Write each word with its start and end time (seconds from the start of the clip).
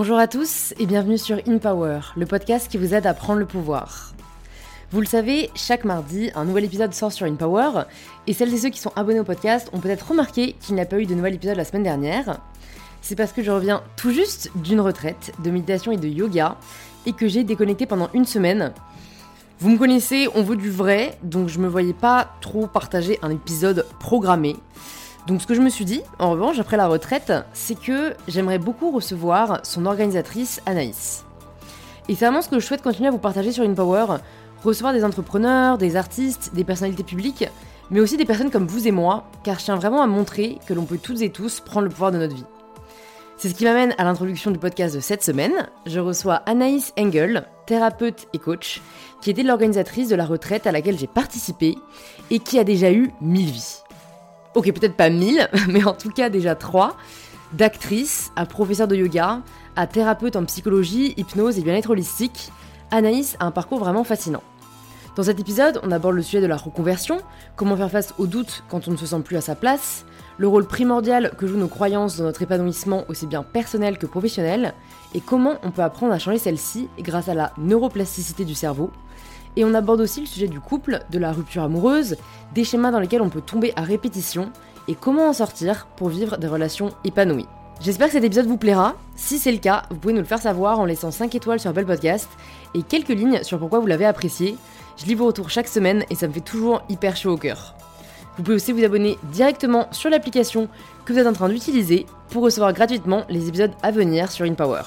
Bonjour 0.00 0.18
à 0.18 0.28
tous 0.28 0.74
et 0.78 0.86
bienvenue 0.86 1.18
sur 1.18 1.40
In 1.48 1.58
Power, 1.58 1.98
le 2.16 2.24
podcast 2.24 2.70
qui 2.70 2.78
vous 2.78 2.94
aide 2.94 3.04
à 3.04 3.14
prendre 3.14 3.40
le 3.40 3.46
pouvoir. 3.46 4.14
Vous 4.92 5.00
le 5.00 5.08
savez, 5.08 5.50
chaque 5.56 5.84
mardi, 5.84 6.30
un 6.36 6.44
nouvel 6.44 6.66
épisode 6.66 6.94
sort 6.94 7.10
sur 7.10 7.26
In 7.26 7.34
Power, 7.34 7.82
et 8.28 8.32
celles 8.32 8.54
et 8.54 8.58
ceux 8.58 8.68
qui 8.68 8.78
sont 8.78 8.92
abonnés 8.94 9.18
au 9.18 9.24
podcast 9.24 9.68
ont 9.72 9.80
peut-être 9.80 10.10
remarqué 10.10 10.52
qu'il 10.60 10.76
n'y 10.76 10.80
a 10.80 10.86
pas 10.86 11.00
eu 11.00 11.06
de 11.06 11.16
nouvel 11.16 11.34
épisode 11.34 11.56
la 11.56 11.64
semaine 11.64 11.82
dernière. 11.82 12.38
C'est 13.02 13.16
parce 13.16 13.32
que 13.32 13.42
je 13.42 13.50
reviens 13.50 13.82
tout 13.96 14.12
juste 14.12 14.52
d'une 14.54 14.80
retraite 14.80 15.32
de 15.42 15.50
méditation 15.50 15.90
et 15.90 15.96
de 15.96 16.06
yoga, 16.06 16.58
et 17.04 17.12
que 17.12 17.26
j'ai 17.26 17.42
déconnecté 17.42 17.84
pendant 17.84 18.08
une 18.14 18.24
semaine. 18.24 18.72
Vous 19.58 19.68
me 19.68 19.78
connaissez, 19.78 20.28
on 20.36 20.44
veut 20.44 20.54
du 20.54 20.70
vrai, 20.70 21.18
donc 21.24 21.48
je 21.48 21.58
me 21.58 21.66
voyais 21.66 21.92
pas 21.92 22.36
trop 22.40 22.68
partager 22.68 23.18
un 23.22 23.30
épisode 23.30 23.84
programmé. 23.98 24.54
Donc 25.28 25.42
ce 25.42 25.46
que 25.46 25.52
je 25.52 25.60
me 25.60 25.68
suis 25.68 25.84
dit, 25.84 26.00
en 26.18 26.30
revanche, 26.30 26.58
après 26.58 26.78
la 26.78 26.86
retraite, 26.86 27.34
c'est 27.52 27.78
que 27.78 28.14
j'aimerais 28.28 28.58
beaucoup 28.58 28.90
recevoir 28.90 29.60
son 29.62 29.84
organisatrice 29.84 30.62
Anaïs. 30.64 31.26
Et 32.08 32.14
c'est 32.14 32.24
vraiment 32.24 32.40
ce 32.40 32.48
que 32.48 32.58
je 32.58 32.64
souhaite 32.64 32.80
continuer 32.80 33.08
à 33.08 33.10
vous 33.10 33.18
partager 33.18 33.52
sur 33.52 33.62
InPower, 33.62 34.06
recevoir 34.64 34.94
des 34.94 35.04
entrepreneurs, 35.04 35.76
des 35.76 35.96
artistes, 35.96 36.52
des 36.54 36.64
personnalités 36.64 37.02
publiques, 37.02 37.46
mais 37.90 38.00
aussi 38.00 38.16
des 38.16 38.24
personnes 38.24 38.50
comme 38.50 38.66
vous 38.66 38.88
et 38.88 38.90
moi, 38.90 39.26
car 39.44 39.58
je 39.58 39.66
tiens 39.66 39.76
vraiment 39.76 40.00
à 40.00 40.06
montrer 40.06 40.60
que 40.66 40.72
l'on 40.72 40.86
peut 40.86 40.96
toutes 40.96 41.20
et 41.20 41.30
tous 41.30 41.60
prendre 41.60 41.84
le 41.84 41.90
pouvoir 41.90 42.10
de 42.10 42.16
notre 42.16 42.34
vie. 42.34 42.46
C'est 43.36 43.50
ce 43.50 43.54
qui 43.54 43.64
m'amène 43.64 43.94
à 43.98 44.04
l'introduction 44.04 44.50
du 44.50 44.58
podcast 44.58 44.94
de 44.94 45.00
cette 45.00 45.22
semaine. 45.22 45.68
Je 45.84 46.00
reçois 46.00 46.36
Anaïs 46.46 46.94
Engel, 46.98 47.46
thérapeute 47.66 48.28
et 48.32 48.38
coach, 48.38 48.80
qui 49.20 49.28
était 49.28 49.42
l'organisatrice 49.42 50.08
de 50.08 50.16
la 50.16 50.24
retraite 50.24 50.66
à 50.66 50.72
laquelle 50.72 50.98
j'ai 50.98 51.06
participé 51.06 51.76
et 52.30 52.38
qui 52.38 52.58
a 52.58 52.64
déjà 52.64 52.90
eu 52.90 53.12
1000 53.20 53.50
vies 53.50 53.82
ok 54.54 54.72
peut-être 54.72 54.96
pas 54.96 55.10
mille, 55.10 55.48
mais 55.68 55.84
en 55.84 55.94
tout 55.94 56.10
cas 56.10 56.28
déjà 56.28 56.54
trois, 56.54 56.96
d'actrice 57.52 58.32
à 58.36 58.46
professeur 58.46 58.88
de 58.88 58.96
yoga, 58.96 59.42
à 59.76 59.86
thérapeute 59.86 60.36
en 60.36 60.44
psychologie, 60.44 61.14
hypnose 61.16 61.58
et 61.58 61.62
bien-être 61.62 61.90
holistique, 61.90 62.50
Anaïs 62.90 63.36
a 63.40 63.46
un 63.46 63.50
parcours 63.50 63.78
vraiment 63.78 64.04
fascinant. 64.04 64.42
Dans 65.16 65.24
cet 65.24 65.40
épisode, 65.40 65.80
on 65.82 65.90
aborde 65.90 66.14
le 66.14 66.22
sujet 66.22 66.40
de 66.40 66.46
la 66.46 66.56
reconversion, 66.56 67.18
comment 67.56 67.76
faire 67.76 67.90
face 67.90 68.14
aux 68.18 68.26
doutes 68.26 68.62
quand 68.68 68.86
on 68.86 68.92
ne 68.92 68.96
se 68.96 69.06
sent 69.06 69.20
plus 69.24 69.36
à 69.36 69.40
sa 69.40 69.56
place, 69.56 70.04
le 70.36 70.46
rôle 70.46 70.64
primordial 70.64 71.32
que 71.36 71.46
jouent 71.46 71.56
nos 71.56 71.66
croyances 71.66 72.18
dans 72.18 72.24
notre 72.24 72.42
épanouissement 72.42 73.02
aussi 73.08 73.26
bien 73.26 73.42
personnel 73.42 73.98
que 73.98 74.06
professionnel, 74.06 74.74
et 75.14 75.20
comment 75.20 75.56
on 75.64 75.72
peut 75.72 75.82
apprendre 75.82 76.12
à 76.12 76.20
changer 76.20 76.38
celle-ci 76.38 76.88
grâce 77.00 77.28
à 77.28 77.34
la 77.34 77.52
neuroplasticité 77.58 78.44
du 78.44 78.54
cerveau, 78.54 78.92
et 79.58 79.64
on 79.64 79.74
aborde 79.74 80.00
aussi 80.00 80.20
le 80.20 80.26
sujet 80.26 80.46
du 80.46 80.60
couple, 80.60 81.00
de 81.10 81.18
la 81.18 81.32
rupture 81.32 81.64
amoureuse, 81.64 82.16
des 82.54 82.62
schémas 82.62 82.92
dans 82.92 83.00
lesquels 83.00 83.22
on 83.22 83.28
peut 83.28 83.40
tomber 83.40 83.72
à 83.74 83.82
répétition 83.82 84.52
et 84.86 84.94
comment 84.94 85.28
en 85.28 85.32
sortir 85.32 85.88
pour 85.96 86.10
vivre 86.10 86.38
des 86.38 86.46
relations 86.46 86.90
épanouies. 87.04 87.48
J'espère 87.80 88.06
que 88.06 88.12
cet 88.12 88.22
épisode 88.22 88.46
vous 88.46 88.56
plaira. 88.56 88.94
Si 89.16 89.40
c'est 89.40 89.50
le 89.50 89.58
cas, 89.58 89.82
vous 89.90 89.96
pouvez 89.96 90.14
nous 90.14 90.20
le 90.20 90.26
faire 90.26 90.40
savoir 90.40 90.78
en 90.78 90.84
laissant 90.84 91.10
5 91.10 91.34
étoiles 91.34 91.58
sur 91.58 91.70
Apple 91.70 91.86
Podcast 91.86 92.28
et 92.74 92.82
quelques 92.82 93.08
lignes 93.08 93.42
sur 93.42 93.58
pourquoi 93.58 93.80
vous 93.80 93.88
l'avez 93.88 94.04
apprécié. 94.04 94.56
Je 94.96 95.06
lis 95.06 95.16
vos 95.16 95.26
retours 95.26 95.50
chaque 95.50 95.68
semaine 95.68 96.04
et 96.08 96.14
ça 96.14 96.28
me 96.28 96.32
fait 96.32 96.40
toujours 96.40 96.82
hyper 96.88 97.16
chaud 97.16 97.32
au 97.32 97.36
cœur. 97.36 97.74
Vous 98.36 98.44
pouvez 98.44 98.54
aussi 98.54 98.70
vous 98.70 98.84
abonner 98.84 99.18
directement 99.32 99.88
sur 99.90 100.08
l'application 100.08 100.68
que 101.04 101.12
vous 101.12 101.18
êtes 101.18 101.26
en 101.26 101.32
train 101.32 101.48
d'utiliser 101.48 102.06
pour 102.30 102.44
recevoir 102.44 102.72
gratuitement 102.72 103.24
les 103.28 103.48
épisodes 103.48 103.72
à 103.82 103.90
venir 103.90 104.30
sur 104.30 104.46
InPower 104.46 104.82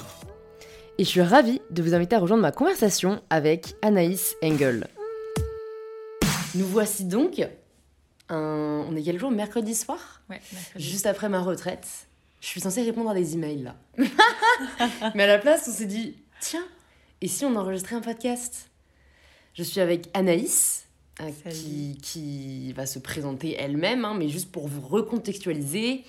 et 1.02 1.04
je 1.04 1.10
suis 1.10 1.20
ravie 1.20 1.60
de 1.70 1.82
vous 1.82 1.94
inviter 1.94 2.14
à 2.14 2.20
rejoindre 2.20 2.42
ma 2.42 2.52
conversation 2.52 3.20
avec 3.28 3.74
Anaïs 3.82 4.36
Engel. 4.40 4.86
Nous 6.54 6.64
voici 6.64 7.06
donc, 7.06 7.44
un... 8.28 8.86
on 8.88 8.94
est 8.94 9.02
quel 9.02 9.18
jour 9.18 9.32
Mercredi 9.32 9.74
soir? 9.74 10.22
Ouais, 10.30 10.40
mercredi. 10.52 10.84
Juste 10.84 11.06
après 11.06 11.28
ma 11.28 11.40
retraite. 11.40 11.88
Je 12.40 12.46
suis 12.46 12.60
censée 12.60 12.84
répondre 12.84 13.10
à 13.10 13.14
des 13.14 13.34
emails 13.34 13.64
là. 13.64 13.74
Mais 15.16 15.24
à 15.24 15.26
la 15.26 15.38
place, 15.38 15.66
on 15.68 15.72
s'est 15.72 15.86
dit, 15.86 16.14
tiens, 16.40 16.64
et 17.20 17.26
si 17.26 17.44
on 17.44 17.56
enregistrait 17.56 17.96
un 17.96 18.00
podcast? 18.00 18.70
Je 19.54 19.64
suis 19.64 19.80
avec 19.80 20.08
Anaïs, 20.14 20.86
hein, 21.18 21.30
qui, 21.50 21.98
qui, 22.00 22.72
va 22.74 22.86
se 22.86 23.00
présenter 23.00 23.56
elle-même, 23.58 24.04
hein, 24.04 24.14
mais 24.16 24.28
juste 24.28 24.52
pour 24.52 24.68
vous 24.68 24.80
recontextualiser. 24.80 26.04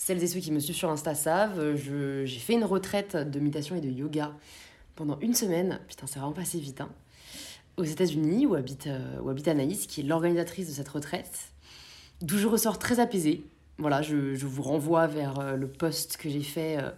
Celles 0.00 0.22
et 0.22 0.26
ceux 0.28 0.38
qui 0.38 0.52
me 0.52 0.60
suivent 0.60 0.76
sur 0.76 0.88
Insta 0.90 1.14
savent, 1.14 1.74
j'ai 1.74 2.38
fait 2.38 2.52
une 2.54 2.64
retraite 2.64 3.16
de 3.16 3.40
méditation 3.40 3.74
et 3.74 3.80
de 3.80 3.90
yoga 3.90 4.30
pendant 4.94 5.18
une 5.20 5.34
semaine. 5.34 5.80
Putain, 5.88 6.06
c'est 6.06 6.20
vraiment 6.20 6.32
passé 6.32 6.58
vite. 6.60 6.80
Hein. 6.80 6.88
Aux 7.76 7.84
États-Unis, 7.84 8.46
où 8.46 8.54
habite, 8.54 8.86
euh, 8.86 9.20
où 9.22 9.28
habite 9.28 9.48
Anaïs, 9.48 9.86
qui 9.88 10.00
est 10.00 10.04
l'organisatrice 10.04 10.68
de 10.68 10.72
cette 10.72 10.88
retraite, 10.88 11.50
d'où 12.22 12.38
je 12.38 12.46
ressors 12.46 12.78
très 12.78 13.00
apaisée. 13.00 13.42
Voilà, 13.78 14.00
je, 14.02 14.34
je 14.34 14.46
vous 14.46 14.62
renvoie 14.62 15.08
vers 15.08 15.40
euh, 15.40 15.56
le 15.56 15.66
post 15.68 16.16
que 16.16 16.28
j'ai 16.30 16.42
fait. 16.42 16.78
Euh, 16.78 16.90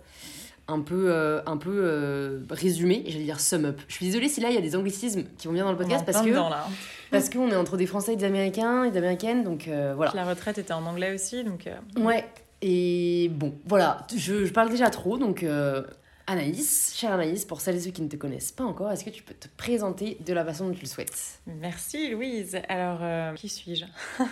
un 0.69 0.81
peu, 0.83 1.11
euh, 1.11 1.41
un 1.47 1.57
peu 1.57 1.73
euh, 1.83 2.43
résumé, 2.49 3.03
j'allais 3.09 3.25
dire 3.25 3.41
sum 3.41 3.65
up. 3.65 3.81
Je 3.89 3.95
suis 3.95 4.07
désolée 4.07 4.29
si 4.29 4.41
là 4.41 4.51
il 4.51 4.55
y 4.55 4.59
a 4.59 4.61
des 4.61 4.77
anglicismes 4.77 5.25
qui 5.37 5.49
vont 5.49 5.53
bien 5.53 5.65
dans 5.65 5.73
le 5.73 5.77
podcast 5.77 6.05
parce 6.07 6.21
que 6.23 6.29
dedans, 6.31 6.49
là. 6.49 6.65
parce 7.11 7.29
qu'on 7.29 7.51
est 7.51 7.57
entre 7.57 7.77
des 7.77 7.87
Français 7.87 8.13
et 8.13 8.17
des 8.17 8.25
Américains 8.25 8.85
et 8.85 8.93
des 8.93 8.99
Américaines, 8.99 9.43
donc 9.43 9.67
euh, 9.67 9.95
voilà. 9.97 10.13
La 10.15 10.25
retraite 10.25 10.59
était 10.59 10.73
en 10.73 10.87
anglais 10.87 11.13
aussi, 11.13 11.43
donc. 11.43 11.67
euh, 11.67 11.75
Ouais. 12.01 12.25
Et 12.63 13.31
bon, 13.33 13.55
voilà, 13.67 14.07
je, 14.15 14.51
parle 14.51 14.71
déjà 14.71 14.91
trop, 14.91 15.17
donc 15.17 15.43
euh, 15.43 15.83
Anaïs, 16.27 16.95
chère 16.95 17.13
Anaïs, 17.13 17.45
pour 17.45 17.61
celles 17.61 17.77
et 17.77 17.81
ceux 17.81 17.91
qui 17.91 18.03
ne 18.03 18.09
te 18.09 18.17
connaissent 18.17 18.53
pas 18.53 18.65
encore, 18.65 18.91
est-ce 18.93 19.05
que 19.05 19.11
tu 19.11 19.23
peux 19.23 19.35
te 19.35 19.49
présenter 19.57 20.19
de 20.27 20.33
la 20.33 20.45
façon 20.45 20.69
dont 20.69 20.75
tu 20.75 20.83
le 20.83 20.89
souhaites? 20.89 21.41
Merci 21.47 22.11
Louise. 22.11 22.61
Alors, 22.69 22.99
euh, 23.03 23.33
qui 23.35 23.49
suis-je? 23.49 23.87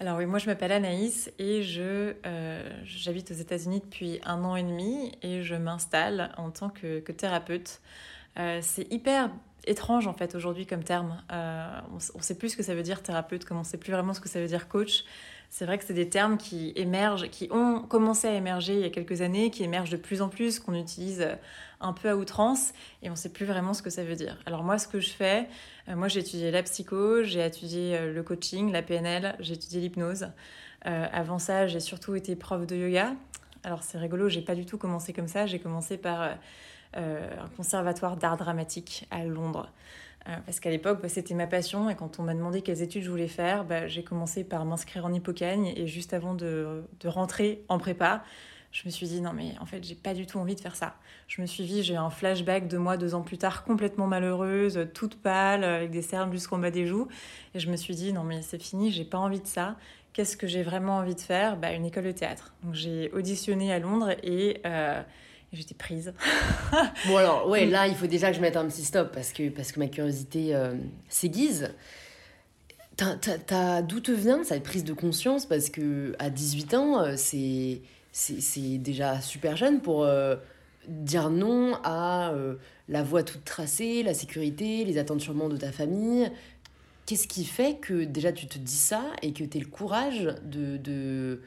Alors 0.00 0.18
oui, 0.18 0.26
moi 0.26 0.38
je 0.38 0.46
m'appelle 0.46 0.70
Anaïs 0.70 1.32
et 1.40 1.64
je 1.64 2.14
euh, 2.24 2.70
j'habite 2.84 3.32
aux 3.32 3.34
États-Unis 3.34 3.80
depuis 3.80 4.20
un 4.24 4.44
an 4.44 4.54
et 4.54 4.62
demi 4.62 5.10
et 5.22 5.42
je 5.42 5.56
m'installe 5.56 6.30
en 6.36 6.50
tant 6.50 6.68
que, 6.68 7.00
que 7.00 7.10
thérapeute. 7.10 7.80
C'est 8.60 8.86
hyper 8.92 9.30
étrange 9.66 10.06
en 10.06 10.12
fait 10.12 10.36
aujourd'hui 10.36 10.66
comme 10.66 10.84
terme. 10.84 11.20
On 11.30 11.96
ne 11.96 12.22
sait 12.22 12.36
plus 12.36 12.50
ce 12.50 12.56
que 12.56 12.62
ça 12.62 12.76
veut 12.76 12.84
dire 12.84 13.02
thérapeute, 13.02 13.44
comme 13.44 13.56
on 13.56 13.62
ne 13.62 13.66
sait 13.66 13.78
plus 13.78 13.90
vraiment 13.90 14.14
ce 14.14 14.20
que 14.20 14.28
ça 14.28 14.40
veut 14.40 14.46
dire 14.46 14.68
coach. 14.68 15.02
C'est 15.50 15.64
vrai 15.64 15.78
que 15.78 15.84
c'est 15.84 15.94
des 15.94 16.08
termes 16.08 16.36
qui 16.36 16.72
émergent, 16.76 17.28
qui 17.30 17.48
ont 17.50 17.80
commencé 17.80 18.28
à 18.28 18.34
émerger 18.34 18.74
il 18.74 18.80
y 18.80 18.84
a 18.84 18.90
quelques 18.90 19.22
années, 19.22 19.50
qui 19.50 19.64
émergent 19.64 19.90
de 19.90 19.96
plus 19.96 20.20
en 20.22 20.28
plus, 20.28 20.60
qu'on 20.60 20.74
utilise 20.74 21.26
un 21.80 21.92
peu 21.92 22.10
à 22.10 22.16
outrance, 22.16 22.72
et 23.02 23.08
on 23.08 23.12
ne 23.12 23.16
sait 23.16 23.28
plus 23.28 23.46
vraiment 23.46 23.72
ce 23.72 23.82
que 23.82 23.90
ça 23.90 24.04
veut 24.04 24.16
dire. 24.16 24.36
Alors 24.46 24.62
moi, 24.62 24.78
ce 24.78 24.88
que 24.88 25.00
je 25.00 25.10
fais, 25.10 25.48
euh, 25.88 25.96
moi 25.96 26.08
j'ai 26.08 26.20
étudié 26.20 26.50
la 26.50 26.62
psycho, 26.62 27.22
j'ai 27.22 27.44
étudié 27.44 27.96
euh, 27.96 28.12
le 28.12 28.22
coaching, 28.22 28.72
la 28.72 28.82
PNL, 28.82 29.36
j'ai 29.40 29.54
étudié 29.54 29.80
l'hypnose. 29.80 30.28
Euh, 30.86 31.06
avant 31.12 31.38
ça, 31.38 31.66
j'ai 31.66 31.80
surtout 31.80 32.14
été 32.14 32.36
prof 32.36 32.66
de 32.66 32.76
yoga. 32.76 33.14
Alors 33.64 33.82
c'est 33.82 33.98
rigolo, 33.98 34.28
j'ai 34.28 34.42
pas 34.42 34.54
du 34.54 34.64
tout 34.64 34.78
commencé 34.78 35.12
comme 35.12 35.28
ça, 35.28 35.46
j'ai 35.46 35.58
commencé 35.58 35.98
par 35.98 36.22
euh, 36.22 36.28
euh, 36.96 37.44
un 37.44 37.48
conservatoire 37.48 38.16
d'art 38.16 38.36
dramatique 38.36 39.06
à 39.10 39.24
Londres. 39.24 39.70
Euh, 40.28 40.36
parce 40.44 40.60
qu'à 40.60 40.70
l'époque, 40.70 41.00
bah, 41.00 41.08
c'était 41.08 41.34
ma 41.34 41.46
passion 41.46 41.88
et 41.88 41.94
quand 41.94 42.18
on 42.18 42.22
m'a 42.22 42.34
demandé 42.34 42.62
quelles 42.62 42.82
études 42.82 43.02
je 43.02 43.10
voulais 43.10 43.28
faire, 43.28 43.64
bah, 43.64 43.88
j'ai 43.88 44.02
commencé 44.02 44.44
par 44.44 44.64
m'inscrire 44.64 45.06
en 45.06 45.12
hippocagne 45.12 45.72
et 45.76 45.86
juste 45.86 46.12
avant 46.12 46.34
de, 46.34 46.84
rentrer 47.04 47.62
en 47.68 47.78
prépa, 47.78 48.22
je 48.70 48.82
me 48.84 48.90
suis 48.90 49.06
dit 49.06 49.22
non 49.22 49.32
mais 49.32 49.54
en 49.60 49.64
fait 49.64 49.82
j'ai 49.82 49.94
pas 49.94 50.12
du 50.12 50.26
tout 50.26 50.38
envie 50.38 50.54
de 50.54 50.60
faire 50.60 50.76
ça. 50.76 50.96
Je 51.26 51.40
me 51.40 51.46
suis 51.46 51.64
dit 51.64 51.82
j'ai 51.82 51.96
un 51.96 52.10
flashback 52.10 52.68
de 52.68 52.76
moi 52.76 52.98
deux 52.98 53.14
ans 53.14 53.22
plus 53.22 53.38
tard 53.38 53.64
complètement 53.64 54.06
malheureuse, 54.06 54.88
toute 54.92 55.16
pâle, 55.16 55.64
avec 55.64 55.90
des 55.90 56.02
cernes 56.02 56.30
jusqu'en 56.30 56.58
bas 56.58 56.70
des 56.70 56.86
joues 56.86 57.08
et 57.54 57.60
je 57.60 57.70
me 57.70 57.76
suis 57.76 57.94
dit 57.94 58.12
non 58.12 58.24
mais 58.24 58.42
c'est 58.42 58.62
fini, 58.62 58.90
j'ai 58.90 59.06
pas 59.06 59.18
envie 59.18 59.40
de 59.40 59.46
ça. 59.46 59.76
Qu'est-ce 60.12 60.36
que 60.36 60.46
j'ai 60.46 60.62
vraiment 60.62 60.96
envie 60.96 61.14
de 61.14 61.20
faire? 61.20 61.56
Bah, 61.56 61.72
Une 61.72 61.86
école 61.86 62.04
de 62.04 62.12
théâtre. 62.12 62.52
Donc 62.62 62.74
j'ai 62.74 63.10
auditionné 63.12 63.72
à 63.72 63.78
Londres 63.78 64.10
et, 64.22 64.60
euh, 64.66 65.00
et 65.00 65.04
j'étais 65.52 65.74
prise. 65.74 66.12
Bon 67.06 67.16
alors, 67.16 67.48
ouais, 67.48 67.66
là 67.66 67.86
il 67.86 67.94
faut 67.94 68.06
déjà 68.06 68.30
que 68.30 68.36
je 68.36 68.40
mette 68.40 68.56
un 68.56 68.66
petit 68.66 68.84
stop 68.84 69.12
parce 69.12 69.32
que, 69.32 69.48
parce 69.48 69.72
que 69.72 69.80
ma 69.80 69.88
curiosité 69.88 70.54
euh, 70.54 70.74
s'aiguise. 71.08 71.70
D'où 72.98 74.00
te 74.00 74.10
vient 74.10 74.42
cette 74.42 74.64
prise 74.64 74.84
de 74.84 74.92
conscience? 74.92 75.46
Parce 75.46 75.70
que 75.70 76.14
à 76.18 76.30
18 76.30 76.74
ans, 76.74 77.00
euh, 77.00 77.14
c'est 77.16 78.78
déjà 78.78 79.20
super 79.20 79.56
jeune 79.56 79.80
pour 79.80 80.04
euh, 80.04 80.36
dire 80.88 81.30
non 81.30 81.78
à 81.84 82.30
euh, 82.30 82.56
la 82.88 83.02
voie 83.02 83.22
toute 83.22 83.44
tracée, 83.44 84.02
la 84.02 84.14
sécurité, 84.14 84.84
les 84.84 84.98
attentes 84.98 85.20
sûrement 85.20 85.48
de 85.48 85.56
ta 85.56 85.70
famille. 85.70 86.30
Qu'est-ce 87.06 87.28
qui 87.28 87.44
fait 87.44 87.76
que 87.80 88.04
déjà 88.04 88.32
tu 88.32 88.46
te 88.46 88.58
dis 88.58 88.72
ça 88.72 89.04
et 89.22 89.32
que 89.32 89.44
tu 89.44 89.60
le 89.60 89.66
courage 89.66 90.34
de 90.42 91.40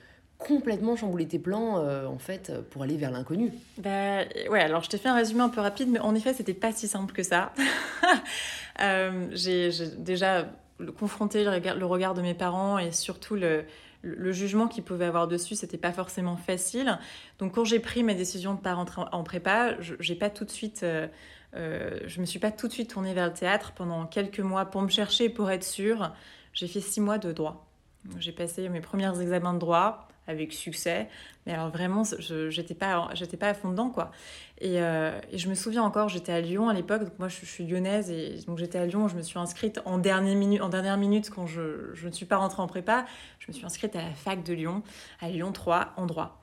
complètement 0.48 0.96
chambouler 0.96 1.28
tes 1.28 1.40
plans 1.40 1.78
euh, 1.78 2.06
en 2.06 2.18
fait 2.18 2.52
pour 2.70 2.84
aller 2.84 2.98
vers 2.98 3.12
l'inconnu 3.12 3.54
Bah, 3.78 4.24
ouais, 4.50 4.62
alors 4.62 4.84
je 4.84 4.90
t'ai 4.90 4.98
fait 4.98 5.10
un 5.10 5.16
résumé 5.16 5.42
un 5.42 5.50
peu 5.50 5.62
rapide, 5.62 5.90
mais 5.90 6.00
en 6.00 6.16
effet, 6.16 6.34
c'était 6.34 6.54
pas 6.54 6.72
si 6.72 6.88
simple 6.88 7.14
que 7.14 7.24
ça. 7.24 7.54
Euh, 8.80 9.28
j'ai 9.34 9.70
déjà 9.98 10.48
confronté 10.98 11.44
le 11.44 11.86
regard, 11.86 12.14
de 12.14 12.22
mes 12.22 12.34
parents 12.34 12.80
et 12.80 12.92
surtout 12.92 13.36
le, 13.36 13.66
jugement 14.32 14.68
qu'ils 14.68 14.84
pouvaient 14.84 15.06
avoir 15.06 15.28
dessus, 15.28 15.56
c'était 15.56 15.78
pas 15.78 15.92
forcément 15.92 16.36
facile. 16.36 16.98
Donc, 17.38 17.54
quand 17.54 17.66
j'ai 17.66 17.80
pris 17.80 18.02
ma 18.02 18.14
décision 18.14 18.56
de 18.56 18.60
pas 18.60 18.74
rentrer 18.74 19.04
en, 19.12 19.24
prépa, 19.24 19.76
j'ai 19.80 20.16
pas 20.16 20.30
tout 20.30 20.46
de 20.46 20.50
suite. 20.50 20.82
euh, 20.84 21.08
euh, 21.56 22.00
je 22.06 22.22
me 22.22 22.26
suis 22.26 22.40
pas 22.40 22.52
tout 22.52 22.68
de 22.68 22.74
suite 22.74 22.92
tournée 22.92 23.14
vers 23.14 23.28
le 23.28 23.34
théâtre 23.34 23.74
pendant 23.74 24.06
quelques 24.06 24.40
mois 24.40 24.66
pour 24.66 24.82
me 24.82 24.90
chercher, 24.90 25.30
pour 25.30 25.52
être 25.52 25.66
sûre. 25.66 26.14
J'ai 26.54 26.68
fait 26.68 26.82
six 26.82 27.02
mois 27.02 27.18
de 27.18 27.32
droit. 27.32 27.68
J'ai 28.18 28.32
passé 28.32 28.68
mes 28.70 28.82
premiers 28.82 29.22
examens 29.22 29.54
de 29.54 29.60
droit 29.60 30.08
avec 30.28 30.54
succès. 30.54 31.10
Mais 31.46 31.54
alors 31.54 31.70
vraiment, 31.70 32.04
je 32.04 32.50
j'étais 32.50 32.76
pas, 32.76 33.10
pas 33.40 33.48
à 33.48 33.54
fond 33.54 33.70
dedans, 33.70 33.90
quoi. 33.90 34.12
Et, 34.60 34.80
euh, 34.82 35.20
et 35.32 35.38
je 35.38 35.50
me 35.50 35.56
souviens 35.56 35.84
encore, 35.84 36.08
j'étais 36.08 36.32
à 36.32 36.40
Lyon 36.40 36.70
à 36.70 36.74
l'époque, 36.74 37.04
donc 37.04 37.18
moi 37.18 37.28
je, 37.28 37.46
suis 37.46 37.66
lyonnaise, 37.66 38.12
et 38.12 38.36
donc 38.46 38.60
j'étais 38.60 38.78
à 38.78 38.86
Lyon, 38.86 39.08
je 39.08 39.16
me 39.16 39.24
suis 39.24 39.40
inscrite 39.40 39.82
en, 39.86 39.98
dernière 39.98 40.36
minute, 40.36 40.62
en 40.62 40.70
dernière 40.70 40.98
minute 40.98 41.32
quand 41.32 41.48
je, 41.48 41.94
je 41.94 42.08
ne 42.08 42.14
suis 42.14 42.28
pas 42.28 42.38
rentrée 42.38 42.62
en 42.62 42.68
prépa, 42.68 43.06
je 43.40 43.48
me 43.48 43.54
suis 43.54 43.66
inscrite 43.66 43.96
à 43.96 44.04
la 44.04 44.14
fac 44.14 44.44
de 44.44 44.54
Lyon, 44.54 44.84
à 45.20 45.30
Lyon 45.30 45.52
3, 45.52 45.94
en 45.98 46.06
droit. 46.06 46.41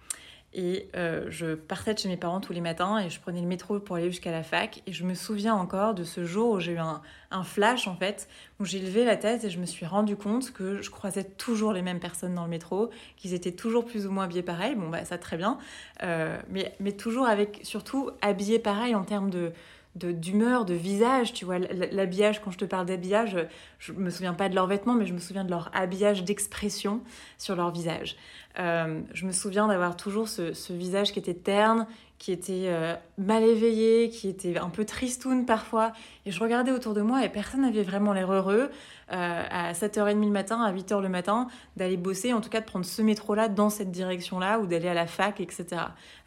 Et 0.54 0.88
euh, 0.96 1.26
je 1.28 1.54
partais 1.54 1.92
de 1.92 1.98
chez 1.98 2.08
mes 2.08 2.16
parents 2.16 2.40
tous 2.40 2.54
les 2.54 2.62
matins 2.62 2.98
et 2.98 3.10
je 3.10 3.20
prenais 3.20 3.42
le 3.42 3.46
métro 3.46 3.78
pour 3.80 3.96
aller 3.96 4.10
jusqu'à 4.10 4.30
la 4.30 4.42
fac. 4.42 4.82
Et 4.86 4.92
je 4.92 5.04
me 5.04 5.12
souviens 5.12 5.54
encore 5.54 5.94
de 5.94 6.04
ce 6.04 6.24
jour 6.24 6.52
où 6.52 6.60
j'ai 6.60 6.72
eu 6.72 6.78
un, 6.78 7.02
un, 7.30 7.42
flash, 7.42 7.86
en 7.86 7.94
fait, 7.94 8.28
où 8.58 8.64
j'ai 8.64 8.78
levé 8.78 9.04
la 9.04 9.16
tête 9.16 9.44
et 9.44 9.50
je 9.50 9.58
me 9.58 9.66
suis 9.66 9.84
rendu 9.84 10.16
compte 10.16 10.52
que 10.52 10.80
je 10.80 10.90
croisais 10.90 11.24
toujours 11.24 11.74
les 11.74 11.82
mêmes 11.82 12.00
personnes 12.00 12.34
dans 12.34 12.44
le 12.44 12.50
métro, 12.50 12.90
qu'ils 13.16 13.34
étaient 13.34 13.52
toujours 13.52 13.84
plus 13.84 14.06
ou 14.06 14.10
moins 14.10 14.24
habillés 14.24 14.42
pareil. 14.42 14.74
Bon, 14.74 14.88
bah, 14.88 15.04
ça, 15.04 15.18
très 15.18 15.36
bien. 15.36 15.58
Euh, 16.02 16.38
mais, 16.48 16.74
mais 16.80 16.92
toujours 16.92 17.26
avec, 17.26 17.60
surtout, 17.62 18.10
habillés 18.22 18.58
pareil 18.58 18.94
en 18.94 19.04
termes 19.04 19.28
de 19.28 19.52
d'humeur, 19.98 20.64
de, 20.64 20.74
visage, 20.74 21.32
tu 21.32 21.44
vois, 21.44 21.58
l'habillage, 21.58 22.40
quand 22.40 22.50
je 22.50 22.58
te 22.58 22.64
parle 22.64 22.86
d'habillage, 22.86 23.36
je 23.78 23.92
me 23.92 24.10
souviens 24.10 24.34
pas 24.34 24.48
de 24.48 24.54
leurs 24.54 24.66
vêtements, 24.66 24.94
mais 24.94 25.06
je 25.06 25.12
me 25.12 25.18
souviens 25.18 25.44
de 25.44 25.50
leur 25.50 25.70
habillage 25.74 26.24
d'expression 26.24 27.00
sur 27.38 27.56
leur 27.56 27.70
visage. 27.70 28.16
Euh, 28.58 29.02
je 29.12 29.24
me 29.24 29.32
souviens 29.32 29.68
d'avoir 29.68 29.96
toujours 29.96 30.28
ce, 30.28 30.72
visage 30.72 31.12
qui 31.12 31.18
était 31.18 31.34
terne, 31.34 31.86
qui 32.18 32.32
était 32.32 32.64
euh, 32.66 32.94
mal 33.16 33.44
éveillé, 33.44 34.10
qui 34.10 34.28
était 34.28 34.58
un 34.58 34.70
peu 34.70 34.84
tristoun 34.84 35.46
parfois. 35.46 35.92
Et 36.26 36.32
je 36.32 36.40
regardais 36.40 36.72
autour 36.72 36.94
de 36.94 37.02
moi 37.02 37.24
et 37.24 37.28
personne 37.28 37.62
n'avait 37.62 37.84
vraiment 37.84 38.12
l'air 38.12 38.32
heureux 38.32 38.70
euh, 39.12 39.42
à 39.50 39.72
7h30 39.72 40.20
le 40.24 40.30
matin, 40.30 40.60
à 40.60 40.72
8h 40.72 41.00
le 41.00 41.08
matin, 41.08 41.46
d'aller 41.76 41.96
bosser, 41.96 42.32
en 42.32 42.40
tout 42.40 42.50
cas 42.50 42.60
de 42.60 42.66
prendre 42.66 42.84
ce 42.84 43.00
métro-là 43.02 43.48
dans 43.48 43.70
cette 43.70 43.92
direction-là 43.92 44.58
ou 44.58 44.66
d'aller 44.66 44.88
à 44.88 44.94
la 44.94 45.06
fac, 45.06 45.40
etc. 45.40 45.66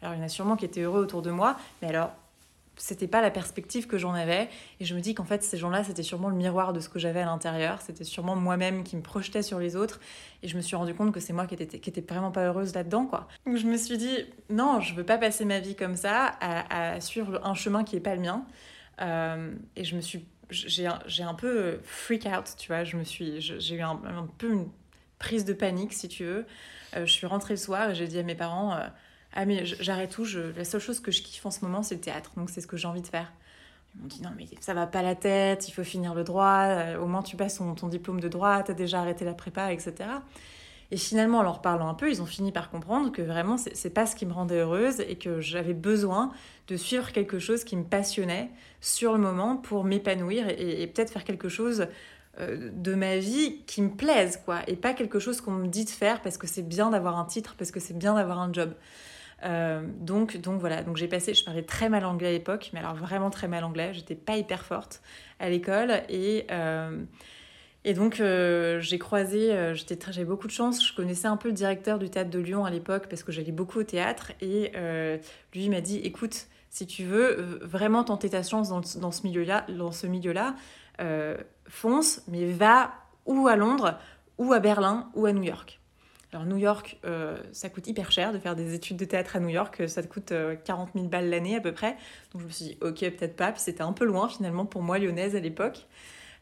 Alors 0.00 0.14
il 0.14 0.18
y 0.18 0.22
en 0.22 0.24
a 0.24 0.28
sûrement 0.28 0.56
qui 0.56 0.64
étaient 0.64 0.80
heureux 0.80 1.02
autour 1.02 1.20
de 1.20 1.30
moi, 1.30 1.56
mais 1.82 1.88
alors 1.88 2.12
c'était 2.76 3.06
pas 3.06 3.20
la 3.20 3.30
perspective 3.30 3.86
que 3.86 3.98
j'en 3.98 4.14
avais. 4.14 4.48
Et 4.80 4.84
je 4.84 4.94
me 4.94 5.00
dis 5.00 5.14
qu'en 5.14 5.24
fait, 5.24 5.42
ces 5.42 5.56
gens-là, 5.56 5.84
c'était 5.84 6.02
sûrement 6.02 6.28
le 6.28 6.36
miroir 6.36 6.72
de 6.72 6.80
ce 6.80 6.88
que 6.88 6.98
j'avais 6.98 7.20
à 7.20 7.26
l'intérieur. 7.26 7.80
C'était 7.82 8.04
sûrement 8.04 8.36
moi-même 8.36 8.82
qui 8.82 8.96
me 8.96 9.02
projetais 9.02 9.42
sur 9.42 9.58
les 9.58 9.76
autres. 9.76 10.00
Et 10.42 10.48
je 10.48 10.56
me 10.56 10.62
suis 10.62 10.76
rendu 10.76 10.94
compte 10.94 11.12
que 11.12 11.20
c'est 11.20 11.32
moi 11.32 11.46
qui 11.46 11.54
étais, 11.54 11.78
qui 11.78 11.90
était 11.90 12.00
vraiment 12.00 12.30
pas 12.30 12.44
heureuse 12.44 12.74
là-dedans, 12.74 13.06
quoi. 13.06 13.28
Donc 13.46 13.56
je 13.56 13.66
me 13.66 13.76
suis 13.76 13.98
dit, 13.98 14.16
non, 14.48 14.80
je 14.80 14.94
veux 14.94 15.04
pas 15.04 15.18
passer 15.18 15.44
ma 15.44 15.60
vie 15.60 15.74
comme 15.74 15.96
ça, 15.96 16.34
à, 16.40 17.00
suivre 17.00 17.40
un 17.44 17.54
chemin 17.54 17.84
qui 17.84 17.96
est 17.96 18.00
pas 18.00 18.14
le 18.14 18.22
mien. 18.22 18.44
Euh, 19.00 19.54
et 19.76 19.84
je 19.84 19.96
me 19.96 20.00
suis. 20.00 20.26
J'ai 20.50 20.86
un 20.86 21.34
peu 21.34 21.80
freak 21.82 22.26
out, 22.26 22.54
tu 22.58 22.68
vois. 22.68 22.84
Je 22.84 22.96
me 22.96 23.04
suis. 23.04 23.40
J'ai 23.40 23.74
eu 23.74 23.82
un, 23.82 24.28
peu 24.38 24.50
une 24.52 24.68
prise 25.18 25.44
de 25.44 25.52
panique, 25.52 25.92
si 25.92 26.08
tu 26.08 26.24
veux. 26.24 26.46
Euh, 26.96 27.06
je 27.06 27.12
suis 27.12 27.26
rentrée 27.26 27.54
le 27.54 27.58
soir 27.58 27.90
et 27.90 27.94
j'ai 27.94 28.06
dit 28.06 28.18
à 28.18 28.22
mes 28.22 28.34
parents. 28.34 28.74
Euh, 28.74 28.86
ah 29.34 29.44
mais 29.46 29.64
j'arrête 29.64 30.10
tout, 30.10 30.26
la 30.56 30.64
seule 30.64 30.80
chose 30.80 31.00
que 31.00 31.10
je 31.10 31.22
kiffe 31.22 31.46
en 31.46 31.50
ce 31.50 31.64
moment 31.64 31.82
c'est 31.82 31.94
le 31.94 32.00
théâtre, 32.00 32.32
donc 32.36 32.50
c'est 32.50 32.60
ce 32.60 32.66
que 32.66 32.76
j'ai 32.76 32.88
envie 32.88 33.02
de 33.02 33.06
faire. 33.06 33.32
Ils 33.94 34.02
m'ont 34.02 34.08
dit 34.08 34.22
non 34.22 34.30
mais 34.36 34.46
ça 34.60 34.74
va 34.74 34.86
pas 34.86 35.02
la 35.02 35.14
tête, 35.14 35.68
il 35.68 35.72
faut 35.72 35.84
finir 35.84 36.14
le 36.14 36.24
droit, 36.24 36.64
euh, 36.66 36.98
au 36.98 37.06
moins 37.06 37.22
tu 37.22 37.36
passes 37.36 37.56
ton, 37.56 37.88
diplôme 37.88 38.20
de 38.20 38.28
droit, 38.28 38.62
t'as 38.62 38.74
déjà 38.74 39.00
arrêté 39.00 39.24
la 39.24 39.34
prépa, 39.34 39.72
etc. 39.72 39.94
Et 40.90 40.98
finalement, 40.98 41.38
en 41.38 41.42
leur 41.42 41.62
parlant 41.62 41.88
un 41.88 41.94
peu, 41.94 42.10
ils 42.10 42.20
ont 42.20 42.26
fini 42.26 42.52
par 42.52 42.70
comprendre 42.70 43.10
que 43.12 43.22
vraiment, 43.22 43.56
c'est 43.56 43.94
pas 43.94 44.04
ce 44.04 44.14
qui 44.14 44.26
me 44.26 44.32
rendait 44.34 44.58
heureuse 44.58 45.00
et 45.00 45.16
que 45.16 45.40
j'avais 45.40 45.72
besoin 45.72 46.32
de 46.68 46.76
suivre 46.76 47.12
quelque 47.12 47.38
chose 47.38 47.64
qui 47.64 47.76
me 47.76 47.84
passionnait 47.84 48.50
sur 48.82 49.12
le 49.12 49.18
moment 49.18 49.56
pour 49.56 49.84
m'épanouir 49.84 50.50
et, 50.50 50.86
peut-être 50.88 51.10
faire 51.10 51.24
quelque 51.24 51.48
chose 51.48 51.86
euh, 52.40 52.68
de 52.74 52.94
ma 52.94 53.16
vie 53.16 53.62
qui 53.66 53.80
me 53.80 53.88
plaise, 53.88 54.38
quoi, 54.44 54.60
et 54.66 54.76
pas 54.76 54.92
quelque 54.92 55.18
chose 55.18 55.40
qu'on 55.40 55.52
me 55.52 55.66
dit 55.66 55.86
de 55.86 55.90
faire 55.90 56.20
parce 56.20 56.36
que 56.36 56.46
c'est 56.46 56.60
bien 56.60 56.90
d'avoir 56.90 57.18
un 57.18 57.24
titre, 57.24 57.54
parce 57.56 57.70
que 57.70 57.80
c'est 57.80 57.96
bien 57.96 58.14
d'avoir 58.14 58.38
un 58.38 58.52
job. 58.52 58.74
Euh, 59.44 59.82
donc, 59.98 60.36
donc 60.36 60.60
voilà, 60.60 60.82
donc 60.82 60.96
j'ai 60.96 61.08
passé, 61.08 61.34
je 61.34 61.44
parlais 61.44 61.62
très 61.62 61.88
mal 61.88 62.04
anglais 62.04 62.28
à 62.28 62.32
l'époque, 62.32 62.70
mais 62.72 62.80
alors 62.80 62.94
vraiment 62.94 63.30
très 63.30 63.48
mal 63.48 63.64
anglais, 63.64 63.92
j'étais 63.92 64.14
pas 64.14 64.36
hyper 64.36 64.64
forte 64.64 65.02
à 65.40 65.48
l'école. 65.48 66.02
Et, 66.08 66.46
euh, 66.50 67.02
et 67.84 67.94
donc 67.94 68.20
euh, 68.20 68.80
j'ai 68.80 68.98
croisé, 68.98 69.74
j'avais 69.74 70.24
beaucoup 70.24 70.46
de 70.46 70.52
chance, 70.52 70.86
je 70.86 70.94
connaissais 70.94 71.26
un 71.26 71.36
peu 71.36 71.48
le 71.48 71.54
directeur 71.54 71.98
du 71.98 72.10
théâtre 72.10 72.30
de 72.30 72.38
Lyon 72.38 72.64
à 72.64 72.70
l'époque 72.70 73.06
parce 73.08 73.22
que 73.22 73.32
j'allais 73.32 73.52
beaucoup 73.52 73.80
au 73.80 73.84
théâtre. 73.84 74.32
Et 74.40 74.72
lui 75.54 75.68
m'a 75.68 75.80
dit 75.80 75.98
écoute, 75.98 76.46
si 76.70 76.86
tu 76.86 77.04
veux 77.04 77.58
vraiment 77.62 78.04
tenter 78.04 78.30
ta 78.30 78.42
chance 78.42 78.68
dans, 78.68 78.80
dans 79.00 79.10
ce 79.10 79.26
milieu-là, 79.26 79.66
dans 79.68 79.92
ce 79.92 80.06
milieu-là, 80.06 80.54
fonce, 81.68 82.22
mais 82.28 82.46
va 82.46 82.92
ou 83.26 83.46
à 83.46 83.56
Londres, 83.56 83.98
ou 84.38 84.52
à 84.52 84.58
Berlin, 84.58 85.10
ou 85.14 85.26
à 85.26 85.32
New 85.32 85.44
York. 85.44 85.81
Alors 86.32 86.46
New 86.46 86.56
York, 86.56 86.98
euh, 87.04 87.36
ça 87.52 87.68
coûte 87.68 87.86
hyper 87.86 88.10
cher 88.10 88.32
de 88.32 88.38
faire 88.38 88.56
des 88.56 88.72
études 88.74 88.96
de 88.96 89.04
théâtre 89.04 89.36
à 89.36 89.40
New 89.40 89.50
York, 89.50 89.82
ça 89.86 90.02
te 90.02 90.08
coûte 90.08 90.32
40 90.64 90.88
euh, 90.88 90.92
000 90.94 91.08
balles 91.08 91.28
l'année 91.28 91.56
à 91.56 91.60
peu 91.60 91.72
près. 91.72 91.96
Donc 92.32 92.40
je 92.40 92.46
me 92.46 92.50
suis 92.50 92.64
dit, 92.64 92.78
ok, 92.80 93.00
peut-être 93.00 93.36
pas. 93.36 93.52
Puis 93.52 93.60
c'était 93.60 93.82
un 93.82 93.92
peu 93.92 94.06
loin 94.06 94.28
finalement 94.28 94.64
pour 94.64 94.80
moi, 94.80 94.98
lyonnaise 94.98 95.36
à 95.36 95.40
l'époque. 95.40 95.86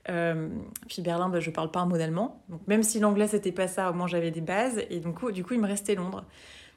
Euh, 0.09 0.49
puis 0.89 1.03
Berlin, 1.03 1.29
bah, 1.29 1.41
je 1.41 1.51
parle 1.51 1.73
pas 1.73 1.81
un 1.81 1.87
mot 1.87 1.99
d'allemand. 1.99 2.41
Donc 2.49 2.61
même 2.69 2.85
si 2.85 3.01
l'anglais 3.01 3.27
c'était 3.27 3.51
pas 3.51 3.67
ça, 3.67 3.91
au 3.91 3.93
moins 3.93 4.07
j'avais 4.07 4.31
des 4.31 4.41
bases. 4.41 4.81
Et 4.91 5.01
donc 5.01 5.33
du 5.33 5.45
coup, 5.45 5.55
il 5.55 5.61
me 5.61 5.67
restait 5.67 5.97
Londres. 5.97 6.25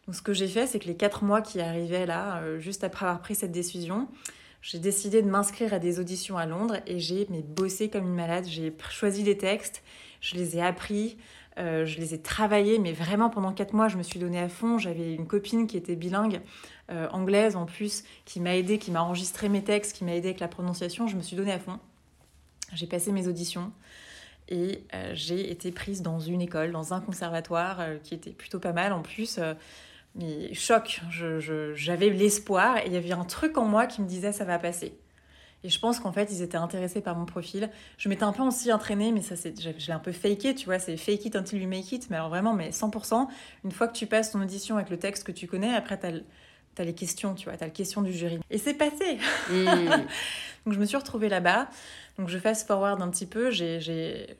Donc 0.08 0.16
ce 0.16 0.24
que 0.24 0.34
j'ai 0.34 0.48
fait, 0.48 0.66
c'est 0.66 0.80
que 0.80 0.88
les 0.88 0.98
quatre 0.98 1.24
mois 1.24 1.44
qui 1.44 1.62
arrivaient 1.62 2.08
là, 2.08 2.42
juste 2.58 2.84
après 2.84 3.06
avoir 3.06 3.22
pris 3.22 3.36
cette 3.36 3.52
décision, 3.52 4.08
j'ai 4.64 4.80
décidé 4.80 5.22
de 5.22 5.30
m'inscrire 5.30 5.74
à 5.74 5.80
des 5.80 6.00
auditions 6.00 6.38
à 6.38 6.48
Londres 6.48 6.78
et 6.88 6.98
j'ai 6.98 7.26
bossé 7.26 7.90
comme 7.90 8.06
une 8.06 8.16
malade. 8.16 8.46
J'ai 8.48 8.74
choisi 8.90 9.22
des 9.22 9.38
textes, 9.38 9.84
je 10.20 10.36
les 10.36 10.58
ai 10.58 10.64
appris. 10.64 11.18
Euh, 11.60 11.86
je 11.86 12.00
les 12.00 12.14
ai 12.14 12.22
travaillés, 12.22 12.80
mais 12.80 12.94
vraiment 12.94 13.30
pendant 13.30 13.54
quatre 13.54 13.74
mois, 13.74 13.88
je 13.88 13.98
me 13.98 14.04
suis 14.04 14.20
donnée 14.20 14.40
à 14.40 14.50
fond. 14.50 14.78
J'avais 14.78 15.14
une 15.14 15.28
copine 15.28 15.68
qui 15.68 15.78
était 15.78 15.96
bilingue, 15.96 16.42
euh, 16.92 17.08
anglaise 17.12 17.56
en 17.56 17.66
plus, 17.66 18.04
qui 18.26 18.40
m'a 18.40 18.56
aidé, 18.56 18.78
qui 18.80 18.92
m'a 18.92 19.02
enregistré 19.02 19.50
mes 19.50 19.64
textes, 19.64 19.96
qui 19.96 20.04
m'a 20.04 20.16
aidé 20.16 20.30
avec 20.30 20.40
la 20.40 20.48
prononciation. 20.48 21.08
Je 21.08 21.16
me 21.16 21.22
suis 21.22 21.36
donnée 21.36 21.52
à 21.52 21.60
fond. 21.60 21.80
J'ai 22.74 22.88
passé 22.88 23.12
mes 23.12 23.28
auditions 23.28 23.72
et 24.50 24.84
euh, 24.94 25.12
j'ai 25.14 25.52
été 25.52 25.72
prise 25.72 26.02
dans 26.02 26.20
une 26.20 26.42
école, 26.42 26.72
dans 26.72 26.94
un 26.94 27.02
conservatoire 27.02 27.82
qui 28.04 28.16
était 28.16 28.32
plutôt 28.32 28.60
pas 28.60 28.74
mal 28.74 28.92
en 28.92 29.02
plus. 29.02 29.40
mais 30.16 30.54
choc, 30.54 31.02
j'avais 31.76 32.10
l'espoir 32.10 32.78
et 32.78 32.88
il 32.88 32.94
y 32.94 32.98
avait 32.98 33.12
un 33.12 33.26
truc 33.26 33.58
en 33.58 33.66
moi 33.66 33.86
qui 33.86 34.02
me 34.02 34.08
disait 34.08 34.32
ça 34.32 34.46
va 34.46 34.58
passer. 34.58 34.98
Et 35.64 35.70
je 35.70 35.80
pense 35.80 36.00
qu'en 36.00 36.12
fait, 36.12 36.30
ils 36.32 36.42
étaient 36.42 36.58
intéressés 36.58 37.02
par 37.02 37.16
mon 37.16 37.26
profil. 37.26 37.70
Je 37.98 38.10
m'étais 38.10 38.24
un 38.24 38.34
peu 38.34 38.44
aussi 38.44 38.72
entraînée, 38.72 39.12
mais 39.12 39.22
ça, 39.22 39.36
c'est, 39.36 39.60
je 39.62 39.88
l'ai 39.88 39.94
un 39.94 40.00
peu 40.00 40.12
faké, 40.12 40.54
tu 40.56 40.66
vois, 40.66 40.80
c'est 40.80 40.98
fake 40.98 41.26
it 41.26 41.36
until 41.36 41.62
you 41.62 41.70
make 41.70 41.92
it. 41.92 42.10
Mais 42.10 42.18
alors 42.18 42.30
vraiment, 42.30 42.54
mais 42.54 42.70
100%, 42.72 43.28
une 43.64 43.72
fois 43.72 43.88
que 43.88 43.94
tu 43.94 44.06
passes 44.06 44.32
ton 44.32 44.42
audition 44.42 44.76
avec 44.76 44.90
le 44.90 44.98
texte 44.98 45.24
que 45.24 45.32
tu 45.32 45.48
connais, 45.48 45.74
après, 45.74 46.00
tu 46.00 46.06
as, 46.82 46.84
les 46.84 46.94
questions, 46.94 47.34
tu 47.34 47.46
vois, 47.46 47.58
tu 47.58 47.64
as 47.64 47.68
les 47.68 47.74
questions 47.74 48.02
du 48.02 48.12
jury. 48.12 48.40
Et 48.50 48.58
c'est 48.58 48.74
passé 48.74 49.20
Donc 50.66 50.74
je 50.74 50.80
me 50.80 50.86
suis 50.86 50.98
retrouvée 50.98 51.30
là-bas. 51.30 51.70
Donc 52.18 52.30
je 52.30 52.38
fast 52.38 52.68
forward 52.68 53.02
un 53.02 53.10
petit 53.10 53.26
peu. 53.26 53.52
J'ai, 53.52 53.80
j'ai, 53.80 54.38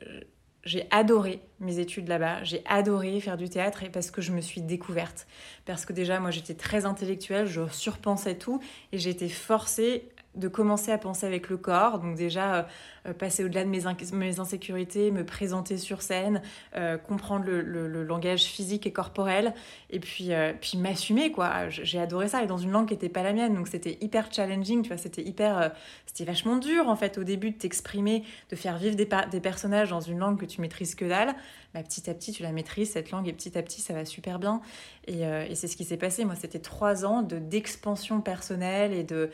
j'ai 0.64 0.86
adoré 0.90 1.40
mes 1.60 1.78
études 1.78 2.08
là-bas, 2.08 2.42
j'ai 2.42 2.62
adoré 2.66 3.20
faire 3.20 3.36
du 3.36 3.48
théâtre 3.48 3.82
et 3.82 3.90
parce 3.90 4.10
que 4.10 4.22
je 4.22 4.32
me 4.32 4.40
suis 4.40 4.62
découverte. 4.62 5.26
Parce 5.66 5.84
que 5.84 5.92
déjà, 5.92 6.20
moi, 6.20 6.30
j'étais 6.30 6.54
très 6.54 6.86
intellectuelle, 6.86 7.46
je 7.46 7.62
surpensais 7.70 8.36
tout 8.36 8.60
et 8.92 8.98
j'ai 8.98 9.10
été 9.10 9.28
forcée 9.28 10.08
de 10.34 10.48
commencer 10.48 10.90
à 10.90 10.98
penser 10.98 11.26
avec 11.26 11.48
le 11.48 11.56
corps, 11.56 11.98
donc 11.98 12.16
déjà 12.16 12.54
euh, 12.54 12.62
euh, 13.06 13.12
passer 13.12 13.44
au-delà 13.44 13.64
de 13.64 13.68
mes, 13.68 13.82
mes, 14.12 14.40
insécurités, 14.40 15.10
me 15.10 15.24
présenter 15.24 15.78
sur 15.78 16.02
scène, 16.02 16.42
euh, 16.76 16.98
comprendre 16.98 17.44
le, 17.46 18.04
langage 18.04 18.44
physique 18.44 18.86
et 18.86 18.92
corporel, 18.92 19.54
et 19.90 20.00
puis, 20.00 20.30
puis 20.60 20.76
m'assumer, 20.76 21.32
quoi. 21.32 21.68
J'ai 21.68 21.98
adoré 21.98 22.28
ça, 22.28 22.42
et 22.42 22.46
dans 22.46 22.58
une 22.58 22.70
langue 22.70 22.88
qui 22.88 22.94
n'était 22.94 23.08
pas 23.08 23.22
la 23.22 23.32
mienne, 23.32 23.54
donc 23.54 23.68
c'était 23.68 23.96
hyper 24.00 24.32
challenging, 24.32 24.82
tu 24.82 24.88
vois, 24.88 24.98
c'était 24.98 25.22
hyper... 25.22 25.72
c'était 26.06 26.24
vachement 26.24 26.56
dur, 26.56 26.88
en 26.88 26.96
fait, 26.96 27.16
au 27.18 27.24
début, 27.24 27.50
de 27.50 27.56
t'exprimer, 27.56 28.24
de 28.50 28.56
faire 28.56 28.76
vivre 28.76 28.96
des, 28.96 29.08
des, 29.30 29.40
personnages 29.40 29.90
dans 29.90 30.00
une 30.00 30.18
langue 30.18 30.38
que 30.38 30.46
tu 30.46 30.60
maîtrises 30.60 30.94
que 30.94 31.04
dalle. 31.04 31.34
Bah, 31.72 31.82
petit 31.82 32.10
à 32.10 32.14
petit, 32.14 32.32
tu 32.32 32.42
la 32.42 32.52
maîtrises, 32.52 32.90
cette 32.90 33.10
langue, 33.10 33.26
et 33.26 33.32
petit 33.32 33.56
à 33.56 33.62
petit, 33.62 33.80
ça 33.80 33.94
va 33.94 34.04
super 34.04 34.38
bien. 34.38 34.60
Et, 35.06 35.22
et 35.22 35.54
c'est 35.54 35.68
ce 35.68 35.76
qui 35.76 35.84
s'est 35.84 35.96
passé. 35.96 36.24
Moi, 36.24 36.34
c'était 36.34 36.58
trois 36.58 37.04
ans 37.06 37.22
d'expansion 37.22 38.20
personnelle 38.20 38.92
et 38.92 39.04
de 39.04 39.30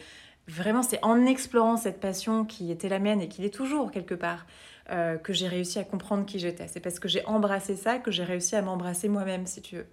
vraiment, 0.50 0.82
c'est 0.82 1.02
en 1.04 1.26
explorant 1.26 1.76
cette 1.76 2.00
passion 2.00 2.44
qui 2.44 2.70
était 2.70 2.88
la 2.88 2.98
mienne 2.98 3.20
et 3.20 3.28
qui 3.28 3.42
l'est 3.42 3.54
toujours 3.54 3.90
quelque 3.90 4.14
part, 4.14 4.46
euh, 4.90 5.16
que 5.16 5.32
j'ai 5.32 5.48
réussi 5.48 5.78
à 5.78 5.84
comprendre 5.84 6.26
qui 6.26 6.38
j'étais. 6.38 6.68
C'est 6.68 6.80
parce 6.80 6.98
que 6.98 7.08
j'ai 7.08 7.24
embrassé 7.26 7.76
ça 7.76 7.98
que 7.98 8.10
j'ai 8.10 8.24
réussi 8.24 8.56
à 8.56 8.62
m'embrasser 8.62 9.08
moi-même, 9.08 9.46
si 9.46 9.62
tu 9.62 9.76
veux. 9.76 9.86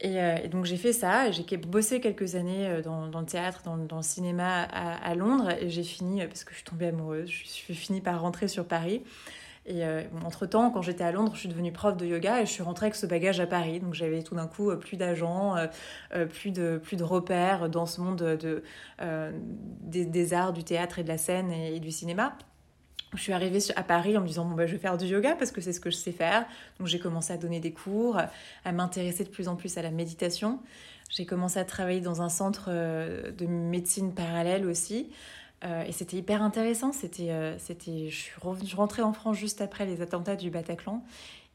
Et, 0.00 0.20
euh, 0.20 0.48
donc 0.48 0.64
j'ai 0.64 0.78
fait 0.78 0.94
ça, 0.94 1.30
j'ai 1.30 1.44
bossé 1.58 2.00
quelques 2.00 2.34
années 2.34 2.66
euh, 2.66 2.82
dans, 2.82 3.06
le 3.06 3.26
théâtre, 3.26 3.62
dans, 3.64 3.96
le 3.96 4.02
cinéma 4.02 4.62
à, 4.62 5.14
Londres, 5.14 5.50
et 5.60 5.68
j'ai 5.68 5.82
fini, 5.82 6.24
parce 6.26 6.44
que 6.44 6.52
je 6.52 6.56
suis 6.56 6.64
tombée 6.64 6.86
amoureuse, 6.86 7.28
je 7.28 7.46
suis 7.46 7.74
fini 7.74 8.00
par 8.00 8.20
rentrer 8.20 8.48
sur 8.48 8.64
Paris. 8.66 9.02
Et 9.66 9.84
euh, 9.84 10.02
entre-temps, 10.24 10.70
quand 10.70 10.80
j'étais 10.80 11.04
à 11.04 11.12
Londres, 11.12 11.32
je 11.34 11.40
suis 11.40 11.48
devenue 11.48 11.70
prof 11.70 11.96
de 11.96 12.06
yoga 12.06 12.40
et 12.40 12.46
je 12.46 12.50
suis 12.50 12.62
rentrée 12.62 12.86
avec 12.86 12.94
ce 12.94 13.06
bagage 13.06 13.40
à 13.40 13.46
Paris. 13.46 13.80
Donc 13.80 13.94
j'avais 13.94 14.22
tout 14.22 14.34
d'un 14.34 14.46
coup 14.46 14.70
euh, 14.70 14.76
plus 14.76 14.96
d'agents, 14.96 15.54
euh, 15.56 16.26
plus, 16.26 16.50
de, 16.50 16.80
plus 16.82 16.96
de 16.96 17.04
repères 17.04 17.68
dans 17.68 17.86
ce 17.86 18.00
monde 18.00 18.18
de, 18.18 18.62
des, 19.82 20.34
arts, 20.34 20.52
du 20.52 20.64
théâtre 20.64 20.98
et 20.98 21.02
de 21.02 21.08
la 21.08 21.18
scène 21.18 21.52
et, 21.52 21.78
du 21.78 21.90
cinéma. 21.90 22.36
je 23.14 23.20
suis 23.20 23.34
arrivée 23.34 23.60
à 23.76 23.82
Paris 23.82 24.16
en 24.16 24.22
me 24.22 24.26
disant 24.26 24.46
bon, 24.46 24.54
bah, 24.54 24.66
je 24.66 24.72
vais 24.72 24.78
faire 24.78 24.96
du 24.96 25.06
yoga 25.06 25.36
parce 25.36 25.52
que 25.52 25.60
c'est 25.60 25.74
ce 25.74 25.80
que 25.80 25.90
je 25.90 25.96
sais 25.96 26.12
faire. 26.12 26.46
Donc 26.78 26.88
j'ai 26.88 26.98
commencé 26.98 27.32
à 27.34 27.36
donner 27.36 27.60
des 27.60 27.72
cours, 27.72 28.18
à 28.64 28.72
m'intéresser 28.72 29.24
de 29.24 29.30
plus 29.30 29.46
en 29.46 29.56
plus 29.56 29.76
à 29.76 29.82
la 29.82 29.90
méditation. 29.90 30.60
J'ai 31.10 31.26
commencé 31.26 31.58
à 31.58 31.64
travailler 31.64 32.00
dans 32.00 32.22
un 32.22 32.28
centre 32.28 32.70
de 32.70 33.46
médecine 33.46 34.14
parallèle 34.14 34.64
aussi. 34.64 35.10
Euh, 35.64 35.84
et 35.84 35.92
c'était 35.92 36.16
hyper 36.16 36.42
intéressant. 36.42 36.92
C'était, 36.92 37.30
euh, 37.30 37.58
c'était, 37.58 38.08
je 38.08 38.16
suis 38.16 38.74
rentrée 38.74 39.02
en 39.02 39.12
France 39.12 39.36
juste 39.36 39.60
après 39.60 39.86
les 39.86 40.00
attentats 40.00 40.36
du 40.36 40.50
Bataclan. 40.50 41.02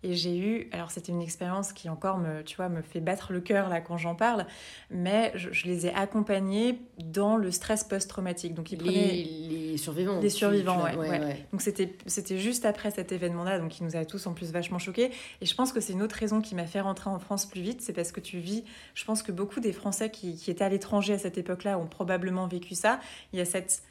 Et 0.04 0.14
j'ai 0.14 0.38
eu, 0.38 0.70
alors 0.72 0.92
c'était 0.92 1.12
une 1.12 1.22
expérience 1.22 1.74
qui 1.74 1.90
encore 1.90 2.20
me, 2.20 2.44
tu 2.44 2.58
vois, 2.58 2.70
me 2.70 2.84
fait 2.84 3.00
battre 3.00 3.34
le 3.34 3.42
cœur 3.42 3.70
là 3.70 3.82
quand 3.82 3.98
j'en 3.98 4.14
parle, 4.14 4.46
mais 4.92 5.32
je, 5.34 5.66
les 5.66 5.88
ai 5.88 5.94
accompagnés 5.96 6.78
dans 7.04 7.38
le 7.38 7.50
stress 7.50 7.84
post-traumatique. 7.84 8.54
Donc 8.54 8.72
ils 8.72 8.78
prenaient 8.78 8.92
les, 8.92 9.78
survivants. 9.78 10.20
Les 10.20 10.30
survivants, 10.30 10.84
ouais, 10.84 10.96
ouais, 10.96 11.48
Donc 11.52 11.64
c'était 11.64 11.96
c'était 12.06 12.38
juste 12.38 12.66
après 12.66 12.92
cet 12.92 13.14
événement-là, 13.14 13.58
donc 13.58 13.70
qui 13.72 13.84
nous 13.84 13.96
a 13.96 14.06
tous 14.06 14.28
en 14.28 14.34
plus 14.34 14.52
vachement 14.52 14.78
choqués. 14.78 15.10
Et 15.42 15.48
je 15.48 15.56
pense 15.56 15.72
que 15.72 15.80
c'est 15.80 15.94
une 15.94 16.04
autre 16.04 16.18
raison 16.18 16.40
qui 16.40 16.54
m'a 16.54 16.68
fait 16.68 16.82
rentrer 16.82 17.10
en 17.10 17.18
France 17.18 17.48
plus 17.48 17.62
vite, 17.62 17.82
c'est 17.82 17.94
parce 17.94 18.12
que 18.12 18.20
tu 18.20 18.38
vis. 18.38 18.64
Je 18.94 19.06
pense 19.06 19.24
que 19.24 19.32
beaucoup 19.32 19.60
des 19.60 19.74
Français 19.74 20.12
qui, 20.12 20.36
qui 20.36 20.52
étaient 20.52 20.66
à 20.66 20.70
l'étranger 20.70 21.14
à 21.14 21.18
cette 21.18 21.40
époque-là 21.40 21.80
ont 21.80 21.88
probablement 21.88 22.46
vécu 22.46 22.76
ça. 22.76 23.00
Il 23.34 23.40
y 23.40 23.42
a 23.42 23.46
cette 23.46 23.82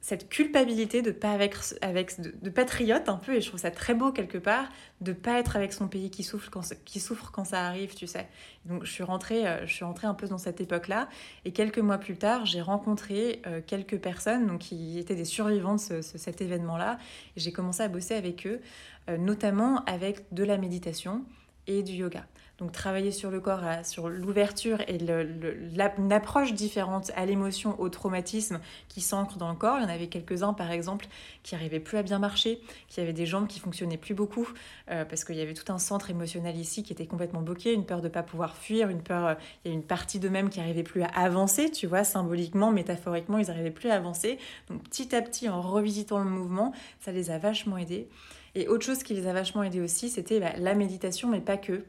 cette 0.00 0.28
culpabilité 0.28 1.02
de 1.02 1.10
pas 1.10 1.32
avec, 1.32 1.54
avec 1.82 2.20
de, 2.20 2.50
patriote 2.50 3.08
un 3.08 3.16
peu 3.16 3.34
et 3.34 3.40
je 3.40 3.48
trouve 3.48 3.60
ça 3.60 3.70
très 3.70 3.94
beau 3.94 4.12
quelque 4.12 4.38
part 4.38 4.68
de 5.00 5.12
pas 5.12 5.38
être 5.38 5.56
avec 5.56 5.72
son 5.72 5.88
pays 5.88 6.10
qui 6.10 6.22
souffre 6.22 6.50
quand 6.50 6.62
qui 6.84 7.00
souffre 7.00 7.30
quand 7.32 7.44
ça 7.44 7.66
arrive 7.66 7.94
tu 7.94 8.06
sais. 8.06 8.28
Donc 8.64 8.84
je 8.84 8.90
suis 8.90 9.02
rentrée 9.02 9.46
euh, 9.46 9.66
je 9.66 9.72
suis 9.72 9.84
rentrée 9.84 10.06
un 10.06 10.14
peu 10.14 10.28
dans 10.28 10.38
cette 10.38 10.60
époque 10.60 10.88
là 10.88 11.08
et 11.44 11.52
quelques 11.52 11.78
mois 11.78 11.98
plus 11.98 12.16
tard 12.16 12.46
j'ai 12.46 12.60
rencontré 12.60 13.42
euh, 13.46 13.60
quelques 13.66 13.98
personnes 13.98 14.46
donc 14.46 14.60
qui 14.60 14.98
étaient 14.98 15.16
des 15.16 15.24
survivants 15.24 15.76
de 15.76 16.00
cet 16.00 16.40
événement 16.40 16.76
là 16.76 16.98
et 17.36 17.40
j'ai 17.40 17.52
commencé 17.52 17.82
à 17.82 17.88
bosser 17.88 18.14
avec 18.14 18.46
eux 18.46 18.60
euh, 19.08 19.16
notamment 19.16 19.84
avec 19.84 20.32
de 20.32 20.44
la 20.44 20.58
méditation 20.58 21.24
et 21.66 21.82
du 21.82 21.92
yoga 21.92 22.24
donc 22.58 22.72
travailler 22.72 23.12
sur 23.12 23.30
le 23.30 23.40
corps, 23.40 23.60
sur 23.84 24.08
l'ouverture 24.08 24.80
et 24.88 24.98
une 24.98 26.12
approche 26.12 26.54
différente 26.54 27.12
à 27.14 27.24
l'émotion, 27.24 27.80
au 27.80 27.88
traumatisme 27.88 28.60
qui 28.88 29.00
s'ancre 29.00 29.38
dans 29.38 29.48
le 29.48 29.54
corps. 29.54 29.78
Il 29.78 29.82
y 29.82 29.86
en 29.86 29.88
avait 29.88 30.08
quelques-uns, 30.08 30.52
par 30.52 30.72
exemple, 30.72 31.06
qui 31.44 31.54
n'arrivaient 31.54 31.78
plus 31.78 31.98
à 31.98 32.02
bien 32.02 32.18
marcher, 32.18 32.60
qui 32.88 33.00
avaient 33.00 33.12
des 33.12 33.26
jambes 33.26 33.46
qui 33.46 33.60
fonctionnaient 33.60 33.96
plus 33.96 34.14
beaucoup, 34.14 34.48
euh, 34.90 35.04
parce 35.04 35.24
qu'il 35.24 35.36
y 35.36 35.40
avait 35.40 35.54
tout 35.54 35.72
un 35.72 35.78
centre 35.78 36.10
émotionnel 36.10 36.56
ici 36.56 36.82
qui 36.82 36.92
était 36.92 37.06
complètement 37.06 37.42
bloqué, 37.42 37.72
une 37.72 37.86
peur 37.86 38.00
de 38.00 38.08
ne 38.08 38.12
pas 38.12 38.24
pouvoir 38.24 38.56
fuir, 38.56 38.88
une 38.88 39.02
peur, 39.02 39.26
euh, 39.26 39.34
il 39.64 39.70
y 39.70 39.70
a 39.70 39.74
une 39.74 39.84
partie 39.84 40.18
d'eux-mêmes 40.18 40.50
qui 40.50 40.58
n'arrivait 40.58 40.82
plus 40.82 41.02
à 41.02 41.08
avancer, 41.08 41.70
tu 41.70 41.86
vois, 41.86 42.02
symboliquement, 42.02 42.72
métaphoriquement, 42.72 43.38
ils 43.38 43.46
n'arrivaient 43.46 43.70
plus 43.70 43.90
à 43.90 43.94
avancer. 43.94 44.38
Donc 44.68 44.82
petit 44.82 45.14
à 45.14 45.22
petit, 45.22 45.48
en 45.48 45.60
revisitant 45.60 46.18
le 46.18 46.28
mouvement, 46.28 46.72
ça 46.98 47.12
les 47.12 47.30
a 47.30 47.38
vachement 47.38 47.78
aidés. 47.78 48.08
Et 48.56 48.66
autre 48.66 48.84
chose 48.84 49.04
qui 49.04 49.14
les 49.14 49.28
a 49.28 49.32
vachement 49.32 49.62
aidés 49.62 49.80
aussi, 49.80 50.08
c'était 50.08 50.40
bah, 50.40 50.52
la 50.58 50.74
méditation, 50.74 51.28
mais 51.28 51.40
pas 51.40 51.56
que 51.56 51.84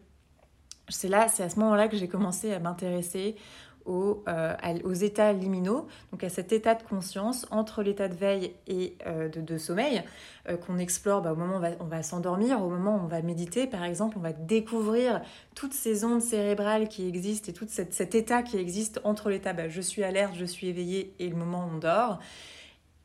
c'est 0.90 1.14
à 1.14 1.50
ce 1.50 1.60
moment-là 1.60 1.88
que 1.88 1.98
j'ai 1.98 2.08
commencé 2.08 2.54
à 2.54 2.60
m'intéresser 2.60 3.36
aux, 3.86 4.24
euh, 4.28 4.56
aux, 4.84 4.94
états 4.94 5.34
liminaux, 5.34 5.88
donc 6.12 6.24
à 6.24 6.30
cet 6.30 6.52
état 6.52 6.76
de 6.76 6.84
conscience 6.84 7.48
entre 7.50 7.82
l'état 7.82 8.08
de 8.08 8.14
veille 8.14 8.54
et 8.68 8.96
euh, 9.08 9.30
de, 9.30 9.58
sommeil 9.58 10.04
euh, 10.48 10.58
qu'on 10.58 10.78
explore 10.78 11.22
bah, 11.22 11.34
au 11.34 11.36
moment 11.36 11.58
où 11.58 11.84
on 11.84 11.86
va, 11.86 12.04
s'endormir, 12.04 12.62
au 12.62 12.70
moment 12.70 12.98
où 12.98 13.06
on 13.06 13.08
va 13.08 13.22
méditer 13.22 13.68
par 13.68 13.84
exemple, 13.84 14.18
on 14.18 14.22
va 14.22 14.34
découvrir 14.34 15.22
toutes 15.56 15.74
ces 15.74 16.06
ondes 16.06 16.22
cérébrales 16.22 16.88
qui 16.88 17.08
existent 17.08 17.50
et 17.50 17.54
tout 17.54 17.68
cet 17.68 18.16
état 18.16 18.44
qui 18.44 18.58
existe 18.58 19.02
entre 19.04 19.30
l'état 19.30 19.54
bah, 19.54 19.70
je 19.70 19.82
suis 19.82 20.04
alerte, 20.04 20.34
je 20.36 20.46
suis 20.46 20.68
éveillée 20.68 21.14
et 21.20 21.28
le 21.28 21.36
moment 21.36 21.66
où 21.66 21.76
on 21.76 21.80
dort. 21.80 22.20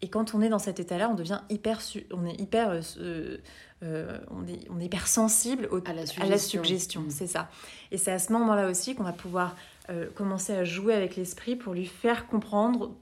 Et 0.04 0.08
quand 0.08 0.34
on 0.34 0.42
est 0.42 0.50
dans 0.50 0.58
cet 0.58 0.80
état-là, 0.80 1.08
on 1.08 1.14
devient 1.14 1.40
hyper, 1.49 1.80
on 2.12 2.26
est 2.26 2.38
hyper 2.38 2.78
euh, 3.00 3.38
on, 4.30 4.46
est, 4.46 4.68
on, 4.68 4.78
est, 4.78 4.84
hyper 4.84 5.06
sensible 5.06 5.66
à 5.87 5.94
la 6.26 6.37
suggestion, 6.37 7.00
mm. 7.00 7.11
c'est 7.11 7.26
ça. 7.26 7.49
Et 7.90 7.96
c'est 7.96 8.12
à 8.12 8.18
ce 8.18 8.30
moment-là 8.34 8.68
aussi 8.68 8.94
qu'on 8.94 9.02
va 9.02 9.12
pouvoir 9.12 9.56
euh, 9.88 10.11
commencer 10.14 10.52
à 10.52 10.62
jouer 10.62 10.92
avec 10.92 11.16
l'esprit 11.16 11.56
pour 11.56 11.73
lui 11.73 11.87
faire 11.87 12.26
comprendre 12.26 12.94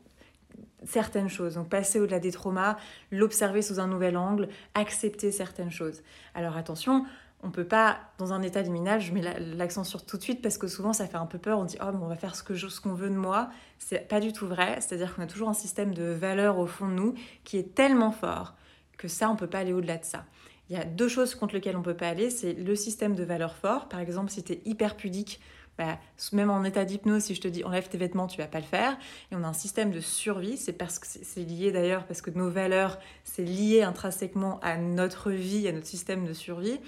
certaines 0.84 1.28
choses. 1.28 1.54
Donc 1.54 1.68
passer 1.68 1.98
au-delà 1.98 2.20
des 2.20 2.30
traumas, 2.30 2.76
l'observer 3.10 3.62
sous 3.62 3.80
un 3.80 3.88
nouvel 3.88 4.16
angle, 4.16 4.48
accepter 4.74 5.32
certaines 5.32 5.72
choses. 5.72 6.04
Alors 6.36 6.56
attention, 6.56 7.04
on 7.42 7.50
peut 7.50 7.64
pas, 7.64 7.98
dans 8.18 8.32
un 8.32 8.42
état 8.42 8.62
liminal, 8.62 9.00
je 9.00 9.12
mets 9.12 9.22
l'accent 9.56 9.82
sur 9.84 10.06
tout 10.06 10.16
de 10.16 10.22
suite 10.22 10.42
parce 10.42 10.58
que 10.58 10.68
souvent 10.68 10.92
ça 10.92 11.06
fait 11.06 11.16
un 11.16 11.26
peu 11.26 11.38
peur, 11.38 11.58
on 11.58 11.64
dit 11.64 11.76
oh 11.82 11.90
on 12.00 12.06
va 12.06 12.16
faire 12.16 12.36
ce 12.36 12.42
que 12.42 12.54
ce 12.56 12.80
qu'on 12.80 12.94
veut 12.94 13.10
de 13.10 13.16
moi. 13.16 13.50
C'est 13.78 14.06
pas 14.08 14.20
du 14.20 14.32
tout 14.32 14.46
vrai, 14.46 14.80
c'est-à-dire 14.80 15.14
qu'on 15.14 15.22
a 15.22 15.26
toujours 15.26 15.48
un 15.48 15.54
système 15.54 15.92
de 15.92 16.04
valeurs 16.04 16.58
au 16.58 16.66
fond 16.66 16.86
de 16.88 16.94
nous 16.94 17.14
qui 17.44 17.58
est 17.58 17.74
tellement 17.74 18.12
fort 18.12 18.54
que 18.96 19.08
ça 19.08 19.28
on 19.28 19.36
peut 19.36 19.48
pas 19.48 19.58
aller 19.58 19.72
au-delà 19.72 19.98
de 19.98 20.04
ça. 20.04 20.24
Il 20.70 20.76
y 20.76 20.78
a 20.78 20.84
deux 20.84 21.08
choses 21.08 21.34
contre 21.34 21.54
lesquelles 21.54 21.76
on 21.76 21.82
peut 21.82 21.96
pas 21.96 22.08
aller, 22.08 22.30
c'est 22.30 22.52
le 22.52 22.76
système 22.76 23.14
de 23.14 23.24
valeurs 23.24 23.56
fort. 23.56 23.88
Par 23.88 24.00
exemple, 24.00 24.30
si 24.30 24.44
tu 24.44 24.52
es 24.52 24.62
hyper 24.64 24.96
pudique, 24.96 25.40
bah, 25.76 25.98
même 26.32 26.50
en 26.50 26.62
état 26.64 26.84
d'hypnose, 26.84 27.24
si 27.24 27.34
je 27.34 27.40
te 27.40 27.48
dis 27.48 27.64
enlève 27.64 27.88
tes 27.88 27.98
vêtements, 27.98 28.26
tu 28.26 28.38
vas 28.38 28.46
pas 28.46 28.60
le 28.60 28.64
faire. 28.64 28.96
Et 29.30 29.36
on 29.36 29.42
a 29.42 29.48
un 29.48 29.52
système 29.52 29.90
de 29.90 30.00
survie, 30.00 30.56
c'est 30.56 30.72
parce 30.72 30.98
que 30.98 31.06
c'est 31.06 31.42
lié 31.42 31.72
d'ailleurs, 31.72 32.06
parce 32.06 32.22
que 32.22 32.30
nos 32.30 32.48
valeurs, 32.48 32.98
c'est 33.24 33.42
lié 33.44 33.82
intrinsèquement 33.82 34.60
à 34.60 34.76
notre 34.76 35.30
vie, 35.30 35.66
à 35.66 35.72
notre 35.72 35.86
système 35.86 36.26
de 36.26 36.32
survie. 36.32 36.78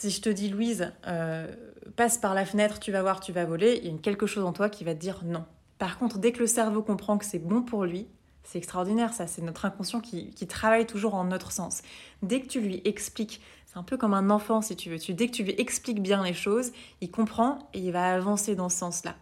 Si 0.00 0.08
je 0.08 0.22
te 0.22 0.30
dis 0.30 0.48
Louise, 0.48 0.94
euh, 1.06 1.46
passe 1.94 2.16
par 2.16 2.32
la 2.32 2.46
fenêtre, 2.46 2.80
tu 2.80 2.90
vas 2.90 3.02
voir, 3.02 3.20
tu 3.20 3.32
vas 3.32 3.44
voler, 3.44 3.82
il 3.84 3.92
y 3.92 3.94
a 3.94 3.98
quelque 3.98 4.24
chose 4.24 4.44
en 4.44 4.54
toi 4.54 4.70
qui 4.70 4.82
va 4.82 4.94
te 4.94 4.98
dire 4.98 5.20
non. 5.26 5.44
Par 5.76 5.98
contre, 5.98 6.16
dès 6.16 6.32
que 6.32 6.38
le 6.38 6.46
cerveau 6.46 6.80
comprend 6.82 7.18
que 7.18 7.26
c'est 7.26 7.38
bon 7.38 7.60
pour 7.60 7.84
lui, 7.84 8.06
c'est 8.42 8.56
extraordinaire 8.56 9.12
ça, 9.12 9.26
c'est 9.26 9.42
notre 9.42 9.66
inconscient 9.66 10.00
qui, 10.00 10.32
travaille 10.46 10.86
toujours 10.86 11.14
en 11.16 11.24
notre 11.24 11.52
sens. 11.52 11.82
Dès 12.22 12.40
que 12.40 12.46
tu 12.46 12.62
lui 12.62 12.80
expliques, 12.86 13.42
c'est 13.66 13.76
un 13.76 13.82
peu 13.82 13.98
comme 13.98 14.14
un 14.14 14.30
enfant 14.30 14.62
si 14.62 14.74
tu 14.74 14.88
veux, 14.88 14.96
dès 15.12 15.26
que 15.26 15.32
tu 15.32 15.42
lui 15.42 15.54
expliques 15.58 16.00
bien 16.00 16.24
les 16.24 16.32
choses, 16.32 16.72
il 17.02 17.10
comprend 17.10 17.58
et 17.74 17.80
il 17.80 17.92
va 17.92 18.14
avancer 18.14 18.54
dans 18.54 18.70
ce 18.70 18.78
sens-là. 18.78 19.16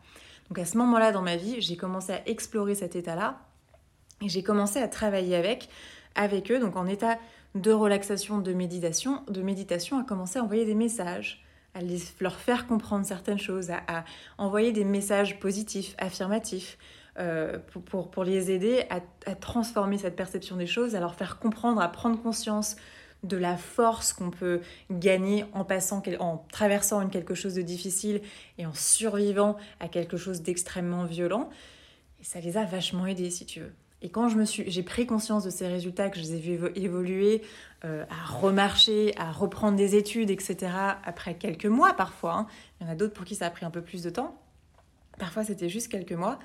Donc 0.48 0.60
à 0.60 0.64
ce 0.64 0.78
moment-là 0.78 1.10
dans 1.10 1.22
ma 1.22 1.34
vie, 1.34 1.60
j'ai 1.60 1.76
commencé 1.76 2.12
à 2.12 2.28
explorer 2.28 2.76
cet 2.76 2.94
état-là 2.94 3.40
et 4.22 4.28
j'ai 4.28 4.44
commencé 4.44 4.78
à 4.78 4.86
travailler 4.86 5.34
avec, 5.34 5.68
avec 6.14 6.52
eux, 6.52 6.60
donc 6.60 6.76
en 6.76 6.86
état 6.86 7.18
de 7.54 7.72
relaxation, 7.72 8.38
de 8.38 8.52
méditation, 8.52 9.22
de 9.28 9.42
méditation, 9.42 9.98
à 9.98 10.04
commencer 10.04 10.38
à 10.38 10.44
envoyer 10.44 10.64
des 10.64 10.74
messages, 10.74 11.44
à 11.74 11.80
leur 12.20 12.36
faire 12.36 12.66
comprendre 12.66 13.06
certaines 13.06 13.38
choses, 13.38 13.70
à 13.70 14.04
envoyer 14.36 14.72
des 14.72 14.84
messages 14.84 15.38
positifs, 15.38 15.94
affirmatifs, 15.98 16.78
euh, 17.18 17.58
pour, 17.86 18.10
pour, 18.10 18.22
les 18.22 18.52
aider 18.52 18.84
à, 18.90 19.00
à, 19.26 19.34
transformer 19.34 19.98
cette 19.98 20.14
perception 20.14 20.56
des 20.56 20.68
choses, 20.68 20.94
à 20.94 21.00
leur 21.00 21.16
faire 21.16 21.40
comprendre, 21.40 21.80
à 21.80 21.88
prendre 21.88 22.22
conscience 22.22 22.76
de 23.24 23.36
la 23.36 23.56
force 23.56 24.12
qu'on 24.12 24.30
peut 24.30 24.60
gagner 24.90 25.44
en 25.52 25.64
passant, 25.64 26.00
en 26.20 26.46
traversant 26.52 27.00
une 27.00 27.10
quelque 27.10 27.34
chose 27.34 27.54
de 27.54 27.62
difficile 27.62 28.20
et 28.56 28.66
en 28.66 28.74
survivant 28.74 29.56
à 29.80 29.88
quelque 29.88 30.16
chose 30.16 30.42
d'extrêmement 30.42 31.06
violent. 31.06 31.50
Et 32.20 32.24
ça 32.24 32.38
les 32.38 32.56
a 32.56 32.64
vachement 32.64 33.06
aidés, 33.06 33.30
si 33.30 33.44
tu 33.46 33.60
veux. 33.60 33.72
Et 34.00 34.10
quand 34.10 34.28
j'ai 34.48 34.82
pris 34.82 35.06
conscience 35.06 35.44
de 35.44 35.50
ces 35.50 35.66
résultats, 35.66 36.08
que 36.08 36.18
je 36.18 36.22
les 36.22 36.34
ai 36.34 36.38
vus 36.38 36.60
évoluer, 36.76 37.42
euh, 37.84 38.04
à 38.08 38.32
remarcher, 38.32 39.12
à 39.16 39.32
reprendre 39.32 39.76
des 39.76 39.96
études, 39.96 40.30
etc., 40.30 40.72
après 41.04 41.34
quelques 41.34 41.66
mois 41.66 41.94
parfois, 41.94 42.34
hein. 42.34 42.46
il 42.80 42.86
y 42.86 42.90
en 42.90 42.92
a 42.92 42.94
d'autres 42.94 43.14
pour 43.14 43.24
qui 43.24 43.34
ça 43.34 43.46
a 43.46 43.50
pris 43.50 43.66
un 43.66 43.70
peu 43.70 43.82
plus 43.82 44.02
de 44.02 44.10
temps, 44.10 44.40
parfois 45.18 45.42
c'était 45.42 45.68
juste 45.68 45.88
quelques 45.88 46.12
mois, 46.12 46.38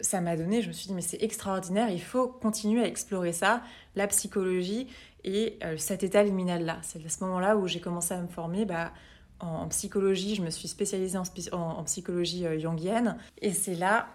ça 0.00 0.20
m'a 0.20 0.36
donné, 0.36 0.62
je 0.62 0.68
me 0.68 0.72
suis 0.72 0.88
dit, 0.88 0.94
mais 0.94 1.02
c'est 1.02 1.22
extraordinaire, 1.22 1.90
il 1.90 2.00
faut 2.00 2.28
continuer 2.28 2.82
à 2.82 2.86
explorer 2.86 3.32
ça, 3.32 3.62
la 3.94 4.06
psychologie 4.06 4.88
et 5.24 5.58
euh, 5.64 5.76
cet 5.76 6.02
état 6.02 6.22
liminal-là. 6.22 6.78
C'est 6.82 7.04
à 7.04 7.08
ce 7.08 7.24
moment-là 7.24 7.56
où 7.56 7.66
j'ai 7.66 7.80
commencé 7.80 8.14
à 8.14 8.20
me 8.20 8.28
former. 8.28 8.64
Bah, 8.64 8.92
en, 9.40 9.68
psychologie, 9.68 10.34
je 10.34 10.42
me 10.42 10.50
suis 10.50 10.68
spécialisée 10.68 11.18
en, 11.18 11.84
psychologie 11.84 12.46
euh. 12.46 13.12
Et 13.42 13.52
c'est 13.52 13.74
là 13.74 14.08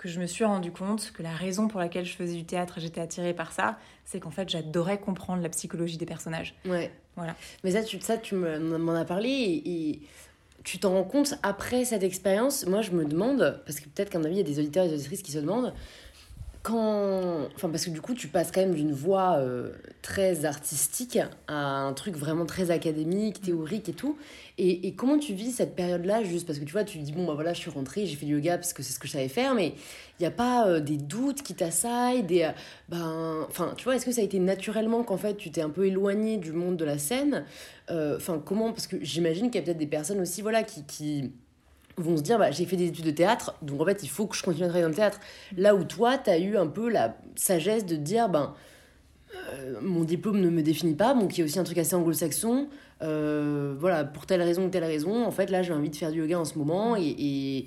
que 0.00 0.08
je 0.08 0.18
me 0.18 0.26
suis 0.26 0.46
rendu 0.46 0.72
compte 0.72 1.12
que 1.12 1.22
la 1.22 1.34
raison 1.34 1.68
pour 1.68 1.78
laquelle 1.78 2.06
je 2.06 2.14
faisais 2.14 2.34
du 2.34 2.46
théâtre 2.46 2.78
et 2.78 2.80
j'étais 2.80 3.02
attirée 3.02 3.34
par 3.34 3.52
ça, 3.52 3.76
c'est 4.06 4.18
qu'en 4.18 4.30
fait, 4.30 4.48
j'adorais 4.48 4.98
comprendre 4.98 5.42
la 5.42 5.50
psychologie 5.50 5.98
des 5.98 6.06
personnages. 6.06 6.54
Ouais. 6.64 6.90
Voilà. 7.16 7.36
Mais 7.64 7.72
ça, 7.72 7.82
tu, 7.82 8.00
ça, 8.00 8.16
tu 8.16 8.34
m'en 8.34 8.94
as 8.94 9.04
parlé 9.04 9.28
et 9.28 10.00
tu 10.64 10.78
t'en 10.78 10.94
rends 10.94 11.04
compte 11.04 11.34
après 11.42 11.84
cette 11.84 12.02
expérience? 12.02 12.64
Moi, 12.64 12.80
je 12.80 12.92
me 12.92 13.04
demande, 13.04 13.60
parce 13.66 13.78
que 13.78 13.90
peut-être 13.90 14.08
qu'à 14.08 14.18
mon 14.18 14.24
avis, 14.24 14.36
il 14.36 14.38
y 14.38 14.40
a 14.40 14.44
des 14.44 14.58
auditeurs 14.58 14.86
et 14.86 14.88
des 14.88 14.94
auditrices 14.94 15.20
qui 15.20 15.32
se 15.32 15.38
demandent, 15.38 15.74
quand. 16.62 17.48
Enfin, 17.54 17.68
parce 17.68 17.84
que 17.84 17.90
du 17.90 18.00
coup, 18.00 18.14
tu 18.14 18.28
passes 18.28 18.50
quand 18.52 18.60
même 18.60 18.74
d'une 18.74 18.92
voix 18.92 19.36
euh, 19.38 19.72
très 20.02 20.44
artistique 20.44 21.18
à 21.46 21.54
un 21.54 21.92
truc 21.92 22.16
vraiment 22.16 22.46
très 22.46 22.70
académique, 22.70 23.40
théorique 23.40 23.88
et 23.88 23.92
tout. 23.92 24.16
Et, 24.58 24.86
et 24.86 24.94
comment 24.94 25.18
tu 25.18 25.32
vis 25.34 25.52
cette 25.52 25.74
période-là 25.74 26.22
Juste 26.22 26.46
parce 26.46 26.58
que 26.58 26.64
tu 26.64 26.72
vois, 26.72 26.84
tu 26.84 26.98
dis, 26.98 27.12
bon, 27.12 27.26
bah 27.26 27.34
voilà, 27.34 27.52
je 27.54 27.60
suis 27.60 27.70
rentrée, 27.70 28.06
j'ai 28.06 28.16
fait 28.16 28.26
du 28.26 28.34
yoga 28.34 28.58
parce 28.58 28.72
que 28.72 28.82
c'est 28.82 28.92
ce 28.92 28.98
que 28.98 29.06
je 29.06 29.12
savais 29.12 29.28
faire, 29.28 29.54
mais 29.54 29.74
il 30.18 30.22
n'y 30.22 30.26
a 30.26 30.30
pas 30.30 30.68
euh, 30.68 30.80
des 30.80 30.96
doutes 30.96 31.42
qui 31.42 31.54
t'assaillent, 31.54 32.22
des. 32.22 32.42
Euh, 32.42 32.50
ben. 32.88 33.46
Enfin, 33.48 33.74
tu 33.76 33.84
vois, 33.84 33.96
est-ce 33.96 34.06
que 34.06 34.12
ça 34.12 34.20
a 34.20 34.24
été 34.24 34.38
naturellement 34.38 35.02
qu'en 35.02 35.16
fait, 35.16 35.36
tu 35.36 35.50
t'es 35.50 35.62
un 35.62 35.70
peu 35.70 35.86
éloigné 35.86 36.36
du 36.36 36.52
monde 36.52 36.76
de 36.76 36.84
la 36.84 36.98
scène? 36.98 37.44
Enfin, 37.88 38.40
comment? 38.44 38.72
Parce 38.72 38.86
que 38.86 38.98
j'imagine 39.02 39.50
qu'il 39.50 39.60
y 39.60 39.64
a 39.64 39.66
peut-être 39.66 39.78
des 39.78 39.86
personnes 39.86 40.20
aussi, 40.20 40.42
voilà, 40.42 40.62
qui. 40.62 40.84
qui 40.84 41.32
vont 42.00 42.16
se 42.16 42.22
dire 42.22 42.38
bah, 42.38 42.50
j'ai 42.50 42.64
fait 42.64 42.76
des 42.76 42.88
études 42.88 43.04
de 43.04 43.10
théâtre, 43.10 43.54
donc 43.62 43.80
en 43.80 43.84
fait 43.84 44.02
il 44.02 44.08
faut 44.08 44.26
que 44.26 44.36
je 44.36 44.42
continue 44.42 44.64
à 44.64 44.68
travailler 44.68 44.84
dans 44.84 44.90
le 44.90 44.94
théâtre. 44.94 45.20
Là 45.56 45.74
où 45.74 45.84
toi, 45.84 46.18
tu 46.18 46.30
as 46.30 46.38
eu 46.38 46.56
un 46.56 46.66
peu 46.66 46.88
la 46.88 47.16
sagesse 47.36 47.86
de 47.86 47.96
dire 47.96 48.28
ben 48.28 48.54
mon 49.80 50.04
diplôme 50.04 50.40
ne 50.40 50.50
me 50.50 50.62
définit 50.62 50.94
pas, 50.94 51.16
il 51.18 51.38
y 51.38 51.42
a 51.42 51.44
aussi 51.44 51.58
un 51.58 51.64
truc 51.64 51.78
assez 51.78 51.94
anglo-saxon. 51.94 52.68
voilà, 53.00 54.04
pour 54.04 54.26
telle 54.26 54.42
raison 54.42 54.66
ou 54.66 54.68
telle 54.68 54.84
raison, 54.84 55.24
en 55.24 55.30
fait, 55.30 55.50
là, 55.50 55.62
j'ai 55.62 55.72
envie 55.72 55.90
de 55.90 55.96
faire 55.96 56.10
du 56.10 56.18
yoga 56.18 56.38
en 56.38 56.44
ce 56.44 56.58
moment. 56.58 56.96
Et, 56.96 57.02
et, 57.02 57.58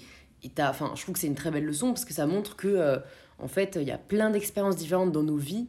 et 0.43 0.51
enfin, 0.59 0.91
je 0.95 1.01
trouve 1.01 1.13
que 1.13 1.19
c'est 1.19 1.27
une 1.27 1.35
très 1.35 1.51
belle 1.51 1.65
leçon 1.65 1.87
parce 1.87 2.05
que 2.05 2.13
ça 2.13 2.25
montre 2.25 2.55
que, 2.55 2.99
en 3.39 3.47
fait, 3.47 3.77
il 3.79 3.87
y 3.87 3.91
a 3.91 3.97
plein 3.97 4.29
d'expériences 4.29 4.75
différentes 4.75 5.11
dans 5.11 5.23
nos 5.23 5.37
vies 5.37 5.67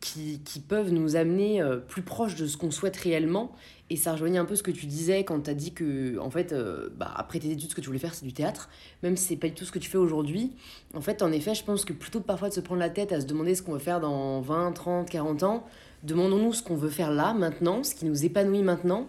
qui, 0.00 0.40
qui 0.44 0.60
peuvent 0.60 0.92
nous 0.92 1.16
amener 1.16 1.62
plus 1.88 2.02
proche 2.02 2.36
de 2.36 2.46
ce 2.46 2.56
qu'on 2.56 2.70
souhaite 2.70 2.96
réellement 2.96 3.52
et 3.90 3.96
ça 3.96 4.12
rejoignait 4.12 4.38
un 4.38 4.44
peu 4.44 4.54
ce 4.54 4.62
que 4.62 4.70
tu 4.70 4.86
disais 4.86 5.24
quand 5.24 5.40
tu 5.40 5.50
as 5.50 5.54
dit 5.54 5.72
que, 5.72 6.16
en 6.20 6.30
fait, 6.30 6.52
euh, 6.52 6.88
bah, 6.96 7.12
après 7.16 7.40
tes 7.40 7.50
études, 7.50 7.70
ce 7.70 7.74
que 7.74 7.80
tu 7.80 7.88
voulais 7.88 7.98
faire, 7.98 8.14
c'est 8.14 8.24
du 8.24 8.32
théâtre, 8.32 8.70
même 9.02 9.16
si 9.16 9.24
c'est 9.24 9.36
pas 9.36 9.48
du 9.48 9.54
tout 9.54 9.64
ce 9.64 9.72
que 9.72 9.80
tu 9.80 9.90
fais 9.90 9.98
aujourd'hui. 9.98 10.52
En 10.94 11.00
fait, 11.00 11.22
en 11.22 11.32
effet, 11.32 11.56
je 11.56 11.64
pense 11.64 11.84
que 11.84 11.92
plutôt 11.92 12.20
que 12.20 12.24
parfois 12.24 12.48
de 12.48 12.54
se 12.54 12.60
prendre 12.60 12.78
la 12.78 12.88
tête 12.88 13.10
à 13.12 13.20
se 13.20 13.26
demander 13.26 13.56
ce 13.56 13.62
qu'on 13.62 13.72
veut 13.72 13.80
faire 13.80 14.00
dans 14.00 14.40
20, 14.40 14.72
30, 14.72 15.10
40 15.10 15.42
ans, 15.42 15.66
demandons-nous 16.04 16.52
ce 16.52 16.62
qu'on 16.62 16.76
veut 16.76 16.88
faire 16.88 17.10
là, 17.10 17.34
maintenant, 17.34 17.82
ce 17.82 17.96
qui 17.96 18.04
nous 18.04 18.24
épanouit 18.24 18.62
maintenant, 18.62 19.08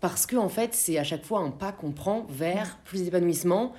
parce 0.00 0.26
que, 0.26 0.34
en 0.34 0.48
fait, 0.48 0.74
c'est 0.74 0.98
à 0.98 1.04
chaque 1.04 1.24
fois 1.24 1.40
un 1.40 1.50
pas 1.50 1.70
qu'on 1.70 1.92
prend 1.92 2.26
vers 2.28 2.78
plus 2.84 3.04
d'épanouissement, 3.04 3.74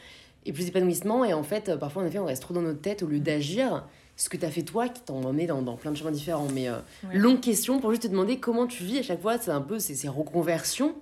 et 0.46 0.54
plus 0.54 0.66
d'épanouissement, 0.66 1.26
et 1.26 1.34
en 1.34 1.44
fait, 1.44 1.76
parfois, 1.76 2.04
en 2.04 2.06
effet, 2.06 2.20
on 2.20 2.26
reste 2.26 2.44
trop 2.44 2.54
dans 2.54 2.62
notre 2.62 2.80
tête 2.80 3.04
au 3.04 3.08
lieu 3.08 3.20
d'agir 3.20 3.84
ce 4.18 4.28
que 4.28 4.36
tu 4.36 4.46
as 4.46 4.52
fait 4.52 4.64
toi 4.64 4.90
qui 4.90 5.02
t'en 5.02 5.22
emmené 5.24 5.48
dans, 5.48 5.62
dans 5.62 5.78
plein 5.78 5.92
de 5.92 5.96
chemins 5.96 6.12
différents. 6.12 6.48
Mais 6.54 6.68
euh, 6.68 6.80
longue 7.14 7.40
question 7.40 7.80
pour 7.80 7.92
juste 7.92 8.04
te 8.04 8.08
demander 8.10 8.40
comment 8.40 8.68
tu 8.68 8.84
vis 8.84 9.00
à 9.00 9.04
chaque 9.04 9.22
fois, 9.22 9.38
c'est 9.38 9.52
un 9.52 9.62
peu 9.62 9.80
ces, 9.80 9.96
ces 9.96 10.10
reconversions. 10.10 10.96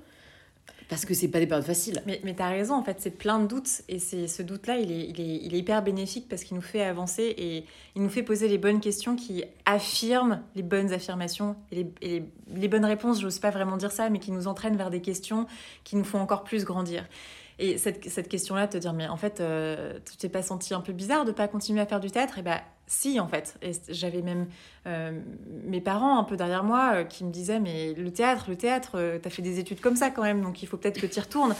Parce 0.87 1.03
que 1.03 1.15
c'est 1.15 1.29
pas 1.29 1.39
des 1.39 1.47
périodes 1.47 1.65
faciles. 1.65 2.03
Mais, 2.05 2.21
mais 2.23 2.35
tu 2.35 2.43
as 2.43 2.49
raison, 2.49 2.75
en 2.75 2.83
fait, 2.83 2.97
c'est 2.99 3.09
plein 3.09 3.39
de 3.39 3.47
doutes. 3.47 3.81
Et 3.89 3.97
c'est 3.97 4.27
ce 4.27 4.43
doute-là, 4.43 4.77
il 4.77 4.91
est, 4.91 5.07
il, 5.09 5.19
est, 5.19 5.39
il 5.43 5.55
est 5.55 5.57
hyper 5.57 5.81
bénéfique 5.81 6.27
parce 6.29 6.43
qu'il 6.43 6.55
nous 6.55 6.61
fait 6.61 6.83
avancer 6.83 7.33
et 7.39 7.65
il 7.95 8.03
nous 8.03 8.09
fait 8.09 8.21
poser 8.21 8.47
les 8.47 8.59
bonnes 8.59 8.79
questions 8.79 9.15
qui 9.15 9.43
affirment 9.65 10.43
les 10.53 10.61
bonnes 10.61 10.93
affirmations 10.93 11.55
et 11.71 11.75
les, 11.75 11.93
et 12.03 12.09
les, 12.09 12.25
les 12.55 12.67
bonnes 12.67 12.85
réponses, 12.85 13.19
j'ose 13.19 13.39
pas 13.39 13.49
vraiment 13.49 13.77
dire 13.77 13.91
ça, 13.91 14.11
mais 14.11 14.19
qui 14.19 14.31
nous 14.31 14.45
entraînent 14.45 14.77
vers 14.77 14.91
des 14.91 15.01
questions 15.01 15.47
qui 15.85 15.95
nous 15.95 16.03
font 16.03 16.19
encore 16.19 16.43
plus 16.43 16.65
grandir. 16.65 17.07
Et 17.57 17.79
cette, 17.79 18.07
cette 18.07 18.27
question-là, 18.27 18.67
te 18.67 18.77
dire, 18.77 18.93
mais 18.93 19.07
en 19.07 19.17
fait, 19.17 19.39
euh, 19.39 19.97
tu 20.07 20.17
t'es 20.17 20.29
pas 20.29 20.43
senti 20.43 20.75
un 20.75 20.81
peu 20.81 20.93
bizarre 20.93 21.25
de 21.25 21.31
pas 21.31 21.47
continuer 21.47 21.81
à 21.81 21.87
faire 21.87 21.99
du 21.99 22.11
théâtre? 22.11 22.37
Et 22.37 22.43
bah, 22.43 22.61
si, 22.87 23.19
en 23.19 23.27
fait. 23.27 23.57
J'avais 23.89 24.21
même 24.21 24.47
euh, 24.87 25.19
mes 25.63 25.81
parents 25.81 26.19
un 26.19 26.23
peu 26.23 26.37
derrière 26.37 26.63
moi 26.63 26.91
euh, 26.93 27.03
qui 27.03 27.23
me 27.23 27.31
disaient, 27.31 27.59
mais 27.59 27.93
le 27.93 28.11
théâtre, 28.11 28.45
le 28.49 28.55
théâtre, 28.55 28.91
euh, 28.95 29.19
t'as 29.21 29.29
fait 29.29 29.41
des 29.41 29.59
études 29.59 29.81
comme 29.81 29.95
ça 29.95 30.09
quand 30.09 30.23
même, 30.23 30.41
donc 30.41 30.61
il 30.61 30.67
faut 30.67 30.77
peut-être 30.77 31.01
que 31.01 31.07
tu 31.07 31.17
y 31.17 31.19
retournes. 31.19 31.55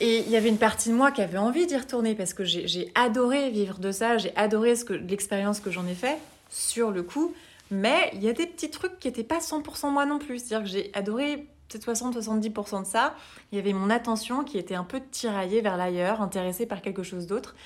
Et 0.00 0.18
il 0.18 0.30
y 0.30 0.36
avait 0.36 0.48
une 0.48 0.58
partie 0.58 0.90
de 0.90 0.94
moi 0.94 1.10
qui 1.10 1.22
avait 1.22 1.38
envie 1.38 1.66
d'y 1.66 1.76
retourner 1.76 2.14
parce 2.14 2.32
que 2.32 2.44
j'ai 2.44 2.92
adoré 2.94 3.50
vivre 3.50 3.78
de 3.80 3.90
ça, 3.90 4.16
j'ai 4.16 4.34
adoré 4.36 4.74
l'expérience 5.08 5.58
que 5.58 5.72
j'en 5.72 5.86
ai 5.86 5.94
fait 5.94 6.18
sur 6.50 6.92
le 6.92 7.02
coup. 7.02 7.34
Mais 7.70 8.10
il 8.14 8.22
y 8.22 8.28
a 8.28 8.32
des 8.32 8.46
petits 8.46 8.70
trucs 8.70 8.98
qui 8.98 9.08
n'étaient 9.08 9.24
pas 9.24 9.40
100% 9.40 9.90
moi 9.90 10.06
non 10.06 10.18
plus. 10.18 10.38
C'est-à-dire 10.38 10.66
que 10.66 10.70
j'ai 10.70 10.90
adoré 10.94 11.48
peut-être 11.68 11.92
60-70% 11.92 12.82
de 12.82 12.86
ça. 12.86 13.14
Il 13.52 13.56
y 13.56 13.58
avait 13.58 13.72
mon 13.72 13.90
attention 13.90 14.44
qui 14.44 14.56
était 14.56 14.74
un 14.74 14.84
peu 14.84 15.00
tiraillée 15.10 15.60
vers 15.60 15.76
l'ailleurs, 15.76 16.22
intéressée 16.22 16.64
par 16.64 16.80
quelque 16.80 17.02
chose 17.02 17.26
d'autre. 17.26 17.56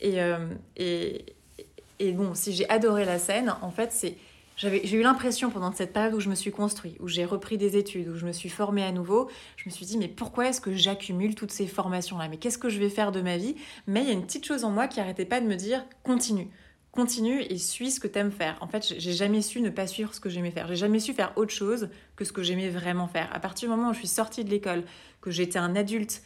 Et, 0.00 0.20
euh, 0.20 0.38
et, 0.76 1.24
et, 1.98 2.12
bon, 2.12 2.34
si 2.34 2.52
j'ai 2.52 2.68
adoré 2.68 3.04
la 3.04 3.18
scène, 3.18 3.54
en 3.62 3.70
fait, 3.70 3.92
c'est 3.92 4.16
j'ai 4.56 4.96
eu 4.96 5.02
l'impression 5.02 5.50
pendant 5.50 5.70
cette 5.72 5.92
période 5.92 6.14
où 6.14 6.20
je 6.20 6.30
me 6.30 6.34
suis 6.34 6.50
construit, 6.50 6.96
où 7.00 7.08
j'ai 7.08 7.26
repris 7.26 7.58
des 7.58 7.76
études, 7.76 8.08
où 8.08 8.16
je 8.16 8.24
me 8.24 8.32
suis 8.32 8.48
formée 8.48 8.82
à 8.82 8.90
nouveau, 8.90 9.28
je 9.58 9.64
me 9.66 9.70
suis 9.70 9.84
dit 9.84 9.98
mais 9.98 10.08
pourquoi 10.08 10.48
est-ce 10.48 10.62
que 10.62 10.72
j'accumule 10.72 11.34
toutes 11.34 11.52
ces 11.52 11.66
formations 11.66 12.16
là 12.16 12.26
Mais 12.28 12.38
qu'est-ce 12.38 12.56
que 12.56 12.70
je 12.70 12.78
vais 12.78 12.88
faire 12.88 13.12
de 13.12 13.20
ma 13.20 13.36
vie? 13.36 13.54
Mais 13.86 14.00
il 14.00 14.06
y 14.06 14.10
a 14.10 14.14
une 14.14 14.24
petite 14.24 14.46
chose 14.46 14.64
en 14.64 14.70
moi 14.70 14.88
qui 14.88 14.98
arrêtait 14.98 15.26
pas 15.26 15.42
de 15.42 15.46
me 15.46 15.56
dire 15.56 15.84
continue 16.04 16.48
continue 16.96 17.42
et 17.42 17.58
suis 17.58 17.90
ce 17.90 18.00
que 18.00 18.08
tu 18.08 18.18
aimes 18.18 18.32
faire. 18.32 18.56
En 18.62 18.66
fait, 18.66 18.94
j'ai 18.98 19.12
jamais 19.12 19.42
su 19.42 19.60
ne 19.60 19.68
pas 19.68 19.86
suivre 19.86 20.14
ce 20.14 20.18
que 20.18 20.30
j'aimais 20.30 20.50
faire. 20.50 20.66
J'ai 20.66 20.76
jamais 20.76 20.98
su 20.98 21.12
faire 21.12 21.32
autre 21.36 21.52
chose 21.52 21.90
que 22.16 22.24
ce 22.24 22.32
que 22.32 22.42
j'aimais 22.42 22.70
vraiment 22.70 23.06
faire. 23.06 23.28
À 23.32 23.38
partir 23.38 23.68
du 23.68 23.76
moment 23.76 23.90
où 23.90 23.92
je 23.92 23.98
suis 23.98 24.08
sortie 24.08 24.44
de 24.44 24.50
l'école, 24.50 24.82
que 25.20 25.30
j'étais 25.30 25.58
un 25.58 25.76
adulte 25.76 26.22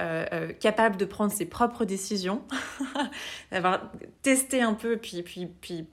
euh, 0.00 0.26
euh, 0.32 0.52
capable 0.52 0.96
de 0.96 1.04
prendre 1.04 1.32
ses 1.32 1.46
propres 1.46 1.84
décisions, 1.84 2.42
d'avoir 3.52 3.90
testé 4.22 4.62
un 4.62 4.74
peu, 4.74 4.96
puis, 4.96 5.22
puis, 5.22 5.46
puis 5.60 5.86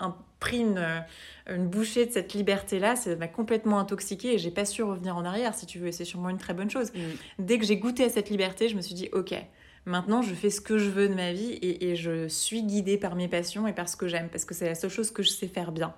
un, 0.00 0.16
pris 0.40 0.58
une, 0.58 1.04
une, 1.48 1.66
bouchée 1.66 2.06
de 2.06 2.12
cette 2.12 2.34
liberté-là, 2.34 2.96
ça 2.96 3.16
m'a 3.16 3.28
complètement 3.28 3.78
intoxiquée 3.78 4.34
et 4.34 4.38
j'ai 4.38 4.50
pas 4.50 4.64
su 4.64 4.82
revenir 4.82 5.16
en 5.16 5.24
arrière, 5.24 5.54
si 5.54 5.66
tu 5.66 5.78
veux, 5.78 5.88
et 5.88 5.92
c'est 5.92 6.04
sûrement 6.04 6.28
une 6.28 6.38
très 6.38 6.54
bonne 6.54 6.70
chose. 6.70 6.92
Mm. 6.92 6.98
Dès 7.38 7.58
que 7.58 7.64
j'ai 7.64 7.76
goûté 7.76 8.04
à 8.04 8.08
cette 8.08 8.30
liberté, 8.30 8.68
je 8.68 8.76
me 8.76 8.80
suis 8.80 8.94
dit, 8.94 9.08
ok, 9.12 9.34
Maintenant, 9.86 10.20
je 10.20 10.34
fais 10.34 10.50
ce 10.50 10.60
que 10.60 10.78
je 10.78 10.90
veux 10.90 11.08
de 11.08 11.14
ma 11.14 11.32
vie 11.32 11.58
et, 11.62 11.94
je 11.94 12.26
suis 12.26 12.64
guidée 12.64 12.98
par 12.98 13.14
mes 13.14 13.28
passions 13.28 13.68
et 13.68 13.72
par 13.72 13.88
ce 13.88 13.96
que 13.96 14.08
j'aime, 14.08 14.28
parce 14.28 14.44
que 14.44 14.52
c'est 14.52 14.66
la 14.66 14.74
seule 14.74 14.90
chose 14.90 15.12
que 15.12 15.22
je 15.22 15.28
sais 15.28 15.46
faire 15.46 15.70
bien. 15.70 15.94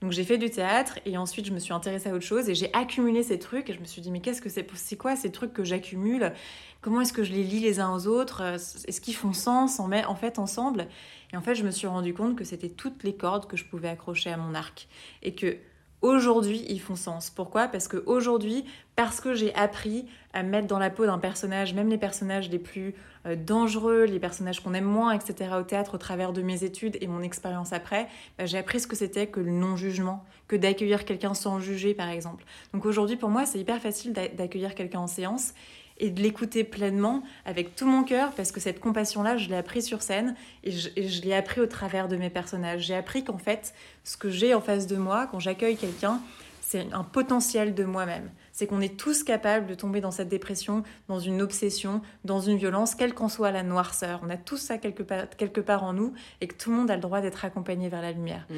Donc 0.00 0.12
j'ai 0.12 0.22
fait 0.22 0.38
du 0.38 0.48
théâtre 0.48 1.00
et 1.06 1.16
ensuite 1.16 1.46
je 1.46 1.52
me 1.52 1.58
suis 1.58 1.72
intéressée 1.72 2.08
à 2.08 2.14
autre 2.14 2.24
chose 2.24 2.48
et 2.48 2.54
j'ai 2.54 2.72
accumulé 2.72 3.24
ces 3.24 3.38
trucs 3.38 3.68
et 3.68 3.72
je 3.72 3.80
me 3.80 3.84
suis 3.84 4.00
dit 4.00 4.12
mais 4.12 4.20
qu'est-ce 4.20 4.40
que 4.40 4.48
c'est 4.48 4.66
c'est 4.76 4.96
quoi 4.96 5.16
ces 5.16 5.32
trucs 5.32 5.52
que 5.52 5.64
j'accumule? 5.64 6.32
Comment 6.80 7.00
est-ce 7.00 7.12
que 7.12 7.24
je 7.24 7.32
les 7.32 7.42
lis 7.42 7.58
les 7.58 7.80
uns 7.80 7.92
aux 7.92 8.06
autres? 8.06 8.42
Est-ce 8.42 9.00
qu'ils 9.00 9.16
font 9.16 9.32
sens 9.32 9.80
en, 9.80 9.90
en 9.90 10.14
fait 10.14 10.38
ensemble? 10.38 10.86
Et 11.32 11.36
en 11.36 11.42
fait 11.42 11.56
je 11.56 11.64
me 11.64 11.72
suis 11.72 11.88
rendu 11.88 12.14
compte 12.14 12.36
que 12.36 12.44
c'était 12.44 12.68
toutes 12.68 13.02
les 13.02 13.16
cordes 13.16 13.48
que 13.48 13.56
je 13.56 13.64
pouvais 13.64 13.88
accrocher 13.88 14.30
à 14.30 14.36
mon 14.36 14.54
arc 14.54 14.86
et 15.22 15.34
que 15.34 15.56
aujourd'hui 16.02 16.64
ils 16.68 16.80
font 16.80 16.96
sens. 16.96 17.30
Pourquoi? 17.30 17.68
Parce 17.68 17.88
que 17.88 18.02
aujourd'hui, 18.06 18.64
parce 18.96 19.20
que 19.20 19.34
j'ai 19.34 19.54
appris 19.54 20.06
à 20.32 20.42
mettre 20.42 20.66
dans 20.66 20.78
la 20.78 20.90
peau 20.90 21.06
d'un 21.06 21.18
personnage, 21.18 21.74
même 21.74 21.88
les 21.88 21.98
personnages 21.98 22.50
les 22.50 22.58
plus 22.58 22.94
euh, 23.26 23.36
dangereux, 23.36 24.04
les 24.04 24.18
personnages 24.18 24.60
qu'on 24.60 24.74
aime 24.74 24.84
moins, 24.84 25.12
etc. 25.12 25.50
au 25.58 25.62
théâtre 25.62 25.94
au 25.94 25.98
travers 25.98 26.32
de 26.32 26.42
mes 26.42 26.64
études 26.64 26.96
et 27.00 27.06
mon 27.06 27.22
expérience 27.22 27.72
après, 27.72 28.08
bah, 28.38 28.46
j'ai 28.46 28.58
appris 28.58 28.80
ce 28.80 28.86
que 28.86 28.96
c'était 28.96 29.26
que 29.26 29.40
le 29.40 29.50
non-jugement, 29.50 30.24
que 30.46 30.56
d'accueillir 30.56 31.04
quelqu'un 31.04 31.34
sans 31.34 31.58
juger 31.60 31.94
par 31.94 32.08
exemple. 32.08 32.44
Donc 32.72 32.86
aujourd'hui 32.86 33.16
pour 33.16 33.30
moi 33.30 33.46
c'est 33.46 33.58
hyper 33.58 33.80
facile 33.80 34.12
d'accueillir 34.12 34.74
quelqu'un 34.74 35.00
en 35.00 35.06
séance 35.06 35.54
et 35.98 36.10
de 36.10 36.22
l'écouter 36.22 36.64
pleinement 36.64 37.22
avec 37.44 37.74
tout 37.74 37.86
mon 37.86 38.04
cœur 38.04 38.32
parce 38.32 38.52
que 38.52 38.60
cette 38.60 38.80
compassion-là, 38.80 39.36
je 39.36 39.48
l'ai 39.48 39.56
appris 39.56 39.82
sur 39.82 40.02
scène 40.02 40.34
et 40.64 40.70
je, 40.70 40.88
je 40.96 41.22
l'ai 41.22 41.34
appris 41.34 41.60
au 41.60 41.66
travers 41.66 42.08
de 42.08 42.16
mes 42.16 42.30
personnages. 42.30 42.82
J'ai 42.82 42.94
appris 42.94 43.24
qu'en 43.24 43.38
fait, 43.38 43.74
ce 44.04 44.16
que 44.16 44.30
j'ai 44.30 44.54
en 44.54 44.60
face 44.60 44.86
de 44.86 44.96
moi, 44.96 45.26
quand 45.30 45.40
j'accueille 45.40 45.76
quelqu'un, 45.76 46.20
c'est 46.60 46.86
un 46.92 47.04
potentiel 47.04 47.74
de 47.74 47.84
moi-même 47.84 48.30
c'est 48.58 48.66
qu'on 48.66 48.80
est 48.80 48.98
tous 48.98 49.22
capables 49.22 49.68
de 49.68 49.74
tomber 49.74 50.00
dans 50.00 50.10
cette 50.10 50.28
dépression, 50.28 50.82
dans 51.06 51.20
une 51.20 51.42
obsession, 51.42 52.02
dans 52.24 52.40
une 52.40 52.56
violence, 52.56 52.96
quelle 52.96 53.14
qu'en 53.14 53.28
soit 53.28 53.52
la 53.52 53.62
noirceur. 53.62 54.18
On 54.24 54.30
a 54.30 54.36
tous 54.36 54.56
ça 54.56 54.78
quelque 54.78 55.04
part, 55.04 55.28
quelque 55.36 55.60
part 55.60 55.84
en 55.84 55.92
nous 55.92 56.12
et 56.40 56.48
que 56.48 56.56
tout 56.56 56.70
le 56.72 56.76
monde 56.76 56.90
a 56.90 56.96
le 56.96 57.00
droit 57.00 57.20
d'être 57.20 57.44
accompagné 57.44 57.88
vers 57.88 58.02
la 58.02 58.10
lumière. 58.10 58.48
Mm. 58.50 58.54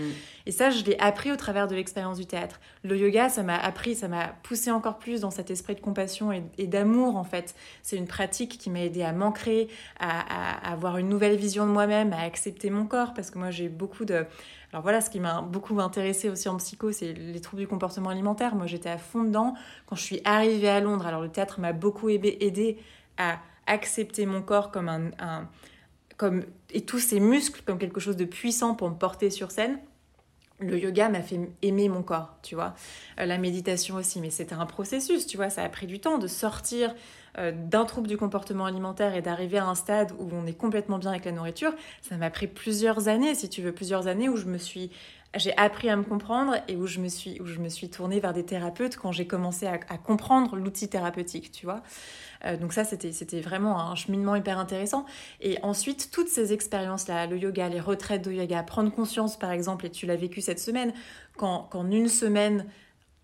Et 0.47 0.53
ça, 0.53 0.71
je 0.71 0.83
l'ai 0.85 0.99
appris 1.01 1.31
au 1.31 1.37
travers 1.37 1.69
de 1.69 1.75
l'expérience 1.75 2.17
du 2.17 2.25
théâtre. 2.25 2.61
Le 2.83 2.97
yoga, 2.97 3.29
ça 3.29 3.43
m'a 3.43 3.59
appris, 3.59 3.95
ça 3.95 4.09
m'a 4.09 4.29
poussé 4.43 4.71
encore 4.71 4.99
plus 4.99 5.21
dans 5.21 5.31
cet 5.31 5.51
esprit 5.51 5.75
de 5.75 5.81
compassion 5.81 6.33
et, 6.33 6.67
d'amour, 6.67 7.17
en 7.17 7.25
fait. 7.25 7.55
C'est 7.83 7.99
une 7.99 8.07
pratique 8.07 8.57
qui 8.57 8.71
m'a 8.71 8.81
aidé 8.81 9.03
à 9.03 9.13
m'ancrer, 9.13 9.69
à, 9.99 10.69
à 10.69 10.73
avoir 10.73 10.97
une 10.97 11.11
nouvelle 11.11 11.37
vision 11.37 11.67
de 11.67 11.73
moi-même, 11.73 12.15
à 12.15 12.23
accepter 12.23 12.71
mon 12.71 12.87
corps, 12.87 13.13
parce 13.13 13.31
que 13.31 13.39
moi, 13.39 13.51
j'ai 13.51 13.69
beaucoup 13.69 14.07
de 14.07 14.25
alors 14.73 14.83
voilà, 14.83 15.01
ce 15.01 15.11
qui 15.11 15.19
m'a 15.19 15.43
beaucoup 15.43 15.81
intéressé 15.81 16.29
aussi 16.29 16.49
en 16.49 16.57
psycho, 16.57 16.93
c'est 16.93 17.13
les 17.13 17.41
troubles 17.41 17.63
du 17.63 17.69
comportement 17.69 18.11
alimentaire. 18.11 18.55
Moi, 18.55 18.67
j'étais 18.67 18.89
à 18.89 18.99
fond 18.99 19.25
dedans. 19.25 19.55
Quand 19.87 19.97
je 19.97 20.03
suis 20.03 20.21
arrivée 20.25 20.69
à 20.69 20.81
Londres, 20.81 21.07
alors 21.07 21.21
le 21.21 21.29
théâtre 21.29 21.59
m'a 21.59 21.73
beaucoup 21.73 22.09
aidé 22.09 22.79
à 23.19 23.41
accepter 23.67 24.27
mon 24.27 24.43
corps 24.43 24.71
comme 24.71 24.89
un, 24.89 25.49
comme 26.17 26.45
et 26.73 26.83
tous 26.83 26.99
ses 27.01 27.19
muscles 27.19 27.63
comme 27.65 27.79
quelque 27.79 28.01
chose 28.01 28.17
de 28.17 28.25
puissant 28.25 28.75
pour 28.75 28.89
me 28.91 28.95
porter 28.95 29.31
sur 29.31 29.51
scène. 29.51 29.79
Le 30.61 30.79
yoga 30.79 31.09
m'a 31.09 31.23
fait 31.23 31.41
aimer 31.63 31.89
mon 31.89 32.03
corps, 32.03 32.37
tu 32.43 32.55
vois. 32.55 32.75
Euh, 33.19 33.25
la 33.25 33.39
méditation 33.39 33.97
aussi, 33.97 34.21
mais 34.21 34.29
c'était 34.29 34.55
un 34.55 34.67
processus, 34.67 35.27
tu 35.27 35.39
vois. 35.39 35.49
Ça 35.49 35.65
a 35.65 35.69
pris 35.71 35.87
du 35.87 36.01
temps 36.01 36.19
de 36.19 36.27
sortir 36.27 36.95
d'un 37.39 37.85
trouble 37.85 38.09
du 38.09 38.17
comportement 38.17 38.67
alimentaire 38.67 39.15
et 39.15 39.23
d'arriver 39.23 39.59
à 39.59 39.67
un 39.67 39.75
stade 39.75 40.13
où 40.19 40.29
on 40.33 40.47
est 40.47 40.53
complètement 40.53 40.99
bien 40.99 41.11
avec 41.11 41.25
la 41.25 41.33
nourriture, 41.33 41.73
ça 42.03 42.17
m'a 42.17 42.31
pris 42.31 42.47
plusieurs 42.47 43.09
années, 43.09 43.35
si 43.35 43.49
tu 43.49 43.63
veux, 43.63 43.73
plusieurs 43.73 44.09
années 44.09 44.29
où 44.29 44.37
je 44.37 44.47
me 44.47 44.59
suis 44.59 44.91
j'ai 45.37 45.57
appris 45.57 45.89
à 45.89 45.97
me 45.97 46.03
comprendre 46.03 46.57
et 46.67 46.77
où 46.77 46.87
je 46.87 46.99
me 46.99 47.09
suis, 47.09 47.41
où 47.41 47.47
je 47.47 47.61
me 47.61 47.69
suis 47.69 47.89
tournée 47.89 48.19
vers 48.19 48.33
des 48.33 48.45
thérapeutes 48.45 48.97
quand 48.97 49.13
j'ai 49.13 49.27
commencé 49.27 49.67
à, 49.67 49.79
comprendre 49.79 50.57
l'outil 50.57 50.89
thérapeutique, 50.89 51.53
tu 51.53 51.67
vois. 51.67 51.83
Euh, 52.45 52.57
donc 52.57 52.73
ça, 52.73 52.85
c'était, 52.85 53.13
c'était 53.13 53.41
vraiment 53.41 53.79
un 53.79 53.95
cheminement 53.95 54.35
hyper 54.35 54.59
intéressant. 54.59 55.07
Et 55.41 55.59
ensuite, 55.63 56.11
toutes 56.11 56.29
ces 56.29 56.53
expériences-là, 56.53 57.27
le 57.27 57.39
yoga, 57.39 57.69
les 57.69 57.81
retraites 57.81 58.23
de 58.25 58.33
yoga, 58.33 58.63
prendre 58.63 58.91
conscience, 58.91 59.39
par 59.39 59.53
exemple, 59.53 59.87
et 59.87 59.91
tu 59.91 60.07
l'as 60.07 60.17
vécu 60.17 60.41
cette 60.41 60.59
semaine, 60.59 60.93
qu'en, 61.37 61.69
une 61.91 62.09
semaine, 62.09 62.67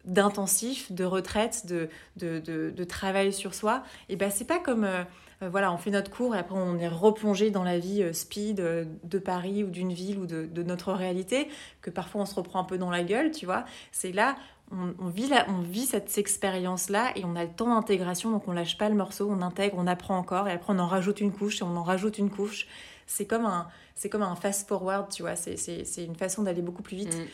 d'intensif, 0.06 0.92
de 0.92 1.04
retraite, 1.04 1.66
de, 1.66 1.88
de, 2.16 2.84
travail 2.84 3.32
sur 3.32 3.54
soi, 3.54 3.82
et 4.08 4.16
ben 4.16 4.30
c'est 4.30 4.44
pas 4.44 4.60
comme 4.60 4.84
euh, 4.84 5.02
euh, 5.42 5.48
voilà, 5.48 5.72
on 5.72 5.76
fait 5.76 5.90
notre 5.90 6.10
cours 6.10 6.34
et 6.34 6.38
après 6.38 6.56
on 6.56 6.78
est 6.78 6.88
replongé 6.88 7.50
dans 7.50 7.64
la 7.64 7.78
vie 7.78 8.02
euh, 8.02 8.12
speed 8.12 8.56
de 8.56 9.18
Paris 9.18 9.64
ou 9.64 9.68
d'une 9.68 9.92
ville 9.92 10.18
ou 10.18 10.26
de, 10.26 10.62
notre 10.62 10.92
réalité, 10.92 11.48
que 11.82 11.90
parfois 11.90 12.22
on 12.22 12.26
se 12.26 12.34
reprend 12.34 12.60
un 12.60 12.64
peu 12.64 12.78
dans 12.78 12.90
la 12.90 13.02
gueule, 13.02 13.32
tu 13.32 13.46
vois. 13.46 13.64
C'est 13.90 14.12
là, 14.12 14.36
on, 14.70 15.08
vit 15.08 15.30
on 15.48 15.60
vit 15.60 15.86
cette 15.86 16.16
expérience-là 16.16 17.12
et 17.16 17.24
on 17.24 17.36
a 17.36 17.44
le 17.44 17.50
temps 17.50 17.74
d'intégration, 17.74 18.30
donc 18.30 18.48
on 18.48 18.52
lâche 18.52 18.78
pas 18.78 18.88
le 18.88 18.94
morceau, 18.94 19.28
on 19.30 19.42
intègre, 19.42 19.76
on 19.78 19.86
apprend 19.86 20.16
encore 20.16 20.48
et 20.48 20.52
après 20.52 20.72
on 20.72 20.78
en 20.78 20.88
rajoute 20.88 21.20
une 21.20 21.32
couche 21.32 21.60
et 21.60 21.64
on 21.64 21.76
en 21.76 21.82
rajoute 21.82 22.18
une 22.18 22.30
couche. 22.30 22.66
C'est 23.06 23.26
comme 23.26 23.44
un, 23.44 23.68
c'est 23.94 24.08
comme 24.08 24.22
un 24.22 24.34
fast 24.34 24.68
forward, 24.68 25.10
tu 25.12 25.22
vois. 25.22 25.36
C'est 25.36 26.04
une 26.04 26.16
façon 26.16 26.42
d'aller 26.42 26.62
beaucoup 26.62 26.82
plus 26.82 26.96
vite. 26.96 27.16
Mm. 27.16 27.26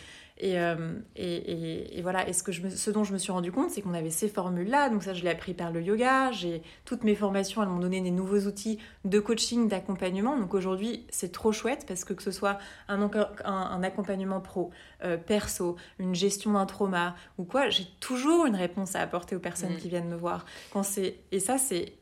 Et, 0.43 0.59
euh, 0.59 0.75
et, 1.15 1.97
et, 1.97 2.03
voilà, 2.03 2.29
et 2.29 2.33
ce, 2.33 2.43
que 2.43 2.51
je 2.51 2.63
me, 2.63 2.71
ce 2.71 2.91
dont 2.91 3.05
je 3.05 3.13
me 3.13 3.19
suis 3.19 3.31
rendu 3.31 3.53
compte, 3.53 3.71
c'est 3.71 3.81
qu'on 3.81 3.95
avait 3.95 4.11
ces 4.11 4.29
formules-là, 4.29 4.91
donc 4.91 5.05
ça 5.05 5.15
je 5.15 5.23
l'ai 5.23 5.31
appris 5.31 5.55
par 5.55 5.71
le 5.71 5.81
yoga, 5.81 6.33
j'ai 6.33 6.63
toutes 6.85 7.05
mes 7.05 7.15
formations, 7.15 7.63
elles 7.63 7.69
m'ont 7.69 7.79
donné 7.79 8.01
des 8.01 8.11
nouveaux 8.11 8.41
outils 8.41 8.81
de 9.05 9.21
coaching, 9.21 9.69
d'accompagnement, 9.69 10.37
donc 10.37 10.53
aujourd'hui 10.55 11.07
c'est 11.11 11.31
trop 11.31 11.53
chouette 11.53 11.85
parce 11.87 12.05
que 12.05 12.13
que 12.13 12.25
ce 12.25 12.33
soit 12.33 12.59
un, 12.89 13.09
un, 13.45 13.83
accompagnement 13.85 14.41
pro, 14.41 14.73
euh, 15.05 15.17
perso, 15.17 15.77
une 16.01 16.17
gestion 16.17 16.55
d'un 16.55 16.67
trauma 16.67 17.15
ou 17.39 17.45
quoi, 17.45 17.71
j'ai 17.71 17.87
toujours 18.01 18.45
une 18.45 18.57
réponse 18.57 18.97
à 18.97 19.01
apporter 19.01 19.37
aux 19.37 19.41
personnes 19.41 19.75
mm. 19.75 19.79
qui 19.79 19.89
viennent 19.91 20.09
me 20.09 20.17
voir. 20.17 20.45
Quand 20.73 20.83
et 20.99 21.39
ça 21.39 21.57
c'est 21.57 21.93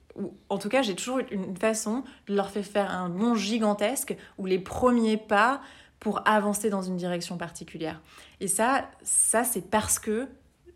en 0.48 0.58
tout 0.58 0.68
cas, 0.68 0.82
j'ai 0.82 0.94
toujours 0.94 1.20
une 1.30 1.56
façon 1.56 2.02
de 2.26 2.34
leur 2.34 2.50
faire 2.50 2.64
faire 2.64 2.90
un 2.90 3.08
bond 3.08 3.34
gigantesque 3.34 4.16
ou 4.38 4.46
les 4.46 4.58
premiers 4.58 5.16
pas 5.16 5.60
pour 6.00 6.26
avancer 6.26 6.70
dans 6.70 6.82
une 6.82 6.96
direction 6.96 7.36
particulière. 7.36 8.00
Et 8.40 8.48
ça, 8.48 8.90
ça 9.02 9.44
c'est 9.44 9.70
parce 9.70 9.98
que 9.98 10.28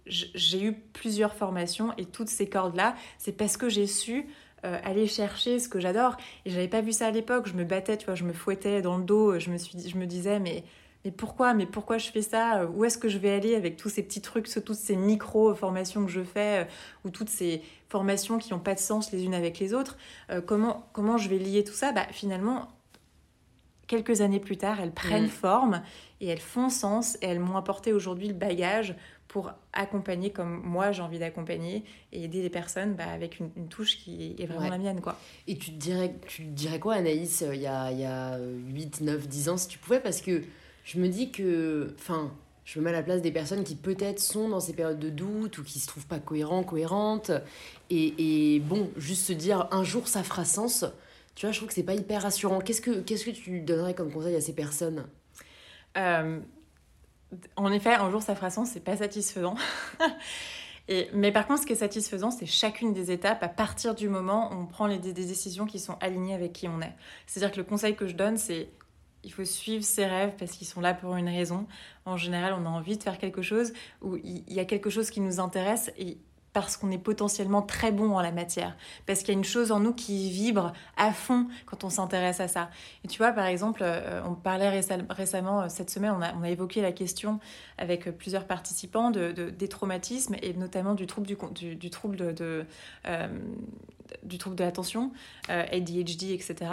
j'ai 0.06 0.62
eu 0.62 0.74
plusieurs 0.74 1.34
formations 1.34 1.94
et 1.96 2.04
toutes 2.04 2.28
ces 2.28 2.48
cordes-là, 2.48 2.94
c'est 3.18 3.32
parce 3.32 3.56
que 3.56 3.70
j'ai 3.70 3.86
su 3.86 4.26
euh, 4.64 4.78
aller 4.84 5.06
chercher 5.06 5.58
ce 5.58 5.68
que 5.68 5.80
j'adore. 5.80 6.16
Et 6.44 6.50
j'avais 6.50 6.68
pas 6.68 6.82
vu 6.82 6.92
ça 6.92 7.06
à 7.06 7.10
l'époque, 7.10 7.46
je 7.48 7.54
me 7.54 7.64
battais, 7.64 7.96
tu 7.96 8.04
vois, 8.06 8.14
je 8.14 8.24
me 8.24 8.32
fouettais 8.34 8.82
dans 8.82 8.98
le 8.98 9.04
dos, 9.04 9.38
je 9.38 9.50
me, 9.50 9.56
suis, 9.56 9.88
je 9.88 9.96
me 9.96 10.06
disais, 10.06 10.38
mais 10.40 10.64
mais 11.04 11.10
pourquoi 11.10 11.52
Mais 11.52 11.66
pourquoi 11.66 11.98
je 11.98 12.10
fais 12.10 12.22
ça? 12.22 12.64
Où 12.66 12.84
est-ce 12.84 12.96
que 12.96 13.08
je 13.08 13.18
vais 13.18 13.30
aller 13.30 13.54
avec 13.54 13.76
tous 13.76 13.90
ces 13.90 14.02
petits 14.02 14.22
trucs, 14.22 14.48
toutes 14.64 14.74
ces 14.74 14.96
micro-formations 14.96 16.04
que 16.06 16.10
je 16.10 16.22
fais, 16.22 16.64
euh, 16.64 16.68
ou 17.04 17.10
toutes 17.10 17.28
ces 17.28 17.62
formations 17.88 18.38
qui 18.38 18.52
n'ont 18.52 18.58
pas 18.58 18.74
de 18.74 18.78
sens 18.78 19.12
les 19.12 19.24
unes 19.24 19.34
avec 19.34 19.58
les 19.58 19.74
autres? 19.74 19.98
Euh, 20.30 20.40
comment, 20.40 20.88
comment 20.92 21.18
je 21.18 21.28
vais 21.28 21.38
lier 21.38 21.62
tout 21.62 21.74
ça? 21.74 21.92
Bah, 21.92 22.06
Finalement, 22.10 22.68
quelques 23.86 24.20
années 24.20 24.40
plus 24.40 24.56
tard, 24.56 24.80
elles 24.80 24.92
prennent 24.92 25.24
mm. 25.24 25.28
forme 25.28 25.82
et 26.20 26.28
elles 26.28 26.40
font 26.40 26.68
sens 26.68 27.16
et 27.22 27.26
elles 27.26 27.40
m'ont 27.40 27.56
apporté 27.56 27.92
aujourd'hui 27.92 28.28
le 28.28 28.34
bagage 28.34 28.96
pour 29.28 29.52
accompagner 29.72 30.30
comme 30.30 30.62
moi 30.62 30.92
j'ai 30.92 31.02
envie 31.02 31.18
d'accompagner 31.18 31.82
et 32.12 32.24
aider 32.24 32.40
les 32.40 32.50
personnes 32.50 32.94
bah, 32.94 33.08
avec 33.12 33.40
une, 33.40 33.68
touche 33.68 33.96
qui 33.98 34.36
est 34.38 34.46
vraiment 34.46 34.68
la 34.68 34.78
mienne. 34.78 35.00
quoi. 35.00 35.18
Et 35.48 35.56
tu 35.56 35.72
te 35.72 35.76
dirais, 35.76 36.14
tu 36.26 36.44
dirais 36.44 36.78
quoi 36.78 36.94
Anaïs 36.94 37.42
euh, 37.42 37.54
il 37.54 37.62
y 37.62 37.66
a, 37.66 37.90
y 37.90 38.04
a 38.04 38.38
8, 38.38 39.00
9, 39.00 39.26
10 39.26 39.48
ans 39.48 39.56
si 39.56 39.68
tu 39.68 39.78
pouvais? 39.78 40.00
Parce 40.00 40.20
que 40.20 40.42
je 40.84 41.00
me 41.00 41.08
dis 41.08 41.32
que, 41.32 41.94
enfin, 41.98 42.32
je 42.64 42.78
me 42.78 42.84
mets 42.84 42.90
à 42.90 42.94
la 42.94 43.02
place 43.02 43.22
des 43.22 43.32
personnes 43.32 43.64
qui 43.64 43.74
peut-être 43.74 44.20
sont 44.20 44.48
dans 44.48 44.60
ces 44.60 44.72
périodes 44.72 45.00
de 45.00 45.10
doute 45.10 45.58
ou 45.58 45.64
qui 45.64 45.80
se 45.80 45.86
trouvent 45.86 46.06
pas 46.06 46.18
cohérents, 46.18 46.62
cohérentes. 46.62 47.32
Et, 47.90 48.54
et 48.54 48.60
bon, 48.60 48.90
juste 48.96 49.24
se 49.24 49.32
dire 49.32 49.68
un 49.72 49.82
jour 49.82 50.06
ça 50.06 50.22
fera 50.22 50.44
sens, 50.44 50.84
tu 51.34 51.46
vois, 51.46 51.52
je 51.52 51.58
trouve 51.58 51.68
que 51.68 51.74
c'est 51.74 51.82
pas 51.82 51.94
hyper 51.94 52.22
rassurant. 52.22 52.60
Qu'est-ce 52.60 52.80
que, 52.80 53.00
qu'est-ce 53.00 53.24
que 53.24 53.30
tu 53.30 53.60
donnerais 53.60 53.94
comme 53.94 54.12
conseil 54.12 54.36
à 54.36 54.40
ces 54.40 54.54
personnes? 54.54 55.06
Euh, 55.96 56.40
En 57.56 57.72
effet, 57.72 57.94
un 57.94 58.10
jour 58.10 58.22
ça 58.22 58.34
fera 58.34 58.50
sens, 58.50 58.70
c'est 58.70 58.84
pas 58.84 58.96
satisfaisant. 58.96 59.56
Et, 60.88 61.08
mais 61.14 61.32
par 61.32 61.46
contre, 61.46 61.62
ce 61.62 61.66
qui 61.66 61.72
est 61.72 61.76
satisfaisant, 61.76 62.30
c'est 62.30 62.44
chacune 62.46 62.92
des 62.92 63.10
étapes 63.10 63.42
à 63.42 63.48
partir 63.48 63.94
du 63.94 64.08
moment 64.10 64.52
où 64.52 64.56
on 64.56 64.66
prend 64.66 64.86
les, 64.86 64.98
des 64.98 65.14
décisions 65.14 65.64
qui 65.64 65.78
sont 65.78 65.96
alignées 66.00 66.34
avec 66.34 66.52
qui 66.52 66.68
on 66.68 66.80
est. 66.82 66.92
C'est-à-dire 67.26 67.52
que 67.52 67.56
le 67.56 67.64
conseil 67.64 67.96
que 67.96 68.06
je 68.06 68.14
donne, 68.14 68.36
c'est 68.36 68.68
il 69.24 69.32
faut 69.32 69.44
suivre 69.46 69.82
ses 69.82 70.04
rêves 70.04 70.34
parce 70.38 70.52
qu'ils 70.52 70.66
sont 70.66 70.82
là 70.82 70.92
pour 70.92 71.16
une 71.16 71.28
raison. 71.28 71.66
En 72.04 72.18
général, 72.18 72.52
on 72.52 72.66
a 72.66 72.68
envie 72.68 72.98
de 72.98 73.02
faire 73.02 73.16
quelque 73.16 73.40
chose 73.40 73.72
où 74.02 74.16
il 74.16 74.52
y 74.52 74.60
a 74.60 74.66
quelque 74.66 74.90
chose 74.90 75.08
qui 75.10 75.20
nous 75.20 75.40
intéresse 75.40 75.90
et 75.96 76.18
parce 76.54 76.76
qu'on 76.76 76.90
est 76.92 76.98
potentiellement 76.98 77.60
très 77.60 77.92
bon 77.92 78.12
en 78.16 78.22
la 78.22 78.32
matière, 78.32 78.76
parce 79.06 79.20
qu'il 79.20 79.28
y 79.28 79.32
a 79.32 79.38
une 79.38 79.44
chose 79.44 79.72
en 79.72 79.80
nous 79.80 79.92
qui 79.92 80.30
vibre 80.30 80.72
à 80.96 81.12
fond 81.12 81.48
quand 81.66 81.84
on 81.84 81.90
s'intéresse 81.90 82.40
à 82.40 82.48
ça. 82.48 82.70
Et 83.04 83.08
tu 83.08 83.18
vois, 83.18 83.32
par 83.32 83.44
exemple, 83.44 83.80
euh, 83.82 84.22
on 84.24 84.34
parlait 84.34 84.70
récemment, 84.70 85.62
euh, 85.62 85.66
cette 85.68 85.90
semaine, 85.90 86.14
on 86.16 86.42
a, 86.42 86.48
évoqué 86.48 86.80
la 86.80 86.92
question 86.92 87.40
avec 87.76 88.08
plusieurs 88.16 88.46
participants 88.46 89.10
de, 89.10 89.32
des 89.32 89.68
traumatismes 89.68 90.36
et 90.40 90.54
notamment 90.54 90.94
du 90.94 91.06
trouble, 91.06 91.26
du, 91.26 91.90
trouble 91.90 92.34
de, 92.34 92.64
euh, 93.08 93.28
du 94.22 94.38
trouble 94.38 94.54
de 94.54 94.62
l'attention, 94.62 95.10
ADHD, 95.48 96.30
etc. 96.30 96.70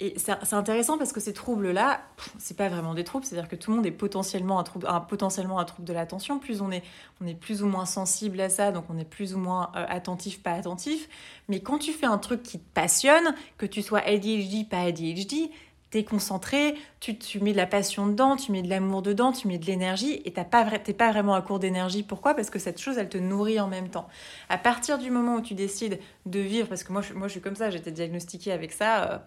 Et 0.00 0.14
c'est 0.18 0.54
intéressant 0.54 0.98
parce 0.98 1.12
que 1.12 1.20
ces 1.20 1.32
troubles-là, 1.32 2.02
c'est 2.38 2.56
pas 2.56 2.68
vraiment 2.68 2.94
des 2.94 3.04
troubles, 3.04 3.24
c'est-à-dire 3.24 3.48
que 3.48 3.54
tout 3.54 3.70
le 3.70 3.76
monde 3.76 3.86
est 3.86 3.92
potentiellement 3.92 4.58
un 4.58 4.64
trouble, 4.64 4.88
un, 4.88 4.98
potentiellement 4.98 5.60
un 5.60 5.64
trouble 5.64 5.86
de 5.86 5.92
l'attention. 5.92 6.40
Plus 6.40 6.62
on 6.62 6.72
est, 6.72 6.82
on 7.20 7.26
est 7.28 7.34
plus 7.34 7.62
ou 7.62 7.68
moins 7.68 7.86
sensible 7.86 8.40
à 8.40 8.48
ça, 8.48 8.72
donc 8.72 8.86
on 8.88 8.98
est 8.98 9.08
plus 9.08 9.34
ou 9.34 9.38
moins 9.38 9.70
euh, 9.76 9.86
attentif, 9.88 10.42
pas 10.42 10.50
attentif. 10.50 11.08
Mais 11.48 11.60
quand 11.60 11.78
tu 11.78 11.92
fais 11.92 12.06
un 12.06 12.18
truc 12.18 12.42
qui 12.42 12.58
te 12.58 12.74
passionne, 12.74 13.36
que 13.56 13.66
tu 13.66 13.82
sois 13.82 14.00
ADHD, 14.00 14.68
pas 14.68 14.80
ADHD, 14.80 15.48
t'es 15.90 16.02
concentré, 16.02 16.74
tu, 16.98 17.16
tu 17.16 17.38
mets 17.38 17.52
de 17.52 17.56
la 17.56 17.66
passion 17.66 18.08
dedans, 18.08 18.34
tu 18.34 18.50
mets 18.50 18.62
de 18.62 18.68
l'amour 18.68 19.00
dedans, 19.00 19.30
tu 19.30 19.46
mets 19.46 19.58
de 19.58 19.66
l'énergie 19.66 20.20
et 20.24 20.32
t'as 20.32 20.42
pas, 20.42 20.64
t'es 20.80 20.92
pas 20.92 21.12
vraiment 21.12 21.34
à 21.34 21.40
court 21.40 21.60
d'énergie. 21.60 22.02
Pourquoi? 22.02 22.34
Parce 22.34 22.50
que 22.50 22.58
cette 22.58 22.80
chose, 22.80 22.98
elle 22.98 23.08
te 23.08 23.18
nourrit 23.18 23.60
en 23.60 23.68
même 23.68 23.88
temps. 23.88 24.08
À 24.48 24.58
partir 24.58 24.98
du 24.98 25.12
moment 25.12 25.36
où 25.36 25.40
tu 25.40 25.54
décides 25.54 26.00
de 26.26 26.40
vivre, 26.40 26.66
parce 26.66 26.82
que 26.82 26.92
moi, 26.92 27.00
je, 27.00 27.14
moi, 27.14 27.28
je 27.28 27.32
suis 27.34 27.40
comme 27.40 27.54
ça, 27.54 27.70
j'étais 27.70 27.92
diagnostiquée 27.92 28.50
avec 28.50 28.72
ça. 28.72 29.04
Euh, 29.04 29.18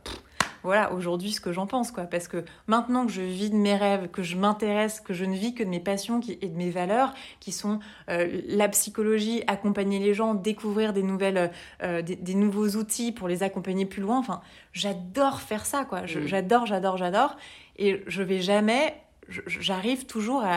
voilà 0.64 0.94
aujourd'hui 0.94 1.32
ce 1.32 1.42
que 1.42 1.52
j'en 1.52 1.68
pense 1.68 1.92
quoi. 1.92 2.04
Parce 2.04 2.28
que 2.28 2.44
maintenant 2.68 3.06
que 3.06 3.12
je 3.12 3.22
vis 3.22 3.50
de 3.50 3.56
mes 3.56 3.76
rêves 3.76 4.10
que 4.10 4.24
je 4.24 4.36
m'intéresse 4.36 5.00
que 5.02 5.14
je 5.14 5.26
ne 5.26 5.36
vis 5.36 5.54
que 5.54 5.64
de 5.64 5.70
mes 5.70 5.80
passions 5.80 6.20
et 6.28 6.48
de 6.48 6.56
mes 6.56 6.70
valeurs 6.70 7.14
qui 7.40 7.52
sont 7.52 7.80
euh, 8.10 8.42
la 8.48 8.70
psychologie 8.70 9.44
accompagner 9.48 10.00
les 10.00 10.14
gens 10.14 10.34
découvrir 10.34 10.94
des 10.94 11.04
nouvelles 11.04 11.52
euh, 11.84 12.02
des, 12.02 12.36
nouveaux 12.36 12.70
outils 12.78 13.12
pour 13.12 13.28
les 13.28 13.44
accompagner 13.44 13.86
plus 13.86 14.02
loin 14.02 14.18
enfin 14.18 14.42
j'adore 14.74 15.42
faire 15.42 15.66
ça 15.66 15.86
quoi. 15.86 16.02
Mm. 16.02 16.26
j'adore 16.26 16.66
j'adore 16.66 16.98
j'adore. 16.98 17.38
Et 17.80 18.04
je 18.08 18.24
vais 18.24 18.42
jamais 18.42 18.96
j'arrive 19.30 20.06
toujours 20.06 20.42
à, 20.44 20.56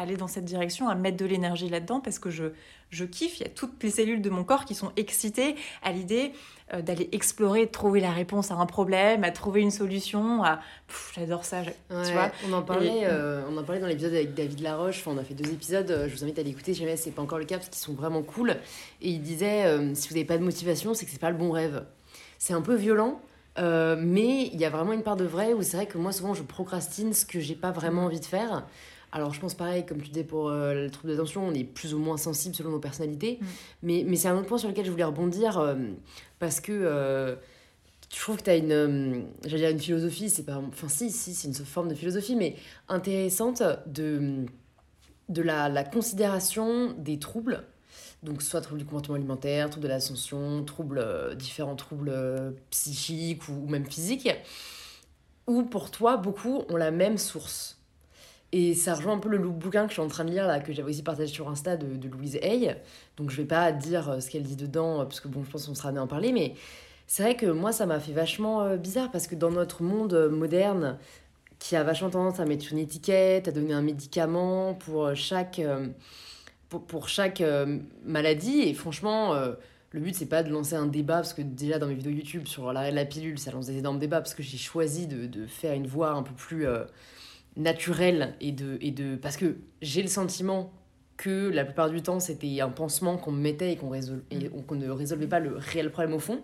aller 0.00 0.16
dans 0.16 0.28
cette 0.28 0.44
direction, 0.44 0.88
à 0.88 0.94
mettre 0.94 1.16
de 1.16 1.26
l'énergie 1.26 1.68
là-dedans 1.68 2.00
parce 2.00 2.18
que 2.18 2.30
je, 2.30 2.44
je 2.92 3.04
kiffe. 3.04 3.40
Il 3.40 3.42
y 3.42 3.46
a 3.46 3.48
toutes 3.48 3.82
les 3.82 3.90
cellules 3.90 4.22
de 4.22 4.30
mon 4.30 4.44
corps 4.44 4.64
qui 4.64 4.74
sont 4.74 4.92
excitées 4.96 5.56
à 5.82 5.90
l'idée 5.90 6.32
euh, 6.72 6.82
d'aller 6.82 7.08
explorer, 7.12 7.66
de 7.66 7.70
trouver 7.70 8.00
la 8.00 8.12
réponse 8.12 8.50
à 8.50 8.54
un 8.54 8.66
problème, 8.66 9.24
à 9.24 9.32
trouver 9.32 9.62
une 9.62 9.70
solution. 9.70 10.44
À... 10.44 10.60
J'adore 11.14 11.44
ça. 11.44 11.62
tu 11.62 12.12
vois 12.12 12.30
on, 12.48 12.52
en 12.52 12.62
parlait, 12.62 13.04
euh, 13.04 13.42
on 13.50 13.56
en 13.56 13.64
parlait 13.64 13.80
dans 13.80 13.88
l'épisode 13.88 14.14
avec 14.14 14.34
David 14.34 14.60
Laroche. 14.60 15.00
Enfin, 15.00 15.12
on 15.16 15.18
a 15.18 15.24
fait 15.24 15.34
deux 15.34 15.50
épisodes. 15.50 15.90
Euh, 15.90 16.08
je 16.08 16.14
vous 16.14 16.22
invite 16.22 16.38
à 16.38 16.42
l'écouter. 16.42 16.74
Jamais 16.74 16.96
c'est 16.96 17.10
pas 17.10 17.22
encore 17.22 17.38
le 17.38 17.46
cas 17.46 17.56
parce 17.56 17.68
qu'ils 17.68 17.82
sont 17.82 17.94
vraiment 17.94 18.22
cool. 18.22 18.50
Et 19.00 19.08
il 19.08 19.22
disait 19.22 19.64
si 19.94 20.08
vous 20.08 20.14
n'avez 20.14 20.26
pas 20.26 20.38
de 20.38 20.44
motivation, 20.44 20.94
c'est 20.94 21.06
que 21.06 21.10
c'est 21.10 21.20
pas 21.20 21.30
le 21.30 21.36
bon 21.36 21.50
rêve. 21.50 21.84
C'est 22.38 22.52
un 22.52 22.62
peu 22.62 22.74
violent 22.74 23.20
euh, 23.58 23.96
mais 23.98 24.46
il 24.46 24.60
y 24.60 24.64
a 24.64 24.70
vraiment 24.70 24.92
une 24.92 25.02
part 25.02 25.16
de 25.16 25.24
vrai 25.24 25.52
où 25.52 25.62
c'est 25.62 25.76
vrai 25.76 25.86
que 25.86 25.98
moi, 25.98 26.12
souvent, 26.12 26.34
je 26.34 26.42
procrastine 26.42 27.12
ce 27.12 27.26
que 27.26 27.40
j'ai 27.40 27.54
pas 27.54 27.70
vraiment 27.70 28.04
envie 28.04 28.20
de 28.20 28.24
faire. 28.24 28.66
Alors, 29.12 29.32
je 29.34 29.40
pense 29.40 29.54
pareil, 29.54 29.84
comme 29.84 30.00
tu 30.00 30.08
disais 30.08 30.24
pour 30.24 30.48
euh, 30.48 30.74
le 30.74 30.90
trouble 30.90 31.12
d'attention, 31.12 31.46
on 31.46 31.54
est 31.54 31.64
plus 31.64 31.94
ou 31.94 31.98
moins 31.98 32.16
sensible 32.16 32.54
selon 32.54 32.70
nos 32.70 32.78
personnalités. 32.78 33.38
Mm. 33.40 33.46
Mais, 33.82 34.04
mais 34.06 34.16
c'est 34.16 34.28
un 34.28 34.36
autre 34.36 34.46
point 34.46 34.58
sur 34.58 34.68
lequel 34.68 34.86
je 34.86 34.90
voulais 34.90 35.04
rebondir 35.04 35.58
euh, 35.58 35.74
parce 36.38 36.60
que 36.60 37.36
je 38.12 38.20
trouve 38.20 38.36
que 38.38 38.44
tu 38.44 38.50
as 38.50 38.56
une, 38.56 39.26
dire 39.44 39.70
une 39.70 39.80
philosophie, 39.80 40.28
c'est 40.30 40.44
pas. 40.44 40.56
Enfin, 40.56 40.88
si, 40.88 41.10
si, 41.10 41.34
c'est 41.34 41.48
une 41.48 41.54
forme 41.54 41.88
de 41.88 41.94
philosophie, 41.94 42.36
mais 42.36 42.56
intéressante 42.88 43.62
de, 43.86 44.44
de 45.28 45.42
la, 45.42 45.68
la 45.68 45.84
considération 45.84 46.92
des 46.98 47.18
troubles 47.18 47.64
donc 48.22 48.42
soit 48.42 48.60
troubles 48.60 48.80
du 48.80 48.84
comportement 48.84 49.16
alimentaire, 49.16 49.68
troubles 49.68 49.84
de 49.84 49.92
l'ascension, 49.92 50.64
troubles, 50.64 50.98
euh, 50.98 51.34
différents 51.34 51.76
troubles 51.76 52.10
euh, 52.10 52.52
psychiques 52.70 53.48
ou, 53.48 53.66
même 53.68 53.84
physiques, 53.84 54.30
ou 55.46 55.64
pour 55.64 55.90
toi, 55.90 56.16
beaucoup 56.16 56.62
ont 56.68 56.76
la 56.76 56.90
même 56.90 57.18
source. 57.18 57.81
Et 58.52 58.74
ça 58.74 58.94
rejoint 58.94 59.14
un 59.14 59.18
peu 59.18 59.30
le 59.30 59.38
bouquin 59.38 59.84
que 59.84 59.88
je 59.88 59.94
suis 59.94 60.02
en 60.02 60.08
train 60.08 60.24
de 60.24 60.30
lire, 60.30 60.46
là, 60.46 60.60
que 60.60 60.72
j'avais 60.72 60.90
aussi 60.90 61.02
partagé 61.02 61.32
sur 61.32 61.48
Insta 61.48 61.76
de, 61.76 62.08
Louise 62.08 62.36
Hay. 62.42 62.76
Donc 63.16 63.30
je 63.30 63.36
vais 63.36 63.46
pas 63.46 63.72
dire 63.72 64.10
euh, 64.10 64.20
ce 64.20 64.30
qu'elle 64.30 64.42
dit 64.42 64.56
dedans, 64.56 64.98
parce 64.98 65.20
que 65.20 65.28
bon, 65.28 65.42
je 65.44 65.50
pense 65.50 65.66
qu'on 65.66 65.74
sera 65.74 65.88
amené 65.88 66.00
à 66.00 66.04
en 66.04 66.06
parler, 66.06 66.32
mais 66.32 66.54
c'est 67.06 67.22
vrai 67.22 67.36
que 67.36 67.46
moi, 67.46 67.72
ça 67.72 67.86
m'a 67.86 67.98
fait 67.98 68.12
vachement 68.12 68.76
bizarre, 68.76 69.10
parce 69.10 69.26
que 69.26 69.34
dans 69.34 69.50
notre 69.50 69.82
monde 69.82 70.28
moderne, 70.30 70.98
qui 71.58 71.76
a 71.76 71.84
vachement 71.84 72.10
tendance 72.10 72.40
à 72.40 72.44
mettre 72.44 72.72
une 72.72 72.78
étiquette, 72.78 73.48
à 73.48 73.52
donner 73.52 73.72
un 73.72 73.82
médicament 73.82 74.74
pour 74.74 75.14
chaque 75.14 75.60
pour, 76.78 77.08
chaque 77.08 77.40
euh, 77.40 77.78
maladie. 78.04 78.62
Et 78.62 78.74
franchement, 78.74 79.34
euh, 79.34 79.52
le 79.90 80.00
but, 80.00 80.14
c'est 80.14 80.26
pas 80.26 80.42
de 80.42 80.50
lancer 80.50 80.74
un 80.74 80.86
débat, 80.86 81.16
parce 81.16 81.34
que 81.34 81.42
déjà 81.42 81.78
dans 81.78 81.86
mes 81.86 81.94
vidéos 81.94 82.12
YouTube 82.12 82.46
sur 82.46 82.72
l'arrêt 82.72 82.90
de 82.90 82.96
la 82.96 83.04
pilule, 83.04 83.38
ça 83.38 83.50
lance 83.50 83.66
des 83.66 83.78
énormes 83.78 83.98
débats, 83.98 84.20
parce 84.20 84.34
que 84.34 84.42
j'ai 84.42 84.58
choisi 84.58 85.06
de, 85.06 85.26
de, 85.26 85.46
faire 85.46 85.74
une 85.74 85.86
voix 85.86 86.12
un 86.12 86.22
peu 86.22 86.34
plus 86.34 86.66
euh, 86.66 86.84
naturelle. 87.56 88.34
Et 88.40 88.52
de, 88.52 88.78
et 88.80 88.90
de, 88.90 89.16
parce 89.16 89.36
que 89.36 89.56
j'ai 89.80 90.02
le 90.02 90.08
sentiment 90.08 90.72
que 91.16 91.48
la 91.50 91.64
plupart 91.64 91.90
du 91.90 92.02
temps, 92.02 92.20
c'était 92.20 92.60
un 92.60 92.70
pansement 92.70 93.16
qu'on 93.16 93.32
me 93.32 93.40
mettait 93.40 93.72
et 93.72 93.76
qu'on 93.76 93.90
mm. 93.90 94.64
qu'on 94.66 94.74
ne 94.74 94.90
résolvait 94.90 95.26
pas 95.26 95.40
le 95.40 95.56
réel 95.56 95.90
problème 95.90 96.14
au 96.14 96.18
fond. 96.18 96.40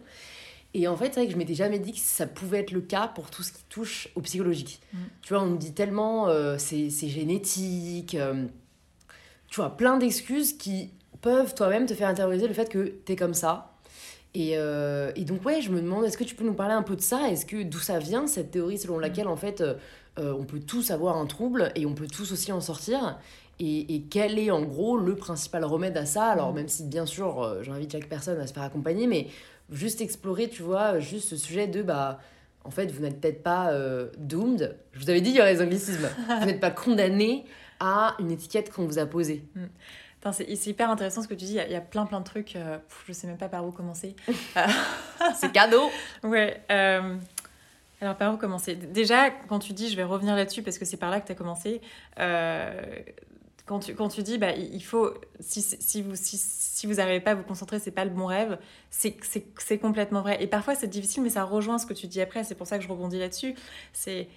Et 0.74 0.86
en 0.86 0.96
fait, 0.96 1.06
c'est 1.06 1.20
vrai 1.20 1.26
que 1.26 1.32
je 1.32 1.38
m'étais 1.38 1.54
jamais 1.54 1.78
dit 1.78 1.92
que 1.92 1.98
ça 1.98 2.26
pouvait 2.26 2.58
être 2.58 2.72
le 2.72 2.82
cas 2.82 3.08
pour 3.08 3.30
tout 3.30 3.42
ce 3.42 3.52
qui 3.52 3.64
touche 3.68 4.08
au 4.14 4.20
psychologique. 4.20 4.80
Mm. 4.92 4.98
Tu 5.22 5.32
vois, 5.32 5.42
on 5.42 5.46
nous 5.46 5.56
dit 5.56 5.72
tellement, 5.72 6.28
c'est 6.58 6.90
génétique 6.90 8.16
tu 9.48 9.56
vois, 9.56 9.76
plein 9.76 9.96
d'excuses 9.96 10.52
qui 10.52 10.90
peuvent 11.20 11.54
toi-même 11.54 11.86
te 11.86 11.94
faire 11.94 12.08
intérioriser 12.08 12.46
le 12.46 12.54
fait 12.54 12.68
que 12.68 12.86
t'es 13.04 13.16
comme 13.16 13.34
ça. 13.34 13.72
Et, 14.34 14.52
euh, 14.54 15.10
et, 15.16 15.24
donc, 15.24 15.44
ouais, 15.44 15.60
je 15.62 15.70
me 15.70 15.80
demande, 15.80 16.04
est-ce 16.04 16.18
que 16.18 16.24
tu 16.24 16.34
peux 16.34 16.44
nous 16.44 16.54
parler 16.54 16.74
un 16.74 16.82
peu 16.82 16.94
de 16.94 17.00
ça? 17.00 17.30
Est-ce 17.30 17.46
que 17.46 17.62
d'où 17.62 17.78
ça 17.78 17.98
vient, 17.98 18.26
cette 18.26 18.50
théorie 18.50 18.78
selon 18.78 18.98
laquelle, 18.98 19.26
en 19.26 19.36
fait, 19.36 19.62
euh, 20.18 20.35
on 20.38 20.44
peut 20.44 20.61
tous 20.61 20.90
avoir 20.90 21.16
un 21.16 21.26
trouble 21.26 21.72
et 21.74 21.87
on 21.87 21.94
peut 21.94 22.07
tous 22.07 22.33
aussi 22.33 22.52
en 22.52 22.61
sortir. 22.61 23.18
Et, 23.61 24.04
quel 24.11 24.38
est 24.38 24.52
en 24.52 24.62
gros 24.62 24.96
le 24.96 25.16
principal 25.16 25.64
remède 25.64 25.96
à 25.96 26.07
ça? 26.07 26.26
Alors, 26.26 26.52
mm. 26.52 26.54
même 26.54 26.68
si 26.68 26.85
bien 26.85 27.07
sûr, 27.07 27.62
j'invite 27.62 27.92
chaque 27.92 28.09
personne 28.09 28.38
à 28.40 28.46
se 28.46 28.52
faire 28.52 28.62
accompagner, 28.62 29.07
mais 29.07 29.28
juste 29.70 30.00
explorer, 30.00 30.48
tu 30.48 30.62
vois, 30.62 30.98
juste 31.00 31.28
ce 31.28 31.37
sujet 31.37 31.66
de 31.66 31.83
bah 31.83 32.20
en 32.64 32.70
fait, 32.70 32.90
vous 32.92 33.02
n'êtes 33.02 33.20
peut-être 33.20 33.42
pas 33.42 33.72
doomed. 34.18 34.76
Je 34.92 35.00
vous 35.00 35.11
avais 35.11 35.20
dit, 35.20 35.31
il 35.31 35.37
y 35.37 35.40
aurait 35.40 35.54
les 35.54 35.62
anglicismes. 35.62 36.09
vous 36.40 36.46
n'êtes 36.46 36.61
pas 36.61 36.70
condamné 36.70 37.46
à 37.81 38.14
une 38.18 38.31
étiquette 38.31 38.70
qu'on 38.70 38.85
vous 38.85 38.98
a 38.98 39.07
posée. 39.07 39.44
Mm. 39.54 39.64
C'est 40.33 40.66
hyper 40.66 40.90
intéressant 40.90 41.22
ce 41.22 41.28
que 41.28 41.35
tu 41.35 41.44
dis. 41.44 41.59
Il 41.66 41.72
y, 41.72 41.76
a, 41.76 41.81
plein, 41.81 42.04
plein 42.07 42.20
de 42.20 42.24
trucs. 42.24 42.57
Euh, 42.57 42.78
je 43.07 43.12
sais 43.12 43.26
même 43.26 43.38
pas 43.38 43.48
par 43.48 43.64
où 43.66 43.70
commencer. 43.70 44.14
c'est 45.35 45.52
cadeau. 45.52 45.90
Ouais. 46.22 46.62
Euh, 46.70 47.16
alors, 48.00 48.16
par 48.16 48.32
où 48.32 48.37
commencer? 48.37 48.76
Déjà, 48.76 49.30
quand 49.30 49.58
tu 49.58 49.72
dis, 49.72 49.88
je 49.88 49.96
vais 49.96 50.04
revenir 50.04 50.37
là-dessus 50.37 50.62
parce 50.62 50.78
que 50.78 50.84
c'est 50.84 50.96
par 50.96 51.11
là 51.11 51.20
que 51.20 51.26
tu 51.26 51.32
as 51.32 51.34
commencé. 51.34 51.80
Euh, 52.20 52.80
quand, 53.66 53.80
tu, 53.80 53.94
quand 53.94 54.08
tu 54.08 54.22
dis, 54.22 54.38
bah, 54.38 54.52
il 54.52 54.82
faut, 54.84 55.12
si, 55.40 55.62
si 55.62 56.02
vous 56.02 56.14
si, 56.14 56.38
si 56.38 56.87
vous 56.87 56.94
n'arrivez 56.94 57.20
pas 57.20 57.32
à 57.32 57.34
vous 57.34 57.42
concentrer, 57.42 57.80
c'est 57.80 57.90
pas 57.90 58.04
le 58.04 58.11
bon 58.11 58.26
rêve, 58.26 58.58
c'est 58.90 59.78
complètement 59.78 60.22
vrai. 60.22 60.42
Et 60.42 60.46
parfois, 60.46 60.76
c'est 60.76 60.87
difficile, 60.87 61.24
mais 61.24 61.30
ça 61.30 61.42
rejoint 61.42 61.78
ce 61.78 61.87
que 61.87 61.94
tu 61.94 62.06
dis 62.06 62.20
après. 62.20 62.44
C'est 62.44 62.54
pour 62.54 62.68
ça 62.68 62.78
que 62.78 62.84
je 62.84 62.88
rebondis 62.88 63.18
là-dessus. 63.18 63.54
C'est 63.92 64.28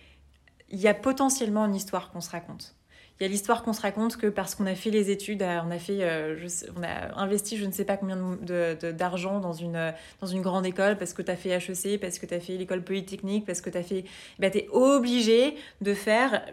il 0.72 0.80
y 0.80 0.88
a 0.88 0.94
potentiellement 0.94 1.66
une 1.66 1.76
histoire 1.76 2.12
qu'on 2.12 2.22
se 2.22 2.30
raconte 2.30 2.76
il 3.22 3.26
y 3.26 3.28
a 3.28 3.30
l'histoire 3.30 3.62
qu'on 3.62 3.72
se 3.72 3.82
raconte 3.82 4.18
que 4.18 4.26
parce 4.26 4.56
qu'on 4.56 4.66
a 4.66 4.74
fait 4.74 4.90
les 4.90 5.12
études, 5.12 5.44
euh, 5.44 5.60
on 5.64 5.70
a, 5.70 5.78
fait, 5.78 6.00
euh, 6.02 6.36
on 6.76 6.82
a 6.82 7.22
investi 7.22 7.56
je 7.56 7.68
ne 7.68 7.72
sais 7.72 7.86
pas 7.86 7.96
combien 7.96 8.18
d'argent 8.18 9.38
de, 9.38 9.44
dans, 9.44 9.54
une, 9.54 9.94
dans 10.22 10.28
une 10.28 10.42
grande 10.42 10.66
école, 10.66 10.98
parce 10.98 11.14
que 11.14 11.22
tu 11.22 11.30
as 11.30 11.36
fait 11.36 11.50
HEC, 11.50 12.00
parce 12.00 12.18
que 12.18 12.26
tu 12.26 12.34
as 12.34 12.40
fait 12.40 12.58
l'école 12.58 12.84
polytechnique, 12.84 13.46
parce 13.46 13.62
que 13.62 13.70
tu 13.70 13.78
as 13.78 13.84
fait... 13.84 14.06
Bah, 14.40 14.50
tu 14.50 14.58
es 14.58 14.68
obligé 14.70 15.56
de 15.82 15.94
faire 15.94 16.44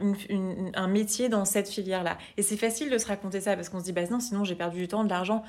un 0.74 0.88
métier 0.88 1.30
dans 1.30 1.46
cette 1.46 1.70
filière-là. 1.70 2.18
Et 2.36 2.42
c'est 2.42 2.58
facile 2.58 2.90
de 2.90 2.98
se 2.98 3.06
raconter 3.06 3.40
ça, 3.40 3.56
parce 3.56 3.70
qu'on 3.70 3.80
se 3.80 3.84
dit, 3.84 3.92
bah 3.92 4.02
non, 4.10 4.20
sinon 4.20 4.44
j'ai 4.44 4.54
perdu 4.54 4.80
du 4.80 4.88
temps, 4.88 5.04
de 5.04 5.08
l'argent. 5.08 5.44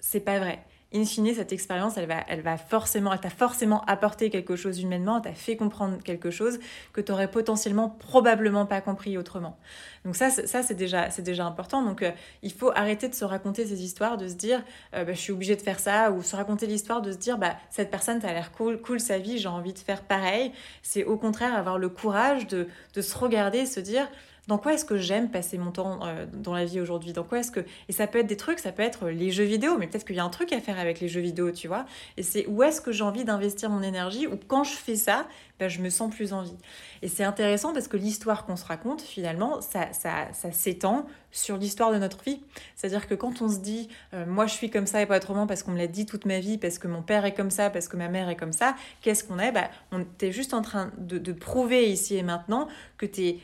C'est 0.00 0.20
pas 0.20 0.38
vrai 0.38 0.62
in 0.94 1.04
fine, 1.04 1.34
cette 1.34 1.52
expérience, 1.52 1.98
elle 1.98 2.06
va, 2.06 2.24
elle 2.28 2.40
va 2.40 2.56
forcément, 2.56 3.12
elle 3.12 3.20
t'a 3.20 3.28
forcément 3.28 3.84
apporté 3.84 4.30
quelque 4.30 4.56
chose 4.56 4.80
humainement, 4.80 5.20
t'a 5.20 5.34
fait 5.34 5.54
comprendre 5.54 5.98
quelque 6.02 6.30
chose 6.30 6.58
que 6.94 7.02
tu 7.02 7.12
potentiellement, 7.30 7.90
probablement 7.90 8.64
pas 8.64 8.80
compris 8.80 9.18
autrement. 9.18 9.58
Donc 10.06 10.16
ça, 10.16 10.30
ça 10.30 10.62
c'est 10.62 10.74
déjà, 10.74 11.10
c'est 11.10 11.22
déjà 11.22 11.44
important. 11.44 11.82
Donc 11.82 12.02
euh, 12.02 12.10
il 12.42 12.52
faut 12.52 12.70
arrêter 12.74 13.08
de 13.08 13.14
se 13.14 13.24
raconter 13.26 13.66
ces 13.66 13.82
histoires, 13.82 14.16
de 14.16 14.28
se 14.28 14.34
dire, 14.34 14.64
euh, 14.94 15.04
bah, 15.04 15.12
je 15.12 15.18
suis 15.18 15.32
obligée 15.32 15.56
de 15.56 15.60
faire 15.60 15.78
ça, 15.78 16.10
ou 16.10 16.22
se 16.22 16.34
raconter 16.34 16.66
l'histoire 16.66 17.02
de 17.02 17.12
se 17.12 17.18
dire, 17.18 17.36
bah, 17.36 17.56
cette 17.68 17.90
personne, 17.90 18.20
ça 18.22 18.28
a 18.28 18.32
l'air 18.32 18.52
cool, 18.52 18.80
cool 18.80 18.98
sa 18.98 19.18
vie, 19.18 19.36
j'ai 19.36 19.48
envie 19.48 19.74
de 19.74 19.78
faire 19.78 20.02
pareil. 20.02 20.52
C'est 20.82 21.04
au 21.04 21.18
contraire 21.18 21.54
avoir 21.54 21.78
le 21.78 21.90
courage 21.90 22.46
de, 22.46 22.66
de 22.94 23.02
se 23.02 23.18
regarder 23.18 23.58
et 23.58 23.66
se 23.66 23.80
dire, 23.80 24.08
dans 24.48 24.56
quoi 24.56 24.72
est-ce 24.72 24.86
que 24.86 24.96
j'aime 24.96 25.30
passer 25.30 25.58
mon 25.58 25.70
temps 25.70 26.00
euh, 26.02 26.26
dans 26.32 26.54
la 26.54 26.64
vie 26.64 26.80
aujourd'hui? 26.80 27.12
Dans 27.12 27.22
quoi 27.22 27.38
est-ce 27.38 27.50
que 27.50 27.60
et 27.88 27.92
ça 27.92 28.06
peut 28.06 28.18
être 28.18 28.26
des 28.26 28.38
trucs, 28.38 28.58
ça 28.58 28.72
peut 28.72 28.82
être 28.82 29.08
les 29.08 29.30
jeux 29.30 29.44
vidéo, 29.44 29.76
mais 29.78 29.86
peut-être 29.86 30.06
qu'il 30.06 30.16
y 30.16 30.20
a 30.20 30.24
un 30.24 30.30
truc 30.30 30.52
à 30.54 30.60
faire 30.60 30.78
avec 30.78 31.00
les 31.00 31.08
jeux 31.08 31.20
vidéo, 31.20 31.52
tu 31.52 31.68
vois? 31.68 31.84
Et 32.16 32.22
c'est 32.22 32.46
où 32.46 32.62
est-ce 32.62 32.80
que 32.80 32.90
j'ai 32.90 33.04
envie 33.04 33.24
d'investir 33.24 33.68
mon 33.68 33.82
énergie 33.82 34.26
ou 34.26 34.36
quand 34.48 34.64
je 34.64 34.72
fais 34.72 34.96
ça, 34.96 35.26
ben, 35.58 35.68
je 35.68 35.80
me 35.80 35.90
sens 35.90 36.14
plus 36.14 36.32
en 36.32 36.42
vie. 36.42 36.56
Et 37.02 37.08
c'est 37.08 37.24
intéressant 37.24 37.74
parce 37.74 37.88
que 37.88 37.96
l'histoire 37.96 38.46
qu'on 38.46 38.56
se 38.56 38.64
raconte, 38.64 39.02
finalement, 39.02 39.60
ça, 39.60 39.92
ça, 39.92 40.28
s'étend 40.52 41.06
sur 41.30 41.58
l'histoire 41.58 41.92
de 41.92 41.98
notre 41.98 42.22
vie. 42.22 42.40
C'est-à-dire 42.74 43.06
que 43.06 43.14
quand 43.14 43.42
on 43.42 43.50
se 43.50 43.58
dit, 43.58 43.88
euh, 44.14 44.24
moi 44.24 44.46
je 44.46 44.54
suis 44.54 44.70
comme 44.70 44.86
ça 44.86 45.02
et 45.02 45.06
pas 45.06 45.18
autrement 45.18 45.46
parce 45.46 45.62
qu'on 45.62 45.72
me 45.72 45.78
l'a 45.78 45.88
dit 45.88 46.06
toute 46.06 46.24
ma 46.24 46.38
vie, 46.38 46.56
parce 46.56 46.78
que 46.78 46.88
mon 46.88 47.02
père 47.02 47.26
est 47.26 47.34
comme 47.34 47.50
ça, 47.50 47.68
parce 47.68 47.86
que 47.86 47.98
ma 47.98 48.08
mère 48.08 48.30
est 48.30 48.36
comme 48.36 48.52
ça, 48.52 48.76
qu'est-ce 49.02 49.24
qu'on 49.24 49.38
est? 49.38 49.52
Ben, 49.52 49.68
On 49.92 50.06
est 50.22 50.32
juste 50.32 50.54
en 50.54 50.62
train 50.62 50.90
de, 50.96 51.18
de 51.18 51.32
prouver 51.32 51.90
ici 51.90 52.16
et 52.16 52.22
maintenant 52.22 52.68
que 52.96 53.04
tu 53.04 53.36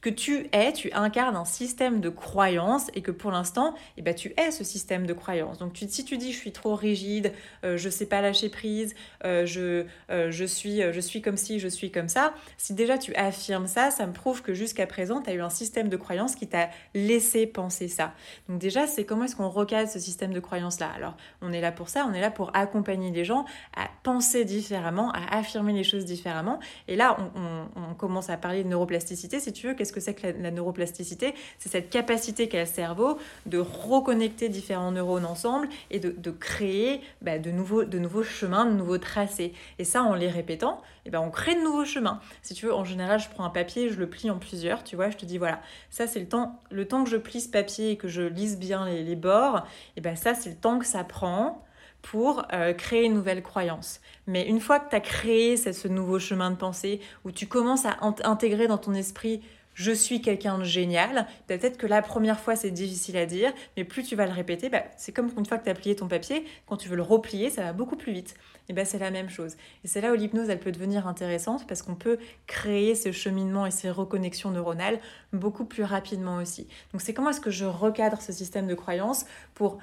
que, 0.00 0.10
tu 0.10 0.48
es, 0.52 0.72
tu 0.72 0.90
incarnes 0.92 1.36
un 1.36 1.44
système 1.44 2.00
de 2.00 2.08
croyances 2.08 2.88
et 2.94 3.02
que 3.02 3.10
pour 3.10 3.30
l'instant, 3.30 3.74
eh 3.96 4.02
ben, 4.02 4.14
tu 4.14 4.32
es 4.36 4.50
ce 4.50 4.64
système 4.64 5.06
de 5.06 5.12
croyances. 5.12 5.58
Donc 5.58 5.76
si 5.76 6.04
tu 6.04 6.16
dis 6.16 6.32
je 6.32 6.38
suis 6.38 6.52
trop 6.52 6.74
rigide, 6.74 7.32
euh, 7.64 7.76
je 7.76 7.88
sais 7.88 8.06
pas 8.06 8.20
lâcher 8.20 8.48
prise, 8.48 8.94
euh, 9.24 9.46
je, 9.46 9.86
euh, 10.10 10.30
je, 10.30 10.44
suis, 10.44 10.80
je 10.92 11.00
suis 11.00 11.22
comme 11.22 11.36
si, 11.36 11.58
je 11.58 11.68
suis 11.68 11.90
comme 11.90 12.08
ça, 12.08 12.34
si 12.56 12.74
déjà 12.74 12.98
tu 12.98 13.14
affirmes 13.14 13.66
ça, 13.66 13.90
ça 13.90 14.06
me 14.06 14.12
prouve 14.12 14.42
que 14.42 14.54
jusqu'à 14.54 14.86
présent, 14.86 15.20
tu 15.22 15.30
as 15.30 15.34
eu 15.34 15.40
un 15.40 15.50
système 15.50 15.88
de 15.88 15.96
croyances 15.96 16.34
qui 16.34 16.46
t'a 16.46 16.70
laissé 16.94 17.46
penser 17.46 17.88
ça. 17.88 18.14
Donc 18.48 18.58
déjà, 18.58 18.86
c'est 18.86 19.04
comment 19.04 19.24
est-ce 19.24 19.36
qu'on 19.36 19.48
recadre 19.48 19.90
ce 19.90 19.98
système 19.98 20.32
de 20.32 20.40
croyances-là? 20.40 20.90
Alors, 20.94 21.16
on 21.42 21.52
est 21.52 21.60
là 21.60 21.72
pour 21.72 21.88
ça, 21.88 22.06
on 22.08 22.14
est 22.14 22.20
là 22.20 22.30
pour 22.30 22.54
accompagner 22.56 23.10
les 23.10 23.24
gens 23.24 23.44
à 23.76 23.88
penser 24.02 24.44
différemment, 24.44 25.12
à 25.12 25.38
affirmer 25.38 25.72
les 25.72 25.84
choses 25.84 26.04
différemment. 26.04 26.58
Et 26.88 26.96
là, 26.96 27.16
on, 27.34 27.66
on 27.76 27.94
commence 27.94 28.30
à 28.30 28.36
parler 28.36 28.64
de 28.64 28.68
neuroplasticité 28.68 29.40
si 29.50 29.54
tu 29.60 29.66
veux, 29.66 29.74
qu'est-ce 29.74 29.92
que 29.92 29.98
c'est 30.00 30.14
que 30.14 30.28
la, 30.28 30.50
neuroplasticité? 30.52 31.34
C'est 31.58 31.68
cette 31.68 31.90
capacité 31.90 32.48
qu'a 32.48 32.60
le 32.60 32.66
cerveau 32.66 33.18
de 33.46 33.58
reconnecter 33.58 34.48
différents 34.48 34.92
neurones 34.92 35.24
ensemble 35.24 35.68
et 35.90 35.98
de, 35.98 36.30
créer 36.30 37.00
bah, 37.20 37.38
de, 37.38 37.50
nouveaux, 37.50 37.84
de 37.84 37.98
nouveaux 37.98 38.22
chemins, 38.22 38.64
de 38.64 38.74
nouveaux 38.74 38.98
tracés. 38.98 39.52
Et 39.80 39.84
ça, 39.84 40.04
en 40.04 40.14
les 40.14 40.28
répétant, 40.28 40.80
et 41.04 41.08
eh 41.08 41.10
ben, 41.10 41.20
on 41.20 41.30
crée 41.30 41.56
de 41.56 41.60
nouveaux 41.60 41.84
chemins. 41.84 42.20
Si 42.42 42.54
tu 42.54 42.66
veux, 42.66 42.74
en 42.74 42.84
général, 42.84 43.18
je 43.18 43.28
prends 43.28 43.44
un 43.44 43.50
papier, 43.50 43.88
je 43.88 43.98
le 43.98 44.08
plie 44.08 44.30
en 44.30 44.38
plusieurs, 44.38 44.84
tu 44.84 44.94
vois, 44.94 45.10
je 45.10 45.16
te 45.16 45.24
dis, 45.24 45.38
voilà, 45.38 45.60
ça 45.90 46.06
c'est 46.06 46.20
le 46.20 46.28
temps, 46.28 46.60
le 46.70 46.86
temps 46.86 47.02
que 47.02 47.10
je 47.10 47.16
plie 47.16 47.40
ce 47.40 47.48
papier 47.48 47.90
et 47.90 47.96
que 47.96 48.06
je 48.06 48.22
lise 48.22 48.58
bien 48.58 48.86
les, 48.86 49.16
bords, 49.16 49.66
et 49.96 50.00
ben 50.00 50.14
ça 50.14 50.34
c'est 50.34 50.50
le 50.50 50.56
temps 50.56 50.78
que 50.78 50.86
ça 50.86 51.02
prend 51.02 51.64
pour 52.02 52.44
euh, 52.52 52.72
créer 52.72 53.04
une 53.04 53.14
nouvelle 53.14 53.42
croyance. 53.42 54.00
Mais 54.26 54.46
une 54.46 54.60
fois 54.60 54.80
que 54.80 54.90
tu 54.90 54.96
as 54.96 55.00
créé 55.00 55.56
ce, 55.56 55.88
nouveau 55.88 56.18
chemin 56.18 56.50
de 56.50 56.56
pensée, 56.56 57.00
où 57.24 57.30
tu 57.30 57.46
commences 57.46 57.84
à 57.84 57.96
intégrer 58.24 58.66
dans 58.66 58.78
ton 58.78 58.94
esprit 58.94 59.42
je 59.80 59.92
suis 59.92 60.20
quelqu'un 60.20 60.58
de 60.58 60.64
génial. 60.64 61.26
Peut-être 61.46 61.78
que 61.78 61.86
la 61.86 62.02
première 62.02 62.38
fois, 62.38 62.54
c'est 62.54 62.70
difficile 62.70 63.16
à 63.16 63.24
dire, 63.24 63.50
mais 63.76 63.84
plus 63.84 64.02
tu 64.02 64.14
vas 64.14 64.26
le 64.26 64.32
répéter, 64.32 64.68
bah, 64.68 64.82
c'est 64.98 65.12
comme 65.12 65.30
une 65.38 65.46
fois 65.46 65.56
que 65.56 65.64
tu 65.64 65.70
as 65.70 65.74
plié 65.74 65.96
ton 65.96 66.06
papier, 66.06 66.44
quand 66.66 66.76
tu 66.76 66.88
veux 66.88 66.96
le 66.96 67.02
replier, 67.02 67.48
ça 67.48 67.62
va 67.62 67.72
beaucoup 67.72 67.96
plus 67.96 68.12
vite. 68.12 68.34
Et 68.68 68.72
ben 68.72 68.84
c'est 68.84 68.98
la 68.98 69.10
même 69.10 69.30
chose. 69.30 69.56
Et 69.82 69.88
c'est 69.88 70.00
là 70.00 70.12
où 70.12 70.14
l'hypnose, 70.14 70.50
elle 70.50 70.60
peut 70.60 70.70
devenir 70.70 71.08
intéressante 71.08 71.66
parce 71.66 71.82
qu'on 71.82 71.94
peut 71.94 72.18
créer 72.46 72.94
ce 72.94 73.10
cheminement 73.10 73.64
et 73.64 73.70
ces 73.70 73.90
reconnexions 73.90 74.50
neuronales 74.50 75.00
beaucoup 75.32 75.64
plus 75.64 75.82
rapidement 75.82 76.36
aussi. 76.36 76.68
Donc 76.92 77.00
c'est 77.00 77.14
comment 77.14 77.30
est-ce 77.30 77.40
que 77.40 77.50
je 77.50 77.64
recadre 77.64 78.20
ce 78.20 78.32
système 78.32 78.66
de 78.66 78.74
croyances 78.74 79.24
pour 79.54 79.78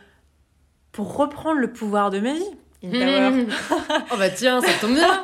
pour 0.97 1.15
reprendre 1.15 1.59
le 1.59 1.71
pouvoir 1.71 2.09
de 2.09 2.19
ma 2.19 2.33
vie. 2.33 2.51
Mmh. 2.81 2.89
oh 4.11 4.15
bah 4.17 4.31
tiens, 4.31 4.61
ça 4.61 4.71
tombe 4.81 4.95
bien 4.95 5.23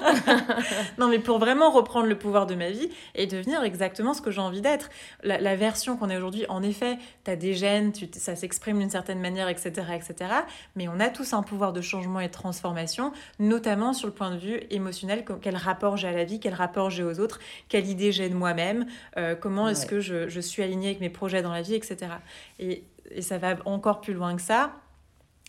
Non 1.00 1.08
mais 1.08 1.18
pour 1.18 1.40
vraiment 1.40 1.72
reprendre 1.72 2.06
le 2.06 2.16
pouvoir 2.16 2.46
de 2.46 2.54
ma 2.54 2.70
vie 2.70 2.92
et 3.16 3.26
devenir 3.26 3.64
exactement 3.64 4.14
ce 4.14 4.22
que 4.22 4.30
j'ai 4.30 4.40
envie 4.40 4.62
d'être. 4.62 4.92
La, 5.24 5.56
version 5.56 5.98
qu'on 5.98 6.12
est 6.12 6.18
aujourd'hui, 6.18 6.46
en 6.48 6.62
effet, 6.62 7.00
tu 7.26 7.32
as 7.32 7.36
des 7.36 7.56
gènes, 7.56 7.92
tu, 7.92 8.08
ça 8.14 8.36
s'exprime 8.36 8.78
d'une 8.78 8.92
certaine 8.92 9.20
manière, 9.20 9.50
etc., 9.50 9.72
etc. 9.96 10.32
Mais 10.76 10.88
on 10.88 11.00
a 11.00 11.10
tous 11.10 11.34
un 11.34 11.42
pouvoir 11.42 11.74
de 11.74 11.82
changement 11.82 12.20
et 12.20 12.28
de 12.28 12.34
transformation, 12.34 13.12
notamment 13.40 13.94
sur 13.94 14.08
le 14.08 14.14
point 14.14 14.30
de 14.30 14.38
vue 14.38 14.60
émotionnel, 14.70 15.26
quel 15.42 15.56
rapport 15.56 15.98
j'ai 15.98 16.08
à 16.08 16.14
la 16.14 16.24
vie, 16.24 16.40
quel 16.40 16.54
rapport 16.54 16.92
j'ai 16.92 17.04
aux 17.04 17.20
autres, 17.20 17.40
quelle 17.68 17.88
idée 17.88 18.12
j'ai 18.12 18.30
de 18.30 18.36
moi-même, 18.36 18.86
euh, 19.18 19.34
comment 19.34 19.70
est-ce 19.70 19.88
que 19.88 20.02
je, 20.02 20.30
je, 20.30 20.40
suis 20.40 20.62
alignée 20.62 20.90
avec 20.90 21.02
mes 21.02 21.10
projets 21.10 21.42
dans 21.42 21.52
la 21.52 21.64
vie, 21.64 21.74
etc. 21.74 22.12
Et, 22.60 22.84
et 23.10 23.24
ça 23.24 23.40
va 23.40 23.56
encore 23.66 24.02
plus 24.02 24.14
loin 24.14 24.36
que 24.36 24.42
ça 24.44 24.72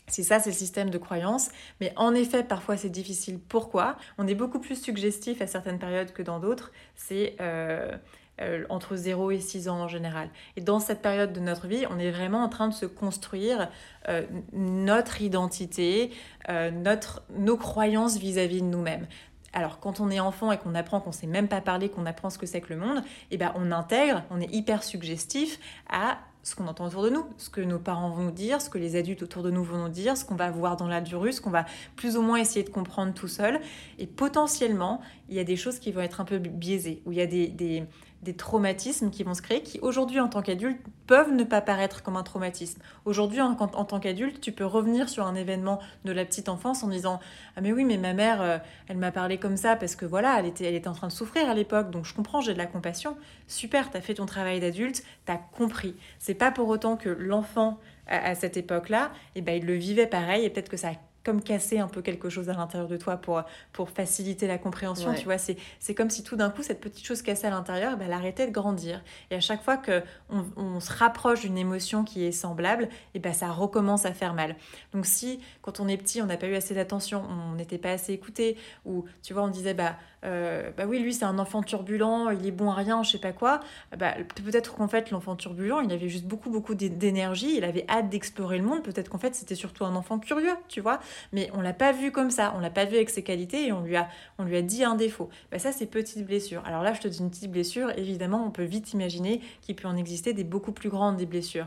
c'est 0.06 0.22
ça, 0.22 0.38
c'est 0.38 0.50
le 0.50 0.56
système 0.56 0.90
de 0.90 0.98
croyance. 0.98 1.50
Mais 1.80 1.92
en 1.96 2.14
effet, 2.14 2.42
parfois 2.42 2.76
c'est 2.76 2.90
difficile. 2.90 3.38
Pourquoi? 3.38 3.96
On 4.18 4.26
est 4.26 4.34
beaucoup 4.34 4.58
plus 4.58 4.80
suggestif 4.80 5.40
à 5.40 5.46
certaines 5.46 5.78
périodes 5.78 6.12
que 6.12 6.22
dans 6.22 6.40
d'autres. 6.40 6.72
C'est 6.94 7.36
euh, 7.40 7.96
euh, 8.40 8.64
entre 8.68 8.96
0 8.96 9.30
et 9.30 9.40
6 9.40 9.68
ans 9.68 9.80
en 9.80 9.88
général. 9.88 10.28
Et 10.56 10.60
dans 10.60 10.78
cette 10.78 11.00
période 11.00 11.32
de 11.32 11.40
notre 11.40 11.66
vie, 11.66 11.86
on 11.90 11.98
est 11.98 12.10
vraiment 12.10 12.42
en 12.42 12.48
train 12.48 12.68
de 12.68 12.74
se 12.74 12.86
construire 12.86 13.70
euh, 14.08 14.22
notre 14.52 15.22
identité, 15.22 16.12
notre, 16.48 17.22
nos 17.34 17.56
croyances 17.56 18.18
vis-à-vis 18.18 18.60
de 18.60 18.66
nous-mêmes. 18.66 19.06
Alors 19.54 19.78
quand 19.78 20.00
on 20.00 20.10
est 20.10 20.20
enfant 20.20 20.52
et 20.52 20.58
qu'on 20.58 20.74
apprend 20.74 21.00
qu'on 21.00 21.10
ne 21.10 21.14
sait 21.14 21.28
même 21.28 21.48
pas 21.48 21.60
parler, 21.60 21.88
qu'on 21.88 22.06
apprend 22.06 22.28
ce 22.28 22.38
que 22.38 22.44
c'est 22.44 22.60
que 22.60 22.74
le 22.74 22.78
monde, 22.78 23.02
eh 23.30 23.38
ben 23.38 23.52
on 23.54 23.70
intègre, 23.70 24.24
on 24.30 24.40
est 24.40 24.52
hyper 24.52 24.82
suggestif 24.82 25.60
à 25.88 26.18
ce 26.44 26.54
qu'on 26.54 26.66
entend 26.68 26.86
autour 26.86 27.02
de 27.02 27.10
nous, 27.10 27.24
ce 27.38 27.48
que 27.48 27.62
nos 27.62 27.78
parents 27.78 28.10
vont 28.10 28.24
nous 28.24 28.30
dire, 28.30 28.60
ce 28.60 28.68
que 28.68 28.76
les 28.76 28.96
adultes 28.96 29.22
autour 29.22 29.42
de 29.42 29.50
nous 29.50 29.64
vont 29.64 29.78
nous 29.78 29.88
dire, 29.88 30.16
ce 30.16 30.26
qu'on 30.26 30.36
va 30.36 30.50
voir 30.50 30.76
dans 30.76 30.86
la 30.86 31.02
ce 31.04 31.40
qu'on 31.40 31.50
va 31.50 31.64
plus 31.96 32.16
ou 32.16 32.22
moins 32.22 32.36
essayer 32.36 32.62
de 32.62 32.70
comprendre 32.70 33.14
tout 33.14 33.28
seul. 33.28 33.60
Et 33.98 34.06
potentiellement, 34.06 35.00
il 35.30 35.36
y 35.36 35.38
a 35.38 35.44
des 35.44 35.56
choses 35.56 35.78
qui 35.78 35.90
vont 35.90 36.02
être 36.02 36.20
un 36.20 36.24
peu 36.24 36.38
biaisées, 36.38 37.02
où 37.06 37.12
il 37.12 37.18
y 37.18 37.22
a 37.22 37.26
des, 37.26 37.84
des 38.24 38.34
traumatismes 38.34 39.10
qui 39.10 39.22
vont 39.22 39.34
se 39.34 39.42
créer, 39.42 39.62
qui 39.62 39.78
aujourd'hui 39.80 40.18
en 40.18 40.28
tant 40.28 40.42
qu'adulte 40.42 40.80
peuvent 41.06 41.32
ne 41.32 41.44
pas 41.44 41.60
paraître 41.60 42.02
comme 42.02 42.16
un 42.16 42.22
traumatisme. 42.22 42.80
Aujourd'hui 43.04 43.40
en, 43.40 43.54
tant 43.54 44.00
qu'adulte, 44.00 44.40
tu 44.40 44.50
peux 44.50 44.64
revenir 44.64 45.08
sur 45.08 45.26
un 45.26 45.34
événement 45.34 45.78
de 46.04 46.12
la 46.12 46.24
petite 46.24 46.48
enfance 46.48 46.82
en 46.82 46.88
disant 46.88 47.20
ah 47.56 47.60
mais 47.60 47.72
oui 47.72 47.84
mais 47.84 47.98
ma 47.98 48.14
mère 48.14 48.42
euh, 48.42 48.58
elle 48.88 48.96
m'a 48.96 49.12
parlé 49.12 49.38
comme 49.38 49.56
ça 49.56 49.76
parce 49.76 49.94
que 49.94 50.06
voilà 50.06 50.38
elle 50.38 50.46
était 50.46 50.64
elle 50.64 50.74
était 50.74 50.88
en 50.88 50.94
train 50.94 51.08
de 51.08 51.12
souffrir 51.12 51.48
à 51.48 51.54
l'époque 51.54 51.90
donc 51.90 52.06
je 52.06 52.14
comprends 52.14 52.40
j'ai 52.40 52.54
de 52.54 52.58
la 52.58 52.66
compassion. 52.66 53.16
Super, 53.46 53.90
tu 53.90 53.96
as 53.96 54.00
fait 54.00 54.14
ton 54.14 54.26
travail 54.26 54.58
d'adulte, 54.58 55.04
tu 55.26 55.32
as 55.32 55.36
compris. 55.36 55.94
C'est 56.18 56.34
pas 56.34 56.50
pour 56.50 56.68
autant 56.68 56.96
que 56.96 57.10
l'enfant 57.10 57.78
à, 58.06 58.34
cette 58.34 58.56
époque-là, 58.56 59.12
eh 59.34 59.40
ben 59.40 59.56
il 59.56 59.66
le 59.66 59.74
vivait 59.74 60.06
pareil 60.06 60.44
et 60.44 60.50
peut-être 60.50 60.68
que 60.68 60.76
ça 60.76 60.92
comme 61.24 61.42
casser 61.42 61.78
un 61.78 61.88
peu 61.88 62.02
quelque 62.02 62.28
chose 62.28 62.50
à 62.50 62.52
l'intérieur 62.52 62.88
de 62.88 62.96
toi 62.96 63.16
pour, 63.16 63.42
pour 63.72 63.90
faciliter 63.90 64.46
la 64.46 64.58
compréhension, 64.58 65.14
tu 65.14 65.24
vois. 65.24 65.38
C'est 65.38 65.94
comme 65.94 66.10
si 66.10 66.22
tout 66.22 66.36
d'un 66.36 66.50
coup, 66.50 66.62
cette 66.62 66.80
petite 66.80 67.04
chose 67.04 67.22
cassée 67.22 67.46
à 67.46 67.50
l'intérieur, 67.50 67.96
ben, 67.96 68.06
elle 68.06 68.12
arrêtait 68.12 68.46
de 68.46 68.52
grandir. 68.52 69.02
Et 69.30 69.34
à 69.34 69.40
chaque 69.40 69.62
fois 69.62 69.78
qu'on 69.78 70.02
on 70.56 70.80
se 70.80 70.92
rapproche 70.92 71.40
d'une 71.40 71.58
émotion 71.58 72.04
qui 72.04 72.24
est 72.24 72.32
semblable, 72.32 72.88
et 73.14 73.18
ben, 73.18 73.32
ça 73.32 73.50
recommence 73.50 74.04
à 74.04 74.12
faire 74.12 74.34
mal. 74.34 74.56
Donc 74.92 75.06
si, 75.06 75.40
quand 75.62 75.80
on 75.80 75.88
est 75.88 75.96
petit, 75.96 76.20
on 76.20 76.26
n'a 76.26 76.36
pas 76.36 76.46
eu 76.46 76.54
assez 76.54 76.74
d'attention, 76.74 77.24
on 77.28 77.54
n'était 77.54 77.78
pas 77.78 77.90
assez 77.90 78.12
écouté, 78.12 78.56
ou 78.84 79.04
tu 79.22 79.32
vois, 79.32 79.42
on 79.42 79.48
disait, 79.48 79.74
bah, 79.74 79.96
euh, 80.24 80.70
bah 80.76 80.84
oui, 80.86 80.98
lui, 80.98 81.12
c'est 81.12 81.24
un 81.24 81.38
enfant 81.38 81.62
turbulent, 81.62 82.30
il 82.30 82.46
est 82.46 82.50
bon 82.50 82.70
à 82.70 82.74
rien, 82.74 83.02
je 83.02 83.10
sais 83.10 83.18
pas 83.18 83.32
quoi. 83.32 83.60
Bah, 83.96 84.14
peut-être 84.44 84.74
qu'en 84.74 84.88
fait, 84.88 85.10
l'enfant 85.10 85.36
turbulent, 85.36 85.80
il 85.80 85.92
avait 85.92 86.08
juste 86.08 86.24
beaucoup, 86.24 86.50
beaucoup 86.50 86.74
d'énergie, 86.74 87.56
il 87.56 87.64
avait 87.64 87.84
hâte 87.88 88.08
d'explorer 88.08 88.58
le 88.58 88.64
monde. 88.64 88.82
Peut-être 88.82 89.08
qu'en 89.08 89.18
fait, 89.18 89.34
c'était 89.34 89.54
surtout 89.54 89.84
un 89.84 89.94
enfant 89.94 90.18
curieux, 90.18 90.54
tu 90.68 90.80
vois. 90.80 91.00
Mais 91.32 91.50
on 91.54 91.60
l'a 91.60 91.72
pas 91.72 91.92
vu 91.92 92.10
comme 92.10 92.30
ça, 92.30 92.54
on 92.56 92.60
l'a 92.60 92.70
pas 92.70 92.84
vu 92.84 92.96
avec 92.96 93.10
ses 93.10 93.22
qualités 93.22 93.66
et 93.66 93.72
on 93.72 93.82
lui 93.82 93.96
a, 93.96 94.08
on 94.38 94.44
lui 94.44 94.56
a 94.56 94.62
dit 94.62 94.84
un 94.84 94.94
défaut. 94.94 95.28
Bah, 95.50 95.58
ça, 95.58 95.72
c'est 95.72 95.86
petite 95.86 96.24
blessure. 96.24 96.62
Alors 96.64 96.82
là, 96.82 96.94
je 96.94 97.00
te 97.00 97.08
dis 97.08 97.18
une 97.18 97.30
petite 97.30 97.50
blessure, 97.50 97.90
évidemment, 97.96 98.44
on 98.46 98.50
peut 98.50 98.64
vite 98.64 98.92
imaginer 98.92 99.40
qu'il 99.60 99.76
peut 99.76 99.88
en 99.88 99.96
exister 99.96 100.32
des 100.32 100.44
beaucoup 100.44 100.72
plus 100.72 100.88
grandes 100.88 101.16
des 101.16 101.26
blessures. 101.26 101.66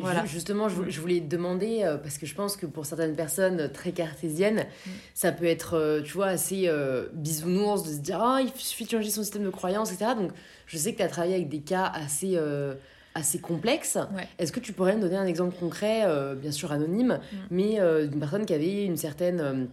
voilà. 0.00 0.26
Justement, 0.26 0.68
je 0.68 1.00
voulais 1.00 1.20
te 1.20 1.26
demander, 1.26 1.82
euh, 1.84 1.96
parce 1.96 2.18
que 2.18 2.26
je 2.26 2.34
pense 2.34 2.56
que 2.56 2.66
pour 2.66 2.86
certaines 2.86 3.16
personnes 3.16 3.70
très 3.72 3.92
cartésiennes, 3.92 4.66
mm. 4.86 4.90
ça 5.14 5.32
peut 5.32 5.46
être, 5.46 5.74
euh, 5.74 6.02
tu 6.02 6.12
vois, 6.12 6.26
assez 6.26 6.70
bisounours 7.12 7.77
de 7.84 7.90
se 7.90 7.98
dire 7.98 8.20
ah, 8.20 8.40
il 8.42 8.50
suffit 8.60 8.84
de 8.84 8.90
changer 8.90 9.10
son 9.10 9.22
système 9.22 9.44
de 9.44 9.50
croyance, 9.50 9.92
etc. 9.92 10.12
Donc 10.16 10.32
je 10.66 10.76
sais 10.76 10.92
que 10.92 10.98
tu 10.98 11.02
as 11.02 11.08
travaillé 11.08 11.34
avec 11.34 11.48
des 11.48 11.60
cas 11.60 11.90
assez, 11.94 12.32
euh, 12.36 12.74
assez 13.14 13.38
complexes. 13.38 13.98
Est-ce 14.38 14.52
que 14.52 14.60
tu 14.60 14.72
pourrais 14.72 14.96
me 14.96 15.00
donner 15.00 15.16
un 15.16 15.26
exemple 15.26 15.56
concret, 15.58 16.02
euh, 16.04 16.34
bien 16.34 16.52
sûr 16.52 16.72
anonyme, 16.72 17.20
mm. 17.20 17.36
mais 17.50 17.80
euh, 17.80 18.06
d'une 18.06 18.20
personne 18.20 18.46
qui 18.46 18.54
avait 18.54 18.84
une 18.84 18.96
certaine 18.96 19.68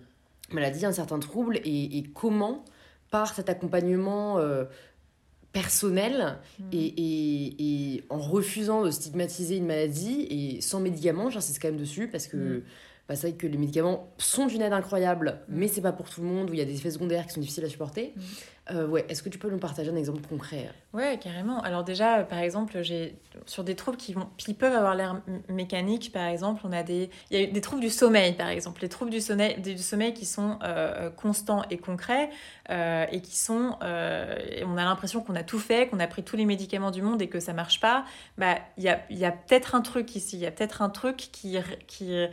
maladie, 0.51 0.85
un 0.85 0.91
certain 0.91 1.19
trouble, 1.19 1.59
et, 1.63 2.03
comment, 2.13 2.63
par 3.11 3.33
cet 3.33 3.49
accompagnement 3.49 4.39
personnel 5.51 6.37
mm. 6.59 6.63
et, 6.73 7.95
et, 7.95 8.03
en 8.09 8.19
refusant 8.19 8.83
de 8.83 8.91
stigmatiser 8.91 9.57
une 9.57 9.67
maladie 9.67 10.27
et 10.29 10.61
sans 10.61 10.79
médicaments, 10.79 11.29
j'insiste 11.29 11.61
quand 11.61 11.69
même 11.69 11.79
dessus 11.79 12.07
parce 12.07 12.27
que 12.27 12.37
mm. 12.37 12.63
Bah, 13.07 13.15
c'est 13.15 13.29
vrai 13.29 13.37
que 13.37 13.45
les 13.45 13.57
médicaments 13.57 14.09
sont 14.17 14.47
une 14.47 14.61
aide 14.61 14.73
incroyable, 14.73 15.39
mais 15.47 15.67
c'est 15.67 15.81
pas 15.81 15.91
pour 15.91 16.09
tout 16.09 16.21
le 16.21 16.27
monde, 16.27 16.49
où 16.49 16.53
il 16.53 16.59
y 16.59 16.61
a 16.61 16.65
des 16.65 16.75
effets 16.75 16.89
secondaires 16.89 17.27
qui 17.27 17.33
sont 17.33 17.39
difficiles 17.39 17.63
à 17.63 17.69
supporter. 17.69 18.13
Mm. 18.15 18.21
Euh, 18.71 18.87
ouais, 18.87 19.05
est-ce 19.09 19.21
que 19.21 19.29
tu 19.29 19.37
peux 19.37 19.49
nous 19.51 19.59
partager 19.59 19.91
un 19.91 19.95
exemple 19.95 20.27
concret? 20.27 20.71
Ouais, 20.91 21.19
carrément. 21.21 21.61
Alors 21.61 21.83
déjà, 21.83 22.23
par 22.23 22.39
exemple, 22.39 22.81
j'ai 22.81 23.15
sur 23.45 23.63
des 23.63 23.75
troubles 23.75 23.97
qui, 23.97 24.13
vont, 24.13 24.27
qui 24.37 24.55
peuvent 24.55 24.73
avoir 24.73 24.95
l'air 24.95 25.21
mécaniques, 25.49 26.11
par 26.11 26.25
exemple, 26.25 26.61
on 26.63 26.71
a 26.71 26.81
des, 26.81 27.11
il 27.29 27.39
y 27.39 27.43
a 27.43 27.45
des 27.45 27.61
troubles 27.61 27.83
du 27.83 27.91
sommeil, 27.91 28.33
par 28.33 28.47
exemple, 28.47 28.81
les 28.81 28.89
troubles 28.89 29.11
du 29.11 29.21
sommeil, 29.21 29.61
du 29.61 29.77
sommeil 29.77 30.15
qui 30.15 30.25
sont 30.25 30.57
euh, 30.63 31.11
constants 31.11 31.61
et 31.69 31.77
concrets 31.77 32.31
euh, 32.71 33.05
et 33.11 33.21
qui 33.21 33.37
sont, 33.37 33.77
on 33.81 34.77
a 34.77 34.83
l'impression 34.83 35.21
qu'on 35.21 35.35
a 35.35 35.43
tout 35.43 35.59
fait, 35.59 35.87
qu'on 35.87 35.99
a 35.99 36.07
pris 36.07 36.23
tous 36.23 36.35
les 36.35 36.45
médicaments 36.45 36.89
du 36.89 37.03
monde 37.03 37.21
et 37.21 37.27
que 37.27 37.39
ça 37.39 37.53
marche 37.53 37.79
pas. 37.79 38.03
Bah, 38.39 38.55
il 38.77 38.83
y 38.83 38.89
a, 38.89 38.99
y 39.11 39.25
a 39.25 39.31
peut-être 39.31 39.75
un 39.75 39.81
truc 39.81 40.15
ici, 40.15 40.37
il 40.37 40.41
y 40.41 40.47
a 40.47 40.51
peut-être 40.51 40.81
un 40.81 40.89
truc 40.89 41.17
qui, 41.17 41.59
qui 41.85 42.25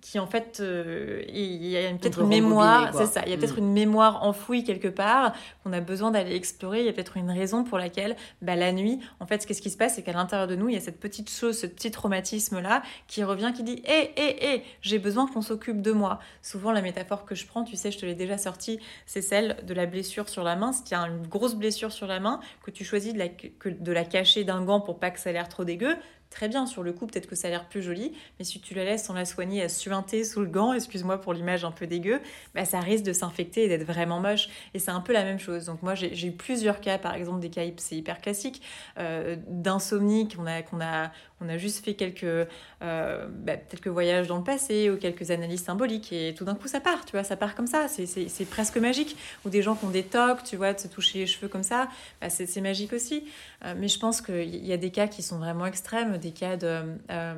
qui 0.00 0.18
en 0.18 0.26
fait, 0.26 0.58
euh, 0.60 1.22
il 1.28 1.66
y 1.66 1.76
a 1.76 1.90
peut-être 1.92 2.20
une 2.22 2.28
mémoire, 2.28 2.94
c'est 2.94 3.06
ça, 3.06 3.22
il 3.26 3.30
y 3.30 3.34
a 3.34 3.36
peut-être 3.36 3.56
mm. 3.56 3.64
une 3.64 3.72
mémoire 3.72 4.22
enfouie 4.24 4.64
quelque 4.64 4.88
part 4.88 5.34
qu'on 5.62 5.72
a 5.72 5.80
besoin 5.80 6.10
d'aller 6.10 6.34
explorer. 6.34 6.80
Il 6.80 6.86
y 6.86 6.88
a 6.88 6.92
peut-être 6.92 7.16
une 7.16 7.30
raison 7.30 7.64
pour 7.64 7.78
laquelle, 7.78 8.16
bah, 8.42 8.56
la 8.56 8.72
nuit, 8.72 9.00
en 9.20 9.26
fait, 9.26 9.42
ce 9.42 9.60
qui 9.60 9.70
se 9.70 9.76
passe, 9.76 9.96
c'est 9.96 10.02
qu'à 10.02 10.12
l'intérieur 10.12 10.48
de 10.48 10.56
nous, 10.56 10.68
il 10.68 10.74
y 10.74 10.78
a 10.78 10.80
cette 10.80 11.00
petite 11.00 11.30
chose, 11.30 11.58
ce 11.58 11.66
petit 11.66 11.90
traumatisme-là 11.90 12.82
qui 13.06 13.22
revient, 13.24 13.52
qui 13.54 13.62
dit 13.62 13.82
Hé, 13.84 14.12
hé, 14.16 14.54
hé, 14.54 14.64
j'ai 14.80 14.98
besoin 14.98 15.26
qu'on 15.26 15.42
s'occupe 15.42 15.82
de 15.82 15.92
moi. 15.92 16.18
Souvent, 16.42 16.72
la 16.72 16.82
métaphore 16.82 17.24
que 17.24 17.34
je 17.34 17.46
prends, 17.46 17.64
tu 17.64 17.76
sais, 17.76 17.90
je 17.90 17.98
te 17.98 18.06
l'ai 18.06 18.14
déjà 18.14 18.38
sortie, 18.38 18.80
c'est 19.06 19.22
celle 19.22 19.56
de 19.66 19.74
la 19.74 19.86
blessure 19.86 20.28
sur 20.28 20.44
la 20.44 20.56
main. 20.56 20.72
Si 20.72 20.84
tu 20.84 20.94
as 20.94 21.00
une 21.00 21.26
grosse 21.26 21.54
blessure 21.54 21.92
sur 21.92 22.06
la 22.06 22.20
main, 22.20 22.40
que 22.64 22.70
tu 22.70 22.84
choisis 22.84 23.12
de 23.12 23.18
la, 23.18 23.28
que, 23.28 23.68
de 23.68 23.92
la 23.92 24.04
cacher 24.04 24.44
d'un 24.44 24.62
gant 24.62 24.80
pour 24.80 24.98
pas 24.98 25.10
que 25.10 25.20
ça 25.20 25.30
ait 25.30 25.34
l'air 25.34 25.48
trop 25.48 25.64
dégueu, 25.64 25.96
très 26.30 26.48
bien 26.48 26.64
sur 26.64 26.82
le 26.82 26.92
coup, 26.92 27.06
peut-être 27.06 27.26
que 27.26 27.34
ça 27.34 27.48
a 27.48 27.50
l'air 27.50 27.68
plus 27.68 27.82
joli, 27.82 28.12
mais 28.38 28.44
si 28.44 28.60
tu 28.60 28.74
la 28.74 28.84
laisses 28.84 29.04
sans 29.04 29.14
la 29.14 29.24
soigner 29.24 29.62
à 29.62 29.68
suinter 29.68 30.24
sous 30.24 30.40
le 30.40 30.46
gant, 30.46 30.72
excuse-moi 30.72 31.20
pour 31.20 31.34
l'image 31.34 31.64
un 31.64 31.72
peu 31.72 31.86
dégueu, 31.86 32.20
bah 32.54 32.64
ça 32.64 32.80
risque 32.80 33.04
de 33.04 33.12
s'infecter 33.12 33.64
et 33.64 33.68
d'être 33.68 33.84
vraiment 33.84 34.20
moche. 34.20 34.48
Et 34.72 34.78
c'est 34.78 34.92
un 34.92 35.00
peu 35.00 35.12
la 35.12 35.24
même 35.24 35.40
chose. 35.40 35.66
Donc 35.66 35.82
moi 35.82 35.94
j'ai 35.94 36.26
eu 36.26 36.32
plusieurs 36.32 36.80
cas, 36.80 36.98
par 36.98 37.14
exemple 37.14 37.40
des 37.40 37.50
cas 37.50 37.62
c'est 37.76 37.96
hyper 37.96 38.20
classique, 38.20 38.62
euh, 38.98 39.36
d'insomnie 39.48 40.28
qu'on 40.28 40.46
a, 40.46 40.62
qu'on 40.62 40.80
a, 40.80 41.10
on 41.40 41.48
a 41.48 41.56
juste 41.56 41.84
fait 41.84 41.94
quelques, 41.94 42.24
euh, 42.24 43.26
bah, 43.30 43.56
quelques 43.56 43.88
voyages 43.88 44.26
dans 44.26 44.36
le 44.36 44.44
passé 44.44 44.90
ou 44.90 44.96
quelques 44.96 45.30
analyses 45.30 45.62
symboliques 45.62 46.12
et 46.12 46.34
tout 46.34 46.44
d'un 46.44 46.54
coup 46.54 46.68
ça 46.68 46.80
part, 46.80 47.04
tu 47.06 47.12
vois, 47.12 47.24
ça 47.24 47.36
part 47.36 47.54
comme 47.54 47.66
ça, 47.66 47.86
c'est 47.88 48.50
presque 48.50 48.76
magique. 48.76 49.16
Ou 49.44 49.50
des 49.50 49.62
gens 49.62 49.74
qui 49.74 49.84
ont 49.86 49.90
des 49.90 50.02
tocs, 50.02 50.42
tu 50.44 50.56
vois, 50.56 50.74
de 50.74 50.78
se 50.78 50.88
toucher 50.88 51.20
les 51.20 51.26
cheveux 51.26 51.48
comme 51.48 51.62
ça, 51.62 51.88
bah, 52.20 52.28
c'est 52.28 52.60
magique 52.60 52.92
aussi. 52.92 53.24
Euh, 53.64 53.74
mais 53.76 53.88
je 53.88 53.98
pense 53.98 54.20
qu'il 54.20 54.64
y 54.64 54.72
a 54.72 54.76
des 54.76 54.90
cas 54.90 55.06
qui 55.06 55.22
sont 55.22 55.38
vraiment 55.38 55.66
extrêmes 55.66 56.18
des 56.18 56.32
cas 56.32 56.56
de 56.56 56.82
euh, 57.10 57.34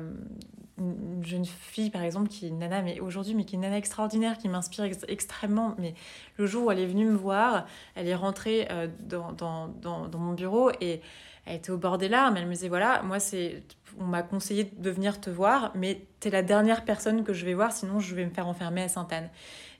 une 0.79 1.23
jeune 1.23 1.45
fille 1.45 1.91
par 1.91 2.01
exemple 2.01 2.29
qui 2.29 2.47
est 2.47 2.49
nana 2.49 2.81
mais 2.81 2.99
aujourd'hui 2.99 3.35
mais 3.35 3.45
qui 3.45 3.55
est 3.55 3.59
nana 3.59 3.77
extraordinaire 3.77 4.39
qui 4.39 4.49
m'inspire 4.49 4.85
extrêmement 5.07 5.75
mais 5.77 5.93
le 6.37 6.47
jour 6.47 6.65
où 6.65 6.71
elle 6.71 6.79
est 6.79 6.87
venue 6.87 7.05
me 7.05 7.15
voir 7.15 7.67
elle 7.93 8.07
est 8.07 8.15
rentrée 8.15 8.67
dans, 9.07 9.31
dans, 9.33 9.67
dans, 9.67 10.07
dans, 10.07 10.19
mon 10.19 10.33
bureau 10.33 10.71
et 10.81 10.99
elle 11.45 11.57
était 11.57 11.71
au 11.71 11.77
bord 11.77 11.97
des 11.97 12.09
larmes 12.09 12.37
elle 12.37 12.47
me 12.47 12.53
disait 12.53 12.69
voilà 12.69 13.01
moi 13.03 13.19
c'est 13.19 13.63
on 13.99 14.05
m'a 14.05 14.23
conseillé 14.23 14.71
de 14.75 14.89
venir 14.89 15.21
te 15.21 15.29
voir 15.29 15.71
mais 15.75 16.05
tu 16.19 16.27
es 16.27 16.31
la 16.31 16.41
dernière 16.41 16.85
personne 16.85 17.23
que 17.23 17.33
je 17.33 17.45
vais 17.45 17.53
voir 17.53 17.71
sinon 17.71 17.99
je 17.99 18.15
vais 18.15 18.25
me 18.25 18.31
faire 18.31 18.47
enfermer 18.47 18.83
à 18.83 18.87
Sainte-Anne 18.87 19.29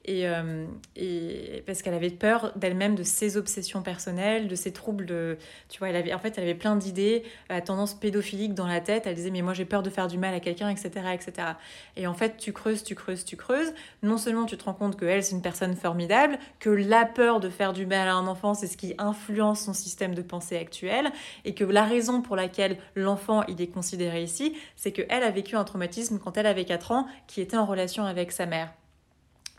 et, 0.05 0.27
euh, 0.27 0.65
et, 0.95 1.63
parce 1.65 1.81
qu'elle 1.81 1.93
avait 1.93 2.09
peur 2.09 2.51
d'elle-même 2.55 2.95
de 2.95 3.03
ses 3.03 3.37
obsessions 3.37 3.81
personnelles, 3.81 4.47
de 4.47 4.55
ses 4.55 4.73
troubles 4.73 5.05
de, 5.05 5.37
tu 5.69 5.79
vois, 5.79 5.89
elle 5.89 5.95
avait, 5.95 6.13
en 6.13 6.19
fait, 6.19 6.37
elle 6.37 6.43
avait 6.43 6.55
plein 6.55 6.75
d'idées, 6.75 7.23
à 7.49 7.61
tendance 7.61 7.93
pédophilique 7.93 8.53
dans 8.53 8.67
la 8.67 8.81
tête. 8.81 9.07
Elle 9.07 9.15
disait 9.15 9.31
mais 9.31 9.41
moi 9.41 9.53
j'ai 9.53 9.65
peur 9.65 9.81
de 9.81 9.89
faire 9.89 10.07
du 10.07 10.17
mal 10.17 10.33
à 10.33 10.39
quelqu'un, 10.39 10.69
etc., 10.69 10.89
etc. 11.13 11.47
Et 11.95 12.07
en 12.07 12.13
fait, 12.13 12.37
tu 12.37 12.51
creuses, 12.51 12.83
tu 12.83 12.95
creuses, 12.95 13.23
tu 13.23 13.37
creuses. 13.37 13.73
Non 14.01 14.17
seulement 14.17 14.45
tu 14.45 14.57
te 14.57 14.65
rends 14.65 14.73
compte 14.73 14.97
que 14.97 15.05
elle 15.05 15.23
c'est 15.23 15.35
une 15.35 15.41
personne 15.41 15.75
formidable, 15.75 16.37
que 16.59 16.69
la 16.69 17.05
peur 17.05 17.39
de 17.39 17.49
faire 17.49 17.73
du 17.73 17.85
mal 17.85 18.07
à 18.07 18.15
un 18.15 18.27
enfant 18.27 18.53
c'est 18.53 18.67
ce 18.67 18.77
qui 18.77 18.93
influence 18.97 19.61
son 19.61 19.73
système 19.73 20.15
de 20.15 20.21
pensée 20.21 20.57
actuel, 20.57 21.11
et 21.45 21.53
que 21.53 21.63
la 21.63 21.83
raison 21.83 22.21
pour 22.21 22.35
laquelle 22.35 22.77
l'enfant 22.95 23.43
il 23.47 23.61
est 23.61 23.67
considéré 23.67 24.23
ici, 24.23 24.53
c'est 24.75 24.91
que 24.91 25.03
elle 25.09 25.23
a 25.23 25.31
vécu 25.31 25.55
un 25.55 25.63
traumatisme 25.63 26.19
quand 26.19 26.37
elle 26.37 26.47
avait 26.47 26.65
4 26.65 26.91
ans, 26.91 27.07
qui 27.27 27.41
était 27.41 27.57
en 27.57 27.65
relation 27.65 28.03
avec 28.05 28.31
sa 28.31 28.45
mère. 28.45 28.73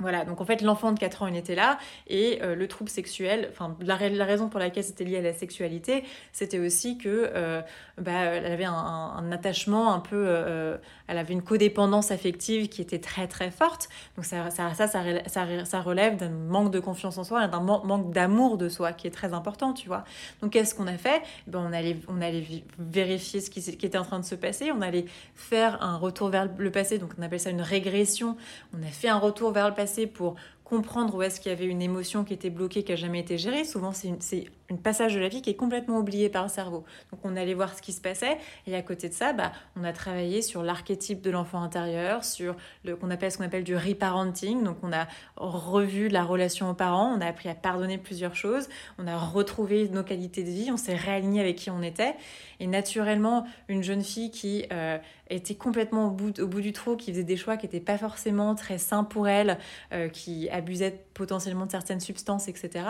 Voilà, 0.01 0.25
donc 0.25 0.41
en 0.41 0.45
fait 0.45 0.61
l'enfant 0.61 0.91
de 0.91 0.99
4 0.99 1.23
ans 1.23 1.27
il 1.29 1.37
était 1.37 1.55
là 1.55 1.79
et 2.09 2.41
euh, 2.43 2.57
le 2.57 2.67
trouble 2.67 2.91
sexuel, 2.91 3.49
enfin 3.53 3.77
la, 3.81 3.95
raison 3.95 4.49
pour 4.49 4.59
laquelle 4.59 4.83
c'était 4.83 5.05
lié 5.05 5.19
à 5.19 5.23
la 5.23 5.33
sexualité, 5.33 6.03
c'était 6.33 6.59
aussi 6.59 6.99
que 6.99 7.31
euh, 7.33 7.63
bah, 7.99 8.11
elle 8.11 8.51
avait 8.51 8.65
un, 8.65 9.31
attachement 9.31 9.95
un 9.95 10.01
peu, 10.01 10.25
euh, 10.27 10.77
elle 11.07 11.17
avait 11.17 11.33
une 11.33 11.43
codépendance 11.43 12.11
affective 12.11 12.69
qui 12.69 12.83
était 12.83 12.99
très 12.99 13.29
très 13.29 13.53
forte. 13.53 13.89
Donc 14.17 14.25
ça, 14.25 14.51
ça, 14.51 14.75
ça, 14.75 14.89
ça, 14.89 15.81
relève 15.81 16.17
d'un 16.17 16.29
manque 16.29 16.73
de 16.73 16.81
confiance 16.81 17.17
en 17.17 17.23
soi, 17.23 17.47
d'un 17.47 17.61
manque 17.61 18.13
d'amour 18.13 18.59
de 18.59 18.69
soi 18.69 18.93
qui 18.93 19.07
est 19.07 19.13
très 19.13 19.33
important, 19.33 19.75
tu 19.75 19.87
vois. 19.87 20.03
Donc 20.43 20.55
qu'est-ce 20.55 20.75
qu'on 20.75 20.89
a 20.89 20.99
fait? 20.99 21.23
Ben, 21.47 21.65
on, 21.65 21.73
allait, 21.73 21.99
on 22.09 22.21
allait 22.21 22.65
vérifier 22.81 23.41
ce 23.41 23.49
qui, 23.49 23.63
qui, 23.63 23.87
était 23.87 23.99
en 23.99 24.05
train 24.05 24.19
de 24.19 24.25
se 24.25 24.35
passer, 24.35 24.73
on 24.73 24.83
allait 24.83 25.05
faire 25.37 25.81
un 25.85 25.97
retour 25.97 26.31
vers 26.31 26.49
le 26.59 26.71
passé, 26.73 26.99
donc 26.99 27.13
on 27.17 27.23
appelle 27.23 27.39
ça 27.39 27.51
une 27.51 27.63
régression. 27.63 28.37
On 28.77 28.83
a 28.83 28.91
fait 28.91 29.09
un 29.09 29.19
retour 29.19 29.53
vers 29.53 29.69
le 29.69 29.75
passé 29.75 29.84
pour 30.13 30.37
comprendre 30.65 31.15
où 31.15 31.23
est-ce 31.23 31.41
qu'il 31.41 31.51
y 31.51 31.55
avait 31.55 31.67
une 31.67 31.83
émotion 31.83 32.25
qui 32.25 32.33
était 32.33 32.51
bloquée, 32.51 32.83
qui 32.83 32.93
n'a 32.93 32.97
jamais 32.97 33.21
été 33.21 33.39
gérée. 33.39 33.65
Souvent, 33.65 33.93
c'est 33.93 34.47
une, 34.71 34.79
passage 34.79 35.15
de 35.15 35.21
la 35.21 35.29
vie 35.29 35.43
qui 35.43 35.51
est 35.51 35.57
complètement 35.57 35.99
oublié 35.99 36.29
par 36.29 36.43
le 36.43 36.49
cerveau. 36.49 36.85
Donc, 37.11 37.21
on 37.25 37.37
allait 37.37 37.55
voir 37.55 37.75
ce 37.75 37.83
qui 37.83 37.93
se 37.93 38.01
passait. 38.01 38.39
Et 38.67 38.75
à 38.75 38.83
côté 38.83 39.09
de 39.09 39.15
ça, 39.15 39.33
bah, 39.33 39.53
on 39.77 39.85
a 39.85 39.93
travaillé 39.93 40.43
sur 40.43 40.63
l'archétype 40.63 41.23
de 41.23 41.31
l'enfant 41.31 41.63
intérieur, 41.63 42.25
sur 42.25 42.57
le 42.85 42.97
qu'on 42.97 43.11
appelle 43.11 43.31
ce 43.31 43.39
qu'on 43.39 43.45
appelle 43.45 43.65
du 43.65 43.77
reparenting. 43.77 44.63
Donc, 44.63 44.79
on 44.83 44.93
a 44.93 45.07
revu 45.37 46.09
la 46.09 46.25
relation 46.25 46.71
aux 46.71 46.75
parents, 46.75 47.15
on 47.17 47.21
a 47.21 47.27
appris 47.27 47.49
à 47.49 47.55
pardonner 47.55 47.99
plusieurs 47.99 48.37
choses, 48.37 48.69
on 48.99 49.07
a 49.07 49.17
retrouvé 49.17 49.89
nos 49.89 50.03
qualités 50.03 50.43
de 50.43 50.51
vie, 50.51 50.71
on 50.71 50.77
s'est 50.77 50.95
réaligné 50.95 51.41
avec 51.41 51.57
qui 51.57 51.71
on 51.71 51.83
était. 51.83 52.15
Et 52.61 52.67
naturellement, 52.67 53.47
une 53.69 53.83
jeune 53.83 54.03
fille 54.03 54.31
qui 54.31 54.65
euh, 54.73 54.99
était 55.31 55.55
complètement 55.55 56.09
au 56.09 56.11
bout, 56.11 56.39
au 56.41 56.47
bout, 56.47 56.61
du 56.61 56.73
trou, 56.73 56.97
qui 56.97 57.13
faisait 57.13 57.25
des 57.25 57.37
choix 57.37 57.57
qui 57.57 57.67
n'étaient 57.67 57.81
pas 57.81 57.99
forcément 57.99 58.55
très 58.55 58.79
sains 58.79 59.05
pour 59.05 59.29
elle, 59.29 59.59
euh, 59.93 60.09
qui 60.09 60.49
abusait 60.51 61.04
potentiellement 61.15 61.67
de 61.67 61.71
certaines 61.71 62.01
substances, 62.01 62.49
etc., 62.49 62.87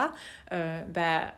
euh, 0.52 0.82
bah, 0.88 1.34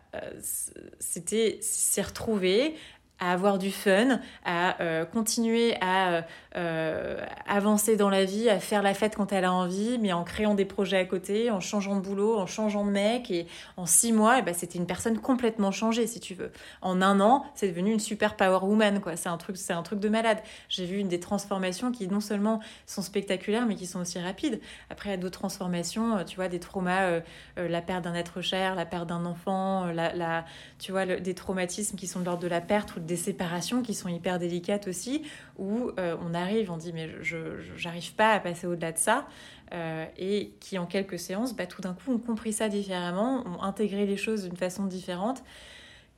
c'était 0.98 1.58
s'est 1.60 2.02
retrouvée 2.02 2.74
à 3.18 3.32
avoir 3.32 3.58
du 3.58 3.70
fun, 3.70 4.20
à 4.44 4.80
euh, 4.82 5.04
continuer 5.06 5.74
à 5.80 6.24
euh, 6.56 7.24
avancer 7.46 7.96
dans 7.96 8.10
la 8.10 8.24
vie, 8.24 8.50
à 8.50 8.60
faire 8.60 8.82
la 8.82 8.92
fête 8.92 9.16
quand 9.16 9.32
elle 9.32 9.44
a 9.44 9.52
envie, 9.52 9.98
mais 9.98 10.12
en 10.12 10.22
créant 10.22 10.54
des 10.54 10.66
projets 10.66 10.98
à 10.98 11.04
côté, 11.04 11.50
en 11.50 11.60
changeant 11.60 11.96
de 11.96 12.00
boulot, 12.00 12.38
en 12.38 12.46
changeant 12.46 12.84
de 12.84 12.90
mec. 12.90 13.30
Et 13.30 13.46
en 13.78 13.86
six 13.86 14.12
mois, 14.12 14.38
eh 14.38 14.42
ben, 14.42 14.52
c'était 14.52 14.78
une 14.78 14.86
personne 14.86 15.18
complètement 15.18 15.70
changée, 15.70 16.06
si 16.06 16.20
tu 16.20 16.34
veux. 16.34 16.52
En 16.82 17.00
un 17.00 17.20
an, 17.20 17.44
c'est 17.54 17.68
devenu 17.68 17.92
une 17.92 18.00
super 18.00 18.36
power 18.36 18.58
woman. 18.62 19.00
Quoi. 19.00 19.16
C'est, 19.16 19.30
un 19.30 19.38
truc, 19.38 19.56
un 19.70 19.82
truc 19.82 20.00
de 20.00 20.08
malade. 20.10 20.38
J'ai 20.68 20.84
vu 20.84 21.02
des 21.02 21.20
transformations 21.20 21.92
qui 21.92 22.08
non 22.08 22.20
seulement 22.20 22.60
sont 22.86 23.02
spectaculaires, 23.02 23.66
mais 23.66 23.76
qui 23.76 23.86
sont 23.86 24.00
aussi 24.00 24.18
rapides. 24.18 24.60
Après, 24.90 25.08
il 25.08 25.12
y 25.12 25.14
a 25.14 25.18
d'autres 25.18 25.38
transformations, 25.38 26.18
euh, 26.18 26.24
tu 26.24 26.36
vois, 26.36 26.48
des 26.48 26.60
traumas, 26.60 27.20
la 27.56 27.82
perte 27.82 28.04
d'un 28.04 28.14
être 28.14 28.42
cher, 28.42 28.74
la 28.74 28.84
perte 28.84 29.06
d'un 29.06 29.24
enfant, 29.24 29.86
la, 29.86 30.44
tu 30.78 30.92
vois, 30.92 31.06
des 31.06 31.34
traumatismes 31.34 31.96
qui 31.96 32.06
sont 32.06 32.20
de 32.20 32.24
l'ordre 32.26 32.42
de 32.42 32.48
la 32.48 32.60
perte 32.60 32.96
ou 32.96 33.00
des 33.06 33.16
séparations 33.16 33.82
qui 33.82 33.94
sont 33.94 34.08
hyper 34.08 34.38
délicates 34.38 34.88
aussi, 34.88 35.22
où 35.58 35.90
euh, 35.98 36.16
on 36.20 36.34
arrive, 36.34 36.70
on 36.70 36.76
dit 36.76 36.92
mais 36.92 37.10
je 37.22 37.58
j'arrive 37.76 38.14
pas 38.14 38.32
à 38.32 38.40
passer 38.40 38.66
au-delà 38.66 38.92
de 38.92 38.98
ça, 38.98 39.26
euh, 39.72 40.04
et 40.18 40.52
qui 40.60 40.78
en 40.78 40.86
quelques 40.86 41.18
séances, 41.18 41.54
bah, 41.54 41.66
tout 41.66 41.80
d'un 41.80 41.94
coup 41.94 42.12
ont 42.12 42.18
compris 42.18 42.52
ça 42.52 42.68
différemment, 42.68 43.44
ont 43.46 43.62
intégré 43.62 44.06
les 44.06 44.16
choses 44.16 44.44
d'une 44.44 44.56
façon 44.56 44.84
différente 44.84 45.42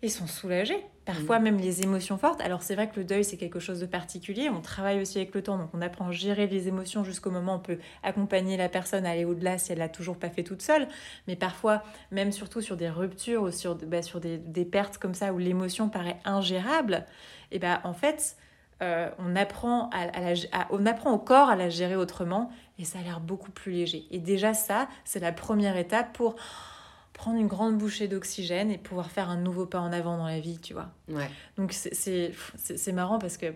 et 0.02 0.08
sont 0.08 0.26
soulagés. 0.26 0.84
Parfois 1.08 1.38
mm. 1.38 1.42
même 1.42 1.56
les 1.56 1.82
émotions 1.82 2.18
fortes. 2.18 2.42
Alors 2.42 2.62
c'est 2.62 2.74
vrai 2.74 2.86
que 2.86 2.96
le 2.96 3.04
deuil 3.04 3.24
c'est 3.24 3.38
quelque 3.38 3.60
chose 3.60 3.80
de 3.80 3.86
particulier. 3.86 4.50
On 4.50 4.60
travaille 4.60 5.00
aussi 5.00 5.16
avec 5.16 5.34
le 5.34 5.42
temps, 5.42 5.56
donc 5.56 5.70
on 5.72 5.80
apprend 5.80 6.08
à 6.08 6.12
gérer 6.12 6.46
les 6.46 6.68
émotions 6.68 7.02
jusqu'au 7.02 7.30
moment 7.30 7.54
où 7.54 7.56
on 7.56 7.60
peut 7.60 7.78
accompagner 8.02 8.58
la 8.58 8.68
personne 8.68 9.06
à 9.06 9.12
aller 9.12 9.24
au-delà 9.24 9.56
si 9.56 9.72
elle 9.72 9.78
l'a 9.78 9.88
toujours 9.88 10.18
pas 10.18 10.28
fait 10.28 10.42
toute 10.42 10.60
seule. 10.60 10.86
Mais 11.26 11.34
parfois, 11.34 11.82
même 12.10 12.30
surtout 12.30 12.60
sur 12.60 12.76
des 12.76 12.90
ruptures 12.90 13.44
ou 13.44 13.50
sur, 13.50 13.74
bah, 13.74 14.02
sur 14.02 14.20
des, 14.20 14.36
des, 14.36 14.66
pertes 14.66 14.98
comme 14.98 15.14
ça 15.14 15.32
où 15.32 15.38
l'émotion 15.38 15.88
paraît 15.88 16.18
ingérable, 16.26 17.06
et 17.50 17.56
eh 17.56 17.58
ben 17.58 17.80
en 17.84 17.94
fait 17.94 18.36
euh, 18.82 19.08
on, 19.18 19.34
apprend 19.34 19.88
à, 19.94 20.68
on 20.70 20.84
apprend 20.84 21.12
au 21.12 21.18
corps 21.18 21.48
à 21.48 21.56
la 21.56 21.70
gérer 21.70 21.96
autrement 21.96 22.52
et 22.78 22.84
ça 22.84 22.98
a 22.98 23.02
l'air 23.02 23.20
beaucoup 23.20 23.50
plus 23.50 23.72
léger. 23.72 24.06
Et 24.10 24.18
déjà 24.18 24.52
ça, 24.52 24.88
c'est 25.04 25.20
la 25.20 25.32
première 25.32 25.78
étape 25.78 26.12
pour 26.12 26.36
prendre 27.18 27.38
une 27.40 27.48
grande 27.48 27.76
bouchée 27.76 28.06
d'oxygène 28.06 28.70
et 28.70 28.78
pouvoir 28.78 29.10
faire 29.10 29.28
un 29.28 29.36
nouveau 29.36 29.66
pas 29.66 29.80
en 29.80 29.92
avant 29.92 30.16
dans 30.16 30.28
la 30.28 30.38
vie, 30.38 30.58
tu 30.62 30.72
vois. 30.72 30.88
Ouais. 31.10 31.28
Donc 31.56 31.72
c'est 31.74 32.92
marrant 32.92 33.18
parce 33.18 33.36
que 33.36 33.46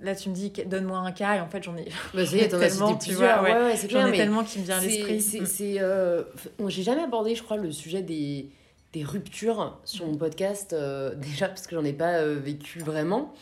là 0.00 0.14
tu 0.14 0.28
me 0.28 0.34
dis 0.34 0.52
donne-moi 0.64 0.98
un 0.98 1.10
cas 1.12 1.36
et 1.36 1.40
en 1.40 1.48
fait 1.48 1.62
j'en 1.62 1.76
ai 1.76 1.88
bah, 2.14 2.22
tellement 2.26 2.96
tu 2.96 3.12
vois 3.12 3.42
ouais, 3.42 3.52
ouais, 3.52 3.74
j'en 3.88 4.06
ai 4.06 4.16
tellement 4.16 4.44
qui 4.44 4.58
me 4.58 4.64
vient 4.64 4.78
à 4.78 4.80
l'esprit. 4.80 5.20
c'est 5.20 5.76
euh, 5.80 6.24
j'ai 6.66 6.82
jamais 6.82 7.02
abordé 7.02 7.34
je 7.34 7.42
crois 7.42 7.56
le 7.56 7.70
sujet 7.70 8.02
des, 8.02 8.50
des 8.92 9.04
ruptures 9.04 9.78
sur 9.84 10.06
mon 10.06 10.16
podcast 10.16 10.72
euh, 10.72 11.14
déjà 11.16 11.48
parce 11.48 11.66
que 11.66 11.74
j'en 11.74 11.84
ai 11.84 11.92
pas 11.92 12.18
euh, 12.18 12.38
vécu 12.38 12.78
vraiment. 12.78 13.34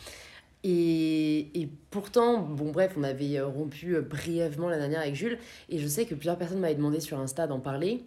Et, 0.65 1.61
et, 1.61 1.67
pourtant, 1.91 2.39
bon 2.39 2.71
bref, 2.71 2.93
on 2.95 3.03
avait 3.03 3.41
rompu 3.41 3.99
brièvement 3.99 4.69
la 4.69 4.77
dernière 4.77 5.01
avec 5.01 5.13
Jules, 5.13 5.37
et 5.67 5.77
je 5.77 5.85
sais 5.85 6.05
que 6.05 6.15
plusieurs 6.15 6.37
personnes 6.37 6.59
m'avaient 6.59 6.75
demandé 6.75 7.01
sur 7.01 7.19
Insta 7.19 7.47
d'en 7.47 7.59
parler, 7.59 8.05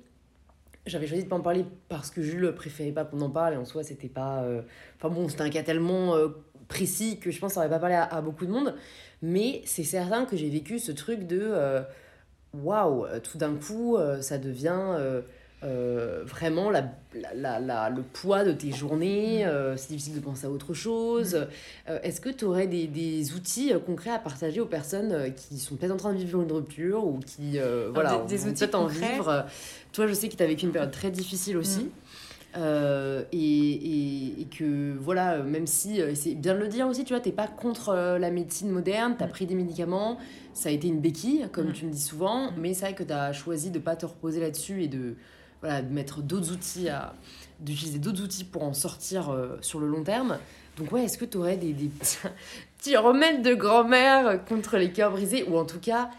j'avais 0.87 1.07
choisi 1.07 1.25
de 1.25 1.29
pas 1.29 1.37
en 1.37 1.41
parler 1.41 1.65
parce 1.89 2.11
que 2.11 2.23
Jules 2.23 2.53
préférait 2.55 2.93
pas 2.93 3.05
qu'on 3.05 3.21
en 3.21 3.31
parle 3.31 3.55
et 3.55 3.57
en 3.57 3.65
soi 3.65 3.83
c'était 3.83 4.09
pas 4.09 4.43
euh, 4.43 4.63
enfin 4.97 5.13
bon 5.13 5.29
c'était 5.29 5.43
un 5.43 5.51
cas 5.51 5.63
tellement 5.63 6.15
euh, 6.15 6.29
précis 6.69 7.19
que 7.19 7.31
je 7.31 7.39
pense 7.41 7.51
que 7.51 7.55
ça 7.55 7.61
aurait 7.61 7.69
pas 7.69 7.79
parlé 7.79 7.97
à, 7.97 8.21
beaucoup 8.23 8.47
de 8.47 8.53
monde 8.53 8.75
mais 9.23 9.63
c'est 9.65 9.85
certain 9.85 10.25
que 10.25 10.37
j'ai 10.37 10.49
vécu 10.49 10.79
ce 10.79 10.93
truc 10.93 11.27
de 11.27 11.41
euh, 11.43 11.83
waouh 12.55 13.07
tout 13.23 13.39
d'un 13.39 13.55
coup 13.57 13.99
ça 14.21 14.39
devient 14.39 15.23
vraiment 15.63 16.71
la, 16.71 16.85
la, 17.35 17.59
la, 17.59 17.91
le 17.91 18.03
poids 18.03 18.45
de 18.45 18.53
tes 18.53 18.71
journées, 18.71 19.45
mm. 19.45 19.77
c'est 19.77 19.89
difficile 19.89 20.15
de 20.15 20.21
penser 20.21 20.47
à 20.47 20.51
autre 20.51 20.75
chose. 20.75 21.47
Mm. 21.89 21.93
Est-ce 22.05 22.21
que 22.21 22.29
tu 22.29 22.45
aurais 22.45 22.69
des, 22.69 22.87
des, 22.87 23.33
outils 23.33 23.73
concrets 23.85 24.11
à 24.11 24.21
partager 24.21 24.61
aux 24.61 24.67
personnes 24.67 25.35
qui 25.35 25.59
sont 25.59 25.75
peut-être 25.75 25.91
en 25.91 25.97
train 25.97 26.13
de 26.13 26.19
vivre 26.19 26.41
une 26.41 26.53
rupture 26.53 27.05
ou 27.05 27.19
qui 27.19 27.59
voilà, 27.93 28.19
des, 28.29 28.37
des 28.37 28.47
outils 28.47 28.77
en 28.77 28.87
vivre 28.87 29.47
Toi, 29.97 30.07
je 30.07 30.13
sais 30.13 30.29
que 30.29 30.37
tu 30.37 30.43
as 30.43 30.47
vécu 30.47 30.67
une 30.67 30.73
période 30.73 30.91
très 30.91 31.11
difficile 31.11 31.57
aussi. 31.57 31.91
Mm. 32.55 32.61
et, 33.33 33.39
et, 33.39 34.41
et, 34.43 34.45
que 34.45 34.95
voilà, 34.99 35.39
même 35.39 35.67
si, 35.67 36.01
c'est 36.15 36.35
bien 36.35 36.55
de 36.55 36.59
le 36.59 36.69
dire 36.69 36.87
aussi, 36.87 37.05
tu 37.05 37.15
vois, 37.15 37.21
t'es 37.21 37.33
pas 37.33 37.49
contre 37.49 38.19
la 38.19 38.31
médecine 38.31 38.71
moderne, 38.71 39.15
tu 39.17 39.25
as 39.25 39.27
pris 39.27 39.47
des 39.47 39.55
médicaments, 39.55 40.19
ça 40.53 40.69
a 40.69 40.73
été 40.73 40.89
une 40.89 41.01
béquille, 41.01 41.49
comme 41.51 41.73
tu 41.73 41.87
me 41.87 41.91
dis 41.91 42.01
souvent, 42.01 42.51
mais 42.59 42.75
c'est 42.75 42.87
vrai 42.87 42.95
que 42.95 43.05
tu 43.05 43.13
as 43.13 43.33
choisi 43.33 43.71
de 43.71 43.79
pas 43.79 43.97
te 43.97 44.05
reposer 44.05 44.39
là-dessus 44.39 44.83
et 44.83 44.89
de, 44.89 45.17
voilà, 45.63 45.81
de 45.81 45.91
mettre 45.91 46.21
d'autres 46.21 46.53
outils, 46.53 46.91
à, 46.91 47.15
d'utiliser 47.61 47.99
d'autres 47.99 48.23
outils 48.23 48.45
pour 48.45 48.65
en 48.65 48.75
sortir 48.75 49.31
euh, 49.31 49.57
sur 49.63 49.81
le 49.81 49.87
long 49.87 50.03
terme. 50.03 50.39
Donc 50.77 50.93
ouais, 50.93 51.05
est-ce 51.05 51.17
que 51.17 51.25
tu 51.25 51.39
aurais 51.39 51.57
des, 51.57 51.73
des 51.73 51.91
petits 52.79 52.99
remèdes 52.99 53.43
de 53.43 53.55
grand-mère 53.55 54.45
contre 54.45 54.77
les 54.77 54.93
cœurs 54.93 55.13
brisés? 55.13 55.45
Ou 55.45 55.57
en 55.57 55.65
tout 55.65 55.81
cas, 55.81 56.11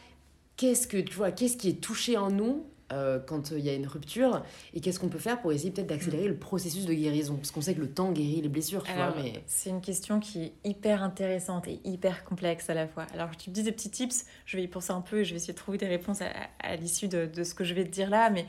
qu'est-ce 0.56 0.88
que 0.88 0.98
tu 0.98 1.14
vois, 1.14 1.30
qu'est-ce 1.30 1.58
qui 1.58 1.70
est 1.70 1.80
touché 1.80 2.18
en 2.18 2.32
nous 2.32 2.66
euh, 2.92 3.20
quand 3.20 3.52
il 3.52 3.60
y 3.60 3.70
a 3.70 3.74
une 3.74 3.88
rupture 3.88 4.44
et 4.74 4.80
qu'est-ce 4.80 5.00
qu'on 5.00 5.10
peut 5.10 5.20
faire 5.20 5.42
pour 5.42 5.52
essayer 5.52 5.72
peut-être 5.72 5.88
d'accélérer 5.88 6.28
le 6.28 6.38
processus 6.38 6.86
de 6.86 6.94
guérison? 6.94 7.36
Parce 7.36 7.52
qu'on 7.52 7.62
sait 7.62 7.76
que 7.76 7.82
le 7.82 7.90
temps 7.90 8.12
guérit 8.12 8.42
les 8.42 8.50
blessures 8.50 8.84
tu 8.84 8.94
vois, 8.94 9.14
mais 9.16 9.44
c'est 9.46 9.70
une 9.70 9.82
question 9.82 10.20
qui 10.20 10.44
est 10.44 10.54
hyper 10.64 11.04
intéressante 11.04 11.68
et 11.68 11.80
hyper 11.84 12.24
complexe 12.24 12.70
à 12.70 12.74
la 12.74 12.88
fois. 12.88 13.06
Alors 13.14 13.36
tu 13.36 13.50
me 13.50 13.56
dis 13.56 13.64
des 13.64 13.72
petits 13.72 13.92
tips 13.92 14.26
je 14.46 14.58
vais 14.58 14.64
y 14.64 14.68
penser 14.68 14.92
un 14.92 15.02
peu 15.02 15.20
et 15.20 15.26
je 15.26 15.32
vais 15.32 15.38
essayer 15.38 15.54
de 15.54 15.58
trouver 15.58 15.78
des 15.78 15.88
réponses 15.88 16.22
à, 16.22 16.28
à 16.60 16.76
l'issue 16.76 17.08
de, 17.08 17.26
de, 17.26 17.44
ce 17.44 17.54
que 17.54 17.64
je 17.64 17.74
vais 17.74 17.84
te 17.84 17.90
dire 17.90 18.10
là 18.10 18.30
mais 18.30 18.46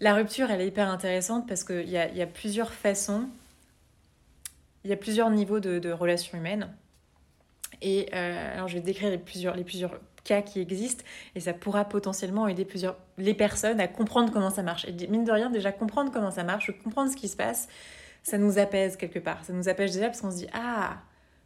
la 0.00 0.14
rupture, 0.14 0.50
elle 0.50 0.60
est 0.60 0.66
hyper 0.66 0.88
intéressante 0.88 1.48
parce 1.48 1.64
qu'il 1.64 1.88
y 1.88 1.96
a, 1.96 2.10
y 2.12 2.20
a 2.20 2.26
plusieurs 2.26 2.72
façons, 2.72 3.28
il 4.84 4.90
y 4.90 4.92
a 4.92 4.96
plusieurs 4.96 5.30
niveaux 5.30 5.60
de, 5.60 5.90
relations 5.90 6.36
humaines. 6.36 6.68
Et 7.82 8.08
euh, 8.12 8.54
alors, 8.54 8.68
je 8.68 8.74
vais 8.74 8.80
décrire 8.80 9.10
les 9.10 9.18
plusieurs, 9.18 9.56
les 9.56 9.64
plusieurs 9.64 9.98
cas 10.26 10.42
qui 10.42 10.60
existent 10.60 11.04
et 11.34 11.40
ça 11.40 11.54
pourra 11.54 11.84
potentiellement 11.84 12.48
aider 12.48 12.64
plusieurs, 12.64 12.96
les 13.16 13.34
personnes 13.34 13.80
à 13.80 13.88
comprendre 13.88 14.32
comment 14.32 14.50
ça 14.50 14.62
marche. 14.62 14.86
Et 14.86 15.06
mine 15.08 15.24
de 15.24 15.32
rien, 15.32 15.50
déjà 15.50 15.72
comprendre 15.72 16.10
comment 16.12 16.30
ça 16.30 16.44
marche, 16.44 16.72
comprendre 16.82 17.10
ce 17.10 17.16
qui 17.16 17.28
se 17.28 17.36
passe, 17.36 17.68
ça 18.22 18.38
nous 18.38 18.58
apaise 18.58 18.96
quelque 18.96 19.18
part. 19.18 19.44
Ça 19.44 19.52
nous 19.52 19.68
apaise 19.68 19.92
déjà 19.92 20.06
parce 20.06 20.20
qu'on 20.20 20.30
se 20.30 20.36
dit 20.36 20.48
Ah, 20.52 20.98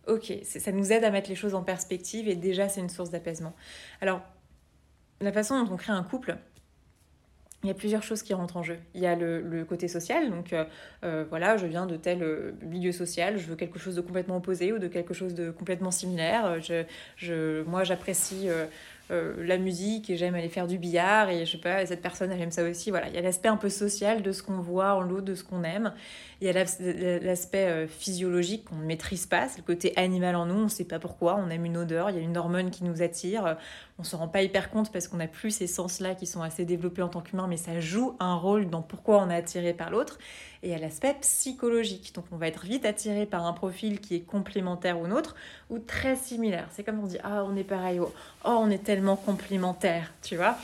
ok, 0.06 0.32
ça 0.42 0.72
nous 0.72 0.92
aide 0.92 1.04
à 1.04 1.10
mettre 1.10 1.28
les 1.28 1.36
choses 1.36 1.54
en 1.54 1.62
perspective 1.62 2.28
et 2.28 2.34
déjà 2.34 2.68
c'est 2.68 2.80
une 2.80 2.88
source 2.88 3.10
d'apaisement. 3.10 3.54
Alors, 4.00 4.22
la 5.20 5.32
façon 5.32 5.62
dont 5.62 5.74
on 5.74 5.76
crée 5.76 5.92
un 5.92 6.02
couple, 6.02 6.38
il 7.62 7.66
y 7.66 7.70
a 7.70 7.74
plusieurs 7.74 8.02
choses 8.02 8.22
qui 8.22 8.32
rentrent 8.32 8.56
en 8.56 8.62
jeu. 8.62 8.78
Il 8.94 9.02
y 9.02 9.06
a 9.06 9.14
le, 9.14 9.64
côté 9.68 9.86
social, 9.86 10.30
donc 10.30 10.52
euh, 10.52 10.64
euh, 11.04 11.24
voilà, 11.28 11.58
je 11.58 11.66
viens 11.66 11.86
de 11.86 11.96
tel 11.96 12.22
euh, 12.22 12.52
milieu 12.62 12.92
social, 12.92 13.38
je 13.38 13.46
veux 13.46 13.56
quelque 13.56 13.78
chose 13.78 13.94
de 13.94 14.00
complètement 14.00 14.36
opposé 14.36 14.72
ou 14.72 14.78
de 14.78 14.88
quelque 14.88 15.12
chose 15.12 15.34
de 15.34 15.50
complètement 15.50 15.90
similaire. 15.90 16.60
Je, 16.60 16.84
je, 17.16 17.62
moi, 17.64 17.84
j'apprécie 17.84 18.48
la 19.10 19.58
musique 19.58 20.08
et 20.08 20.16
j'aime 20.16 20.36
aller 20.36 20.48
faire 20.48 20.68
du 20.68 20.78
billard 20.78 21.30
et 21.30 21.44
je 21.44 21.50
sais 21.50 21.58
pas, 21.58 21.84
cette 21.84 22.00
personne, 22.00 22.30
elle 22.30 22.40
aime 22.40 22.52
ça 22.52 22.62
aussi. 22.62 22.90
Voilà, 22.90 23.08
il 23.08 23.14
y 23.14 23.18
a 23.18 23.20
l'aspect 23.20 23.48
un 23.48 23.56
peu 23.56 23.68
social 23.68 24.22
de 24.22 24.30
ce 24.30 24.42
qu'on 24.42 24.60
voit 24.60 24.94
en 24.94 25.00
l'autre, 25.00 25.24
de 25.24 25.34
ce 25.34 25.42
qu'on 25.42 25.64
aime. 25.64 25.92
Il 26.40 26.46
y 26.46 26.50
a 26.50 26.52
l'aspect 27.20 27.88
physiologique 27.88 28.66
qu'on 28.66 28.76
ne 28.76 28.84
maîtrise 28.84 29.26
pas, 29.26 29.48
c'est 29.48 29.58
le 29.58 29.64
côté 29.64 29.92
animal 29.96 30.36
en 30.36 30.46
nous, 30.46 30.54
on 30.54 30.64
ne 30.64 30.68
sait 30.68 30.84
pas 30.84 31.00
pourquoi, 31.00 31.36
on 31.36 31.50
aime 31.50 31.64
une 31.64 31.76
odeur, 31.76 32.08
il 32.10 32.16
y 32.16 32.20
a 32.20 32.22
une 32.22 32.36
hormone 32.36 32.70
qui 32.70 32.84
nous 32.84 33.02
attire 33.02 33.56
on 34.00 34.04
se 34.04 34.16
rend 34.16 34.28
pas 34.28 34.40
hyper 34.40 34.70
compte 34.70 34.90
parce 34.90 35.08
qu'on 35.08 35.18
n'a 35.18 35.26
plus 35.26 35.50
ces 35.50 35.66
sens-là 35.66 36.14
qui 36.14 36.26
sont 36.26 36.40
assez 36.40 36.64
développés 36.64 37.02
en 37.02 37.08
tant 37.08 37.20
qu'humain, 37.20 37.46
mais 37.46 37.58
ça 37.58 37.80
joue 37.80 38.16
un 38.18 38.34
rôle 38.34 38.70
dans 38.70 38.80
pourquoi 38.80 39.18
on 39.18 39.28
est 39.28 39.36
attiré 39.36 39.74
par 39.74 39.90
l'autre. 39.90 40.18
Et 40.62 40.68
il 40.68 40.72
y 40.72 40.74
a 40.74 40.78
l'aspect 40.78 41.14
psychologique. 41.20 42.14
Donc 42.14 42.24
on 42.32 42.36
va 42.36 42.48
être 42.48 42.64
vite 42.64 42.86
attiré 42.86 43.26
par 43.26 43.44
un 43.44 43.52
profil 43.52 44.00
qui 44.00 44.16
est 44.16 44.20
complémentaire 44.20 44.98
au 44.98 45.06
nôtre 45.06 45.34
ou 45.68 45.78
très 45.78 46.16
similaire. 46.16 46.66
C'est 46.70 46.82
comme 46.82 46.98
on 46.98 47.06
dit 47.06 47.18
ah 47.22 47.44
on 47.44 47.56
est 47.56 47.64
pareil, 47.64 48.00
oh, 48.00 48.12
oh 48.46 48.56
on 48.58 48.70
est 48.70 48.82
tellement 48.82 49.16
complémentaire, 49.16 50.14
tu 50.22 50.36
vois. 50.36 50.56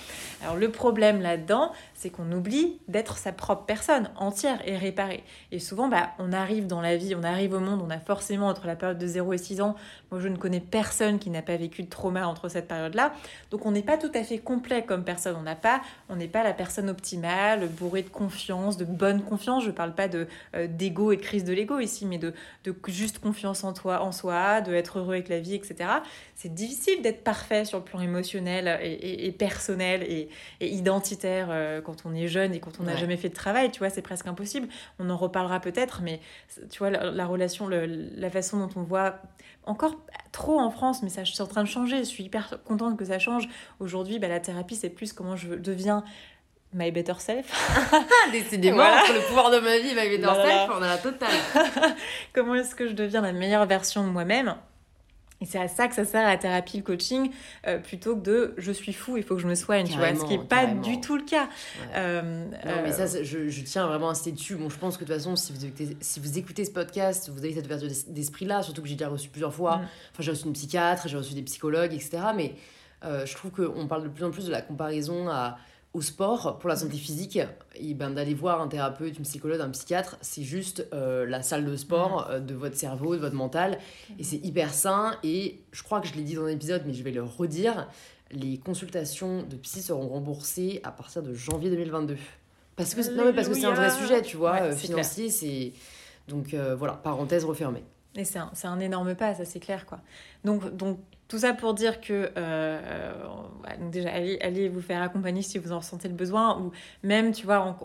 Alors 0.43 0.57
le 0.57 0.71
problème 0.71 1.21
là-dedans, 1.21 1.73
c'est 1.97 2.11
qu'on 2.11 2.31
oublie 2.31 2.79
d'être 2.89 3.17
sa 3.17 3.33
propre 3.33 3.65
personne 3.65 4.11
entière 4.17 4.61
et 4.67 4.77
réparée. 4.77 5.25
Et 5.51 5.59
souvent, 5.59 5.89
bah, 5.89 6.11
on 6.19 6.33
arrive 6.33 6.67
dans 6.67 6.81
la 6.81 6.97
vie, 6.97 7.15
on 7.15 7.23
arrive 7.23 7.55
au 7.55 7.61
monde, 7.61 7.83
on 7.85 7.91
a 7.91 7.99
forcément 7.99 8.49
entre 8.49 8.67
la 8.67 8.77
période 8.77 8.99
de 8.99 9.07
0 9.07 9.33
et 9.33 9.39
6 9.39 9.61
ans, 9.61 9.75
moi 10.11 10.21
je 10.21 10.29
ne 10.29 10.37
connais 10.37 10.61
personne 10.61 11.19
qui 11.19 11.31
n'a 11.31 11.43
pas 11.43 11.57
vécu 11.57 11.83
de 11.83 11.89
trauma 11.89 12.27
entre 12.27 12.49
cette 12.49 12.69
période-là. 12.69 13.13
Donc 13.51 13.67
on 13.67 13.73
n'est 13.73 13.83
pas 13.83 13.97
tout 13.97 14.11
à 14.15 14.23
fait 14.23 14.39
complet 14.39 14.85
comme 14.85 15.05
personne. 15.05 15.37
On 15.39 15.43
n'a 15.43 15.57
pas, 15.57 15.81
on 16.09 16.17
n'est 16.17 16.29
pas 16.29 16.45
la 16.45 16.53
personne 16.53 16.91
optimale, 16.91 17.69
bourrée 17.69 18.03
de 18.03 18.09
confiance, 18.09 18.77
de 18.77 18.85
bonne 18.85 19.23
confiance. 19.23 19.65
Je 19.65 19.71
parle 19.71 19.95
pas 19.95 20.09
de 20.09 20.27
euh, 20.55 20.67
et 20.67 21.17
de 21.17 21.23
crise 21.23 21.45
de 21.45 21.53
l'ego 21.53 21.79
ici, 21.81 22.07
mais 22.07 22.19
de, 22.19 22.33
de 22.65 22.75
juste 22.89 23.19
confiance 23.19 23.65
en 23.65 23.73
toi, 23.73 24.03
en 24.03 24.13
soi, 24.13 24.61
de 24.61 24.75
être 24.75 24.99
heureux 24.99 25.15
avec 25.15 25.29
la 25.29 25.41
vie, 25.41 25.55
etc. 25.55 25.77
C'est 26.35 26.53
difficile 26.53 27.03
d'être 27.03 27.25
parfait 27.25 27.65
sur 27.65 27.79
le 27.79 27.85
plan 27.85 28.01
émotionnel 28.01 28.79
et, 28.83 29.33
personnel 29.33 30.03
et, 30.03 30.29
identitaire. 30.61 31.49
Euh, 31.51 31.81
quand 31.87 32.05
on 32.05 32.15
est 32.15 32.27
jeune 32.27 32.53
et 32.53 32.59
quand 32.59 32.81
on 32.81 32.83
n'a 32.83 32.97
jamais 32.97 33.17
fait 33.17 33.29
de 33.29 33.35
travail, 33.35 33.71
tu 33.71 33.79
vois, 33.79 33.91
c'est 33.91 34.03
presque 34.03 34.27
impossible. 34.27 34.69
On 34.99 35.09
en 35.09 35.17
reparlera 35.17 35.61
peut-être, 35.61 36.01
mais 36.03 36.21
tu 36.69 36.79
vois, 36.79 36.91
la, 36.91 37.27
relation, 37.27 37.69
la 37.69 38.31
façon 38.31 38.59
dont 38.59 38.71
on 38.75 38.83
voit 38.83 39.21
encore 39.65 39.97
trop 40.33 40.59
en 40.59 40.71
France, 40.71 41.03
mais 41.05 41.09
ça, 41.09 41.23
je 41.23 41.33
suis 41.33 41.43
en 41.43 41.47
train 41.47 41.63
de 41.63 41.69
changer. 41.69 41.99
Je 41.99 42.09
suis 42.09 42.25
hyper 42.25 42.59
contente 42.65 42.97
que 42.97 43.05
ça 43.05 43.21
change. 43.21 43.49
Aujourd'hui, 43.79 44.19
bah, 44.19 44.29
la 44.29 44.41
thérapie, 44.41 44.75
c'est 44.75 44.91
plus 44.91 45.13
comment 45.13 45.37
je 45.37 45.55
deviens 45.55 46.03
My 46.75 46.91
Better 46.91 47.15
Self. 47.19 47.47
Décidément, 48.33 48.83
entre 48.83 49.13
le 49.13 49.27
pouvoir 49.29 49.51
de 49.53 49.61
ma 49.61 49.79
vie 49.79 49.95
My 49.95 50.09
Better 50.09 50.35
Self, 50.35 50.71
on 50.77 50.83
a 50.83 50.89
la 50.89 50.99
totale. 50.99 51.31
Comment 52.33 52.57
est-ce 52.57 52.75
que 52.75 52.89
je 52.89 52.93
deviens 52.93 53.21
la 53.21 53.33
meilleure 53.33 53.67
version 53.67 54.05
de 54.05 54.11
moi-même? 54.11 54.57
Et 55.41 55.45
c'est 55.45 55.59
à 55.59 55.69
ça 55.69 55.87
que 55.87 55.95
ça 55.95 56.05
sert 56.05 56.27
la 56.27 56.39
thérapie, 56.39 56.79
le 56.79 56.83
coaching, 56.83 57.31
euh, 57.67 57.79
plutôt 57.79 58.17
que 58.17 58.23
de 58.23 58.55
je 58.57 58.73
suis 58.73 58.95
fou, 58.95 59.17
il 59.17 59.23
faut 59.23 59.37
que 59.37 59.43
je 59.43 59.47
me 59.47 59.55
soigne, 59.55 59.87
tu 59.87 59.99
vois, 59.99 60.15
ce 60.15 60.25
qui 60.25 60.39
n'est 60.39 60.45
pas 60.45 60.67
du 60.67 61.01
tout 61.01 61.17
le 61.17 61.25
cas. 61.25 61.49
Euh, 61.95 62.47
non, 62.65 62.83
mais 62.83 62.93
ça, 62.93 63.07
je, 63.07 63.49
je, 63.49 63.63
tiens 63.63 63.87
vraiment 63.87 64.09
à 64.09 64.13
insister 64.13 64.33
dessus. 64.33 64.57
Bon, 64.57 64.71
je 64.71 64.79
pense 64.79 64.97
que 64.97 65.05
de 65.05 65.09
toute 65.09 65.17
façon, 65.17 65.37
si 65.37 65.53
vous 65.53 65.65
écoutez, 65.67 65.97
si 66.01 66.21
vous 66.21 66.39
écoutez 66.39 66.65
ce 66.65 66.71
podcast, 66.71 67.29
vous 67.29 67.39
avez 67.39 67.55
cette 67.55 67.67
ouverture 67.67 67.91
d'esprit-là, 68.09 68.63
surtout 68.63 68.81
que 68.81 68.89
j'ai 68.89 68.95
déjà 68.95 69.11
reçu 69.11 69.29
plusieurs 69.29 69.55
fois. 69.55 69.77
Mm. 69.77 69.89
Enfin, 70.13 70.23
j'ai 70.23 70.31
reçu 70.31 70.47
une 70.47 70.55
psychiatre, 70.55 71.07
j'ai 71.07 71.17
reçu 71.19 71.35
des 71.35 71.43
psychologues, 71.43 71.93
etc. 71.93 72.19
Mais 72.35 72.55
euh, 73.05 73.27
je 73.27 73.35
trouve 73.35 73.51
qu'on 73.51 73.87
parle 73.87 74.05
de 74.05 74.09
plus 74.09 74.25
en 74.25 74.31
plus 74.31 74.47
de 74.47 74.51
la 74.51 74.63
comparaison 74.63 75.29
à 75.29 75.59
au 75.97 76.03
sport 76.03 76.59
pour 76.59 76.69
la 76.69 76.77
santé 76.77 76.99
physique, 76.99 77.39
et 77.75 77.95
ben, 77.95 78.11
d'aller 78.11 78.35
voir 78.35 78.61
un 78.61 78.69
thérapeute, 78.69 79.17
une 79.17 79.25
psychologue, 79.25 79.63
un 79.63 79.71
psychiatre, 79.71 80.19
c'est 80.21 80.43
juste 80.43 80.87
euh, 80.93 81.25
la 81.25 81.43
salle 81.43 81.65
de 81.65 81.75
sport 81.75 82.29
euh, 82.29 82.39
de 82.39 82.55
votre 82.55 82.77
cerveau, 82.77 83.17
de 83.17 83.21
votre 83.21 83.35
mental. 83.35 83.79
Et 84.19 84.23
c'est 84.23 84.37
hyper 84.37 84.75
sain. 84.75 85.17
Et 85.25 85.63
je 85.73 85.83
crois 85.83 86.03
que 86.03 86.07
je 86.07 86.13
l'ai 86.13 86.23
dit 86.23 86.35
dans 86.35 86.45
l'épisode, 86.45 86.83
mais 86.87 86.93
je 86.93 87.03
vais 87.03 87.13
le 87.13 87.23
redire 87.23 87.89
les 88.33 88.59
consultations 88.59 89.45
de 89.45 89.57
psy 89.57 89.81
seront 89.81 90.09
remboursées 90.09 90.81
à 90.83 90.91
partir 90.91 91.23
de 91.23 91.33
janvier 91.33 91.71
2022. 91.71 92.17
Parce 92.75 92.93
que, 92.95 93.01
non, 93.15 93.25
mais 93.25 93.33
parce 93.33 93.49
que 93.49 93.55
c'est 93.55 93.67
un 93.67 93.73
vrai 93.73 93.91
sujet, 93.91 94.21
tu 94.21 94.37
vois, 94.37 94.61
euh, 94.63 94.77
financier, 94.77 95.31
c'est... 95.31 95.73
Donc 96.29 96.55
voilà, 96.77 96.95
parenthèse 96.95 97.45
refermée. 97.45 97.85
Et 98.17 98.25
c'est 98.25 98.41
un, 98.41 98.51
un, 98.65 98.81
énorme 98.81 99.15
pas, 99.15 99.35
ça 99.35 99.45
c'est 99.45 99.61
clair, 99.61 99.87
quoi. 99.87 100.01
Donc, 100.45 100.77
donc 100.77 100.99
tout 101.29 101.39
ça 101.39 101.53
pour 101.55 101.75
dire 101.75 102.01
que, 102.01 102.31
euh, 102.37 103.13
donc 103.81 103.91
déjà, 103.91 104.11
allez, 104.11 104.69
vous 104.69 104.81
faire 104.81 105.03
accompagner 105.03 105.43
si 105.43 105.59
vous 105.59 105.73
en 105.73 105.79
ressentez 105.79 106.09
le 106.09 106.15
besoin, 106.15 106.61
ou 106.61 106.73
même, 107.03 107.33
tu 107.33 107.47
vois, 107.47 107.77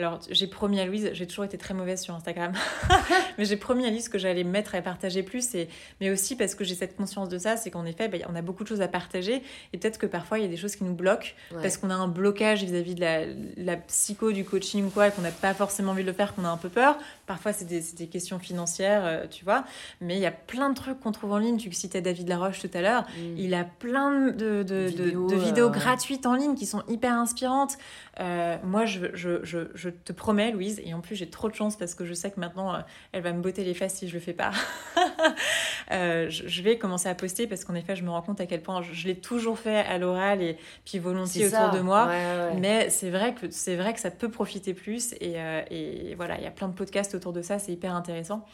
alors 0.00 0.18
j'ai 0.30 0.46
promis 0.46 0.80
à 0.80 0.86
Louise, 0.86 1.10
j'ai 1.12 1.26
toujours 1.26 1.44
été 1.44 1.58
très 1.58 1.74
mauvaise 1.74 2.00
sur 2.00 2.14
Instagram, 2.14 2.52
mais 3.38 3.44
j'ai 3.44 3.56
promis 3.56 3.86
à 3.86 3.90
Louise 3.90 4.08
que 4.08 4.18
j'allais 4.18 4.44
me 4.44 4.50
mettre 4.50 4.74
à 4.74 4.80
partager 4.80 5.22
plus, 5.22 5.54
et, 5.54 5.68
mais 6.00 6.10
aussi 6.10 6.36
parce 6.36 6.54
que 6.54 6.64
j'ai 6.64 6.74
cette 6.74 6.96
conscience 6.96 7.28
de 7.28 7.36
ça, 7.36 7.56
c'est 7.56 7.70
qu'en 7.70 7.84
effet, 7.84 8.08
bah, 8.08 8.18
on 8.28 8.34
a 8.34 8.40
beaucoup 8.40 8.62
de 8.62 8.68
choses 8.68 8.80
à 8.80 8.88
partager, 8.88 9.42
et 9.72 9.78
peut-être 9.78 9.98
que 9.98 10.06
parfois 10.06 10.38
il 10.38 10.42
y 10.42 10.44
a 10.46 10.48
des 10.48 10.56
choses 10.56 10.74
qui 10.74 10.84
nous 10.84 10.94
bloquent, 10.94 11.28
parce 11.52 11.76
qu'on 11.76 11.90
a 11.90 11.94
un 11.94 12.08
blocage 12.08 12.64
vis-à-vis 12.64 12.94
de 12.94 13.00
la, 13.00 13.26
la, 13.56 13.76
psycho, 13.76 14.32
du 14.32 14.44
coaching 14.44 14.86
ou 14.86 14.90
quoi, 14.90 15.08
et 15.08 15.10
qu'on 15.10 15.22
n'a 15.22 15.30
pas 15.30 15.52
forcément 15.52 15.92
envie 15.92 16.02
de 16.02 16.08
le 16.08 16.14
faire, 16.14 16.34
qu'on 16.34 16.44
a 16.44 16.48
un 16.48 16.56
peu 16.56 16.70
peur. 16.70 16.96
Parfois 17.26 17.52
c'est 17.52 17.66
des, 17.66 17.82
des, 17.96 18.06
questions 18.06 18.38
financières, 18.38 19.04
euh, 19.04 19.26
tu 19.30 19.44
vois, 19.44 19.64
mais 20.00 20.16
il 20.16 20.20
y 20.20 20.26
a 20.26 20.32
plein 20.32 20.70
de 20.70 20.74
trucs 20.74 20.98
qu'on 21.00 21.12
trouve 21.12 21.32
en 21.32 21.38
ligne. 21.38 21.58
Tu 21.58 21.70
citais 21.72 22.00
David 22.00 22.28
Laroche 22.28 22.60
tout 22.60 22.70
à 22.74 22.80
l'heure, 22.80 23.02
mm. 23.02 23.38
il 23.38 23.54
a 23.54 23.64
plein 23.64 24.30
de, 24.30 24.62
de, 24.62 24.86
vidéos, 24.86 25.28
de, 25.28 25.36
vidéos 25.36 25.66
euh, 25.66 25.70
gratuites 25.70 26.26
en 26.26 26.34
ligne 26.34 26.54
qui 26.54 26.66
sont 26.66 26.82
hyper 26.88 27.12
inspirantes. 27.12 27.76
Euh, 28.18 28.56
moi, 28.64 28.86
je, 28.86 29.06
je, 29.14 29.44
je, 29.44 29.58
je, 29.74 29.88
te 29.88 30.12
promets, 30.12 30.50
Louise, 30.50 30.80
et 30.84 30.92
en 30.94 31.00
plus 31.00 31.14
j'ai 31.14 31.30
trop 31.30 31.48
de 31.48 31.54
chance 31.54 31.76
parce 31.76 31.94
que 31.94 32.04
je 32.04 32.12
sais 32.12 32.30
que 32.30 32.40
maintenant 32.40 32.74
euh, 32.74 32.78
elle 33.12 33.22
va 33.22 33.32
me 33.32 33.40
botter 33.40 33.62
les 33.62 33.72
fesses 33.72 33.94
si 33.94 34.08
je 34.08 34.14
le 34.14 34.20
fais 34.20 34.32
pas. 34.32 34.50
je, 35.90 36.62
vais 36.62 36.76
commencer 36.76 37.08
à 37.08 37.14
poster 37.14 37.46
parce 37.46 37.64
qu'en 37.64 37.74
effet, 37.74 37.94
je 37.94 38.02
me 38.02 38.10
rends 38.10 38.22
compte 38.22 38.40
à 38.40 38.46
quel 38.46 38.62
point 38.62 38.82
je, 38.82 39.06
l'ai 39.06 39.14
toujours 39.14 39.58
fait 39.58 39.78
à 39.78 39.98
l'oral 39.98 40.42
et 40.42 40.58
puis 40.84 40.98
volontiers 40.98 41.46
autour 41.46 41.70
de 41.70 41.80
moi. 41.80 42.10
Mais 42.56 42.90
c'est 42.90 43.10
vrai 43.10 43.34
que 43.34 43.50
c'est 43.50 43.76
vrai 43.76 43.94
que 43.94 44.00
ça 44.00 44.10
peut 44.10 44.30
profiter 44.30 44.74
plus 44.74 45.14
et, 45.20 45.36
et 45.70 46.14
voilà, 46.16 46.36
il 46.38 46.44
y 46.44 46.46
a 46.46 46.50
plein 46.50 46.68
de 46.68 46.74
podcasts 46.74 47.14
autour 47.14 47.32
de 47.32 47.42
ça, 47.42 47.58
c'est 47.58 47.72
hyper 47.72 47.94
intéressant. 47.94 48.44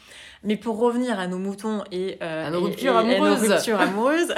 Mais 0.43 0.55
pour 0.55 0.77
revenir 0.77 1.19
à 1.19 1.27
nos 1.27 1.39
moutons 1.39 1.83
et 1.91 2.21
à 2.21 2.49
nos 2.51 2.61
ruptures 2.61 2.95
amoureuses, 2.95 3.67
amoureuse. 3.79 4.33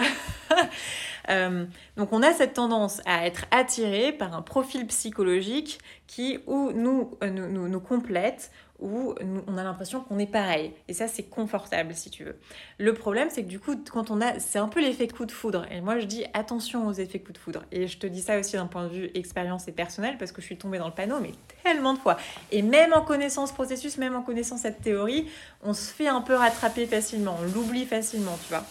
Euh, 1.29 1.65
donc 1.97 2.11
on 2.11 2.23
a 2.23 2.33
cette 2.33 2.53
tendance 2.53 3.01
à 3.05 3.25
être 3.25 3.45
attiré 3.51 4.11
par 4.11 4.35
un 4.35 4.41
profil 4.41 4.87
psychologique 4.87 5.79
qui 6.07 6.39
ou 6.47 6.71
nous, 6.71 7.17
euh, 7.23 7.29
nous, 7.29 7.67
nous, 7.67 7.79
complète 7.79 8.51
ou 8.79 9.13
on 9.47 9.57
a 9.57 9.63
l'impression 9.63 9.99
qu'on 9.99 10.19
est 10.19 10.31
pareil. 10.31 10.71
Et 10.87 10.93
ça, 10.93 11.07
c'est 11.07 11.23
confortable, 11.23 11.93
si 11.93 12.09
tu 12.09 12.23
veux. 12.23 12.37
Le 12.77 12.93
problème, 12.93 13.27
c'est 13.29 13.43
que 13.43 13.49
du 13.49 13.59
coup, 13.59 13.75
quand 13.91 14.09
on 14.09 14.21
a... 14.21 14.39
C'est 14.39 14.59
un 14.59 14.69
peu 14.69 14.79
l'effet 14.79 15.07
coup 15.09 15.25
de 15.25 15.31
foudre. 15.31 15.65
Et 15.69 15.81
moi, 15.81 15.99
je 15.99 16.05
dis 16.05 16.23
attention 16.33 16.87
aux 16.87 16.93
effets 16.93 17.19
coup 17.19 17.33
de 17.33 17.37
foudre. 17.37 17.63
Et 17.73 17.87
je 17.87 17.97
te 17.97 18.07
dis 18.07 18.21
ça 18.21 18.39
aussi 18.39 18.53
d'un 18.53 18.67
point 18.67 18.85
de 18.85 18.93
vue 18.93 19.11
expérience 19.15 19.67
et 19.67 19.73
personnel, 19.73 20.17
parce 20.17 20.31
que 20.31 20.41
je 20.41 20.45
suis 20.45 20.57
tombée 20.57 20.77
dans 20.77 20.87
le 20.87 20.93
panneau, 20.93 21.19
mais 21.19 21.31
tellement 21.61 21.93
de 21.93 21.99
fois. 21.99 22.17
Et 22.51 22.61
même 22.61 22.93
en 22.93 23.01
connaissant 23.01 23.47
ce 23.47 23.53
processus, 23.53 23.97
même 23.97 24.15
en 24.15 24.21
connaissant 24.21 24.55
cette 24.55 24.81
théorie, 24.81 25.27
on 25.61 25.73
se 25.73 25.91
fait 25.91 26.07
un 26.07 26.21
peu 26.21 26.35
rattraper 26.35 26.85
facilement. 26.85 27.37
On 27.41 27.53
l'oublie 27.53 27.85
facilement, 27.85 28.37
tu 28.43 28.49
vois. 28.49 28.63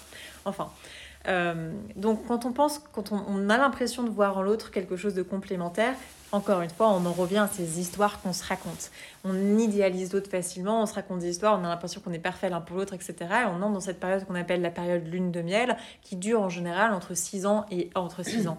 Enfin, 0.47 0.71
euh, 1.29 1.71
donc 1.97 2.27
quand 2.27 2.47
on 2.47 2.53
pense, 2.53 2.81
quand 2.93 3.13
on, 3.13 3.51
a 3.51 3.59
l'impression 3.59 4.03
de 4.03 4.11
voir 4.11 4.39
en 4.39 4.43
l'autre 4.43 4.71
quelque 4.71 4.97
chose 4.97 5.15
de 5.15 5.23
complémentaire, 5.23 5.95
encore 6.33 6.61
une 6.61 6.71
fois, 6.71 6.89
on 6.89 7.05
en 7.07 7.13
revient 7.13 7.39
à 7.39 7.49
ces 7.49 7.81
histoires 7.81 8.21
qu'on 8.21 8.33
se 8.33 8.45
raconte. 8.45 8.91
On 9.25 9.59
idéalise 9.59 10.13
l'autre 10.13 10.31
facilement, 10.31 10.83
on 10.83 10.87
se 10.87 10.95
raconte 10.95 11.21
des 11.21 11.31
histoires, 11.31 11.59
on 11.59 11.65
a 11.65 11.69
l'impression 11.69 12.01
qu'on 12.01 12.13
est 12.13 12.19
parfait 12.19 12.49
l'un 12.49 12.61
pour 12.61 12.77
l'autre, 12.77 12.95
etc. 12.95 13.15
Et 13.21 13.47
on 13.47 13.63
entre 13.63 13.73
dans 13.73 13.81
cette 13.81 14.01
période 14.01 14.27
qu'on 14.27 14.35
appelle 14.35 14.63
la 14.63 14.71
période 14.71 15.07
lune 15.07 15.31
de 15.31 15.43
miel, 15.43 15.77
qui 16.03 16.17
dure 16.17 16.43
en 16.43 16.49
général 16.49 16.93
entre 16.93 17.15
6 17.15 17.47
ans 17.47 17.67
et 17.71 17.91
entre 17.95 18.23
6 18.23 18.49
ans. 18.49 18.59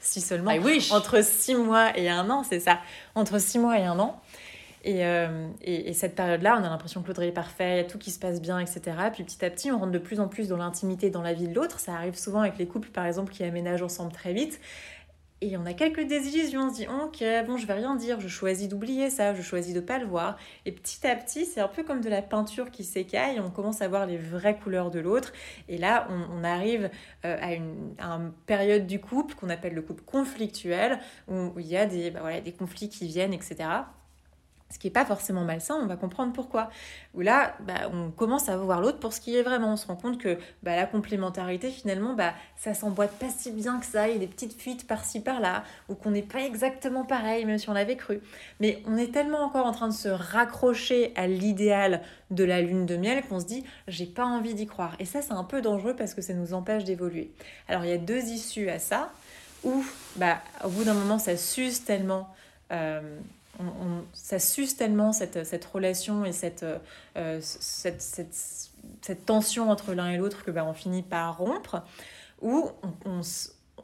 si 0.00 0.20
seulement. 0.20 0.50
Entre 0.92 1.22
6 1.22 1.54
mois 1.54 1.96
et 1.98 2.08
un 2.08 2.28
an, 2.30 2.44
c'est 2.48 2.60
ça. 2.60 2.78
Entre 3.14 3.38
6 3.38 3.58
mois 3.58 3.78
et 3.78 3.84
un 3.84 3.98
an. 3.98 4.20
Euh, 4.86 5.48
et, 5.62 5.90
et, 5.90 5.92
cette 5.92 6.14
période-là, 6.14 6.58
on 6.60 6.64
a 6.64 6.68
l'impression 6.68 7.02
que 7.02 7.08
l'autre 7.08 7.22
est 7.22 7.32
parfait, 7.32 7.74
il 7.74 7.76
y 7.76 7.80
a 7.80 7.84
tout 7.84 7.98
qui 7.98 8.10
se 8.10 8.18
passe 8.18 8.40
bien, 8.40 8.58
etc. 8.58 8.80
Puis 9.12 9.22
petit 9.22 9.44
à 9.44 9.50
petit, 9.50 9.70
on 9.70 9.78
rentre 9.78 9.92
de 9.92 9.98
plus 9.98 10.20
en 10.20 10.28
plus 10.28 10.48
dans 10.48 10.56
l'intimité, 10.56 11.10
dans 11.10 11.22
la 11.22 11.32
vie 11.32 11.48
de 11.48 11.54
l'autre. 11.54 11.78
Ça 11.78 11.94
arrive 11.94 12.16
souvent 12.16 12.40
avec 12.40 12.58
les 12.58 12.66
couples, 12.66 12.88
par 12.88 13.06
exemple, 13.06 13.32
qui 13.32 13.44
aménagent 13.44 13.82
ensemble 13.82 14.12
très 14.12 14.32
vite. 14.32 14.60
Et 15.44 15.56
on 15.56 15.66
a 15.66 15.72
quelques 15.72 16.06
désillusions, 16.06 16.68
on 16.68 16.70
se 16.70 16.76
dit 16.76 16.86
ok, 16.86 17.24
bon, 17.48 17.56
je 17.56 17.66
vais 17.66 17.72
rien 17.72 17.96
dire, 17.96 18.20
je 18.20 18.28
choisis 18.28 18.68
d'oublier 18.68 19.10
ça, 19.10 19.34
je 19.34 19.42
choisis 19.42 19.74
de 19.74 19.80
pas 19.80 19.98
le 19.98 20.06
voir. 20.06 20.36
Et 20.66 20.72
petit 20.72 21.04
à 21.04 21.16
petit, 21.16 21.46
c'est 21.46 21.60
un 21.60 21.66
peu 21.66 21.82
comme 21.82 22.00
de 22.00 22.08
la 22.08 22.22
peinture 22.22 22.70
qui 22.70 22.84
s'écaille, 22.84 23.40
on 23.40 23.50
commence 23.50 23.82
à 23.82 23.88
voir 23.88 24.06
les 24.06 24.18
vraies 24.18 24.56
couleurs 24.56 24.92
de 24.92 25.00
l'autre. 25.00 25.32
Et 25.68 25.78
là, 25.78 26.06
on, 26.10 26.44
arrive 26.44 26.90
euh, 27.24 27.36
à, 27.40 27.54
une, 27.54 27.92
période 28.46 28.86
du 28.86 29.00
couple 29.00 29.34
qu'on 29.34 29.50
appelle 29.50 29.74
le 29.74 29.82
couple 29.82 30.04
conflictuel, 30.04 31.00
où, 31.26 31.58
il 31.58 31.66
y 31.66 31.76
a 31.76 31.86
des, 31.86 32.12
bah 32.12 32.20
voilà, 32.20 32.40
des 32.40 32.52
conflits 32.52 32.88
qui 32.88 33.08
viennent, 33.08 33.34
etc 33.34 33.68
ce 34.72 34.78
qui 34.78 34.86
n'est 34.86 34.92
pas 34.92 35.04
forcément 35.04 35.44
malsain, 35.44 35.76
on 35.82 35.86
va 35.86 35.96
comprendre 35.96 36.32
pourquoi. 36.32 36.70
Où 37.14 37.20
là, 37.20 37.54
bah, 37.60 37.90
on 37.92 38.10
commence 38.10 38.48
à 38.48 38.56
voir 38.56 38.80
l'autre 38.80 38.98
pour 38.98 39.12
ce 39.12 39.20
qui 39.20 39.36
est 39.36 39.42
vraiment. 39.42 39.74
On 39.74 39.76
se 39.76 39.86
rend 39.86 39.96
compte 39.96 40.16
que 40.16 40.38
bah, 40.62 40.76
la 40.76 40.86
complémentarité, 40.86 41.70
finalement, 41.70 42.14
bah, 42.14 42.32
ça 42.56 42.72
s'emboîte 42.72 43.12
pas 43.18 43.28
si 43.28 43.50
bien 43.50 43.78
que 43.78 43.84
ça. 43.84 44.08
Il 44.08 44.14
y 44.14 44.16
a 44.16 44.18
des 44.18 44.26
petites 44.26 44.58
fuites 44.58 44.86
par-ci, 44.86 45.20
par-là, 45.20 45.62
ou 45.90 45.94
qu'on 45.94 46.10
n'est 46.10 46.22
pas 46.22 46.40
exactement 46.40 47.04
pareil, 47.04 47.44
même 47.44 47.58
si 47.58 47.68
on 47.68 47.74
l'avait 47.74 47.96
cru. 47.96 48.22
Mais 48.60 48.82
on 48.86 48.96
est 48.96 49.12
tellement 49.12 49.40
encore 49.40 49.66
en 49.66 49.72
train 49.72 49.88
de 49.88 49.92
se 49.92 50.08
raccrocher 50.08 51.12
à 51.16 51.26
l'idéal 51.26 52.00
de 52.30 52.44
la 52.44 52.62
lune 52.62 52.86
de 52.86 52.96
miel 52.96 53.22
qu'on 53.28 53.40
se 53.40 53.46
dit, 53.46 53.64
j'ai 53.88 54.06
pas 54.06 54.24
envie 54.24 54.54
d'y 54.54 54.66
croire. 54.66 54.96
Et 54.98 55.04
ça, 55.04 55.20
c'est 55.20 55.34
un 55.34 55.44
peu 55.44 55.60
dangereux 55.60 55.94
parce 55.94 56.14
que 56.14 56.22
ça 56.22 56.32
nous 56.32 56.54
empêche 56.54 56.84
d'évoluer. 56.84 57.30
Alors, 57.68 57.84
il 57.84 57.90
y 57.90 57.94
a 57.94 57.98
deux 57.98 58.22
issues 58.24 58.70
à 58.70 58.78
ça, 58.78 59.12
où, 59.64 59.84
bah, 60.16 60.38
au 60.64 60.70
bout 60.70 60.84
d'un 60.84 60.94
moment, 60.94 61.18
ça 61.18 61.36
s'use 61.36 61.84
tellement. 61.84 62.34
Euh, 62.72 63.18
ça 64.12 64.38
suce 64.38 64.76
tellement 64.76 65.12
cette, 65.12 65.44
cette 65.44 65.64
relation 65.64 66.24
et 66.24 66.32
cette, 66.32 66.64
euh, 67.16 67.38
cette, 67.40 68.00
cette, 68.00 68.34
cette, 69.02 69.26
tension 69.26 69.70
entre 69.70 69.94
l'un 69.94 70.10
et 70.10 70.16
l'autre 70.16 70.44
que 70.44 70.50
ben, 70.50 70.64
on 70.64 70.74
finit 70.74 71.02
par 71.02 71.38
rompre, 71.38 71.82
ou 72.40 72.70
on, 73.04 73.20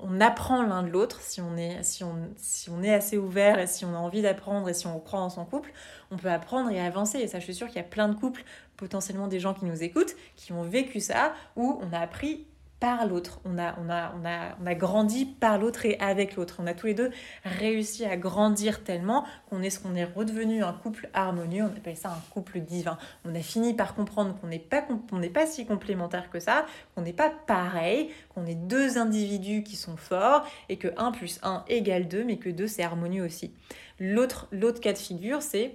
on, 0.00 0.20
apprend 0.20 0.62
l'un 0.62 0.82
de 0.82 0.88
l'autre, 0.88 1.20
si, 1.20 1.40
on 1.40 1.56
est, 1.56 1.82
si, 1.82 2.02
on, 2.02 2.16
si 2.36 2.70
on 2.70 2.82
est 2.82 2.92
assez 2.92 3.18
ouvert 3.18 3.58
et 3.58 3.66
si 3.66 3.84
on 3.84 3.94
a 3.94 3.98
envie 3.98 4.22
d'apprendre 4.22 4.68
et 4.68 4.74
si 4.74 4.86
on 4.86 4.98
croit 4.98 5.20
en 5.20 5.30
son 5.30 5.44
couple, 5.44 5.72
on 6.10 6.16
peut 6.16 6.30
apprendre 6.30 6.70
et 6.70 6.80
avancer. 6.80 7.18
Et 7.18 7.28
ça, 7.28 7.38
je 7.38 7.44
suis 7.44 7.54
sûre 7.54 7.68
qu'il 7.68 7.76
y 7.76 7.80
a 7.80 7.84
plein 7.84 8.08
de 8.08 8.14
couples, 8.14 8.44
potentiellement 8.76 9.28
des 9.28 9.38
gens 9.38 9.54
qui 9.54 9.66
nous 9.66 9.82
écoutent, 9.82 10.16
qui 10.34 10.52
ont 10.52 10.62
vécu 10.62 11.00
ça, 11.00 11.34
où 11.56 11.78
on 11.82 11.92
a 11.92 11.98
appris 12.00 12.46
par 12.80 13.06
l'autre. 13.06 13.40
On 13.44 13.58
a, 13.58 13.76
on, 13.78 13.90
a, 13.90 14.14
on, 14.20 14.24
a, 14.24 14.56
on 14.62 14.66
a 14.66 14.74
grandi 14.74 15.26
par 15.26 15.58
l'autre 15.58 15.84
et 15.84 15.98
avec 15.98 16.36
l'autre. 16.36 16.56
On 16.60 16.66
a 16.66 16.74
tous 16.74 16.86
les 16.86 16.94
deux 16.94 17.10
réussi 17.44 18.04
à 18.04 18.16
grandir 18.16 18.84
tellement 18.84 19.24
qu'on 19.48 19.62
est 19.62 19.70
ce 19.70 19.80
qu'on 19.80 19.94
est 19.94 20.04
redevenu 20.04 20.62
un 20.62 20.72
couple 20.72 21.08
harmonieux. 21.12 21.64
On 21.64 21.76
appelle 21.76 21.96
ça 21.96 22.10
un 22.10 22.32
couple 22.32 22.60
divin. 22.60 22.98
On 23.24 23.34
a 23.34 23.40
fini 23.40 23.74
par 23.74 23.94
comprendre 23.94 24.38
qu'on 24.40 24.46
n'est 24.46 24.58
pas, 24.58 24.84
on 25.12 25.18
n'est 25.18 25.28
pas 25.28 25.46
si 25.46 25.66
complémentaires 25.66 26.30
que 26.30 26.40
ça, 26.40 26.66
qu'on 26.94 27.02
n'est 27.02 27.12
pas 27.12 27.30
pareil, 27.30 28.10
qu'on 28.34 28.46
est 28.46 28.54
deux 28.54 28.98
individus 28.98 29.62
qui 29.62 29.76
sont 29.76 29.96
forts 29.96 30.46
et 30.68 30.76
que 30.76 30.88
1 30.96 31.12
plus 31.12 31.40
1 31.42 31.64
égale 31.68 32.08
2, 32.08 32.24
mais 32.24 32.36
que 32.36 32.48
2 32.48 32.66
c'est 32.66 32.84
harmonieux 32.84 33.24
aussi. 33.24 33.52
L'autre, 33.98 34.46
l'autre 34.52 34.80
cas 34.80 34.92
de 34.92 34.98
figure, 34.98 35.42
c'est 35.42 35.74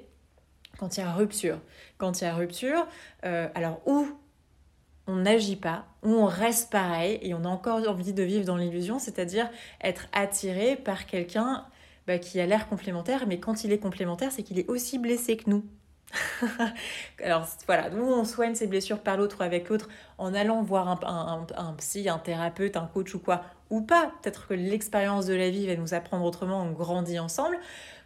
quand 0.77 0.97
il 0.97 1.01
y 1.01 1.03
a 1.03 1.11
rupture. 1.11 1.59
Quand 1.97 2.21
il 2.21 2.23
y 2.23 2.27
a 2.27 2.33
rupture, 2.33 2.87
euh, 3.25 3.47
alors 3.53 3.81
où 3.85 4.07
on 5.07 5.17
n'agit 5.17 5.55
pas, 5.55 5.85
on 6.01 6.25
reste 6.25 6.71
pareil 6.71 7.19
et 7.21 7.33
on 7.33 7.43
a 7.43 7.47
encore 7.49 7.87
envie 7.87 8.13
de 8.13 8.23
vivre 8.23 8.45
dans 8.45 8.55
l'illusion, 8.55 8.99
c'est-à-dire 8.99 9.49
être 9.81 10.07
attiré 10.13 10.75
par 10.75 11.05
quelqu'un 11.05 11.65
bah, 12.07 12.19
qui 12.19 12.39
a 12.39 12.45
l'air 12.45 12.67
complémentaire, 12.69 13.25
mais 13.27 13.39
quand 13.39 13.63
il 13.63 13.71
est 13.71 13.79
complémentaire, 13.79 14.31
c'est 14.31 14.43
qu'il 14.43 14.59
est 14.59 14.69
aussi 14.69 14.99
blessé 14.99 15.37
que 15.37 15.49
nous. 15.49 15.65
Alors 17.23 17.47
voilà, 17.65 17.89
nous 17.89 18.03
on 18.03 18.23
soigne 18.23 18.55
ses 18.55 18.67
blessures 18.67 18.99
par 18.99 19.17
l'autre 19.17 19.37
ou 19.39 19.43
avec 19.43 19.69
l'autre 19.69 19.89
en 20.17 20.33
allant 20.33 20.61
voir 20.61 20.87
un, 20.87 21.47
un, 21.57 21.73
psy, 21.73 22.07
un 22.07 22.19
thérapeute, 22.19 22.77
un 22.77 22.85
coach 22.85 23.15
ou 23.15 23.19
quoi, 23.19 23.41
ou 23.69 23.81
pas. 23.81 24.11
Peut-être 24.21 24.47
que 24.47 24.53
l'expérience 24.53 25.25
de 25.25 25.33
la 25.33 25.49
vie 25.49 25.65
va 25.67 25.75
nous 25.75 25.93
apprendre 25.93 26.23
autrement, 26.23 26.61
on 26.61 26.71
grandit 26.71 27.19
ensemble. 27.19 27.57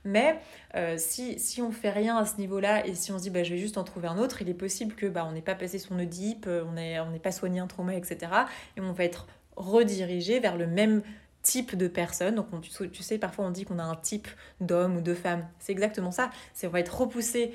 Mais 0.08 0.40
euh, 0.76 0.96
si, 0.98 1.38
si 1.38 1.62
on 1.62 1.72
fait 1.72 1.90
rien 1.90 2.16
à 2.16 2.26
ce 2.26 2.38
niveau-là 2.38 2.88
et 2.88 2.96
si 2.96 3.12
on 3.12 3.18
se 3.18 3.24
dit 3.24 3.30
bah, 3.30 3.44
je 3.44 3.54
vais 3.54 3.60
juste 3.60 3.78
en 3.78 3.84
trouver 3.84 4.08
un 4.08 4.18
autre, 4.18 4.42
il 4.42 4.48
est 4.48 4.54
possible 4.54 4.96
que 4.96 5.06
bah, 5.06 5.26
on 5.28 5.34
n'ait 5.34 5.42
pas 5.42 5.54
passé 5.54 5.80
son 5.80 6.00
Oedipe, 6.00 6.46
euh, 6.48 6.64
on 6.66 6.72
n'ait 6.72 6.98
on 7.00 7.12
pas 7.20 7.34
soigné 7.34 7.60
un 7.60 7.68
trauma, 7.68 7.94
etc. 7.94 8.32
Et 8.78 8.82
on 8.82 8.94
va 8.94 9.04
être 9.04 9.28
redirigé 9.58 10.40
vers 10.40 10.56
le 10.56 10.66
même 10.66 11.02
type 11.42 11.76
de 11.76 11.90
personne. 11.90 12.36
Donc 12.36 12.48
tu, 12.62 12.90
tu, 12.90 13.04
sais, 13.04 13.18
parfois 13.18 13.46
on 13.46 13.52
dit 13.52 13.66
qu'on 13.66 13.80
a 13.80 13.84
un 13.84 13.96
type 13.96 14.30
d'homme 14.62 14.96
ou 14.96 15.02
de 15.02 15.14
femme. 15.14 15.46
C'est 15.60 15.74
exactement 15.74 16.12
ça. 16.12 16.30
C'est 16.54 16.68
on 16.68 16.72
va 16.72 16.80
être 16.80 16.98
repoussé 16.98 17.54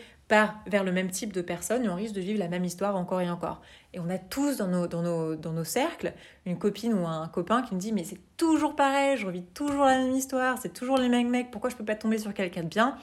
vers 0.67 0.85
le 0.85 0.93
même 0.93 1.11
type 1.11 1.33
de 1.33 1.43
personne 1.43 1.85
et 1.85 1.89
on 1.89 1.95
risque 1.95 2.15
de 2.15 2.21
vivre 2.21 2.39
la 2.39 2.49
même 2.49 2.65
histoire 2.65 2.97
encore 2.97 3.21
et 3.21 3.31
encore. 3.31 3.61
Et 3.93 4.01
on 4.01 4.09
a 4.09 4.19
tous 4.19 4.57
dans 4.57 4.69
nos, 4.69 4.87
dans 4.87 5.03
nos, 5.03 5.37
dans 5.37 5.53
nos 5.53 5.65
cercles 5.65 6.13
une 6.47 6.59
copine 6.59 6.95
ou 6.95 7.07
un 7.07 7.29
copain 7.29 7.63
qui 7.63 7.75
me 7.75 7.81
dit 7.81 7.93
mais 7.93 8.05
c'est 8.05 8.21
toujours 8.37 8.75
pareil, 8.75 9.17
je 9.17 9.27
revis 9.27 9.43
toujours 9.43 9.85
la 9.85 9.99
même 9.99 10.13
histoire, 10.13 10.59
c'est 10.59 10.73
toujours 10.73 10.97
les 10.97 11.09
mêmes 11.09 11.29
mecs, 11.29 11.51
pourquoi 11.51 11.71
je 11.71 11.77
peux 11.77 11.85
pas 11.85 11.95
tomber 11.95 12.19
sur 12.19 12.33
quelqu'un 12.35 12.63
de 12.63 12.69
bien? 12.69 12.97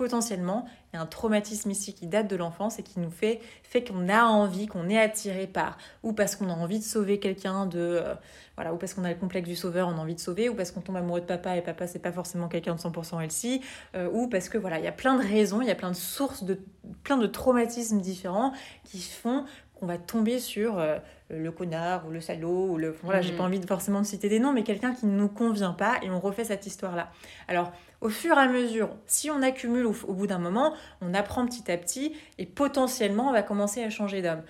Potentiellement, 0.00 0.64
il 0.90 0.96
y 0.96 0.98
a 0.98 1.02
un 1.02 1.06
traumatisme 1.06 1.70
ici 1.70 1.92
qui 1.92 2.06
date 2.06 2.26
de 2.26 2.34
l'enfance 2.34 2.78
et 2.78 2.82
qui 2.82 3.00
nous 3.00 3.10
fait, 3.10 3.38
fait 3.62 3.84
qu'on 3.84 4.08
a 4.08 4.24
envie, 4.24 4.66
qu'on 4.66 4.88
est 4.88 4.98
attiré 4.98 5.46
par, 5.46 5.76
ou 6.02 6.14
parce 6.14 6.36
qu'on 6.36 6.48
a 6.48 6.54
envie 6.54 6.78
de 6.78 6.84
sauver 6.84 7.18
quelqu'un 7.18 7.66
de... 7.66 7.78
Euh, 7.78 8.14
voilà, 8.56 8.72
ou 8.72 8.78
parce 8.78 8.94
qu'on 8.94 9.04
a 9.04 9.10
le 9.10 9.18
complexe 9.18 9.46
du 9.46 9.56
sauveur, 9.56 9.88
on 9.88 9.98
a 9.98 10.00
envie 10.00 10.14
de 10.14 10.20
sauver, 10.20 10.48
ou 10.48 10.54
parce 10.54 10.70
qu'on 10.70 10.80
tombe 10.80 10.96
amoureux 10.96 11.20
de 11.20 11.26
papa 11.26 11.54
et 11.58 11.60
papa 11.60 11.86
c'est 11.86 11.98
pas 11.98 12.12
forcément 12.12 12.48
quelqu'un 12.48 12.74
de 12.76 12.80
100% 12.80 13.22
Elsie, 13.22 13.60
euh, 13.94 14.08
ou 14.10 14.26
parce 14.26 14.48
que 14.48 14.56
voilà, 14.56 14.78
il 14.78 14.84
y 14.86 14.88
a 14.88 14.92
plein 14.92 15.18
de 15.18 15.22
raisons, 15.22 15.60
il 15.60 15.68
y 15.68 15.70
a 15.70 15.74
plein 15.74 15.90
de 15.90 15.96
sources, 15.96 16.44
de, 16.44 16.58
plein 17.04 17.18
de 17.18 17.26
traumatismes 17.26 18.00
différents 18.00 18.54
qui 18.84 19.02
font 19.02 19.44
qu'on 19.80 19.86
va 19.86 19.98
tomber 19.98 20.38
sur 20.38 20.78
euh, 20.78 20.98
le 21.30 21.50
connard 21.50 22.06
ou 22.06 22.10
le 22.10 22.20
salaud 22.20 22.68
ou 22.68 22.76
le 22.76 22.94
voilà 23.02 23.22
j'ai 23.22 23.32
pas 23.32 23.42
envie 23.42 23.58
de 23.58 23.66
forcément 23.66 24.00
de 24.00 24.06
citer 24.06 24.28
des 24.28 24.38
noms 24.38 24.52
mais 24.52 24.62
quelqu'un 24.62 24.94
qui 24.94 25.06
ne 25.06 25.16
nous 25.16 25.28
convient 25.28 25.72
pas 25.72 25.98
et 26.02 26.10
on 26.10 26.20
refait 26.20 26.44
cette 26.44 26.66
histoire 26.66 26.94
là 26.94 27.10
alors 27.48 27.72
au 28.00 28.10
fur 28.10 28.36
et 28.36 28.40
à 28.40 28.48
mesure 28.48 28.90
si 29.06 29.30
on 29.30 29.42
accumule 29.42 29.86
au, 29.86 29.92
bout 29.92 30.26
d'un 30.26 30.38
moment 30.38 30.74
on 31.00 31.14
apprend 31.14 31.46
petit 31.46 31.72
à 31.72 31.78
petit 31.78 32.14
et 32.38 32.46
potentiellement 32.46 33.28
on 33.28 33.32
va 33.32 33.42
commencer 33.42 33.82
à 33.82 33.90
changer 33.90 34.22
d'homme. 34.22 34.42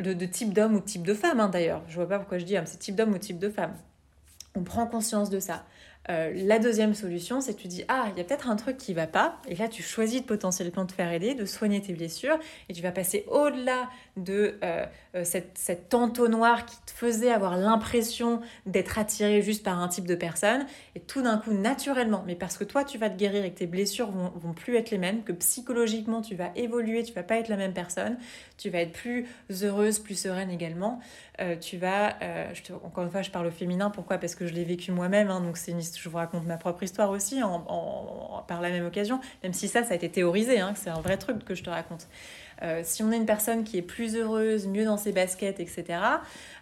De, 0.00 0.26
type 0.26 0.52
d'homme 0.52 0.74
ou 0.74 0.80
type 0.80 1.06
de 1.06 1.14
femme 1.14 1.38
hein, 1.38 1.48
d'ailleurs. 1.48 1.80
Je 1.86 1.94
vois 1.94 2.08
pas 2.08 2.18
pourquoi 2.18 2.38
je 2.38 2.44
dis 2.44 2.56
c'est 2.64 2.78
type 2.78 2.96
d'homme 2.96 3.12
ou 3.12 3.18
type 3.18 3.38
de 3.38 3.48
femme. 3.48 3.74
On 4.56 4.64
prend 4.64 4.88
conscience 4.88 5.30
de 5.30 5.38
ça 5.38 5.64
euh, 6.10 6.32
la 6.34 6.58
deuxième 6.58 6.94
solution, 6.94 7.40
c'est 7.40 7.54
que 7.54 7.62
tu 7.62 7.68
dis 7.68 7.84
Ah, 7.88 8.08
il 8.12 8.18
y 8.18 8.20
a 8.20 8.24
peut-être 8.24 8.48
un 8.50 8.56
truc 8.56 8.76
qui 8.76 8.92
va 8.92 9.06
pas. 9.06 9.40
Et 9.48 9.56
là, 9.56 9.68
tu 9.68 9.82
choisis 9.82 10.20
de 10.20 10.26
potentiellement 10.26 10.84
te 10.84 10.92
faire 10.92 11.10
aider, 11.10 11.34
de 11.34 11.46
soigner 11.46 11.80
tes 11.80 11.92
blessures. 11.92 12.38
Et 12.68 12.74
tu 12.74 12.82
vas 12.82 12.92
passer 12.92 13.24
au-delà 13.28 13.88
de 14.16 14.58
euh, 14.62 14.84
euh, 15.14 15.24
cette, 15.24 15.56
cette 15.56 15.94
entonnoir 15.94 16.66
qui 16.66 16.76
te 16.86 16.90
faisait 16.90 17.30
avoir 17.30 17.56
l'impression 17.56 18.40
d'être 18.66 18.98
attiré 18.98 19.42
juste 19.42 19.64
par 19.64 19.80
un 19.80 19.88
type 19.88 20.06
de 20.06 20.14
personne. 20.14 20.66
Et 20.94 21.00
tout 21.00 21.22
d'un 21.22 21.38
coup, 21.38 21.52
naturellement, 21.52 22.22
mais 22.26 22.34
parce 22.34 22.58
que 22.58 22.64
toi, 22.64 22.84
tu 22.84 22.98
vas 22.98 23.08
te 23.08 23.16
guérir 23.16 23.44
et 23.44 23.52
que 23.52 23.58
tes 23.58 23.66
blessures 23.66 24.10
vont, 24.10 24.30
vont 24.36 24.52
plus 24.52 24.76
être 24.76 24.90
les 24.90 24.98
mêmes, 24.98 25.22
que 25.22 25.32
psychologiquement, 25.32 26.20
tu 26.20 26.34
vas 26.34 26.50
évoluer, 26.54 27.02
tu 27.02 27.14
vas 27.14 27.22
pas 27.22 27.36
être 27.36 27.48
la 27.48 27.56
même 27.56 27.72
personne, 27.72 28.18
tu 28.58 28.68
vas 28.68 28.80
être 28.80 28.92
plus 28.92 29.26
heureuse, 29.62 29.98
plus 29.98 30.18
sereine 30.18 30.50
également. 30.50 31.00
Tu 31.60 31.76
vas, 31.76 32.14
je 32.52 32.72
encore 32.72 33.04
une 33.04 33.10
fois, 33.10 33.22
je 33.22 33.30
parle 33.30 33.46
au 33.46 33.50
féminin. 33.50 33.90
Pourquoi? 33.90 34.18
Parce 34.18 34.34
que 34.34 34.46
je 34.46 34.52
l'ai 34.52 34.64
vécu 34.64 34.92
moi-même. 34.92 35.30
Hein, 35.30 35.40
donc, 35.40 35.56
c'est 35.56 35.72
une 35.72 35.80
je 35.82 36.08
vous 36.08 36.16
raconte 36.16 36.46
ma 36.46 36.56
propre 36.56 36.82
histoire 36.82 37.10
aussi 37.10 37.42
en, 37.42 38.44
par 38.46 38.60
la 38.60 38.70
même 38.70 38.86
occasion, 38.86 39.20
même 39.42 39.52
si 39.52 39.68
ça, 39.68 39.84
ça 39.84 39.92
a 39.92 39.94
été 39.96 40.08
théorisé, 40.08 40.60
hein, 40.60 40.74
c'est 40.76 40.90
un 40.90 41.00
vrai 41.00 41.16
truc 41.16 41.44
que 41.44 41.54
je 41.54 41.62
te 41.62 41.70
raconte. 41.70 42.06
Euh, 42.62 42.82
si 42.84 43.02
on 43.02 43.10
est 43.10 43.16
une 43.16 43.26
personne 43.26 43.64
qui 43.64 43.78
est 43.78 43.82
plus 43.82 44.16
heureuse, 44.16 44.66
mieux 44.66 44.84
dans 44.84 44.96
ses 44.96 45.12
baskets, 45.12 45.60
etc., 45.60 45.84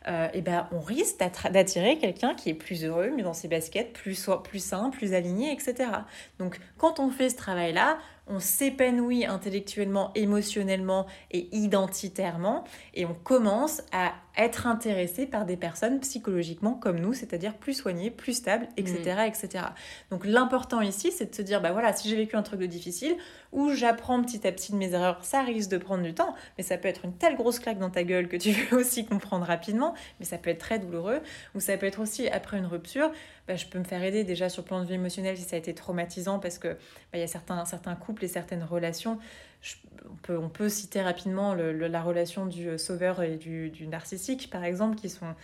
euh, 0.08 0.28
et 0.32 0.40
ben, 0.40 0.66
on 0.72 0.80
risque 0.80 1.18
d'attirer 1.50 1.98
quelqu'un 1.98 2.34
qui 2.34 2.48
est 2.50 2.54
plus 2.54 2.84
heureux, 2.84 3.10
mieux 3.10 3.22
dans 3.22 3.34
ses 3.34 3.48
baskets, 3.48 3.92
plus, 3.92 4.28
plus 4.42 4.64
sain, 4.64 4.90
plus 4.90 5.14
aligné, 5.14 5.52
etc. 5.52 5.90
Donc 6.38 6.58
quand 6.78 6.98
on 6.98 7.10
fait 7.10 7.28
ce 7.28 7.36
travail-là, 7.36 7.98
on 8.26 8.40
s'épanouit 8.40 9.26
intellectuellement, 9.26 10.12
émotionnellement 10.14 11.06
et 11.30 11.48
identitairement, 11.52 12.64
et 12.94 13.04
on 13.04 13.14
commence 13.14 13.82
à 13.92 14.12
être 14.36 14.66
intéressé 14.66 15.26
par 15.26 15.44
des 15.44 15.56
personnes 15.56 16.00
psychologiquement 16.00 16.74
comme 16.74 16.98
nous, 16.98 17.12
c'est-à-dire 17.12 17.54
plus 17.54 17.74
soignées, 17.74 18.10
plus 18.10 18.32
stables, 18.32 18.66
etc. 18.76 19.16
Mm. 19.16 19.20
etc. 19.26 19.64
Donc 20.10 20.24
l'important 20.24 20.80
ici, 20.80 21.12
c'est 21.12 21.30
de 21.30 21.34
se 21.34 21.42
dire, 21.42 21.60
bah 21.60 21.72
voilà, 21.72 21.92
si 21.92 22.08
j'ai 22.08 22.16
vécu 22.16 22.36
un 22.36 22.42
truc 22.42 22.60
de 22.60 22.66
difficile, 22.66 23.16
ou 23.52 23.70
j'apprends 23.70 24.22
petit 24.22 24.46
à 24.46 24.52
petit 24.52 24.72
de 24.72 24.76
mes 24.78 24.92
erreurs, 24.92 25.24
ça 25.24 25.42
risque 25.42 25.70
de 25.70 25.76
prendre 25.78 26.02
du 26.02 26.14
temps, 26.14 26.34
mais 26.56 26.64
ça 26.64 26.78
peut 26.78 26.88
être 26.88 27.04
une 27.04 27.14
telle 27.14 27.36
grosse 27.36 27.58
claque 27.58 27.78
dans 27.78 27.90
ta 27.90 28.04
gueule 28.04 28.28
que 28.28 28.36
tu 28.36 28.52
veux 28.70 28.78
aussi 28.78 29.04
comprendre 29.04 29.44
rapidement, 29.44 29.94
mais 30.18 30.26
ça 30.26 30.38
peut 30.38 30.50
être 30.50 30.58
très 30.58 30.78
douloureux, 30.78 31.20
ou 31.54 31.60
ça 31.60 31.76
peut 31.76 31.86
être 31.86 32.00
aussi 32.00 32.28
après 32.28 32.58
une 32.58 32.66
rupture, 32.66 33.10
bah, 33.46 33.56
je 33.56 33.66
peux 33.66 33.78
me 33.78 33.84
faire 33.84 34.02
aider 34.02 34.24
déjà 34.24 34.48
sur 34.48 34.62
le 34.62 34.66
plan 34.66 34.80
de 34.80 34.86
vie 34.86 34.94
émotionnel 34.94 35.36
si 35.36 35.42
ça 35.42 35.56
a 35.56 35.58
été 35.58 35.74
traumatisant, 35.74 36.38
parce 36.38 36.58
que 36.58 36.68
bah, 36.68 36.78
il 37.14 37.20
y 37.20 37.24
a 37.24 37.28
certains, 37.28 37.64
certains 37.64 37.94
couples 37.94 38.24
et 38.24 38.28
certaines 38.28 38.64
relations, 38.64 39.18
on, 40.10 40.16
peut, 40.16 40.38
on 40.38 40.48
peut 40.48 40.68
citer 40.68 41.02
rapidement 41.02 41.54
la 41.54 42.02
relation 42.02 42.46
du 42.46 42.68
euh, 42.68 42.78
sauveur 42.78 43.22
et 43.22 43.36
du, 43.36 43.70
du 43.70 43.86
narcissique, 43.86 44.50
par 44.50 44.64
exemple, 44.64 44.96
qui 44.96 45.08
sont 45.08 45.34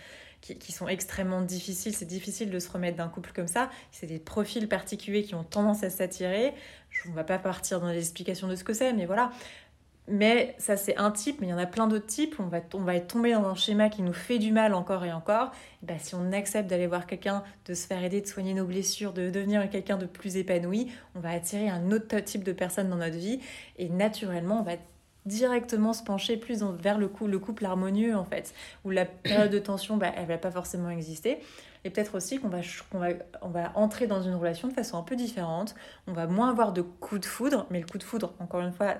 qui, 0.41 0.71
sont 0.71 0.87
extrêmement 0.87 1.41
difficiles. 1.41 1.93
C'est 1.93 2.05
difficile 2.05 2.49
de 2.49 2.59
se 2.59 2.71
remettre 2.71 2.97
d'un 2.97 3.09
couple 3.09 3.31
comme 3.33 3.47
ça. 3.47 3.69
C'est 3.91 4.07
des 4.07 4.19
profils 4.19 4.67
particuliers 4.67 5.23
qui 5.23 5.35
ont 5.35 5.43
tendance 5.43 5.83
à 5.83 5.89
s'attirer. 5.89 6.53
Je 6.89 7.09
ne 7.09 7.15
vais 7.15 7.25
pas 7.25 7.39
partir 7.39 7.79
dans 7.79 7.89
l'explication 7.89 8.47
de 8.47 8.55
ce 8.55 8.63
que 8.63 8.73
c'est, 8.73 8.93
mais 8.93 9.05
voilà. 9.05 9.31
Mais 10.09 10.55
ça, 10.57 10.75
c'est 10.75 10.97
un 10.97 11.11
type, 11.11 11.39
mais 11.39 11.47
il 11.47 11.49
y 11.51 11.53
en 11.53 11.57
a 11.57 11.65
plein 11.65 11.87
d'autres 11.87 12.07
types. 12.07 12.35
On 12.39 12.47
va, 12.47 12.59
on 12.73 12.81
va 12.81 12.95
être 12.95 13.07
tombé 13.07 13.33
dans 13.33 13.45
un 13.45 13.55
schéma 13.55 13.89
qui 13.89 14.01
nous 14.01 14.13
fait 14.13 14.39
du 14.39 14.51
mal 14.51 14.73
encore 14.73 15.05
et 15.05 15.13
encore. 15.13 15.51
Et 15.83 15.85
bah, 15.85 15.93
si 15.99 16.15
on 16.15 16.31
accepte 16.31 16.69
d'aller 16.69 16.87
voir 16.87 17.05
quelqu'un, 17.05 17.43
de 17.65 17.73
se 17.73 17.85
faire 17.85 18.03
aider, 18.03 18.21
de 18.21 18.27
soigner 18.27 18.53
nos 18.53 18.65
blessures, 18.65 19.13
de 19.13 19.29
devenir 19.29 19.69
quelqu'un 19.69 19.97
de 19.97 20.05
plus 20.05 20.37
épanoui, 20.37 20.91
on 21.15 21.19
va 21.19 21.29
attirer 21.29 21.69
un 21.69 21.91
autre 21.91 22.19
type 22.19 22.43
de 22.43 22.53
personne 22.53 22.89
dans 22.89 22.97
notre 22.97 23.17
vie. 23.17 23.39
Et 23.77 23.89
naturellement, 23.89 24.59
on 24.59 24.63
va 24.63 24.77
directement 25.25 25.93
se 25.93 26.03
pencher 26.03 26.37
plus 26.37 26.63
vers 26.79 26.97
le 26.97 27.07
couple 27.07 27.65
harmonieux 27.65 28.15
en 28.15 28.25
fait, 28.25 28.53
où 28.83 28.89
la 28.89 29.05
période 29.05 29.51
de 29.51 29.59
tension, 29.59 29.97
bah, 29.97 30.11
elle 30.15 30.25
va 30.25 30.37
pas 30.37 30.51
forcément 30.51 30.89
exister. 30.89 31.39
Et 31.85 31.89
peut-être 31.89 32.15
aussi 32.15 32.39
qu'on 32.39 32.49
va, 32.49 32.59
qu'on 32.91 32.99
va, 32.99 33.09
on 33.41 33.49
va 33.49 33.71
entrer 33.75 34.07
dans 34.07 34.21
une 34.21 34.35
relation 34.35 34.67
de 34.67 34.73
façon 34.73 34.97
un 34.97 35.03
peu 35.03 35.15
différente, 35.15 35.75
on 36.07 36.13
va 36.13 36.27
moins 36.27 36.49
avoir 36.49 36.73
de 36.73 36.81
coups 36.81 37.21
de 37.21 37.25
foudre, 37.25 37.65
mais 37.69 37.79
le 37.79 37.85
coup 37.85 37.97
de 37.97 38.03
foudre, 38.03 38.33
encore 38.39 38.61
une 38.61 38.73
fois, 38.73 38.95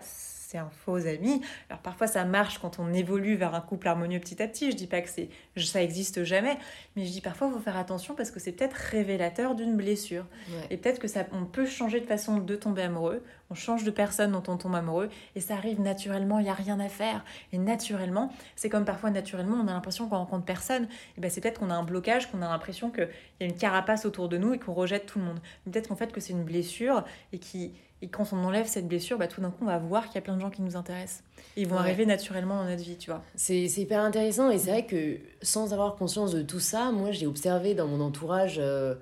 c'est 0.49 0.57
un 0.57 0.69
faux 0.71 1.05
ami. 1.05 1.41
Alors 1.69 1.79
parfois 1.81 2.07
ça 2.07 2.25
marche 2.25 2.57
quand 2.57 2.79
on 2.79 2.91
évolue 2.91 3.35
vers 3.35 3.53
un 3.53 3.61
couple 3.61 3.87
harmonieux 3.87 4.19
petit 4.19 4.41
à 4.41 4.47
petit. 4.47 4.71
Je 4.71 4.75
dis 4.75 4.87
pas 4.87 5.01
que 5.01 5.09
c'est 5.09 5.29
ça 5.57 5.83
existe 5.83 6.23
jamais, 6.23 6.57
mais 6.95 7.05
je 7.05 7.11
dis 7.11 7.21
parfois 7.21 7.49
il 7.49 7.53
faut 7.53 7.59
faire 7.59 7.77
attention 7.77 8.15
parce 8.15 8.31
que 8.31 8.39
c'est 8.39 8.53
peut-être 8.53 8.73
révélateur 8.73 9.53
d'une 9.53 9.77
blessure. 9.77 10.25
Et 10.71 10.77
peut-être 10.77 10.97
que 10.97 11.07
ça 11.07 11.25
on 11.33 11.45
peut 11.45 11.67
changer 11.67 11.99
de 11.99 12.07
façon 12.07 12.39
de 12.39 12.55
tomber 12.55 12.81
amoureux, 12.81 13.23
on 13.51 13.53
change 13.53 13.83
de 13.83 13.91
personne 13.91 14.31
dont 14.31 14.41
on 14.47 14.57
tombe 14.57 14.73
amoureux 14.73 15.09
et 15.35 15.41
ça 15.41 15.53
arrive 15.53 15.81
naturellement, 15.81 16.39
il 16.39 16.47
y 16.47 16.49
a 16.49 16.53
rien 16.53 16.79
à 16.79 16.89
faire. 16.89 17.23
Et 17.53 17.59
naturellement, 17.59 18.33
c'est 18.55 18.69
comme 18.69 18.85
parfois 18.85 19.11
naturellement 19.11 19.57
on 19.57 19.67
a 19.67 19.73
l'impression 19.73 20.09
qu'on 20.09 20.17
rencontre 20.17 20.45
personne, 20.45 20.87
et 21.15 21.21
ben 21.21 21.29
c'est 21.29 21.41
peut-être 21.41 21.59
qu'on 21.59 21.69
a 21.69 21.75
un 21.75 21.83
blocage, 21.83 22.31
qu'on 22.31 22.41
a 22.41 22.47
l'impression 22.47 22.68
qu'il 22.71 23.09
y 23.39 23.43
a 23.43 23.45
une 23.47 23.55
carapace 23.55 24.05
autour 24.05 24.29
de 24.29 24.37
nous 24.37 24.53
et 24.53 24.59
qu'on 24.59 24.73
rejette 24.73 25.05
tout 25.05 25.19
le 25.19 25.25
monde. 25.25 25.39
Peut-être 25.65 25.87
qu'en 25.87 25.95
fait 25.95 26.11
que 26.11 26.19
c'est 26.19 26.33
une 26.33 26.43
blessure 26.43 27.03
et 27.33 27.39
qui 27.39 27.73
et 28.01 28.07
quand 28.07 28.31
on 28.31 28.37
enlève 28.45 28.65
cette 28.65 28.87
blessure, 28.87 29.17
bah, 29.17 29.27
tout 29.27 29.41
d'un 29.41 29.49
coup, 29.49 29.63
on 29.63 29.65
va 29.65 29.77
voir 29.77 30.05
qu'il 30.05 30.15
y 30.15 30.17
a 30.19 30.21
plein 30.21 30.35
de 30.35 30.41
gens 30.41 30.49
qui 30.49 30.61
nous 30.61 30.77
intéressent. 30.77 31.21
ils 31.57 31.67
vont 31.67 31.75
arriver 31.75 32.05
naturellement 32.05 32.55
dans 32.63 32.69
notre 32.69 32.81
vie, 32.81 32.95
tu 32.95 33.09
vois. 33.09 33.21
C'est 33.35 33.65
hyper 33.65 33.99
intéressant. 33.99 34.49
Et 34.49 34.57
c'est 34.57 34.71
vrai 34.71 34.85
que 34.85 35.17
sans 35.41 35.73
avoir 35.73 35.95
conscience 35.95 36.31
de 36.31 36.41
tout 36.41 36.61
ça, 36.61 36.91
moi, 36.91 37.11
j'ai 37.11 37.27
observé 37.27 37.73
dans 37.73 37.87
mon 37.87 37.99
entourage, 37.99 38.55
euh, 38.57 38.95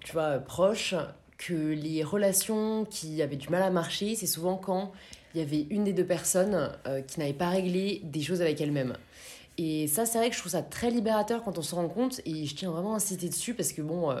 tu 0.00 0.12
vois, 0.12 0.38
proche, 0.38 0.96
que 1.38 1.54
les 1.54 2.02
relations 2.02 2.84
qui 2.84 3.22
avaient 3.22 3.36
du 3.36 3.48
mal 3.50 3.62
à 3.62 3.70
marcher, 3.70 4.16
c'est 4.16 4.26
souvent 4.26 4.56
quand 4.56 4.92
il 5.34 5.40
y 5.40 5.44
avait 5.44 5.66
une 5.70 5.84
des 5.84 5.92
deux 5.92 6.06
personnes 6.06 6.72
euh, 6.86 7.02
qui 7.02 7.20
n'avait 7.20 7.32
pas 7.32 7.50
réglé 7.50 8.00
des 8.04 8.20
choses 8.20 8.40
avec 8.40 8.60
elle-même. 8.60 8.96
Et 9.56 9.86
ça, 9.86 10.04
c'est 10.04 10.18
vrai 10.18 10.30
que 10.30 10.34
je 10.34 10.40
trouve 10.40 10.52
ça 10.52 10.62
très 10.62 10.90
libérateur 10.90 11.42
quand 11.44 11.58
on 11.58 11.62
se 11.62 11.74
rend 11.74 11.88
compte, 11.88 12.20
et 12.26 12.44
je 12.46 12.54
tiens 12.54 12.70
vraiment 12.70 12.94
à 12.94 12.96
inciter 12.96 13.28
dessus 13.28 13.54
parce 13.54 13.72
que 13.72 13.82
bon, 13.82 14.10
euh, 14.10 14.20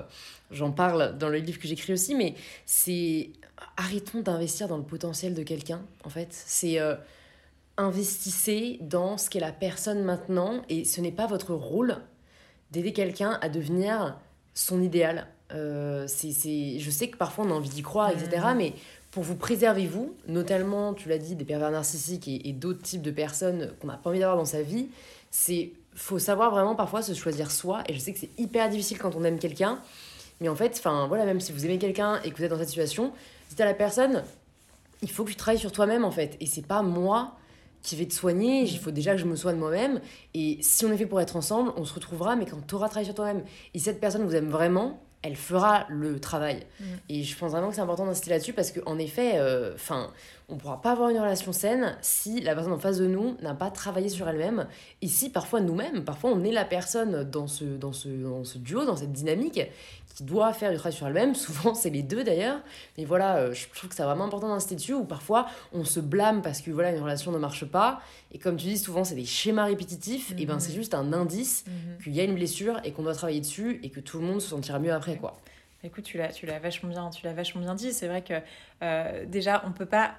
j'en 0.50 0.70
parle 0.70 1.18
dans 1.18 1.28
le 1.28 1.38
livre 1.38 1.58
que 1.58 1.66
j'écris 1.66 1.92
aussi, 1.92 2.14
mais 2.14 2.34
c'est 2.66 3.30
arrêtons 3.76 4.20
d'investir 4.20 4.68
dans 4.68 4.76
le 4.76 4.84
potentiel 4.84 5.34
de 5.34 5.42
quelqu'un, 5.42 5.82
en 6.04 6.08
fait. 6.08 6.28
C'est 6.30 6.78
euh, 6.78 6.94
investissez 7.76 8.78
dans 8.80 9.18
ce 9.18 9.28
qu'est 9.28 9.40
la 9.40 9.52
personne 9.52 10.02
maintenant, 10.04 10.62
et 10.68 10.84
ce 10.84 11.00
n'est 11.00 11.12
pas 11.12 11.26
votre 11.26 11.54
rôle 11.54 11.96
d'aider 12.70 12.92
quelqu'un 12.92 13.38
à 13.40 13.48
devenir 13.48 14.18
son 14.54 14.82
idéal. 14.82 15.26
Euh, 15.52 16.06
c'est, 16.06 16.78
je 16.78 16.90
sais 16.90 17.08
que 17.08 17.16
parfois 17.16 17.44
on 17.44 17.50
a 17.50 17.54
envie 17.54 17.68
d'y 17.68 17.82
croire, 17.82 18.10
etc. 18.10 18.46
Mmh. 18.52 18.56
Mais 18.56 18.72
pour 19.10 19.22
vous 19.22 19.36
préserver, 19.36 19.86
vous, 19.86 20.14
notamment, 20.26 20.94
tu 20.94 21.08
l'as 21.08 21.18
dit, 21.18 21.34
des 21.34 21.44
pervers 21.44 21.70
narcissiques 21.70 22.28
et, 22.28 22.48
et 22.48 22.52
d'autres 22.52 22.82
types 22.82 23.02
de 23.02 23.10
personnes 23.10 23.72
qu'on 23.80 23.88
n'a 23.88 23.96
pas 23.96 24.10
envie 24.10 24.20
d'avoir 24.20 24.36
dans 24.36 24.44
sa 24.44 24.62
vie, 24.62 24.88
c'est 25.34 25.72
faut 25.96 26.20
savoir 26.20 26.52
vraiment 26.52 26.76
parfois 26.76 27.02
se 27.02 27.12
choisir 27.12 27.50
soi. 27.50 27.82
Et 27.88 27.94
je 27.94 27.98
sais 27.98 28.12
que 28.12 28.20
c'est 28.20 28.30
hyper 28.38 28.68
difficile 28.68 28.98
quand 28.98 29.16
on 29.16 29.24
aime 29.24 29.40
quelqu'un. 29.40 29.80
Mais 30.40 30.48
en 30.48 30.54
fait, 30.54 30.76
enfin 30.78 31.08
voilà, 31.08 31.24
même 31.24 31.40
si 31.40 31.50
vous 31.50 31.64
aimez 31.64 31.78
quelqu'un 31.78 32.20
et 32.22 32.30
que 32.30 32.36
vous 32.36 32.44
êtes 32.44 32.50
dans 32.52 32.58
cette 32.58 32.68
situation, 32.68 33.12
dites 33.50 33.60
à 33.60 33.64
la 33.64 33.74
personne, 33.74 34.22
il 35.02 35.10
faut 35.10 35.24
que 35.24 35.30
tu 35.30 35.36
travailles 35.36 35.58
sur 35.58 35.72
toi-même 35.72 36.04
en 36.04 36.12
fait. 36.12 36.36
Et 36.38 36.46
c'est 36.46 36.64
pas 36.64 36.82
moi 36.82 37.36
qui 37.82 37.96
vais 37.96 38.06
te 38.06 38.14
soigner, 38.14 38.62
il 38.62 38.78
faut 38.78 38.92
déjà 38.92 39.12
que 39.12 39.18
je 39.18 39.24
me 39.24 39.34
soigne 39.34 39.56
moi-même. 39.56 40.00
Et 40.34 40.58
si 40.62 40.84
on 40.86 40.92
est 40.92 40.96
fait 40.96 41.06
pour 41.06 41.20
être 41.20 41.34
ensemble, 41.34 41.72
on 41.76 41.84
se 41.84 41.94
retrouvera, 41.94 42.36
mais 42.36 42.46
quand 42.46 42.64
tu 42.64 42.76
auras 42.76 42.88
travaillé 42.88 43.06
sur 43.06 43.16
toi-même. 43.16 43.42
Et 43.74 43.80
cette 43.80 44.00
personne 44.00 44.24
vous 44.24 44.36
aime 44.36 44.50
vraiment, 44.50 45.02
elle 45.22 45.36
fera 45.36 45.84
le 45.88 46.20
travail. 46.20 46.64
Mm. 46.78 46.84
Et 47.08 47.24
je 47.24 47.36
pense 47.36 47.50
vraiment 47.50 47.70
que 47.70 47.74
c'est 47.74 47.80
important 47.80 48.06
d'insister 48.06 48.30
là-dessus 48.30 48.52
parce 48.52 48.70
qu'en 48.70 48.98
effet, 48.98 49.40
enfin, 49.74 50.12
on 50.48 50.56
pourra 50.56 50.80
pas 50.82 50.92
avoir 50.92 51.08
une 51.08 51.18
relation 51.18 51.52
saine 51.52 51.96
si 52.02 52.40
la 52.40 52.54
personne 52.54 52.72
en 52.72 52.78
face 52.78 52.98
de 52.98 53.06
nous 53.06 53.36
n'a 53.40 53.54
pas 53.54 53.70
travaillé 53.70 54.08
sur 54.08 54.28
elle-même. 54.28 54.66
Et 55.02 55.08
si 55.08 55.30
parfois 55.30 55.60
nous-mêmes, 55.60 56.04
parfois 56.04 56.30
on 56.30 56.44
est 56.44 56.52
la 56.52 56.64
personne 56.66 57.24
dans 57.24 57.46
ce, 57.46 57.64
dans, 57.64 57.92
ce, 57.92 58.08
dans 58.08 58.44
ce 58.44 58.58
duo, 58.58 58.84
dans 58.84 58.96
cette 58.96 59.12
dynamique, 59.12 59.60
qui 60.14 60.22
doit 60.22 60.52
faire 60.52 60.70
du 60.70 60.76
travail 60.76 60.92
sur 60.92 61.06
elle-même. 61.08 61.34
Souvent, 61.34 61.74
c'est 61.74 61.90
les 61.90 62.02
deux 62.02 62.22
d'ailleurs. 62.24 62.60
Mais 62.98 63.04
voilà, 63.04 63.36
euh, 63.38 63.52
je 63.54 63.66
trouve 63.74 63.88
que 63.90 63.96
c'est 63.96 64.04
vraiment 64.04 64.24
important 64.26 64.48
d'insister 64.48 64.74
dessus, 64.76 64.92
où 64.94 65.04
parfois 65.04 65.46
on 65.72 65.84
se 65.84 65.98
blâme 65.98 66.40
parce 66.42 66.60
que 66.60 66.70
voilà, 66.70 66.90
une 66.92 67.02
relation 67.02 67.32
ne 67.32 67.38
marche 67.38 67.64
pas. 67.64 68.00
Et 68.30 68.38
comme 68.38 68.56
tu 68.56 68.66
dis, 68.66 68.78
souvent 68.78 69.02
c'est 69.04 69.14
des 69.16 69.24
schémas 69.24 69.64
répétitifs. 69.64 70.32
Et 70.38 70.46
ben 70.46 70.60
c'est 70.60 70.70
Mhm. 70.72 70.76
juste 70.76 70.94
un 70.94 71.12
indice 71.12 71.64
Mhm. 71.66 72.02
qu'il 72.04 72.14
y 72.14 72.20
a 72.20 72.24
une 72.24 72.34
blessure 72.34 72.80
et 72.84 72.92
qu'on 72.92 73.02
doit 73.02 73.14
travailler 73.14 73.40
dessus 73.40 73.80
et 73.82 73.90
que 73.90 74.00
tout 74.00 74.18
le 74.18 74.24
monde 74.24 74.40
se 74.40 74.48
sentira 74.50 74.78
mieux 74.78 74.92
après, 74.92 75.16
quoi. 75.16 75.40
Écoute, 75.82 76.04
tu 76.04 76.16
l'as, 76.16 76.28
tu 76.28 76.46
l'as 76.46 76.58
vachement 76.58 76.88
bien, 76.88 77.10
tu 77.10 77.26
l'as 77.26 77.34
vachement 77.34 77.60
bien 77.60 77.74
dit. 77.74 77.92
C'est 77.92 78.08
vrai 78.08 78.22
que 78.22 78.34
euh, 78.82 79.24
déjà, 79.26 79.62
on 79.66 79.72
peut 79.72 79.84
pas, 79.84 80.12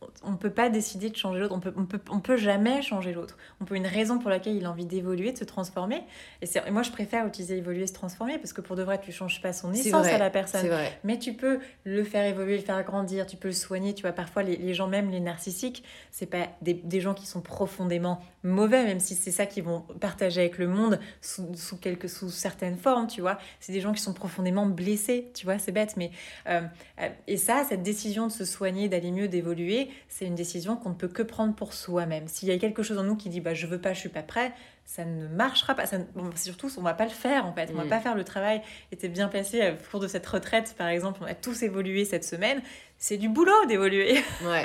on, 0.00 0.32
on 0.32 0.36
peut 0.36 0.50
pas 0.50 0.68
décider 0.68 1.10
de 1.10 1.16
changer 1.16 1.40
l'autre. 1.40 1.54
On 1.54 1.60
peut, 1.60 1.72
on 1.76 1.86
peut, 1.86 2.00
on 2.10 2.20
peut 2.20 2.36
jamais 2.36 2.82
changer 2.82 3.12
l'autre. 3.12 3.36
On 3.60 3.64
peut 3.64 3.76
une 3.76 3.86
raison 3.86 4.18
pour 4.18 4.30
laquelle 4.30 4.54
il 4.54 4.64
a 4.64 4.70
envie 4.70 4.86
d'évoluer, 4.86 5.32
de 5.32 5.38
se 5.38 5.44
transformer. 5.44 6.02
Et, 6.42 6.46
c'est, 6.46 6.62
et 6.66 6.70
moi, 6.70 6.82
je 6.82 6.90
préfère 6.90 7.26
utiliser 7.26 7.56
évoluer, 7.56 7.86
se 7.86 7.92
transformer, 7.92 8.38
parce 8.38 8.52
que 8.52 8.60
pour 8.60 8.76
de 8.76 8.82
vrai, 8.82 9.00
tu 9.00 9.12
changes 9.12 9.40
pas 9.40 9.52
son 9.52 9.72
essence 9.72 10.02
vrai, 10.02 10.12
à 10.12 10.18
la 10.18 10.30
personne. 10.30 10.68
Mais 11.04 11.18
tu 11.18 11.32
peux 11.32 11.60
le 11.84 12.04
faire 12.04 12.24
évoluer, 12.24 12.56
le 12.56 12.62
faire 12.62 12.82
grandir, 12.84 13.26
tu 13.26 13.36
peux 13.36 13.48
le 13.48 13.54
soigner. 13.54 13.94
Tu 13.94 14.02
vois, 14.02 14.12
parfois, 14.12 14.42
les, 14.42 14.56
les 14.56 14.74
gens, 14.74 14.88
même 14.88 15.10
les 15.10 15.20
narcissiques, 15.20 15.82
c'est 16.10 16.26
pas 16.26 16.48
des, 16.62 16.74
des 16.74 17.00
gens 17.00 17.14
qui 17.14 17.26
sont 17.26 17.40
profondément 17.40 18.20
mauvais, 18.42 18.84
même 18.84 19.00
si 19.00 19.14
c'est 19.14 19.30
ça 19.30 19.46
qu'ils 19.46 19.64
vont 19.64 19.80
partager 20.00 20.40
avec 20.40 20.58
le 20.58 20.68
monde 20.68 21.00
sous, 21.20 21.54
sous, 21.54 21.76
quelques, 21.76 22.08
sous 22.08 22.30
certaines 22.30 22.76
formes, 22.76 23.06
tu 23.06 23.20
vois. 23.20 23.38
C'est 23.60 23.72
des 23.72 23.80
gens 23.80 23.92
qui 23.92 24.02
sont 24.02 24.12
profondément 24.12 24.66
blessés, 24.66 25.30
tu 25.34 25.46
vois, 25.46 25.58
c'est 25.58 25.72
bête. 25.72 25.96
Mais, 25.96 26.10
euh, 26.48 26.60
euh, 27.00 27.08
et 27.26 27.36
ça, 27.36 27.64
cette 27.68 27.82
décision 27.82 28.26
de 28.26 28.32
se 28.32 28.44
soigner, 28.44 28.88
d'aller 28.88 29.10
mieux, 29.10 29.28
d'évoluer, 29.28 29.85
c'est 30.08 30.24
une 30.26 30.34
décision 30.34 30.76
qu'on 30.76 30.90
ne 30.90 30.94
peut 30.94 31.08
que 31.08 31.22
prendre 31.22 31.54
pour 31.54 31.72
soi-même. 31.72 32.28
S'il 32.28 32.48
y 32.48 32.52
a 32.52 32.58
quelque 32.58 32.82
chose 32.82 32.98
en 32.98 33.02
nous 33.04 33.16
qui 33.16 33.28
dit, 33.28 33.40
bah, 33.40 33.54
je 33.54 33.66
veux 33.66 33.80
pas, 33.80 33.92
je 33.92 34.00
suis 34.00 34.08
pas 34.08 34.22
prêt, 34.22 34.52
ça 34.84 35.04
ne 35.04 35.26
marchera 35.28 35.74
pas. 35.74 35.86
Ça 35.86 35.98
ne- 35.98 36.04
bon, 36.14 36.30
surtout, 36.36 36.70
on 36.78 36.82
va 36.82 36.94
pas 36.94 37.04
le 37.04 37.10
faire 37.10 37.44
en 37.46 37.52
fait. 37.52 37.70
On 37.72 37.76
va 37.76 37.84
Mm. 37.84 37.88
pas 37.88 38.00
faire 38.00 38.14
le 38.14 38.24
travail. 38.24 38.62
Et 38.92 38.96
t'es 38.96 39.08
bien 39.08 39.28
placé 39.28 39.60
euh, 39.62 39.72
au 39.74 39.90
cours 39.90 40.00
de 40.00 40.08
cette 40.08 40.26
retraite, 40.26 40.74
par 40.78 40.88
exemple. 40.88 41.20
On 41.22 41.26
a 41.26 41.34
tous 41.34 41.62
évolué 41.62 42.04
cette 42.04 42.24
semaine. 42.24 42.62
C'est 42.98 43.16
du 43.18 43.28
boulot 43.28 43.66
d'évoluer. 43.68 44.14
Ouais, 44.14 44.22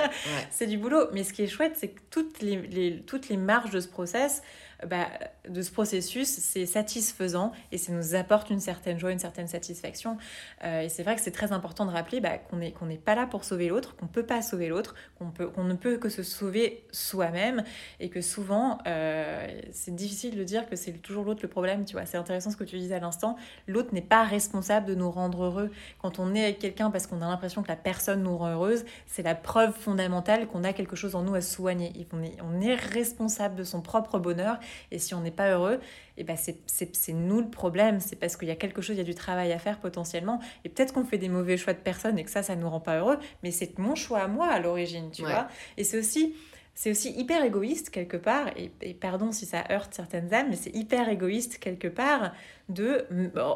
c'est 0.50 0.66
du 0.66 0.78
boulot. 0.78 1.08
Mais 1.12 1.24
ce 1.24 1.32
qui 1.32 1.42
est 1.42 1.48
chouette, 1.48 1.74
c'est 1.76 1.88
que 1.88 2.00
toutes 2.10 2.40
les, 2.40 2.56
les- 2.62 3.00
toutes 3.02 3.28
les 3.28 3.36
marges 3.36 3.70
de 3.72 3.80
ce 3.80 3.88
process, 3.88 4.40
euh, 4.40 4.44
bah, 4.86 5.08
de 5.48 5.62
ce 5.62 5.70
processus, 5.70 6.28
c'est 6.28 6.66
satisfaisant 6.66 7.52
et 7.70 7.78
ça 7.78 7.92
nous 7.92 8.14
apporte 8.14 8.50
une 8.50 8.60
certaine 8.60 8.98
joie, 8.98 9.12
une 9.12 9.18
certaine 9.18 9.48
satisfaction. 9.48 10.16
Euh, 10.64 10.82
et 10.82 10.88
c'est 10.88 11.02
vrai 11.02 11.16
que 11.16 11.20
c'est 11.20 11.32
très 11.32 11.52
important 11.52 11.86
de 11.86 11.90
rappeler 11.90 12.20
bah, 12.20 12.38
qu'on 12.38 12.86
n'est 12.86 12.98
pas 12.98 13.14
là 13.14 13.26
pour 13.26 13.44
sauver 13.44 13.68
l'autre, 13.68 13.96
qu'on 13.96 14.06
peut 14.06 14.26
pas 14.26 14.42
sauver 14.42 14.68
l'autre, 14.68 14.94
qu'on 15.18 15.32
qu'on 15.46 15.64
ne 15.64 15.74
peut 15.74 15.96
que 15.96 16.08
se 16.08 16.22
sauver 16.22 16.84
soi-même 16.92 17.64
et 18.00 18.08
que 18.08 18.20
souvent, 18.20 18.78
euh, 18.86 19.46
c'est 19.72 19.94
difficile 19.94 20.36
de 20.36 20.44
dire 20.44 20.68
que 20.68 20.76
c'est 20.76 20.92
toujours 20.92 21.24
l'autre 21.24 21.40
le 21.42 21.48
problème. 21.48 21.84
Tu 21.84 21.94
vois, 21.94 22.06
c'est 22.06 22.18
intéressant 22.18 22.50
ce 22.50 22.56
que 22.56 22.64
tu 22.64 22.76
disais 22.76 22.94
à 22.94 23.00
l'instant. 23.00 23.36
L'autre 23.66 23.92
n'est 23.92 24.02
pas 24.02 24.24
responsable 24.24 24.86
de 24.86 24.94
nous 24.94 25.10
rendre 25.10 25.44
heureux. 25.44 25.70
Quand 26.00 26.18
on 26.18 26.34
est 26.34 26.44
avec 26.44 26.58
quelqu'un 26.58 26.90
parce 26.90 27.06
qu'on 27.06 27.22
a 27.22 27.28
l'impression 27.28 27.62
que 27.62 27.68
la 27.68 27.76
personne 27.76 28.22
nous 28.22 28.36
rend 28.36 28.50
heureuse, 28.50 28.84
c'est 29.06 29.22
la 29.22 29.34
preuve 29.34 29.72
fondamentale 29.72 30.46
qu'on 30.46 30.64
a 30.64 30.72
quelque 30.72 30.96
chose 30.96 31.14
en 31.14 31.22
nous 31.22 31.34
à 31.34 31.40
soigner. 31.40 31.92
Qu'on 32.10 32.22
est, 32.22 32.36
on 32.42 32.60
est 32.60 32.74
responsable 32.74 33.56
de 33.56 33.64
son 33.64 33.80
propre 33.80 34.18
bonheur. 34.18 34.58
Et 34.90 34.98
si 34.98 35.14
on 35.14 35.20
n'est 35.20 35.30
pas 35.30 35.50
heureux, 35.50 35.80
et 36.16 36.24
ben 36.24 36.36
c'est, 36.36 37.12
nous 37.12 37.40
le 37.40 37.48
problème. 37.48 38.00
C'est 38.00 38.16
parce 38.16 38.36
qu'il 38.36 38.48
y 38.48 38.52
a 38.52 38.56
quelque 38.56 38.82
chose, 38.82 38.96
il 38.96 38.98
y 38.98 39.02
a 39.02 39.04
du 39.04 39.14
travail 39.14 39.52
à 39.52 39.58
faire 39.58 39.78
potentiellement. 39.78 40.40
Et 40.64 40.68
peut-être 40.68 40.92
qu'on 40.92 41.04
fait 41.04 41.18
des 41.18 41.28
mauvais 41.28 41.56
choix 41.56 41.72
de 41.72 41.78
personnes 41.78 42.18
et 42.18 42.24
que 42.24 42.30
ça, 42.30 42.42
ça 42.42 42.54
ne 42.56 42.60
nous 42.62 42.70
rend 42.70 42.80
pas 42.80 42.98
heureux. 42.98 43.18
Mais 43.42 43.50
c'est 43.50 43.78
mon 43.78 43.94
choix 43.94 44.20
à 44.20 44.28
moi 44.28 44.48
à 44.48 44.58
l'origine, 44.60 45.10
tu 45.10 45.22
Ouais. 45.22 45.30
vois. 45.32 45.48
Et 45.76 45.84
c'est 45.84 45.98
aussi 45.98 46.34
c'est 46.74 46.90
aussi 46.90 47.10
hyper 47.12 47.44
égoïste 47.44 47.90
quelque 47.90 48.16
part, 48.16 48.48
et, 48.56 48.72
et 48.80 48.94
pardon 48.94 49.30
si 49.30 49.44
ça 49.44 49.62
heurte 49.70 49.92
certaines 49.92 50.32
âmes, 50.32 50.46
mais 50.48 50.56
c'est 50.56 50.74
hyper 50.74 51.10
égoïste 51.10 51.58
quelque 51.58 51.86
part 51.86 52.32
de 52.70 53.04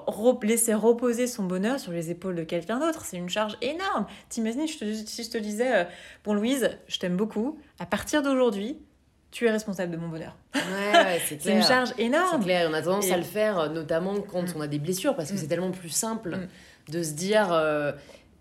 re- 0.07 0.45
laisser 0.45 0.75
reposer 0.75 1.27
son 1.27 1.45
bonheur 1.45 1.81
sur 1.81 1.93
les 1.93 2.11
épaules 2.11 2.35
de 2.35 2.43
quelqu'un 2.45 2.79
d'autre. 2.79 3.07
C'est 3.07 3.17
une 3.17 3.31
charge 3.31 3.57
énorme. 3.63 4.07
T'imagines 4.29 4.67
si 4.67 5.23
je 5.25 5.31
te 5.31 5.39
disais, 5.39 5.75
euh, 5.75 5.85
bon 6.25 6.35
Louise, 6.35 6.79
je 6.89 6.99
t'aime 6.99 7.17
beaucoup, 7.17 7.59
à 7.79 7.87
partir 7.87 8.23
d'aujourd'hui, 8.23 8.77
tu 9.37 9.47
es 9.47 9.51
responsable 9.51 9.93
de 9.93 9.99
mon 9.99 10.09
bonheur. 10.09 10.35
Ouais, 10.55 10.61
ouais, 10.61 11.21
c'est 11.29 11.41
C'est 11.43 11.51
une 11.51 11.57
clair. 11.59 11.69
charge 11.69 11.89
C'est 11.97 12.03
énorme. 12.05 12.43
clair, 12.43 12.63
et 12.63 12.67
on 12.71 12.75
a 12.75 12.81
tendance 12.81 13.07
Et- 13.09 13.13
à 13.13 13.19
le 13.19 13.23
faire, 13.23 13.59
euh, 13.59 13.69
notamment 13.69 14.15
quand 14.21 14.43
Mm. 14.43 14.55
on 14.57 14.61
a 14.63 14.67
des 14.67 14.79
blessures, 14.79 15.15
parce 15.15 15.29
que 15.31 15.35
Mm. 15.35 15.39
c'est 15.39 15.47
tellement 15.49 15.71
plus 15.73 15.91
simple 15.91 16.37
Mm. 16.89 16.93
de 16.93 17.03
se 17.03 17.13
dire, 17.13 17.53
euh, 17.53 17.93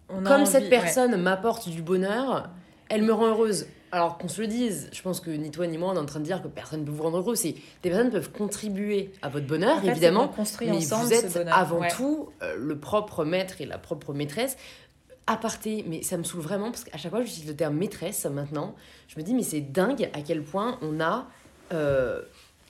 On 0.10 0.24
comme 0.24 0.42
envie- 0.44 0.46
cette 0.52 0.64
ouais. 0.64 0.70
personne 0.70 1.16
m'apporte 1.22 1.68
du 1.68 1.82
bonheur, 1.82 2.50
elle 2.90 3.02
me 3.02 3.12
rend 3.12 3.26
heureuse. 3.28 3.66
Alors 3.92 4.18
qu'on 4.18 4.28
se 4.28 4.42
le 4.42 4.48
dise, 4.48 4.90
je 4.94 5.02
pense 5.02 5.22
que 5.22 5.30
ni 5.30 5.52
toi 5.52 5.68
ni 5.68 5.78
moi 5.78 5.92
on 5.92 5.96
est 5.96 6.00
en 6.00 6.06
train 6.06 6.20
de 6.20 6.26
dire 6.26 6.42
que 6.42 6.48
personne 6.50 6.82
ne 6.82 6.86
peut 6.86 6.92
vous 6.92 7.04
rendre 7.04 7.18
heureux. 7.20 7.36
C'est 7.36 7.56
des 7.82 7.90
personnes 7.90 8.10
peuvent 8.12 8.32
contribuer 8.32 9.12
à 9.22 9.30
votre 9.30 9.48
bonheur, 9.48 9.78
En 9.78 9.80
fait, 9.80 9.86
c'est 9.86 9.92
évidemment, 9.92 10.34
mais 10.62 10.70
ensemble 10.72 11.06
vous 11.06 11.14
êtes 11.14 11.32
ce 11.32 11.40
avant 11.40 11.80
Ouais. 11.80 11.88
tout 11.90 12.30
euh, 12.42 12.56
le 12.58 12.78
propre 12.78 13.24
maître 13.24 13.62
et 13.62 13.66
la 13.66 13.78
propre 13.78 14.14
maîtresse. 14.14 14.58
Aparté, 15.28 15.84
mais 15.88 16.04
ça 16.04 16.18
me 16.18 16.24
saoule 16.24 16.42
vraiment 16.42 16.70
parce 16.70 16.84
qu'à 16.84 16.98
chaque 16.98 17.10
fois 17.12 17.24
j'utilise 17.24 17.48
le 17.48 17.56
terme 17.56 17.76
maîtresse 17.76 18.26
maintenant, 18.26 18.76
je 19.08 19.18
me 19.20 19.24
dis 19.24 19.34
mais 19.34 19.42
c'est 19.42 19.62
dingue 19.62 20.10
à 20.14 20.22
quel 20.22 20.44
point 20.44 20.78
on 20.84 21.00
a 21.00 21.28
euh, 21.74 22.22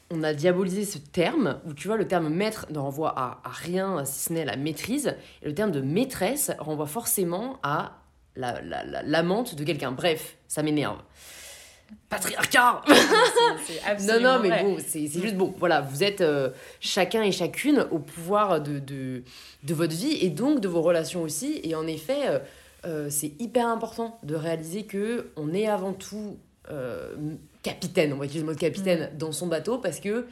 on 0.09 0.23
a 0.23 0.33
diabolisé 0.33 0.85
ce 0.85 0.97
terme 0.97 1.59
où 1.65 1.73
tu 1.73 1.87
vois 1.89 1.97
le 1.97 2.07
terme 2.07 2.29
maître 2.29 2.65
ne 2.69 2.79
renvoie 2.79 3.13
à, 3.19 3.41
rien 3.43 4.05
si 4.05 4.19
ce 4.25 4.33
n'est 4.33 4.45
la 4.45 4.55
maîtrise 4.55 5.15
et 5.41 5.47
le 5.47 5.53
terme 5.53 5.71
de 5.71 5.81
maîtresse 5.81 6.51
renvoie 6.59 6.85
forcément 6.87 7.59
à 7.61 7.97
la- 8.37 8.61
la- 8.61 8.85
la- 8.85 9.03
l'amante 9.03 9.55
de 9.55 9.63
quelqu'un. 9.63 9.91
Bref, 9.91 10.37
ça 10.47 10.61
m'énerve. 10.63 10.99
Patriarcat 12.09 12.81
non, 14.07 14.19
non, 14.19 14.39
mais 14.41 14.49
vrai. 14.49 14.63
bon, 14.63 14.77
c'est 14.79 15.07
c'est 15.07 15.21
juste 15.21 15.35
bon. 15.35 15.53
Voilà, 15.57 15.81
vous 15.81 16.03
êtes 16.03 16.21
euh, 16.21 16.49
chacun 16.79 17.23
et 17.23 17.31
chacune 17.31 17.85
au 17.91 17.99
pouvoir 17.99 18.61
de, 18.61 18.79
de, 18.79 19.23
de 19.63 19.73
votre 19.73 19.93
vie 19.95 20.17
et 20.21 20.29
donc 20.29 20.59
de 20.61 20.67
vos 20.67 20.81
relations 20.81 21.23
aussi. 21.23 21.59
Et 21.63 21.75
en 21.75 21.87
effet, 21.87 22.27
euh, 22.27 22.39
euh, 22.85 23.07
c'est 23.09 23.33
hyper 23.39 23.67
important 23.67 24.19
de 24.23 24.35
réaliser 24.35 24.83
que 24.83 25.31
on 25.35 25.53
est 25.53 25.67
avant 25.67 25.93
tout 25.93 26.37
euh, 26.71 27.15
capitaine, 27.63 28.13
on 28.13 28.17
va 28.17 28.25
utiliser 28.25 28.41
le 28.45 28.51
mot 28.51 28.55
de 28.55 28.59
capitaine, 28.59 29.09
Mm. 29.13 29.17
dans 29.17 29.31
son 29.31 29.47
bateau 29.47 29.79
parce 29.79 29.99
que, 29.99 30.27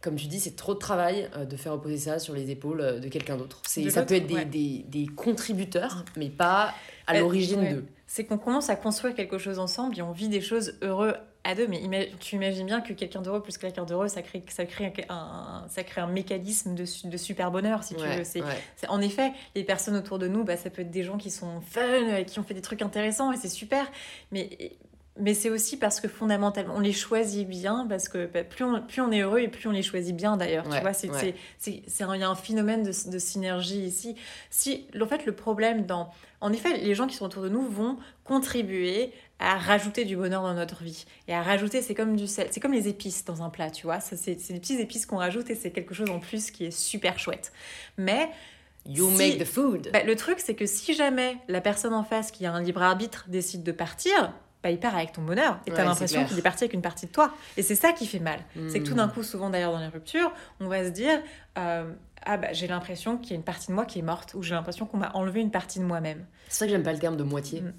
comme 0.00 0.14
tu 0.16 0.26
dis, 0.28 0.38
c'est 0.40 0.54
trop 0.56 0.74
de 0.74 0.78
travail 0.78 1.28
de 1.48 1.56
faire 1.56 1.72
reposer 1.72 1.98
ça 1.98 2.18
sur 2.20 2.34
les 2.34 2.50
épaules 2.50 3.00
de 3.00 3.08
quelqu'un 3.08 3.36
d'autre. 3.36 3.60
Ça 3.64 4.02
peut 4.02 4.14
être 4.14 4.26
des, 4.28 4.34
ouais. 4.34 4.44
des, 4.44 4.84
des 4.88 5.06
contributeurs, 5.08 6.04
mais 6.16 6.28
pas 6.28 6.72
à 7.08 7.18
l'origine 7.18 7.60
ouais. 7.60 7.72
d'eux. 7.74 7.84
C'est 8.10 8.24
qu'on 8.24 8.38
commence 8.38 8.70
à 8.70 8.74
construire 8.76 9.14
quelque 9.14 9.36
chose 9.38 9.58
ensemble 9.58 9.96
et 9.98 10.02
on 10.02 10.12
vit 10.12 10.28
des 10.28 10.40
choses 10.40 10.78
heureux 10.82 11.14
à 11.44 11.54
deux. 11.54 11.68
Mais 11.68 12.10
tu 12.18 12.36
imagines 12.36 12.64
bien 12.66 12.80
que 12.80 12.94
quelqu'un 12.94 13.20
d'heureux 13.20 13.42
plus 13.42 13.56
que 13.58 13.62
quelqu'un 13.62 13.84
d'heureux, 13.84 14.08
ça 14.08 14.22
crée, 14.22 14.42
ça, 14.48 14.64
crée 14.64 14.92
un, 15.10 15.66
ça 15.68 15.84
crée 15.84 16.00
un 16.00 16.06
mécanisme 16.06 16.74
de, 16.74 16.84
de 17.08 17.16
super 17.18 17.50
bonheur, 17.50 17.84
si 17.84 17.94
tu 17.94 18.00
Ouais, 18.00 18.16
veux. 18.18 18.24
C'est, 18.24 18.40
ouais. 18.42 18.88
en 18.88 19.00
effet, 19.02 19.32
les 19.54 19.62
personnes 19.62 19.94
autour 19.94 20.18
de 20.18 20.26
nous, 20.26 20.42
bah, 20.42 20.56
ça 20.56 20.70
peut 20.70 20.82
être 20.82 20.90
des 20.90 21.04
gens 21.04 21.18
qui 21.18 21.30
sont 21.30 21.60
fun, 21.60 22.24
qui 22.26 22.38
ont 22.38 22.42
fait 22.44 22.54
des 22.54 22.62
trucs 22.62 22.80
intéressants 22.80 23.30
et 23.30 23.36
c'est 23.36 23.48
super. 23.50 23.86
Mais, 24.32 24.78
mais 25.20 25.34
c'est 25.34 25.50
aussi 25.50 25.76
parce 25.76 26.00
que 26.00 26.08
fondamentalement, 26.08 26.74
on 26.76 26.80
les 26.80 26.92
choisit 26.92 27.46
bien, 27.48 27.86
parce 27.88 28.08
que 28.08 28.26
bah, 28.26 28.44
plus, 28.44 28.64
on, 28.64 28.80
plus 28.82 29.00
on 29.02 29.10
est 29.12 29.20
heureux 29.20 29.40
et 29.40 29.48
plus 29.48 29.68
on 29.68 29.72
les 29.72 29.82
choisit 29.82 30.14
bien 30.16 30.36
d'ailleurs. 30.36 30.66
Ouais, 30.68 30.76
tu 30.76 30.80
vois, 30.82 30.92
c'est, 30.92 31.10
ouais. 31.10 31.34
c'est, 31.58 31.82
c'est, 31.86 32.04
un- 32.04 32.14
il 32.14 32.20
y 32.20 32.24
a 32.24 32.28
un 32.28 32.34
phénomène 32.34 32.82
de, 32.82 33.10
de 33.10 33.18
synergie 33.18 33.80
ici. 33.80 34.16
Si, 34.50 34.86
en 35.00 35.06
fait, 35.06 35.26
le 35.26 35.32
problème 35.32 35.86
dans. 35.86 36.10
En 36.40 36.52
effet, 36.52 36.76
les 36.78 36.94
gens 36.94 37.06
qui 37.08 37.16
sont 37.16 37.24
autour 37.26 37.42
de 37.42 37.48
nous 37.48 37.66
vont 37.68 37.96
contribuer 38.24 39.12
à 39.40 39.56
rajouter 39.56 40.04
du 40.04 40.16
bonheur 40.16 40.42
dans 40.42 40.54
notre 40.54 40.82
vie. 40.84 41.04
Et 41.26 41.34
à 41.34 41.42
rajouter, 41.42 41.82
c'est 41.82 41.94
comme 41.94 42.16
du 42.16 42.26
sel, 42.26 42.48
c'est 42.50 42.60
comme 42.60 42.72
les 42.72 42.86
épices 42.88 43.24
dans 43.24 43.42
un 43.42 43.50
plat, 43.50 43.70
tu 43.70 43.84
vois. 43.86 44.00
Ça, 44.00 44.16
c'est, 44.16 44.38
c'est 44.40 44.52
des 44.52 44.60
petites 44.60 44.80
épices 44.80 45.06
qu'on 45.06 45.16
rajoute 45.18 45.50
et 45.50 45.54
c'est 45.54 45.70
quelque 45.70 45.94
chose 45.94 46.10
en 46.10 46.20
plus 46.20 46.50
qui 46.50 46.66
est 46.66 46.70
super 46.70 47.18
chouette. 47.18 47.52
Mais 47.96 48.30
You 48.86 49.10
Si- 49.10 49.16
make 49.16 49.38
the 49.38 49.44
food. 49.44 49.90
bah, 49.92 50.02
le 50.04 50.14
truc, 50.16 50.38
c'est 50.40 50.54
que 50.54 50.64
si 50.66 50.94
jamais 50.94 51.36
la 51.48 51.60
personne 51.60 51.92
en 51.92 52.04
face 52.04 52.30
qui 52.30 52.46
a 52.46 52.52
un 52.52 52.62
libre 52.62 52.82
arbitre 52.82 53.26
décide 53.28 53.62
de 53.62 53.72
partir, 53.72 54.32
bah, 54.62 54.70
il 54.70 54.78
part 54.78 54.96
avec 54.96 55.12
ton 55.12 55.22
bonheur. 55.22 55.60
Et 55.66 55.70
t'as 55.70 55.76
c'est 55.76 55.84
l'impression 55.84 56.24
qu'il 56.24 56.38
est 56.38 56.42
parti 56.42 56.64
avec 56.64 56.74
une 56.74 56.82
partie 56.82 57.06
de 57.06 57.12
toi. 57.12 57.32
Et 57.56 57.62
c'est 57.62 57.74
ça 57.74 57.92
qui 57.92 58.06
fait 58.06 58.18
mal. 58.18 58.40
C'est 58.68 58.80
que 58.80 58.86
tout 58.86 58.94
d'un 58.94 59.08
coup, 59.08 59.22
souvent 59.22 59.50
d'ailleurs 59.50 59.72
dans 59.72 59.80
les 59.80 59.88
ruptures, 59.88 60.32
on 60.60 60.68
va 60.68 60.84
se 60.84 60.90
dire 60.90 61.20
euh, 61.58 61.90
Ah 62.24 62.36
bah 62.36 62.52
j'ai 62.52 62.66
l'impression 62.66 63.18
qu'il 63.18 63.30
y 63.30 63.32
a 63.34 63.36
une 63.36 63.44
partie 63.44 63.68
de 63.68 63.72
moi 63.72 63.84
qui 63.84 63.98
est 63.98 64.02
morte, 64.02 64.34
ou 64.34 64.42
j'ai 64.42 64.54
l'impression 64.54 64.86
qu'on 64.86 64.98
m'a 64.98 65.10
enlevé 65.14 65.40
une 65.40 65.50
partie 65.50 65.78
de 65.78 65.84
moi-même. 65.84 66.24
C'est 66.48 66.60
ça 66.60 66.66
que 66.66 66.72
j'aime 66.72 66.82
pas 66.82 66.92
le 66.92 66.98
terme 66.98 67.16
de 67.16 67.24
moitié. 67.24 67.60
Mm. 67.60 67.72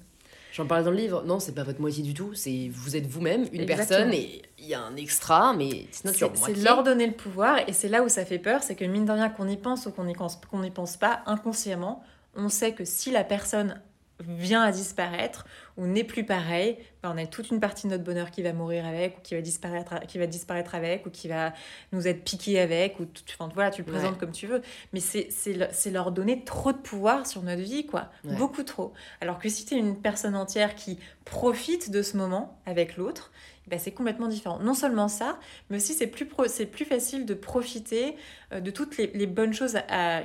J'en 0.52 0.66
parlais 0.66 0.84
dans 0.84 0.90
le 0.90 0.96
livre. 0.96 1.22
Non, 1.24 1.38
c'est 1.38 1.54
pas 1.54 1.62
votre 1.62 1.80
moitié 1.80 2.02
du 2.02 2.12
tout. 2.12 2.34
C'est 2.34 2.70
vous 2.72 2.96
êtes 2.96 3.06
vous-même, 3.06 3.46
une 3.52 3.60
Exactement. 3.60 4.10
personne, 4.10 4.14
et 4.14 4.42
il 4.58 4.66
y 4.66 4.74
a 4.74 4.80
un 4.80 4.96
extra, 4.96 5.52
mais 5.52 5.86
tu 5.92 6.08
C'est 6.34 6.54
leur 6.56 6.82
donner 6.82 7.06
le 7.06 7.12
pouvoir, 7.12 7.58
et 7.68 7.72
c'est 7.72 7.88
là 7.88 8.02
où 8.02 8.08
ça 8.08 8.24
fait 8.24 8.38
peur, 8.38 8.62
c'est 8.62 8.74
que 8.74 8.84
mine 8.84 9.04
de 9.04 9.12
rien, 9.12 9.28
qu'on 9.28 9.48
y 9.48 9.56
pense 9.56 9.86
ou 9.86 9.92
qu'on 9.92 10.04
n'y 10.04 10.14
pense, 10.14 10.36
qu'on 10.50 10.60
n'y 10.60 10.70
pense 10.70 10.96
pas, 10.96 11.22
inconsciemment, 11.26 12.02
on 12.34 12.48
sait 12.48 12.72
que 12.72 12.84
si 12.84 13.10
la 13.10 13.24
personne 13.24 13.80
vient 14.26 14.62
à 14.62 14.72
disparaître 14.72 15.46
ou 15.76 15.86
n'est 15.86 16.04
plus 16.04 16.24
pareil, 16.24 16.76
ben, 17.02 17.12
on 17.14 17.18
a 17.18 17.26
toute 17.26 17.50
une 17.50 17.60
partie 17.60 17.86
de 17.86 17.92
notre 17.92 18.04
bonheur 18.04 18.30
qui 18.30 18.42
va 18.42 18.52
mourir 18.52 18.86
avec, 18.86 19.18
ou 19.18 19.20
qui 19.22 19.34
va 19.34 19.40
disparaître, 19.40 20.00
qui 20.06 20.18
va 20.18 20.26
disparaître 20.26 20.74
avec, 20.74 21.06
ou 21.06 21.10
qui 21.10 21.28
va 21.28 21.54
nous 21.92 22.06
être 22.06 22.22
piqué 22.22 22.60
avec, 22.60 23.00
ou 23.00 23.06
enfin, 23.34 23.50
voilà, 23.54 23.70
tu 23.70 23.82
le 23.82 23.90
présentes 23.90 24.18
comme 24.18 24.32
tu 24.32 24.46
veux. 24.46 24.62
Mais 24.92 25.00
c'est 25.00 25.90
leur 25.90 26.12
donner 26.12 26.44
trop 26.44 26.72
de 26.72 26.78
pouvoir 26.78 27.26
sur 27.26 27.42
notre 27.42 27.62
vie, 27.62 27.86
quoi. 27.86 28.10
Beaucoup 28.24 28.62
trop. 28.62 28.92
Alors 29.20 29.38
que 29.38 29.48
si 29.48 29.64
tu 29.64 29.74
es 29.74 29.78
une 29.78 29.96
personne 29.96 30.36
entière 30.36 30.74
qui 30.74 30.98
profite 31.24 31.90
de 31.90 32.02
ce 32.02 32.16
moment 32.16 32.58
avec 32.66 32.96
l'autre, 32.96 33.30
ben, 33.70 33.78
c'est 33.78 33.92
complètement 33.92 34.28
différent. 34.28 34.58
Non 34.58 34.74
seulement 34.74 35.08
ça, 35.08 35.38
mais 35.68 35.76
aussi 35.76 35.94
c'est 35.94 36.08
plus, 36.08 36.26
plus 36.26 36.84
facile 36.84 37.24
de 37.24 37.34
profiter 37.34 38.16
euh, 38.52 38.60
de 38.60 38.70
toutes 38.70 38.96
les, 38.96 39.26
bonnes 39.26 39.54
choses 39.54 39.78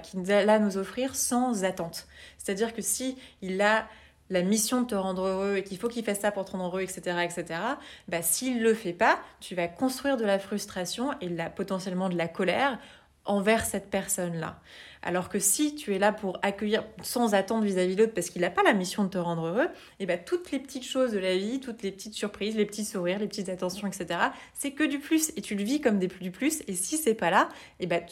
qu'il 0.03 0.31
a 0.31 0.53
à 0.53 0.59
nous 0.59 0.77
offrir 0.77 1.15
sans 1.15 1.63
attente. 1.63 2.07
C'est-à-dire 2.37 2.73
que 2.73 2.81
si 2.81 3.17
il 3.41 3.61
a 3.61 3.87
la 4.31 4.41
mission 4.41 4.81
de 4.81 4.87
te 4.87 4.95
rendre 4.95 5.27
heureux 5.27 5.57
et 5.57 5.63
qu'il 5.63 5.77
faut 5.77 5.87
qu'il 5.87 6.03
fasse 6.03 6.21
ça 6.21 6.31
pour 6.31 6.45
te 6.45 6.51
rendre 6.51 6.65
heureux, 6.65 6.81
etc., 6.81 7.17
etc., 7.23 7.59
bah, 8.07 8.23
s'il 8.23 8.57
ne 8.57 8.63
le 8.63 8.73
fait 8.73 8.93
pas, 8.93 9.19
tu 9.39 9.53
vas 9.53 9.67
construire 9.67 10.17
de 10.17 10.25
la 10.25 10.39
frustration 10.39 11.13
et 11.21 11.29
la, 11.29 11.51
potentiellement 11.51 12.09
de 12.09 12.17
la 12.17 12.27
colère 12.27 12.79
envers 13.25 13.65
cette 13.65 13.89
personne-là. 13.89 14.59
Alors 15.05 15.29
que 15.29 15.37
si 15.37 15.75
tu 15.75 15.93
es 15.93 15.99
là 15.99 16.11
pour 16.11 16.39
accueillir 16.41 16.83
sans 17.03 17.35
attendre 17.35 17.63
vis-à-vis 17.63 17.95
de 17.95 18.01
l'autre 18.01 18.13
parce 18.15 18.31
qu'il 18.31 18.41
n'a 18.41 18.49
pas 18.49 18.63
la 18.63 18.73
mission 18.73 19.03
de 19.03 19.09
te 19.09 19.19
rendre 19.19 19.45
heureux, 19.45 19.65
et 19.65 19.69
eh 20.01 20.05
ben 20.07 20.19
toutes 20.23 20.51
les 20.51 20.59
petites 20.59 20.83
choses 20.83 21.11
de 21.11 21.19
la 21.19 21.37
vie, 21.37 21.59
toutes 21.59 21.83
les 21.83 21.91
petites 21.91 22.15
surprises, 22.15 22.55
les 22.55 22.65
petits 22.65 22.85
sourires, 22.85 23.19
les 23.19 23.27
petites 23.27 23.49
attentions, 23.49 23.87
etc., 23.87 24.19
c'est 24.55 24.71
que 24.71 24.83
du 24.83 24.97
plus 24.97 25.31
et 25.37 25.41
tu 25.41 25.53
le 25.53 25.63
vis 25.63 25.79
comme 25.79 25.99
des 25.99 26.07
plus 26.07 26.23
du 26.23 26.31
plus. 26.31 26.63
Et 26.67 26.73
si 26.73 26.97
c'est 26.97 27.13
pas 27.13 27.29
là, 27.29 27.49
et 27.79 27.83
eh 27.83 27.87
ben 27.87 28.03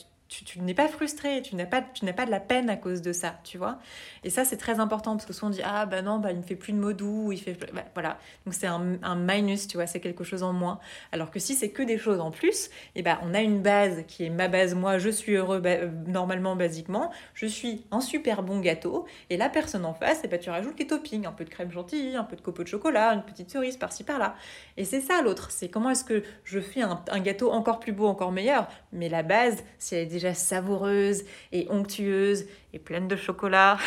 tu, 0.42 0.60
n'es 0.62 0.74
pas 0.74 0.88
frustré, 0.88 1.42
tu 1.42 1.56
n'as 1.56 1.66
pas, 1.66 1.82
tu 1.82 2.06
n'as 2.06 2.14
pas 2.14 2.26
de 2.26 2.32
la 2.32 2.40
peine 2.40 2.70
à 2.70 2.76
cause 2.76 3.02
de 3.02 3.14
ça, 3.14 3.36
tu 3.44 3.58
vois. 3.58 3.78
Et 4.24 4.30
ça, 4.30 4.46
c'est 4.46 4.58
très 4.58 4.80
important 4.80 5.12
parce 5.16 5.26
que 5.26 5.34
souvent 5.34 5.48
on 5.48 5.52
dit 5.52 5.62
ah 5.64 5.86
bah 5.86 6.02
non, 6.02 6.18
bah 6.18 6.32
il 6.32 6.38
me 6.38 6.44
fait 6.44 6.56
plus 6.56 6.74
de 6.74 6.78
mots 6.80 6.94
doux, 6.94 7.32
il 7.32 7.40
fait 7.40 7.58
bah, 7.74 7.84
voilà. 7.94 8.18
Donc 8.46 8.54
c'est 8.54 8.68
un, 8.68 8.98
un, 9.04 9.16
minus, 9.16 9.68
tu 9.68 9.78
vois, 9.78 9.86
c'est 9.86 10.00
quelque 10.00 10.24
chose 10.24 10.42
en 10.42 10.54
moins. 10.54 10.80
Alors 11.12 11.30
que 11.30 11.40
si 11.40 11.54
c'est 11.54 11.70
que 11.70 11.84
des 11.84 11.98
choses 11.98 12.20
en 12.20 12.32
plus, 12.32 12.66
et 12.66 12.70
eh 12.96 13.02
ben 13.04 13.20
on 13.24 13.34
a 13.34 13.42
une 13.42 13.62
base 13.62 14.04
qui 14.08 14.26
est 14.26 14.30
ma 14.30 14.48
base, 14.48 14.74
moi 14.74 14.98
je 14.98 15.10
suis 15.10 15.34
heureux 15.34 15.62
normalement 16.08 16.56
basiquement, 16.56 17.12
je 17.34 17.46
suis 17.46 17.86
un 17.92 18.02
super 18.02 18.44
bon 18.44 18.60
gâteau 18.60 19.06
et 19.30 19.38
la 19.38 19.50
personne 19.50 19.86
en 19.86 19.94
face, 19.94 20.20
et 20.20 20.22
eh 20.26 20.28
ben 20.28 20.40
tu 20.40 20.50
rajoutes 20.50 20.80
les 20.80 20.88
toppings, 20.88 21.28
un 21.28 21.32
peu 21.32 21.46
de 21.46 21.50
crème 21.50 21.72
chantilly, 21.72 22.16
un 22.16 22.24
peu 22.24 22.36
de 22.36 22.42
copeaux 22.42 22.64
de 22.64 22.68
chocolat, 22.68 23.14
une 23.14 23.24
petite 23.24 23.52
cerise 23.52 23.78
par-ci 23.78 24.04
par-là. 24.04 24.36
Et 24.78 24.86
c'est 24.86 25.02
ça 25.02 25.22
l'autre, 25.22 25.52
c'est 25.52 25.70
comment 25.70 25.90
est-ce 25.90 26.06
que 26.06 26.24
je 26.44 26.60
fais 26.60 26.82
un, 26.82 27.04
un 27.12 27.20
gâteau 27.20 27.52
encore 27.52 27.80
plus 27.80 27.92
beau, 27.92 28.08
encore 28.08 28.32
meilleur? 28.32 28.68
Mais 28.92 29.10
la 29.10 29.24
base, 29.24 29.64
si 29.78 29.96
elle 29.96 30.04
est 30.04 30.06
déjà 30.06 30.23
savoureuse 30.32 31.24
et 31.52 31.68
onctueuse 31.70 32.46
et 32.74 32.80
pleine 32.80 33.08
de 33.08 33.16
chocolat, 33.16 33.78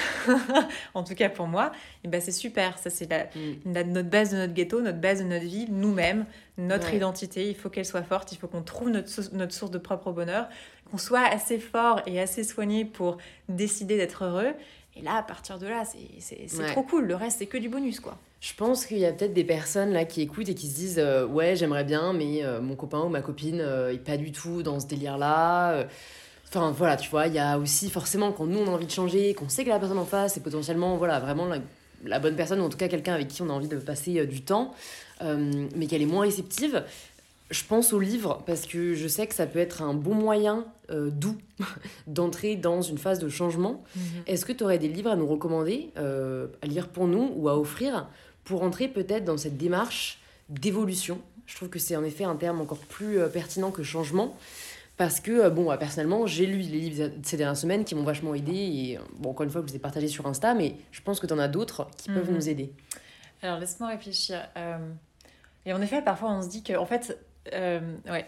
en 0.95 1.03
tout 1.03 1.14
cas 1.14 1.28
pour 1.28 1.47
moi, 1.47 1.72
et 2.05 2.09
ben 2.09 2.20
c'est 2.20 2.32
super. 2.32 2.78
Ça, 2.78 2.91
c'est 2.91 3.09
mm. 3.34 3.93
notre 3.93 4.09
base 4.09 4.30
de 4.32 4.37
notre 4.37 4.53
ghetto, 4.53 4.80
notre 4.80 5.01
base 5.01 5.20
de 5.20 5.24
notre 5.24 5.45
vie, 5.45 5.66
nous-mêmes, 5.70 6.26
notre 6.59 6.93
identité. 6.93 7.49
Il 7.49 7.57
faut 7.57 7.70
qu'elle 7.70 7.87
soit 7.87 8.03
forte, 8.03 8.32
il 8.32 8.39
faut 8.39 8.49
qu'on 8.49 8.62
trouve 8.62 8.91
notre, 8.91 9.11
notre 9.34 9.55
source 9.55 9.70
de 9.70 9.78
propre 9.78 10.12
bonheur, 10.12 10.49
qu'on 10.91 10.99
soit 10.99 11.24
assez 11.24 11.59
fort 11.59 12.03
et 12.07 12.20
assez 12.20 12.45
soigné 12.45 12.84
pour 12.84 13.18
décider 13.49 13.97
d'être 13.97 14.24
heureux. 14.24 14.55
Et 14.97 15.03
là, 15.03 15.16
à 15.16 15.22
partir 15.22 15.59
de 15.59 15.66
là, 15.66 15.82
c'est 16.18 16.66
trop 16.72 16.82
cool. 16.82 17.07
Le 17.07 17.14
reste, 17.14 17.39
c'est 17.39 17.47
que 17.47 17.59
du 17.59 17.68
bonus, 17.68 18.01
quoi. 18.01 18.18
Je 18.41 18.55
pense 18.55 18.87
qu'il 18.87 18.99
y 18.99 19.05
a 19.05 19.12
peut-être 19.12 19.34
des 19.34 19.45
personnes 19.45 19.93
là 19.93 20.05
qui 20.05 20.22
écoutent 20.22 20.49
et 20.49 20.55
qui 20.55 20.68
se 20.68 20.74
disent 20.74 20.99
euh, 20.99 21.26
Ouais, 21.26 21.57
j'aimerais 21.57 21.84
bien, 21.84 22.12
mais 22.12 22.45
euh, 22.45 22.61
mon 22.61 22.76
copain 22.76 23.01
ou 23.01 23.09
ma 23.09 23.20
copine 23.20 23.61
euh, 23.61 23.93
est 23.93 23.99
pas 23.99 24.16
du 24.16 24.32
tout 24.32 24.62
dans 24.62 24.80
ce 24.80 24.87
délire-là. 24.87 25.87
Enfin 26.57 26.70
voilà, 26.70 26.96
tu 26.96 27.11
vois, 27.11 27.26
il 27.26 27.34
y 27.34 27.38
a 27.38 27.59
aussi 27.59 27.90
forcément 27.90 28.32
quand 28.32 28.46
nous 28.46 28.59
on 28.59 28.66
a 28.68 28.70
envie 28.70 28.86
de 28.86 28.90
changer, 28.90 29.34
qu'on 29.34 29.50
sait 29.50 29.62
que 29.62 29.68
la 29.68 29.78
personne 29.78 29.98
en 29.98 30.07
face 30.07 30.38
est 30.38 30.40
potentiellement 30.40 30.96
voilà, 30.96 31.20
vraiment 31.20 31.46
la, 32.04 32.18
bonne 32.18 32.34
personne, 32.34 32.61
ou 32.61 32.64
en 32.64 32.70
tout 32.70 32.78
cas 32.78 32.88
quelqu'un 32.88 33.12
avec 33.12 33.28
qui 33.28 33.42
on 33.42 33.50
a 33.50 33.52
envie 33.52 33.68
de 33.68 33.76
passer 33.76 34.20
euh, 34.20 34.26
du 34.26 34.40
temps, 34.40 34.74
euh, 35.20 35.66
mais 35.74 35.86
qu'elle 35.86 36.00
est 36.00 36.07
moins 36.07 36.22
réceptive. 36.22 36.82
Je 37.50 37.62
pense 37.62 37.92
au 37.92 38.00
livre 38.00 38.42
parce 38.46 38.66
que 38.66 38.94
je 38.94 39.07
sais 39.07 39.26
que 39.26 39.34
ça 39.34 39.46
peut 39.46 39.59
être 39.59 39.82
un 39.82 39.92
bon 39.92 40.14
moyen 40.14 40.64
euh, 40.90 41.11
doux 41.11 41.36
d'entrer 42.07 42.57
dans 42.57 42.80
une 42.80 42.96
phase 42.96 43.18
de 43.18 43.28
changement. 43.28 43.84
Mhm. 43.94 44.02
Est-ce 44.26 44.46
que 44.46 44.52
tu 44.52 44.64
aurais 44.64 44.78
des 44.78 44.88
livres 44.88 45.11
à 45.11 45.16
nous 45.16 45.26
recommander, 45.26 45.90
à 45.96 46.66
lire 46.66 46.88
pour 46.88 47.07
nous 47.07 47.32
ou 47.36 47.50
à 47.50 47.59
offrir 47.59 48.09
pour 48.44 48.62
entrer 48.62 48.88
peut-être 48.88 49.24
dans 49.24 49.36
cette 49.36 49.59
démarche 49.59 50.20
d'évolution? 50.48 51.20
Je 51.44 51.54
trouve 51.54 51.68
que 51.68 51.78
c'est 51.78 51.96
en 51.96 52.02
effet 52.02 52.24
un 52.24 52.34
terme 52.34 52.62
encore 52.62 52.78
plus 52.78 53.18
pertinent 53.30 53.70
que 53.70 53.82
changement. 53.82 54.36
Parce 54.97 55.20
que, 55.20 55.30
euh, 55.30 55.51
bon, 55.51 55.76
personnellement, 55.76 56.26
j'ai 56.26 56.47
lu 56.47 56.59
les 56.59 56.80
livres 56.80 57.11
ces 57.22 57.36
dernières 57.36 57.57
semaines 57.57 57.84
qui 57.84 57.94
m'ont 57.94 58.03
vachement 58.03 58.34
aidé. 58.34 58.55
Et, 58.55 58.99
euh, 58.99 59.01
bon, 59.18 59.30
encore 59.30 59.44
une 59.44 59.51
fois, 59.51 59.62
je 59.62 59.70
les 59.70 59.76
ai 59.76 59.78
partagés 59.78 60.09
sur 60.09 60.26
Insta, 60.26 60.55
mais 60.55 60.76
je 60.90 61.03
pense 61.03 61.20
que 61.20 61.26
tu 61.26 61.34
en 61.34 61.38
as 61.38 61.49
d'autres 61.49 61.86
qui 61.99 62.09
peuvent 62.09 62.28
mhm. 62.28 62.36
nous 62.36 62.49
aider. 62.49 62.72
Alors, 63.42 63.59
laisse-moi 63.59 63.88
réfléchir. 63.88 64.40
Euh, 64.57 64.78
et 65.66 65.72
en 65.72 65.82
effet, 65.82 66.01
parfois, 66.01 66.30
on 66.32 66.42
se 66.42 66.49
dit 66.49 66.62
que, 66.62 66.76
en 66.76 66.86
fait, 66.86 67.18
ouais. 67.53 68.26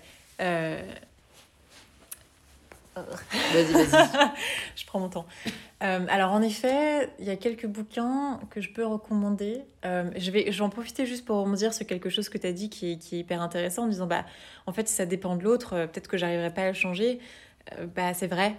Vas-y, 3.53 3.73
vas-y. 3.73 4.31
je 4.77 4.87
prends 4.87 5.01
mon 5.01 5.09
temps. 5.09 5.27
Euh, 5.83 6.05
alors 6.09 6.33
en 6.33 6.43
effet, 6.43 7.11
il 7.19 7.27
y 7.27 7.31
a 7.31 7.37
quelques 7.37 7.67
bouquins 7.67 8.41
que 8.51 8.61
je 8.61 8.71
peux 8.73 8.85
recommander. 8.85 9.63
Euh, 9.85 10.11
je, 10.17 10.31
vais, 10.31 10.51
je 10.51 10.59
vais 10.59 10.65
en 10.65 10.71
profiter 10.71 11.07
juste 11.07 11.25
pour 11.25 11.47
dire 11.53 11.73
sur 11.73 11.87
quelque 11.87 12.11
chose 12.11 12.29
que 12.29 12.39
tu 12.39 12.47
as 12.47 12.53
dit 12.53 12.69
qui 12.69 12.93
est, 12.93 12.99
qui 12.99 13.17
est, 13.17 13.19
hyper 13.21 13.43
intéressant 13.43 13.85
en 13.85 13.89
disant, 13.89 14.07
bah, 14.07 14.25
en 14.67 14.73
fait, 14.73 14.89
si 14.89 14.95
ça 14.95 15.07
dépend 15.07 15.37
de 15.37 15.45
l'autre, 15.45 15.75
euh, 15.75 15.87
peut-être 15.87 16.09
que 16.09 16.17
j'arriverai 16.17 16.53
pas 16.53 16.63
à 16.63 16.69
le 16.69 16.75
changer. 16.75 17.21
bah, 17.95 18.15
c'est 18.15 18.27
vrai. 18.27 18.57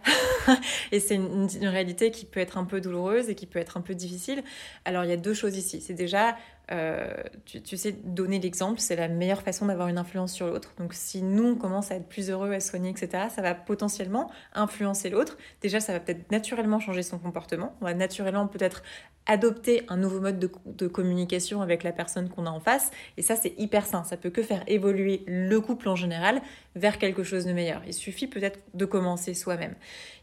et 0.91 0.99
c'est 0.99 1.15
une, 1.15 1.49
une, 1.61 1.67
réalité 1.67 2.11
qui 2.11 2.25
peut 2.25 2.39
être 2.39 2.57
un 2.57 2.65
peu 2.65 2.79
douloureuse 2.79 3.29
et 3.29 3.35
qui 3.35 3.47
peut 3.47 3.59
être 3.59 3.75
un 3.75 3.81
peu 3.81 3.95
difficile. 3.95 4.43
Alors 4.85 5.03
il 5.03 5.09
y 5.09 5.13
a 5.13 5.17
deux 5.17 5.33
choses 5.33 5.57
ici. 5.57 5.81
C'est 5.81 5.93
déjà 5.93 6.37
euh, 6.71 7.13
tu, 7.45 7.77
sais, 7.77 7.91
donner 7.91 8.39
l'exemple, 8.39 8.79
c'est 8.79 8.95
la 8.95 9.07
meilleure 9.07 9.41
façon 9.41 9.65
d'avoir 9.65 9.87
une 9.87 9.97
influence 9.97 10.33
sur 10.33 10.47
l'autre. 10.47 10.73
Donc 10.77 10.93
si 10.93 11.21
nous, 11.21 11.45
on 11.45 11.55
commence 11.55 11.91
à 11.91 11.95
être 11.95 12.07
plus 12.07 12.29
heureux, 12.29 12.51
à 12.51 12.59
soigner, 12.59 12.91
etc., 12.91 13.25
ça 13.33 13.41
va 13.41 13.55
potentiellement 13.55 14.29
influencer 14.53 15.09
l'autre. 15.09 15.37
Déjà, 15.61 15.79
ça 15.79 15.93
va 15.93 15.99
peut-être 15.99 16.31
naturellement 16.31 16.79
changer 16.79 17.01
son 17.01 17.17
comportement. 17.17 17.75
On 17.81 17.85
va 17.85 17.93
naturellement 17.93 18.47
peut-être 18.47 18.83
adopter 19.29 19.83
un 19.89 19.97
nouveau 19.97 20.19
mode 20.19 20.39
de, 20.39 20.87
communication 20.87 21.61
avec 21.61 21.83
la 21.83 21.91
personne 21.91 22.29
qu'on 22.29 22.47
a 22.47 22.49
en 22.49 22.59
face. 22.59 22.89
Et 23.15 23.21
ça, 23.21 23.35
c'est 23.35 23.53
hyper 23.59 23.85
sain. 23.85 24.03
Ça 24.03 24.17
peut 24.17 24.31
que 24.31 24.41
faire 24.41 24.63
évoluer 24.65 25.23
le 25.27 25.61
couple 25.61 25.87
en 25.87 25.95
général 25.95 26.41
vers 26.75 26.97
quelque 26.97 27.23
chose 27.23 27.45
de 27.45 27.53
meilleur. 27.53 27.83
Il 27.85 27.93
suffit 27.93 28.25
peut-être 28.25 28.59
de 28.73 28.85
commencer 28.85 29.35
soi-même. 29.35 29.75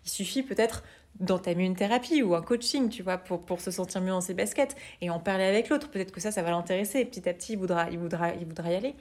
Il 0.07 0.11
suffit 0.11 0.43
peut-être 0.43 0.83
d'entamer 1.21 1.65
une 1.65 1.75
thérapie 1.75 2.23
ou 2.23 2.35
un 2.35 2.43
coaching, 2.43 2.89
tu 2.89 3.03
vois, 3.03 3.19
pour, 3.19 3.61
se 3.61 3.71
sentir 3.71 4.01
mieux 4.01 4.11
dans 4.11 4.21
ses 4.21 4.35
baskets 4.35 4.77
et 5.01 5.11
en 5.11 5.19
parler 5.19 5.45
avec 5.45 5.69
l'autre. 5.69 5.89
Peut-être 5.89 6.13
que 6.13 6.21
ça, 6.21 6.31
ça 6.31 6.43
va 6.43 6.51
l'intéresser 6.51 7.01
et 7.01 7.05
petit 7.05 7.29
à 7.29 7.33
petit, 7.33 7.55
il 7.55 7.59
voudra, 7.59 7.89
il 7.91 7.99
voudra, 7.99 8.35
il 8.35 8.47
voudra 8.47 8.71
y 8.71 8.75
aller. 8.75 8.95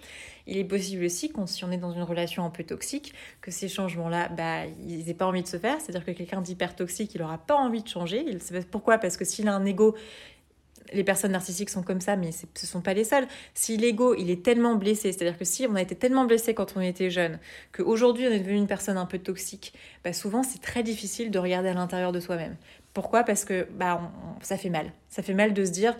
Il 0.47 0.57
est 0.57 0.63
possible 0.63 1.03
aussi, 1.03 1.29
qu'on, 1.29 1.45
si 1.45 1.63
on 1.65 1.71
est 1.71 1.77
dans 1.77 1.91
une 1.91 2.03
relation 2.03 2.45
un 2.45 2.49
peu 2.49 2.63
toxique, 2.63 3.13
que 3.41 3.51
ces 3.51 3.67
changements-là, 3.67 4.29
bah, 4.29 4.65
ils 4.87 5.05
n'aient 5.05 5.13
pas 5.13 5.25
envie 5.25 5.43
de 5.43 5.47
se 5.47 5.57
faire. 5.57 5.79
C'est-à-dire 5.81 6.05
que 6.05 6.11
quelqu'un 6.11 6.41
d'hyper 6.41 6.75
toxique, 6.75 7.13
il 7.15 7.21
n'aura 7.21 7.37
pas 7.37 7.55
envie 7.55 7.83
de 7.83 7.87
changer. 7.87 8.23
Il, 8.27 8.39
pourquoi? 8.65 8.97
Parce 8.97 9.17
que 9.17 9.25
s'il 9.25 9.47
a 9.47 9.53
un 9.53 9.65
ego 9.65 9.95
les 10.93 11.03
personnes 11.03 11.31
narcissiques 11.31 11.69
sont 11.69 11.83
comme 11.83 12.01
ça, 12.01 12.15
mais 12.15 12.31
ce 12.31 12.45
ne 12.45 12.67
sont 12.67 12.81
pas 12.81 12.93
les 12.93 13.03
seules. 13.03 13.27
Si 13.53 13.77
l'ego, 13.77 14.15
il 14.15 14.29
est 14.29 14.43
tellement 14.43 14.75
blessé, 14.75 15.11
c'est-à-dire 15.11 15.37
que 15.37 15.45
si 15.45 15.65
on 15.69 15.75
a 15.75 15.81
été 15.81 15.95
tellement 15.95 16.25
blessé 16.25 16.53
quand 16.53 16.75
on 16.75 16.81
était 16.81 17.09
jeune, 17.09 17.39
qu'aujourd'hui 17.71 18.27
on 18.27 18.31
est 18.31 18.39
devenu 18.39 18.57
une 18.57 18.67
personne 18.67 18.97
un 18.97 19.05
peu 19.05 19.19
toxique, 19.19 19.73
bah 20.03 20.13
souvent 20.13 20.43
c'est 20.43 20.61
très 20.61 20.83
difficile 20.83 21.31
de 21.31 21.39
regarder 21.39 21.69
à 21.69 21.73
l'intérieur 21.73 22.11
de 22.11 22.19
soi-même. 22.19 22.55
Pourquoi? 22.93 23.23
Parce 23.23 23.45
que 23.45 23.67
bah, 23.71 24.11
ça 24.41 24.57
fait 24.57 24.69
mal. 24.69 24.91
Ça 25.09 25.21
fait 25.21 25.33
mal 25.33 25.53
de 25.53 25.65
se 25.65 25.71
dire 25.71 25.97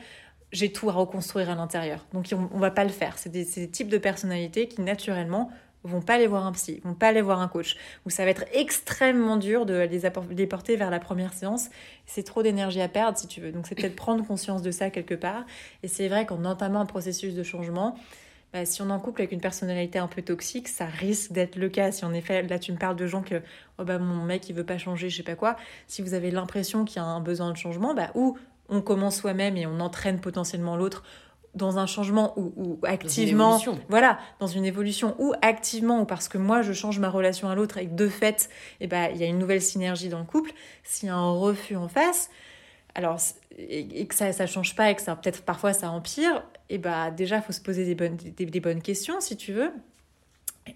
j'ai 0.52 0.72
tout 0.72 0.90
à 0.90 0.94
reconstruire 0.94 1.50
à 1.50 1.56
l'intérieur. 1.56 2.06
Donc 2.14 2.28
on, 2.32 2.56
ne 2.56 2.62
va 2.62 2.72
pas 2.72 2.84
le 2.84 2.90
faire. 2.90 3.18
C'est 3.18 3.30
des, 3.30 3.44
des, 3.44 3.70
types 3.70 3.90
de 3.90 3.98
personnalités 3.98 4.68
qui 4.68 4.82
naturellement 4.82 5.52
vont 5.88 6.02
pas 6.02 6.16
aller 6.16 6.28
voir 6.28 6.46
un 6.46 6.52
psy, 6.52 6.82
vont 6.84 6.94
pas 6.94 7.08
aller 7.08 7.22
voir 7.22 7.42
un 7.42 7.48
coach, 7.48 7.76
où 8.06 8.10
ça 8.10 8.24
va 8.24 8.32
être 8.32 8.46
extrêmement 8.54 9.38
dur 9.38 9.66
de 9.66 9.88
les, 10.32 10.48
porter 10.48 10.76
vers 10.76 10.90
la 10.90 11.00
première 11.00 11.34
séance. 11.34 11.70
C'est 12.06 12.24
trop 12.24 12.44
d'énergie 12.44 12.82
à 12.82 12.88
perdre 12.88 13.18
si 13.18 13.28
tu 13.28 13.42
veux. 13.42 13.52
Donc 13.52 13.68
c'est 13.68 13.76
peut-être 13.76 13.96
prendre 13.96 14.26
conscience 14.26 14.62
de 14.62 14.72
ça 14.72 14.90
quelque 14.90 15.16
part. 15.16 15.46
Et 15.84 15.88
c'est 15.88 16.08
vrai 16.08 16.26
qu'en 16.26 16.44
entamant 16.46 16.82
un 16.82 16.86
processus 16.86 17.36
de 17.36 17.44
changement, 17.44 17.98
bah, 18.54 18.66
si 18.66 18.82
on 18.82 18.90
en 18.90 19.00
couple 19.00 19.22
avec 19.22 19.32
une 19.32 19.42
personnalité 19.42 20.00
un 20.00 20.08
peu 20.08 20.22
toxique, 20.22 20.68
ça 20.68 20.86
risque 20.86 21.32
d'être 21.34 21.58
le 21.58 21.70
cas. 21.70 21.92
Si 21.92 22.06
en 22.06 22.14
effet, 22.14 22.42
là 22.44 22.58
tu 22.58 22.72
me 22.72 22.78
parles 22.78 22.96
de 22.96 23.06
gens 23.08 23.22
que 23.22 23.42
oh 23.80 23.84
bah 23.84 24.00
mon 24.00 24.24
mec 24.24 24.48
il 24.50 24.56
veut 24.56 24.64
pas 24.64 24.78
changer, 24.78 25.10
je 25.10 25.18
sais 25.18 25.24
pas 25.24 25.36
quoi. 25.36 25.58
Si 25.88 26.02
vous 26.02 26.14
avez 26.14 26.32
l'impression 26.32 26.86
qu'il 26.86 26.98
y 26.98 27.00
a 27.00 27.04
un 27.06 27.20
besoin 27.20 27.52
de 27.52 27.58
changement, 27.58 27.94
bah 27.94 28.12
ou 28.16 28.38
on 28.70 28.82
commence 28.82 29.18
soi-même 29.18 29.58
et 29.58 29.66
on 29.66 29.80
entraîne 29.80 30.20
potentiellement 30.20 30.76
l'autre 30.78 31.04
dans 31.56 31.78
un 31.78 31.86
changement 31.86 32.34
ou, 32.38 32.80
activement, 32.84 33.62
voilà, 33.90 34.20
dans 34.40 34.48
une 34.48 34.66
évolution 34.66 35.16
ou 35.20 35.34
activement 35.42 36.02
ou 36.02 36.06
parce 36.06 36.28
que 36.28 36.38
moi 36.38 36.62
je 36.62 36.74
change 36.74 37.00
ma 37.00 37.10
relation 37.10 37.50
à 37.50 37.56
l'autre 37.56 37.78
et 37.78 37.88
que 37.88 37.94
de 37.94 38.08
fait, 38.08 38.50
eh 38.82 38.88
ben, 38.88 39.10
il 39.14 39.18
y 39.20 39.24
a 39.24 39.28
une 39.28 39.40
nouvelle 39.40 39.62
synergie 39.62 40.10
dans 40.10 40.20
le 40.20 40.26
couple. 40.26 40.52
S'il 40.84 41.08
y 41.08 41.12
a 41.12 41.16
un 41.16 41.32
refus 41.32 41.76
en 41.76 41.88
face, 41.88 42.30
alors 42.94 43.20
et, 43.58 44.06
que 44.06 44.16
ça 44.16 44.34
ça 44.34 44.48
change 44.48 44.76
pas 44.76 44.92
et 44.92 44.96
que 44.96 45.02
ça 45.02 45.16
peut-être 45.16 45.44
parfois 45.44 45.74
ça 45.74 45.90
empire, 45.90 46.44
et 46.70 46.76
eh 46.76 46.78
ben 46.78 47.12
déjà 47.12 47.42
faut 47.42 47.54
se 47.54 47.62
poser 47.62 47.86
des 47.86 47.96
bonnes 47.96 48.18
des, 48.18 48.60
bonnes 48.60 48.82
questions 48.82 49.20
si 49.22 49.38
tu 49.38 49.54
veux. 49.54 49.72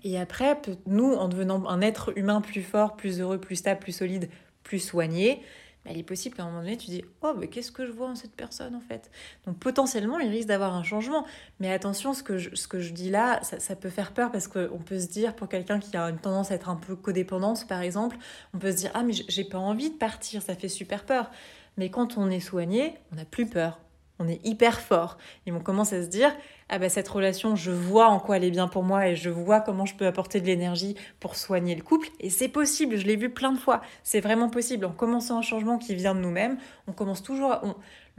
Et 0.04 0.20
après, 0.20 0.56
nous, 0.86 1.14
en 1.14 1.28
devenant 1.28 1.68
un 1.68 1.82
être 1.82 2.16
humain 2.16 2.42
plus 2.42 2.62
fort, 2.62 2.96
plus 2.96 3.22
heureux, 3.22 3.40
plus 3.40 3.56
stable, 3.56 3.80
plus 3.80 3.92
solide, 3.92 4.30
plus 4.62 4.78
soigné, 4.78 5.42
mais 5.86 5.94
il 5.94 6.00
est 6.00 6.04
possible 6.04 6.36
qu'à 6.36 6.44
un 6.44 6.48
moment 6.48 6.62
donné, 6.62 6.78
tu 6.78 6.88
dis 6.88 7.04
Oh, 7.22 7.34
mais 7.38 7.48
qu'est-ce 7.48 7.72
que 7.72 7.86
je 7.86 7.92
vois 7.92 8.10
en 8.10 8.16
cette 8.16 8.36
personne 8.36 8.76
en 8.76 8.82
fait? 8.82 9.10
Donc 9.46 9.58
potentiellement, 9.60 10.20
il 10.20 10.30
risque 10.30 10.48
d'avoir 10.48 10.76
un 10.76 10.84
changement. 10.84 11.26
Mais 11.60 11.72
attention, 11.72 12.14
ce 12.14 12.24
que 12.24 12.38
je, 12.38 12.94
dis 12.94 13.10
là, 13.10 13.40
ça, 13.44 13.60
ça 13.60 13.76
peut 13.76 13.90
faire 13.90 14.14
peur 14.14 14.32
parce 14.32 14.48
qu'on 14.48 14.80
peut 14.80 15.00
se 15.00 15.08
dire, 15.08 15.36
pour 15.36 15.48
quelqu'un 15.48 15.80
qui 15.80 15.96
a 15.96 16.10
une 16.10 16.20
tendance 16.20 16.52
à 16.52 16.56
être 16.56 16.70
un 16.70 16.76
peu 16.76 16.96
codépendante, 16.96 17.68
par 17.68 17.82
exemple, 17.82 18.18
on 18.54 18.60
peut 18.60 18.72
se 18.72 18.78
dire 18.78 18.92
Ah, 18.94 19.04
mais 19.04 19.14
j'ai 19.14 19.44
pas 19.46 19.58
envie 19.58 19.90
de 19.90 19.98
partir, 19.98 20.42
ça 20.42 20.56
fait 20.56 20.70
super 20.70 21.06
peur. 21.06 21.32
Mais 21.78 21.90
quand 21.90 22.18
on 22.18 22.30
est 22.30 22.42
soigné, 22.42 22.96
on 23.12 23.16
n'a 23.16 23.26
plus 23.26 23.48
peur 23.48 23.80
on 24.20 24.28
est 24.28 24.46
hyper 24.46 24.80
fort. 24.80 25.18
Et 25.46 25.52
on 25.52 25.60
commence 25.60 25.94
à 25.94 26.04
se 26.04 26.08
dire, 26.08 26.36
ah 26.70 26.78
bah 26.78 26.90
cette 26.90 27.08
relation, 27.08 27.56
je 27.56 27.72
vois 27.72 28.08
en 28.08 28.20
quoi 28.20 28.38
elle 28.38 28.44
est 28.44 28.52
bien 28.52 28.68
pour 28.68 28.84
moi 28.84 29.08
et 29.08 29.16
je 29.16 29.30
vois 29.30 29.62
comment 29.62 29.86
je 29.86 29.96
peux 29.96 30.06
apporter 30.06 30.42
de 30.42 30.46
l'énergie 30.46 30.96
pour 31.20 31.36
soigner 31.36 31.76
le 31.76 31.82
couple. 31.82 32.10
Et 32.20 32.30
c'est 32.30 32.50
possible, 32.50 32.98
je 32.98 33.06
l'ai 33.06 33.16
vu 33.16 33.30
plein 33.30 33.52
de 33.52 33.58
fois. 33.58 33.82
C'est 34.04 34.22
vraiment 34.22 34.50
possible. 34.50 34.86
En 34.86 34.92
commençant 34.92 35.38
un 35.38 35.42
changement 35.42 35.78
qui 35.78 35.96
vient 35.96 36.14
de 36.14 36.20
nous-mêmes, 36.20 36.58
on 36.88 36.92
commence 36.92 37.24
toujours... 37.24 37.52
À, 37.52 37.64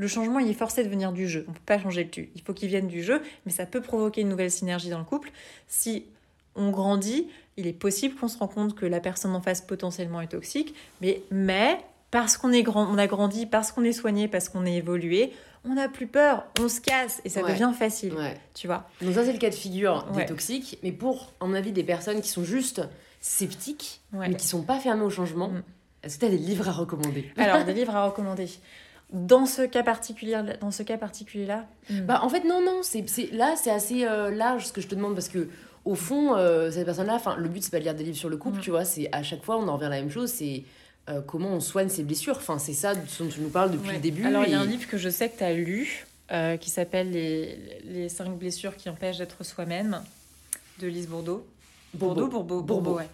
le 0.01 0.09
changement, 0.09 0.39
il 0.39 0.49
est 0.49 0.55
forcé 0.55 0.83
de 0.83 0.89
venir 0.89 1.13
du 1.13 1.29
jeu. 1.29 1.45
On 1.47 1.51
ne 1.51 1.55
peut 1.55 1.63
pas 1.67 1.79
changer 1.79 2.05
le 2.05 2.09
tu. 2.09 2.31
Il 2.35 2.41
faut 2.41 2.55
qu'il 2.55 2.69
vienne 2.69 2.89
du 2.89 3.03
jeu, 3.03 3.21
mais 3.45 3.53
ça 3.53 3.67
peut 3.67 3.83
provoquer 3.83 4.23
une 4.23 4.31
nouvelle 4.31 4.51
synergie 4.51 4.89
dans 4.89 4.99
le 4.99 5.05
couple. 5.05 5.31
Si 5.69 6.07
on 6.57 6.71
grandit, 6.71 7.29
il 7.59 7.67
est 7.67 7.75
possible 7.75 8.15
qu'on 8.15 8.27
se 8.27 8.39
rende 8.39 8.55
compte 8.55 8.75
que 8.75 8.87
la 8.87 9.01
personne 9.01 9.35
en 9.35 9.43
face 9.43 9.61
potentiellement 9.61 10.23
est 10.23 10.29
toxique, 10.29 10.75
mais, 11.03 11.21
mais 11.31 11.79
parce 12.11 12.39
qu'on 12.39 12.51
est 12.51 12.63
grand, 12.63 12.91
on 12.91 12.97
a 12.97 13.07
grandi, 13.07 13.45
parce 13.45 13.73
qu'on 13.73 13.85
est 13.85 13.93
soigné, 13.93 14.27
parce 14.27 14.49
qu'on 14.49 14.65
est 14.65 14.77
évolué, 14.77 15.35
on 15.65 15.75
n'a 15.75 15.89
plus 15.89 16.07
peur, 16.07 16.47
on 16.59 16.69
se 16.69 16.81
casse 16.81 17.21
et 17.25 17.29
ça 17.29 17.43
devient 17.43 17.73
facile. 17.77 18.15
Tu 18.55 18.67
vois. 18.67 18.89
Donc 19.03 19.15
ça 19.15 19.25
c'est 19.25 19.33
le 19.33 19.39
cas 19.39 19.51
de 19.51 19.55
figure 19.55 20.07
des 20.15 20.27
toxiques, 20.27 20.79
mais 20.83 20.93
pour 20.93 21.33
à 21.41 21.47
mon 21.47 21.55
avis 21.55 21.73
des 21.73 21.85
personnes 21.85 22.21
qui 22.21 22.29
sont 22.29 22.45
juste 22.45 22.83
sceptiques 23.21 24.01
mais 24.13 24.35
qui 24.35 24.47
sont 24.47 24.63
pas 24.63 24.79
fermées 24.79 25.05
au 25.05 25.11
changement, 25.11 25.49
mm. 25.49 25.63
est-ce 26.03 26.17
que 26.17 26.21
tu 26.21 26.27
as 26.27 26.31
des 26.31 26.39
livres 26.39 26.69
à 26.69 26.73
recommander? 26.73 27.31
Alors 27.37 27.65
des 27.65 27.75
livres 27.75 27.95
à 27.95 28.07
recommander. 28.07 28.49
Dans 29.13 29.45
ce 29.45 29.63
cas 29.63 29.83
particulier, 29.83 30.41
dans 30.61 30.71
ce 30.71 30.85
cas 30.85 30.97
particulier 30.97 31.47
là. 31.47 31.67
Mm. 31.91 32.01
Bah 32.03 32.21
en 32.23 32.29
fait 32.29 32.45
non 32.45 32.63
non, 32.65 32.81
c'est 32.83 33.05
là 33.33 33.55
c'est 33.57 33.71
assez 33.71 34.07
euh, 34.07 34.31
large 34.31 34.67
ce 34.67 34.73
que 34.73 34.81
je 34.81 34.89
te 34.89 34.95
demande 34.95 35.15
parce 35.15 35.29
que 35.29 35.49
au 35.85 35.95
fond 35.95 36.37
euh, 36.37 36.71
cette 36.71 36.87
personne 36.87 37.07
là, 37.07 37.15
enfin 37.15 37.37
le 37.37 37.49
but 37.49 37.63
c'est 37.63 37.71
pas 37.71 37.79
de 37.79 37.85
lire 37.85 37.95
des 37.95 38.05
livres 38.05 38.17
sur 38.17 38.31
le 38.31 38.39
couple, 38.39 38.59
mm. 38.59 38.63
tu 38.63 38.71
vois, 38.71 38.85
c'est 38.85 39.09
à 39.13 39.23
chaque 39.23 39.43
fois 39.43 39.59
on 39.59 39.69
en 39.69 39.75
revient 39.75 39.87
à 39.87 39.91
la 39.91 40.01
même 40.01 40.11
chose, 40.11 40.31
c'est 40.31 40.65
euh, 41.11 41.21
comment 41.21 41.49
on 41.49 41.61
soigne 41.61 41.89
ses 41.89 42.03
blessures. 42.03 42.37
Enfin, 42.37 42.59
c'est 42.59 42.73
ça 42.73 42.95
dont 42.95 43.29
tu 43.29 43.41
nous 43.41 43.49
parles 43.49 43.73
depuis 43.73 43.93
le 43.93 43.99
début. 43.99 44.25
Alors, 44.25 44.45
il 44.45 44.53
y 44.53 44.55
a 44.55 44.61
un 44.61 44.67
livre 44.67 44.87
que 44.87 44.99
je 44.99 45.09
sais 45.09 45.29
que 45.29 45.39
tu 45.39 45.45
as 45.45 45.53
lu 45.53 46.07
euh, 46.33 46.57
qui 46.57 46.71
s'appelle 46.71 47.11
les, 47.11 47.59
les 47.85 48.09
cinq 48.09 48.31
blessures 48.39 48.77
qui 48.77 48.89
empêchent 48.89 49.19
d'être 49.19 49.45
soi-même 49.45 50.03
de 50.79 50.87
Lise 50.87 51.09
Bourdeau. 51.09 51.47
Bordeaux, 51.95 52.29
Bourbeau, 52.29 52.63
Bourbeau, 52.63 52.97
ouais. 52.99 53.09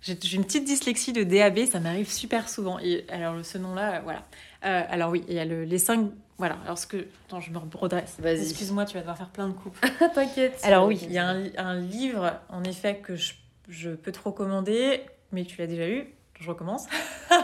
J'ai 0.00 0.36
une 0.36 0.44
petite 0.44 0.64
dyslexie 0.64 1.12
de 1.12 1.24
DAB, 1.24 1.66
ça 1.66 1.80
m'arrive 1.80 2.10
super 2.10 2.48
souvent. 2.48 2.78
Et 2.78 3.04
alors, 3.08 3.44
ce 3.44 3.58
nom-là, 3.58 4.00
voilà. 4.00 4.24
Euh, 4.64 4.82
alors, 4.88 5.10
oui, 5.10 5.24
il 5.28 5.34
y 5.34 5.38
a 5.38 5.44
le, 5.44 5.64
les 5.64 5.78
cinq. 5.78 6.10
Voilà, 6.38 6.56
alors 6.64 6.78
ce 6.78 6.86
que. 6.86 7.08
Attends, 7.26 7.40
je 7.40 7.50
me 7.50 7.58
redresse. 7.74 8.14
Vas-y. 8.20 8.42
Excuse-moi, 8.42 8.84
tu 8.84 8.94
vas 8.94 9.00
devoir 9.00 9.18
faire 9.18 9.28
plein 9.28 9.48
de 9.48 9.52
coupes. 9.52 9.76
T'inquiète. 10.14 10.60
Alors, 10.62 10.86
oui, 10.86 11.00
il 11.02 11.12
y 11.12 11.18
a 11.18 11.28
un, 11.28 11.46
un, 11.56 11.80
livre, 11.80 12.32
en 12.48 12.62
effet, 12.64 12.96
que 13.02 13.16
je, 13.16 13.34
je 13.68 13.90
peux 13.90 14.12
te 14.12 14.20
recommander, 14.20 15.02
mais 15.32 15.44
tu 15.44 15.58
l'as 15.58 15.66
déjà 15.66 15.86
lu 15.86 16.06
je 16.40 16.48
recommence. 16.48 16.86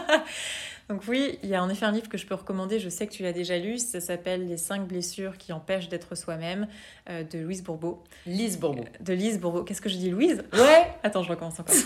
Donc 0.89 1.01
oui, 1.07 1.39
il 1.41 1.49
y 1.49 1.55
a 1.55 1.63
en 1.63 1.69
effet 1.69 1.85
un 1.85 1.91
livre 1.91 2.09
que 2.09 2.17
je 2.17 2.27
peux 2.27 2.35
recommander, 2.35 2.79
je 2.79 2.89
sais 2.89 3.07
que 3.07 3.11
tu 3.11 3.23
l'as 3.23 3.33
déjà 3.33 3.57
lu, 3.57 3.79
ça 3.79 3.99
s'appelle 3.99 4.47
Les 4.47 4.57
cinq 4.57 4.87
blessures 4.87 5.39
qui 5.39 5.51
empêchent 5.51 5.89
d'être 5.89 6.13
soi-même 6.13 6.67
euh, 7.09 7.23
de 7.23 7.39
Louise 7.39 7.63
Bourbeau. 7.63 8.03
Lise 8.27 8.59
Bourbeau. 8.59 8.81
Euh, 8.81 9.03
de 9.03 9.13
Lise 9.13 9.39
Bourbeau. 9.39 9.63
Qu'est-ce 9.63 9.81
que 9.81 9.89
je 9.89 9.97
dis, 9.97 10.11
Louise? 10.11 10.43
Ouais 10.53 10.93
Attends, 11.03 11.23
je 11.23 11.29
recommence 11.29 11.59
encore. 11.59 11.73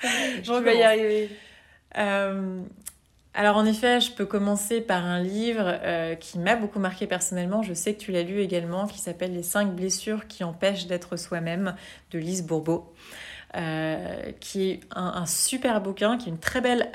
je 0.00 0.52
vais 0.52 0.78
y 0.78 0.82
arriver. 0.84 1.30
Euh, 1.98 2.62
alors 3.34 3.56
en 3.56 3.64
effet, 3.64 3.98
je 3.98 4.12
peux 4.12 4.26
commencer 4.26 4.80
par 4.80 5.04
un 5.04 5.20
livre 5.20 5.80
qui 6.20 6.38
m'a 6.38 6.54
beaucoup 6.54 6.78
marqué 6.78 7.08
personnellement, 7.08 7.62
je 7.62 7.74
sais 7.74 7.94
que 7.94 8.00
tu 8.00 8.12
l'as 8.12 8.22
lu 8.22 8.40
également, 8.40 8.86
qui 8.86 8.98
s'appelle 8.98 9.32
Les 9.32 9.42
cinq 9.42 9.74
blessures 9.74 10.28
qui 10.28 10.44
empêchent 10.44 10.86
d'être 10.86 11.16
soi-même 11.16 11.74
de 12.12 12.18
Lise 12.20 12.44
Bourbeau. 12.44 12.92
Euh, 13.56 14.30
qui 14.38 14.70
est 14.70 14.80
un, 14.94 15.26
super 15.26 15.80
bouquin, 15.80 16.16
qui 16.16 16.28
est 16.28 16.32
une 16.32 16.38
très 16.38 16.60
belle 16.60 16.92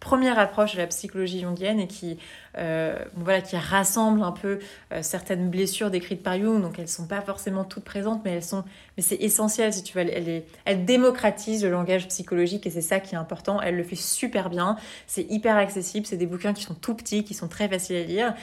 première 0.00 0.40
approche 0.40 0.74
de 0.74 0.78
la 0.78 0.88
psychologie 0.88 1.40
jungienne 1.40 1.78
et 1.78 1.86
qui, 1.86 2.18
euh, 2.58 2.98
voilà, 3.14 3.40
qui 3.40 3.56
rassemble 3.56 4.22
un 4.24 4.32
peu 4.32 4.58
euh, 4.92 5.02
certaines 5.02 5.48
blessures 5.50 5.92
décrites 5.92 6.22
par 6.22 6.36
Jung. 6.36 6.60
Donc 6.60 6.80
elles 6.80 6.88
sont 6.88 7.06
pas 7.06 7.20
forcément 7.20 7.62
toutes 7.62 7.84
présentes, 7.84 8.22
mais 8.24 8.32
elles 8.32 8.42
sont, 8.42 8.64
mais 8.96 9.04
c'est 9.04 9.22
essentiel 9.22 9.72
si 9.72 9.84
tu 9.84 9.96
veux. 9.96 10.00
Elle, 10.00 10.28
elle, 10.28 10.42
elle 10.64 10.84
démocratise 10.84 11.62
le 11.62 11.70
langage 11.70 12.08
psychologique 12.08 12.66
et 12.66 12.70
c'est 12.70 12.80
ça 12.80 12.98
qui 12.98 13.14
est 13.14 13.18
important. 13.18 13.62
Elle 13.62 13.76
le 13.76 13.84
fait 13.84 13.94
super 13.94 14.50
bien. 14.50 14.76
C'est 15.06 15.30
hyper 15.30 15.56
accessible. 15.56 16.06
C'est 16.06 16.16
des 16.16 16.26
bouquins 16.26 16.54
qui 16.54 16.64
sont 16.64 16.74
tout 16.74 16.94
petits, 16.94 17.22
qui 17.22 17.34
sont 17.34 17.48
très 17.48 17.68
faciles 17.68 17.96
à 17.96 18.02
lire. 18.02 18.34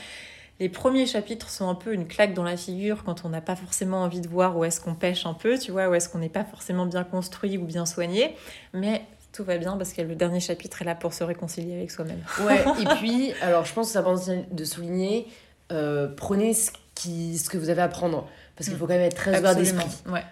Les 0.61 0.69
premiers 0.69 1.07
chapitres 1.07 1.49
sont 1.49 1.67
un 1.67 1.73
peu 1.73 1.91
une 1.91 2.07
claque 2.07 2.35
dans 2.35 2.43
la 2.43 2.55
figure 2.55 3.03
quand 3.03 3.25
on 3.25 3.29
n'a 3.29 3.41
pas 3.41 3.55
forcément 3.55 4.03
envie 4.03 4.21
de 4.21 4.27
voir 4.27 4.55
où 4.55 4.63
est-ce 4.63 4.79
qu'on 4.79 4.93
pêche 4.93 5.25
un 5.25 5.33
peu, 5.33 5.57
tu 5.57 5.71
vois, 5.71 5.89
où 5.89 5.95
est-ce 5.95 6.07
qu'on 6.07 6.19
n'est 6.19 6.29
pas 6.29 6.43
forcément 6.43 6.85
bien 6.85 7.03
construit 7.03 7.57
ou 7.57 7.65
bien 7.65 7.87
soigné. 7.87 8.35
Mais 8.71 9.01
tout 9.33 9.43
va 9.43 9.57
bien 9.57 9.75
parce 9.75 9.91
que 9.91 10.03
le 10.03 10.13
dernier 10.13 10.39
chapitre 10.39 10.83
est 10.83 10.85
là 10.85 10.93
pour 10.93 11.15
se 11.15 11.23
réconcilier 11.23 11.73
avec 11.73 11.89
soi-même. 11.89 12.21
Ouais, 12.45 12.63
et 12.79 12.85
puis, 12.99 13.33
alors 13.41 13.65
je 13.65 13.73
pense 13.73 13.87
que 13.87 13.93
ça 13.93 14.01
important 14.03 14.29
de 14.51 14.63
souligner, 14.63 15.29
euh, 15.71 16.07
prenez 16.15 16.53
ce, 16.53 16.69
qui, 16.93 17.39
ce 17.39 17.49
que 17.49 17.57
vous 17.57 17.69
avez 17.69 17.81
à 17.81 17.87
prendre. 17.87 18.29
Parce 18.55 18.69
qu'il 18.69 18.77
faut 18.77 18.85
quand 18.85 18.93
même 18.93 19.01
être 19.01 19.15
très 19.15 19.39
ouvert 19.39 19.55
d'esprit. 19.55 19.85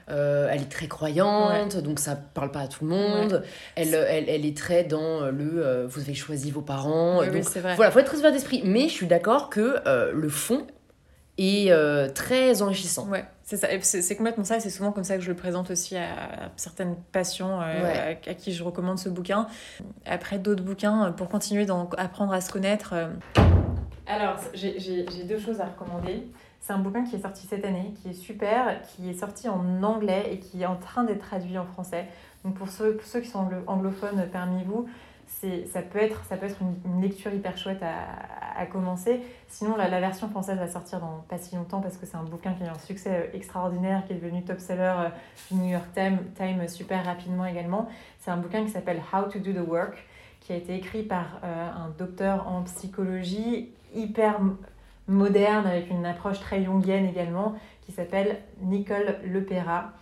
Euh, 0.10 0.50
elle 0.52 0.62
est 0.62 0.72
très 0.72 0.88
croyante, 0.88 1.78
donc 1.78 2.00
ça 2.00 2.16
parle 2.16 2.52
pas 2.52 2.62
à 2.62 2.68
tout 2.68 2.86
le 2.86 2.92
monde. 2.92 3.44
Elle, 3.76 3.94
elle, 3.94 4.30
elle, 4.30 4.46
est 4.46 4.56
très 4.56 4.84
dans 4.84 5.32
le 5.32 5.66
euh, 5.66 5.88
vous 5.88 6.02
avez 6.02 6.14
choisi 6.14 6.52
vos 6.52 6.62
parents. 6.62 7.24
donc, 7.24 7.44
vrai. 7.44 7.76
Voilà, 7.76 7.92
faut 7.92 8.00
être 8.00 8.06
très 8.06 8.18
ouvert 8.18 8.32
d'esprit. 8.32 8.62
Mais 8.66 8.88
je 8.88 8.94
suis 8.94 9.08
d'accord 9.08 9.50
que 9.50 9.78
euh, 9.88 10.12
le 10.14 10.30
fond 10.30 10.68
est 11.38 11.74
très 12.14 12.62
enrichissant. 12.62 13.08
Ouais, 13.08 13.26
c'est 13.44 13.58
ça. 13.58 13.68
C'est 13.82 14.16
complètement 14.16 14.44
ça. 14.44 14.60
C'est 14.60 14.70
souvent 14.70 14.92
comme 14.92 15.06
ça 15.06 15.16
que 15.16 15.24
je 15.24 15.30
le 15.30 15.36
présente 15.36 15.72
aussi 15.72 15.96
à, 15.96 16.52
certaines 16.58 16.98
passions 17.12 17.60
à, 17.60 18.14
qui 18.16 18.52
je 18.54 18.64
recommande 18.64 19.00
ce 19.00 19.10
bouquin. 19.10 19.48
Après, 20.06 20.38
d'autres 20.38 20.64
bouquins 20.64 21.14
pour 21.14 21.30
continuer 21.30 21.66
d'apprendre 21.66 22.34
à 22.34 22.42
se 22.42 22.52
connaître. 22.52 22.94
Alors, 24.06 24.40
j'ai 24.54 25.24
deux 25.24 25.40
choses 25.40 25.62
à 25.62 25.66
recommander. 25.66 26.28
C'est 26.62 26.74
un 26.74 26.80
bouquin 26.80 27.04
qui 27.04 27.16
est 27.16 27.22
sorti 27.22 27.48
cette 27.48 27.66
année, 27.66 27.94
qui 28.02 28.10
est 28.10 28.14
super, 28.14 28.82
qui 28.84 29.10
est 29.10 29.14
sorti 29.14 29.50
en 29.50 29.82
anglais 29.84 30.30
et 30.32 30.40
qui 30.40 30.62
est 30.62 30.66
en 30.66 30.76
train 30.76 31.04
d'être 31.04 31.26
traduit 31.26 31.58
en 31.58 31.66
français. 31.66 32.08
Donc 32.44 32.56
pour 32.56 32.70
ceux, 32.70 32.98
qui 32.98 33.28
sont 33.28 33.50
anglophones 33.68 34.28
parmi 34.32 34.64
vous, 34.64 34.88
ça 35.72 35.82
peut 35.82 36.00
être, 36.00 36.24
ça 36.26 36.38
peut 36.38 36.48
être 36.48 36.58
une, 36.86 37.02
lecture 37.02 37.34
hyper 37.34 37.58
chouette 37.58 37.82
à, 37.82 38.66
commencer. 38.66 39.22
Sinon, 39.48 39.78
la, 39.78 39.88
version 40.00 40.28
française 40.30 40.58
va 40.58 40.68
sortir 40.68 41.00
dans 41.00 41.24
pas 41.30 41.38
si 41.38 41.56
longtemps 41.56 41.80
parce 41.80 41.98
que 41.98 42.06
c'est 42.06 42.18
un 42.18 42.24
bouquin 42.24 42.54
qui 42.54 42.64
a 42.64 42.72
un 42.72 42.80
succès 42.80 43.10
euh, 43.10 43.38
extraordinaire, 43.38 44.04
qui 44.06 44.14
est 44.14 44.18
devenu 44.18 44.44
top-seller 44.44 44.94
euh, 44.98 45.10
du 45.50 45.62
New 45.62 45.70
York 45.70 45.86
Times, 45.94 46.20
Time 46.36 46.68
super 46.68 47.06
rapidement 47.06 47.46
également. 47.46 47.88
C'est 48.20 48.32
un 48.32 48.38
bouquin 48.38 48.66
qui 48.66 48.72
s'appelle 48.72 49.02
How 49.14 49.30
to 49.30 49.40
Do 49.40 49.54
the 49.54 49.66
Work, 49.66 50.06
qui 50.42 50.52
a 50.52 50.58
été 50.58 50.76
écrit 50.76 51.04
par 51.04 51.40
euh, 51.44 51.70
un 51.72 51.90
docteur 51.98 52.48
en 52.48 52.64
psychologie 52.64 53.72
hyper 53.96 54.42
moderne 55.10 55.66
avec 55.66 55.90
une 55.90 56.06
approche 56.06 56.40
très 56.40 56.64
jungienne 56.64 57.06
également 57.06 57.56
qui 57.86 57.92
s'appelle 57.92 58.38
Nicole 58.62 59.18
Lepera. 59.26 59.94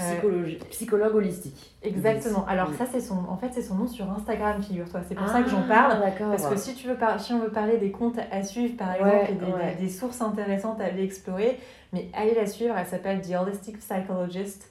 Euh, 0.00 0.54
psychologue 0.70 1.14
holistique. 1.16 1.74
Exactement. 1.82 2.46
Alors 2.46 2.72
ça 2.72 2.86
c'est 2.90 3.02
son, 3.02 3.26
en 3.28 3.36
fait 3.36 3.50
c'est 3.52 3.60
son 3.60 3.74
nom 3.74 3.86
sur 3.86 4.10
Instagram, 4.10 4.62
figure-toi. 4.62 5.00
C'est 5.06 5.14
pour 5.14 5.28
ça 5.28 5.42
que 5.42 5.50
j'en 5.50 5.68
parle. 5.68 6.02
Ah, 6.02 6.10
parce 6.18 6.46
que 6.46 6.56
si 6.56 6.74
tu 6.74 6.88
veux 6.88 6.96
si 7.18 7.34
on 7.34 7.40
veut 7.40 7.50
parler 7.50 7.76
des 7.76 7.90
comptes 7.90 8.18
à 8.30 8.42
suivre 8.42 8.74
par 8.78 8.94
exemple 8.94 9.26
et 9.28 9.34
des, 9.34 9.82
des, 9.82 9.88
sources 9.90 10.22
intéressantes 10.22 10.80
à 10.80 10.84
aller 10.84 11.04
explorer, 11.04 11.58
mais 11.92 12.08
allez 12.14 12.34
la 12.34 12.46
suivre. 12.46 12.74
Elle 12.78 12.86
s'appelle 12.86 13.20
The 13.20 13.34
Holistic 13.34 13.80
Psychologist. 13.80 14.70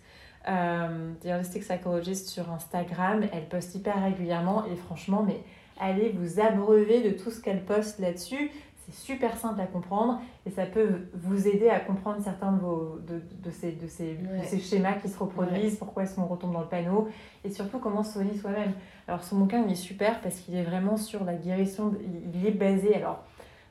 Euh, 0.49 1.11
The 1.23 1.27
Holistic 1.27 1.61
Psychologist 1.61 2.29
sur 2.29 2.51
Instagram. 2.51 3.21
Elle 3.31 3.47
poste 3.47 3.75
hyper 3.75 4.03
régulièrement 4.03 4.65
et 4.65 4.75
franchement, 4.75 5.23
mais 5.27 5.39
allez 5.79 6.15
vous 6.17 6.39
abreuver 6.39 7.01
de 7.01 7.11
tout 7.11 7.29
ce 7.29 7.39
qu'elle 7.39 7.63
poste 7.63 7.99
là-dessus 7.99 8.49
super 8.91 9.37
simple 9.37 9.59
à 9.61 9.65
comprendre 9.65 10.21
et 10.45 10.51
ça 10.51 10.65
peut 10.65 11.07
vous 11.13 11.47
aider 11.47 11.69
à 11.69 11.79
comprendre 11.79 12.21
certains 12.23 12.51
de, 12.51 12.59
vos, 12.59 12.99
de, 13.07 13.21
de, 13.43 13.51
ces, 13.51 13.71
de, 13.71 13.87
ces, 13.87 14.17
ces, 14.45 14.59
schémas 14.59 14.93
qui 14.93 15.09
se 15.09 15.17
reproduisent, 15.17 15.77
pourquoi 15.77 16.03
est-ce 16.03 16.15
qu'on 16.15 16.25
retombe 16.25 16.53
dans 16.53 16.61
le 16.61 16.67
panneau 16.67 17.07
et 17.43 17.49
surtout 17.49 17.79
comment 17.79 18.03
se 18.03 18.13
soigner 18.13 18.37
soi-même. 18.37 18.73
Alors 19.07 19.23
son 19.23 19.37
bouquin 19.37 19.63
il 19.65 19.71
est 19.71 19.75
super 19.75 20.21
parce 20.21 20.35
qu'il 20.39 20.55
est 20.55 20.63
vraiment 20.63 20.97
sur 20.97 21.23
la 21.23 21.33
guérison, 21.33 21.93
il 22.33 22.45
est 22.45 22.51
basé, 22.51 22.95
alors 22.95 23.23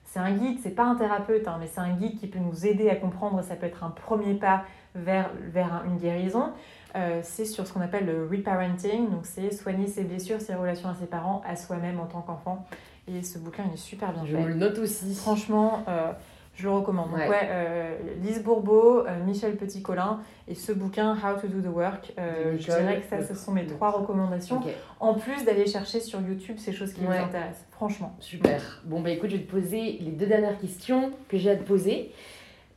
c'est 0.05 0.19
un 0.19 0.33
guide, 0.33 0.59
c'est 0.61 0.75
pas 0.75 0.85
un 0.85 0.97
thérapeute, 0.97 1.47
hein, 1.47 1.57
mais 1.61 1.69
c'est 1.69 1.81
un 1.81 1.95
guide 1.95 2.19
qui 2.19 2.27
peut 2.27 2.41
nous 2.41 2.67
aider 2.67 2.91
à 2.91 2.97
comprendre, 2.97 3.43
ça 3.43 3.55
peut 3.55 3.67
être 3.67 3.85
un 3.85 3.91
premier 3.91 4.35
pas 4.35 4.65
vers, 4.97 5.31
vers 5.53 5.85
une 5.87 5.99
guérison. 5.99 6.51
Euh, 6.97 7.21
c'est 7.23 7.45
sur 7.45 7.65
ce 7.67 7.73
qu'on 7.73 7.81
appelle 7.81 8.07
le 8.07 8.27
reparenting, 8.27 9.09
donc 9.09 9.25
c'est 9.25 9.53
soigner 9.53 9.87
ses 9.87 10.03
blessures, 10.03 10.41
ses 10.41 10.57
relations 10.57 10.89
à 10.89 10.95
ses 10.95 11.07
parents, 11.07 11.43
à 11.47 11.55
soi-même 11.55 12.01
en 12.01 12.07
tant 12.07 12.23
qu'enfant. 12.23 12.67
Et 13.13 13.23
ce 13.23 13.39
bouquin, 13.39 13.65
il 13.69 13.75
est 13.75 13.77
super 13.77 14.13
bien 14.13 14.23
fait. 14.25 14.31
Je 14.31 14.37
le 14.37 14.55
note 14.55 14.79
aussi. 14.79 15.15
Franchement, 15.15 15.83
euh, 15.89 16.13
Je 16.57 16.65
le 16.65 16.73
recommande. 16.75 17.09
Donc, 17.11 17.19
Ouais. 17.19 17.29
ouais, 17.29 17.49
euh, 17.49 17.97
Lise 18.23 18.43
Bourbeau, 18.43 19.07
euh, 19.07 19.25
Michel 19.25 19.57
Petit-Colin 19.57 20.21
et 20.47 20.55
ce 20.55 20.73
bouquin 20.73 21.15
How 21.17 21.41
to 21.41 21.47
Do 21.49 21.61
the 21.63 21.73
Work. 21.73 22.13
je 22.19 22.57
dirais 22.59 23.01
que 23.01 23.09
ça, 23.09 23.27
ce 23.27 23.35
sont 23.35 23.53
mes 23.53 23.67
trois 23.67 23.91
recommandations. 23.93 24.61
En 24.99 25.15
plus 25.15 25.45
d'aller 25.45 25.67
chercher 25.67 26.01
sur 26.01 26.21
YouTube 26.21 26.57
ces 26.59 26.73
choses 26.73 26.93
qui 26.93 27.01
Ouais. 27.01 27.19
vous 27.19 27.25
intéressent. 27.25 27.65
Franchement. 27.71 28.15
super. 28.21 28.83
Bon, 28.85 29.01
bah 29.01 29.09
écoute, 29.11 29.31
je 29.31 29.37
vais 29.37 29.43
te 29.43 29.51
poser 29.51 29.99
les 30.01 30.11
deux 30.11 30.27
dernières 30.27 30.59
questions 30.59 31.13
que 31.29 31.39
j'ai 31.39 31.51
à 31.51 31.57
te 31.57 31.63
poser. 31.63 32.13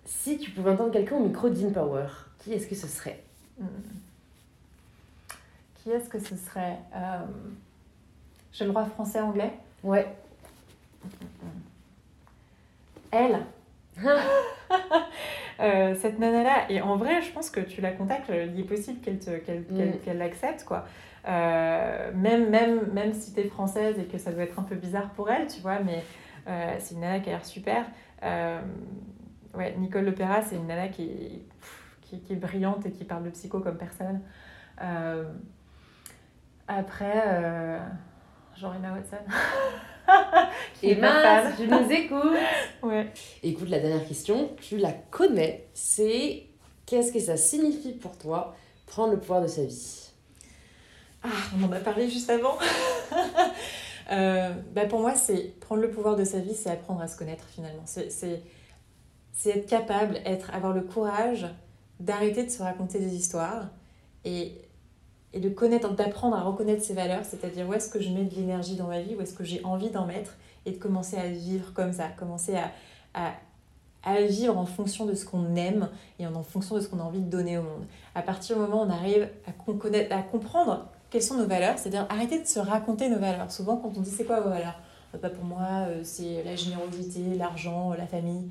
Si 0.06 0.38
tu 0.38 0.52
pouvais 0.52 0.72
entendre 0.72 0.92
quelqu'un 0.92 1.16
au 1.18 1.26
micro 1.26 1.50
d'InPower, 1.50 2.06
qui 2.40 2.54
est-ce 2.54 2.68
que 2.68 2.76
ce 2.76 2.88
serait? 2.88 3.22
Hmm. 3.60 3.66
Qui 5.76 5.92
est-ce 5.92 6.08
que 6.10 6.20
ce 6.20 6.38
serait? 6.38 6.78
J'ai 8.54 8.64
le 8.64 8.70
droit 8.72 8.86
français-anglais? 8.86 9.52
Ouais. 9.84 10.08
Elle 13.12 13.40
Euh, 15.60 15.94
cette 15.96 16.18
nana-là, 16.18 16.66
et 16.72 16.82
en 16.82 16.98
vrai, 16.98 17.22
je 17.22 17.32
pense 17.32 17.52
que 17.52 17.60
tu 17.60 17.80
la 17.80 17.92
contactes, 17.92 18.30
il 18.30 18.60
est 18.60 18.64
possible 18.64 19.00
qu'elle 19.02 19.20
te- 19.20 19.38
qu'elle 19.38 19.66
Mm. 19.70 20.18
l'accepte, 20.18 20.64
quoi. 20.66 20.84
Euh, 21.28 22.12
même, 22.16 22.50
même, 22.50 22.92
même 22.92 23.14
si 23.14 23.34
t'es 23.34 23.44
française 23.48 24.00
et 24.00 24.06
que 24.06 24.18
ça 24.18 24.32
doit 24.32 24.44
être 24.44 24.60
un 24.60 24.64
peu 24.64 24.74
bizarre 24.76 25.12
pour 25.12 25.30
elle, 25.30 25.46
tu 25.48 25.62
vois, 25.62 25.78
mais 25.80 26.04
euh, 26.48 26.76
c'est 26.80 26.96
une 26.96 27.02
nana 27.02 27.20
qui 27.20 27.30
a 27.30 27.34
l'air 27.34 27.46
super. 27.46 27.86
Ouais, 29.54 29.76
Nicole 29.78 30.06
Lepera, 30.06 30.42
c'est 30.42 30.56
une 30.56 30.66
nana 30.66 30.88
qui 30.88 31.04
est, 31.04 31.46
qui, 32.02 32.20
qui 32.22 32.34
est 32.34 32.38
brillante 32.38 32.88
et 32.88 32.92
qui 32.92 33.04
parle 33.06 33.24
de 33.24 33.30
psycho 33.30 33.60
comme 33.60 33.78
personne. 33.78 34.22
Après, 36.68 37.80
Emma 38.76 38.94
Watson. 38.94 39.18
Fan. 40.84 41.54
si 41.56 41.64
tu 41.64 41.68
nous 41.70 41.92
écoutes 41.92 42.38
Ouais. 42.84 43.08
Écoute, 43.42 43.70
la 43.70 43.80
dernière 43.80 44.08
question, 44.08 44.52
tu 44.62 44.78
la 44.78 44.92
connais, 44.92 45.68
c'est 45.74 46.44
qu'est-ce 46.86 47.12
que 47.12 47.20
ça 47.20 47.38
signifie 47.38 47.94
pour 47.94 48.18
toi 48.18 48.56
prendre 48.86 49.14
le 49.14 49.20
pouvoir 49.20 49.42
de 49.42 49.48
sa 49.48 49.64
vie? 49.64 50.10
Ah, 51.24 51.30
on 51.58 51.64
en 51.66 51.72
a 51.72 51.80
parlé 51.80 52.10
juste 52.10 52.30
avant. 52.30 52.58
Euh, 54.12 54.52
bah 54.74 54.86
pour 54.86 55.00
moi, 55.00 55.16
c'est 55.16 55.58
prendre 55.62 55.82
le 55.82 55.90
pouvoir 55.90 56.18
de 56.18 56.26
sa 56.26 56.40
vie, 56.40 56.54
c'est 56.54 56.70
apprendre 56.70 57.02
à 57.02 57.08
se 57.08 57.18
connaître 57.18 57.46
finalement. 57.48 57.84
C'est, 57.86 58.12
c'est, 58.12 58.42
c'est 59.32 59.52
être 59.52 59.66
capable, 59.66 60.20
être, 60.26 60.54
avoir 60.54 60.74
le 60.74 60.82
courage 60.82 61.48
d'arrêter 62.02 62.44
de 62.44 62.50
se 62.50 62.62
raconter 62.62 63.00
des 63.00 63.16
histoires 63.16 63.70
et, 64.26 64.62
et 65.32 65.40
de 65.40 65.48
connaître, 65.48 65.94
d'apprendre 65.94 66.36
à 66.36 66.42
reconnaître 66.42 66.84
ses 66.84 66.94
valeurs, 66.94 67.24
c'est-à-dire 67.24 67.68
où 67.68 67.74
est-ce 67.74 67.90
que 67.90 68.02
je 68.02 68.10
mets 68.10 68.26
de 68.26 68.36
l'énergie 68.36 68.76
dans 68.76 68.88
ma 68.88 69.00
vie, 69.00 69.16
où 69.16 69.22
est-ce 69.22 69.34
que 69.34 69.46
j'ai 69.46 69.64
envie 69.64 69.90
d'en 69.90 70.06
mettre 70.06 70.36
et 70.66 70.72
de 70.72 70.78
commencer 70.78 71.18
à 71.18 71.28
vivre 71.28 71.74
comme 71.74 71.94
ça, 71.94 72.08
commencer 72.18 72.56
à, 73.14 73.34
à, 74.04 74.22
vivre 74.22 74.58
en 74.58 74.66
fonction 74.66 75.06
de 75.06 75.14
ce 75.14 75.26
qu'on 75.26 75.56
aime 75.56 75.90
et 76.20 76.28
en, 76.28 76.44
fonction 76.44 76.76
de 76.76 76.82
ce 76.82 76.88
qu'on 76.88 77.00
a 77.00 77.04
envie 77.04 77.22
de 77.22 77.30
donner 77.30 77.58
au 77.58 77.64
monde. 77.64 77.86
À 78.16 78.22
partir 78.22 78.56
du 78.56 78.62
moment 78.62 78.84
où 78.84 78.86
on 78.86 78.90
arrive 78.90 79.30
à, 79.48 80.22
comprendre 80.22 80.90
quelles 81.10 81.24
sont 81.24 81.38
nos 81.38 81.46
valeurs, 81.46 81.78
c'est-à-dire 81.78 82.06
arrêter 82.10 82.42
de 82.42 82.48
se 82.48 82.60
raconter 82.60 83.10
nos 83.10 83.20
valeurs. 83.20 83.52
Souvent, 83.52 83.78
quand 83.78 83.94
on 83.96 84.02
dit 84.02 84.12
c'est 84.12 84.26
quoi 84.26 84.40
vos 84.40 84.50
valeurs? 84.50 84.80
Euh, 85.16 85.30
Pour 85.30 85.46
moi, 85.46 85.88
euh, 85.88 86.02
c'est 86.04 86.44
la 86.44 86.56
générosité, 86.56 87.36
l'argent, 87.38 87.94
la 87.94 88.08
famille. 88.08 88.50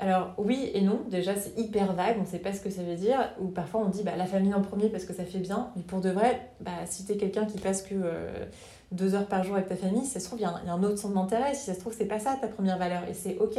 Alors, 0.00 0.34
oui 0.38 0.70
et 0.74 0.80
non, 0.80 1.02
déjà 1.08 1.36
c'est 1.36 1.56
hyper 1.56 1.92
vague, 1.92 2.16
on 2.18 2.22
ne 2.22 2.26
sait 2.26 2.40
pas 2.40 2.52
ce 2.52 2.60
que 2.60 2.70
ça 2.70 2.82
veut 2.82 2.96
dire. 2.96 3.30
Ou 3.40 3.46
parfois 3.48 3.80
on 3.80 3.88
dit 3.88 4.02
bah, 4.02 4.16
la 4.16 4.26
famille 4.26 4.52
en 4.52 4.60
premier 4.60 4.88
parce 4.88 5.04
que 5.04 5.14
ça 5.14 5.24
fait 5.24 5.38
bien, 5.38 5.70
mais 5.76 5.82
pour 5.82 6.00
de 6.00 6.10
vrai, 6.10 6.50
bah, 6.60 6.72
si 6.86 7.04
t'es 7.06 7.16
quelqu'un 7.16 7.46
qui 7.46 7.58
passe 7.58 7.82
que 7.82 7.94
euh, 7.94 8.46
deux 8.92 9.14
heures 9.14 9.26
par 9.26 9.42
jour 9.44 9.56
avec 9.56 9.68
ta 9.68 9.76
famille, 9.76 10.04
ça 10.04 10.20
se 10.20 10.26
trouve, 10.26 10.38
il 10.38 10.42
y, 10.42 10.44
a 10.44 10.54
un- 10.72 10.82
autre 10.82 10.98
centre 10.98 11.14
d'intérêt. 11.14 11.54
Si 11.54 11.66
ça 11.66 11.74
se 11.74 11.80
trouve, 11.80 11.94
c'est 11.96 12.06
pas 12.06 12.20
ça 12.20 12.36
ta 12.40 12.48
première 12.48 12.78
valeur, 12.78 13.02
et 13.08 13.14
c'est 13.14 13.36
ok. 13.38 13.58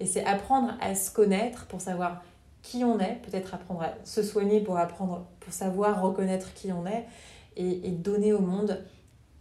Et 0.00 0.06
c'est 0.06 0.24
apprendre 0.24 0.74
à 0.80 0.94
se 0.94 1.10
connaître 1.10 1.66
pour 1.66 1.80
savoir 1.80 2.22
qui 2.62 2.84
on 2.84 2.98
est, 3.00 3.20
peut-être 3.22 3.54
apprendre 3.54 3.82
à 3.82 3.94
se 4.04 4.22
soigner 4.22 4.60
pour 4.60 4.78
apprendre, 4.78 5.26
pour 5.40 5.52
savoir 5.52 6.00
reconnaître 6.00 6.54
qui 6.54 6.72
on 6.72 6.86
est 6.86 7.06
et, 7.56 7.90
donner 7.90 8.32
au 8.32 8.40
monde 8.40 8.82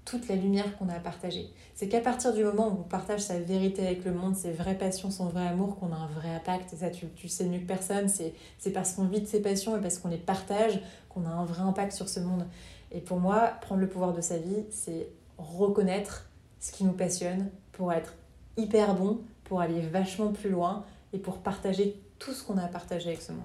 toute 0.05 0.27
la 0.27 0.35
lumière 0.35 0.77
qu'on 0.77 0.89
a 0.89 0.95
à 0.95 0.99
partager. 0.99 1.49
C'est 1.75 1.87
qu'à 1.87 2.01
partir 2.01 2.33
du 2.33 2.43
moment 2.43 2.67
où 2.67 2.81
on 2.81 2.83
partage 2.83 3.21
sa 3.21 3.39
vérité 3.39 3.85
avec 3.85 4.03
le 4.03 4.13
monde, 4.13 4.35
ses 4.35 4.51
vraies 4.51 4.77
passions, 4.77 5.11
son 5.11 5.25
vrai 5.25 5.47
amour, 5.47 5.79
qu'on 5.79 5.91
a 5.93 5.95
un 5.95 6.07
vrai 6.07 6.29
impact. 6.29 6.73
Et 6.73 6.77
ça, 6.77 6.89
tu, 6.89 7.07
tu 7.15 7.27
sais 7.27 7.45
mieux 7.45 7.59
que 7.59 7.67
personne. 7.67 8.07
C'est 8.09 8.71
parce 8.71 8.93
qu'on 8.93 9.05
vit 9.05 9.21
de 9.21 9.27
ses 9.27 9.41
passions 9.41 9.77
et 9.77 9.81
parce 9.81 9.99
qu'on 9.99 10.09
les 10.09 10.17
partage 10.17 10.81
qu'on 11.09 11.25
a 11.25 11.29
un 11.29 11.45
vrai 11.45 11.61
impact 11.61 11.93
sur 11.93 12.09
ce 12.09 12.19
monde. 12.19 12.45
Et 12.91 12.99
pour 12.99 13.19
moi, 13.19 13.51
prendre 13.61 13.81
le 13.81 13.87
pouvoir 13.87 14.13
de 14.13 14.21
sa 14.21 14.37
vie, 14.37 14.65
c'est 14.69 15.07
reconnaître 15.41 16.29
ce 16.59 16.71
qui 16.71 16.83
nous 16.83 16.93
passionne 16.93 17.49
pour 17.71 17.91
être 17.91 18.13
hyper 18.57 18.95
bon, 18.95 19.19
pour 19.43 19.61
aller 19.61 19.81
vachement 19.81 20.31
plus 20.31 20.49
loin 20.49 20.85
et 21.13 21.17
pour 21.17 21.37
partager 21.37 21.95
tout 22.19 22.31
ce 22.31 22.43
qu'on 22.43 22.57
a 22.57 22.63
à 22.63 22.67
partager 22.67 23.09
avec 23.09 23.21
ce 23.21 23.31
monde. 23.31 23.41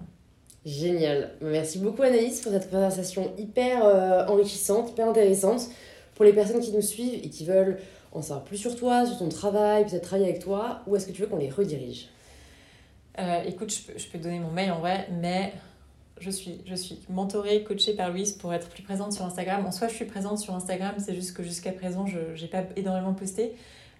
Génial. 0.64 1.30
Merci 1.40 1.78
beaucoup 1.78 2.02
Anaïs 2.02 2.40
pour 2.40 2.52
cette 2.52 2.70
conversation 2.70 3.32
hyper 3.38 3.84
euh, 3.84 4.26
enrichissante, 4.26 4.90
hyper 4.90 5.08
intéressante. 5.08 5.68
Pour 6.14 6.24
les 6.24 6.32
personnes 6.32 6.60
qui 6.60 6.72
nous 6.72 6.82
suivent 6.82 7.24
et 7.24 7.30
qui 7.30 7.44
veulent 7.44 7.78
en 8.12 8.22
savoir 8.22 8.44
plus 8.44 8.56
sur 8.56 8.74
toi, 8.74 9.06
sur 9.06 9.18
ton 9.18 9.28
travail, 9.28 9.86
peut-être 9.86 10.02
travailler 10.02 10.28
avec 10.30 10.42
toi, 10.42 10.80
où 10.86 10.96
est-ce 10.96 11.06
que 11.06 11.12
tu 11.12 11.22
veux 11.22 11.28
qu'on 11.28 11.36
les 11.36 11.50
redirige? 11.50 12.08
Euh, 13.18 13.42
écoute, 13.46 13.72
je 13.72 13.82
peux, 13.82 13.98
je 13.98 14.06
peux 14.08 14.18
te 14.18 14.24
donner 14.24 14.40
mon 14.40 14.50
mail 14.50 14.72
en 14.72 14.80
vrai, 14.80 15.08
mais 15.20 15.52
je 16.18 16.30
suis, 16.30 16.60
je 16.66 16.74
suis 16.74 17.00
mentorée, 17.08 17.62
coachée 17.62 17.94
par 17.94 18.10
Louise 18.10 18.32
pour 18.32 18.52
être 18.54 18.68
plus 18.68 18.82
présente 18.82 19.12
sur 19.12 19.24
Instagram. 19.24 19.64
En 19.66 19.72
soi, 19.72 19.88
je 19.88 19.94
suis 19.94 20.04
présente 20.04 20.38
sur 20.38 20.54
Instagram, 20.54 20.94
c'est 20.98 21.14
juste 21.14 21.36
que 21.36 21.42
jusqu'à 21.42 21.72
présent, 21.72 22.06
je 22.06 22.18
n'ai 22.40 22.48
pas 22.48 22.64
énormément 22.76 23.12
posté, 23.12 23.54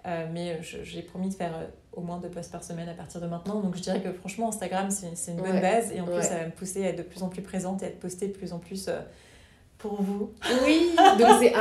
euh, 0.06 0.26
mais 0.32 0.60
j'ai 0.62 1.02
promis 1.02 1.28
de 1.28 1.34
faire 1.34 1.54
euh, 1.54 1.66
au 1.92 2.00
moins 2.00 2.18
deux 2.18 2.28
posts 2.28 2.52
par 2.52 2.64
semaine 2.64 2.88
à 2.88 2.94
partir 2.94 3.20
de 3.20 3.26
maintenant. 3.26 3.60
Donc 3.60 3.76
je 3.76 3.82
dirais 3.82 4.00
que 4.00 4.12
franchement, 4.12 4.48
Instagram, 4.48 4.88
c'est 4.90 5.32
une 5.32 5.38
bonne 5.38 5.52
Ouais, 5.52 5.60
base 5.60 5.92
et 5.92 6.00
en 6.00 6.04
plus, 6.04 6.14
ouais. 6.14 6.22
ça 6.22 6.38
va 6.38 6.46
me 6.46 6.52
pousser 6.52 6.84
à 6.84 6.88
être 6.90 6.98
de 6.98 7.02
plus 7.02 7.22
en 7.22 7.28
plus 7.28 7.42
présente 7.42 7.82
et 7.82 7.86
à 7.86 7.88
être 7.88 8.00
postée 8.00 8.28
de 8.28 8.32
plus 8.32 8.52
en 8.52 8.58
plus 8.58 8.88
euh, 8.88 9.00
pour 9.78 10.00
vous. 10.00 10.32
Oui, 10.64 10.94
donc 11.18 11.28
c'est 11.40 11.52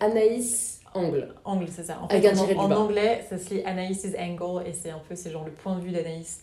Anaïs 0.00 0.80
Angle. 0.94 1.34
Angle, 1.44 1.68
c'est 1.70 1.84
ça. 1.84 2.00
En, 2.02 2.08
fait, 2.08 2.56
en, 2.56 2.70
anglais, 2.72 3.24
ça 3.30 3.38
se 3.38 3.54
lit 3.54 3.62
Anaïs's 3.64 4.14
Angle 4.18 4.66
et 4.66 4.72
c'est 4.72 4.90
un 4.90 5.00
peu, 5.08 5.14
c'est 5.14 5.30
genre 5.30 5.44
le 5.44 5.52
point 5.52 5.76
de 5.76 5.80
vue 5.80 5.92
d'Anaïs. 5.92 6.40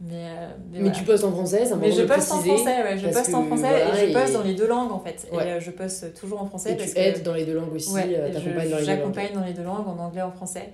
Mais, 0.00 0.14
euh, 0.14 0.48
mais 0.70 0.78
Mais 0.78 0.78
voilà. 0.80 0.94
tu 0.94 1.02
postes 1.04 1.24
en 1.24 1.32
français, 1.32 1.64
c'est 1.66 1.76
Mais 1.76 1.90
je 1.90 2.02
poste 2.02 2.30
en 2.30 2.36
français, 2.40 2.82
ouais, 2.84 2.98
je 2.98 3.08
poste 3.08 3.34
en 3.34 3.44
français 3.44 3.68
voilà, 3.68 4.04
et 4.04 4.08
je 4.08 4.12
poste 4.12 4.28
et- 4.30 4.32
dans 4.32 4.42
les 4.44 4.54
deux 4.54 4.68
langues 4.68 4.92
en 4.92 5.00
fait. 5.00 5.26
Ouais. 5.32 5.44
Et 5.44 5.50
euh, 5.52 5.60
je 5.60 5.70
poste 5.72 6.14
toujours 6.14 6.40
en 6.40 6.46
français 6.46 6.72
Et 6.72 6.76
parce 6.76 6.90
tu 6.90 6.94
que 6.94 7.00
aides 7.00 7.22
dans 7.24 7.34
les 7.34 7.44
deux 7.44 7.54
langues 7.54 7.72
aussi, 7.74 7.92
ouais, 7.92 8.04
euh, 8.16 8.28
et 8.28 8.32
t'accompagnes 8.32 8.54
dans 8.54 8.62
les 8.62 8.68
deux 8.68 8.76
langues. 8.76 8.84
j'accompagne 8.86 9.32
dans 9.34 9.44
les 9.44 9.52
deux 9.54 9.62
langues, 9.64 9.88
en 9.88 9.98
anglais, 9.98 10.22
en 10.22 10.30
français. 10.30 10.68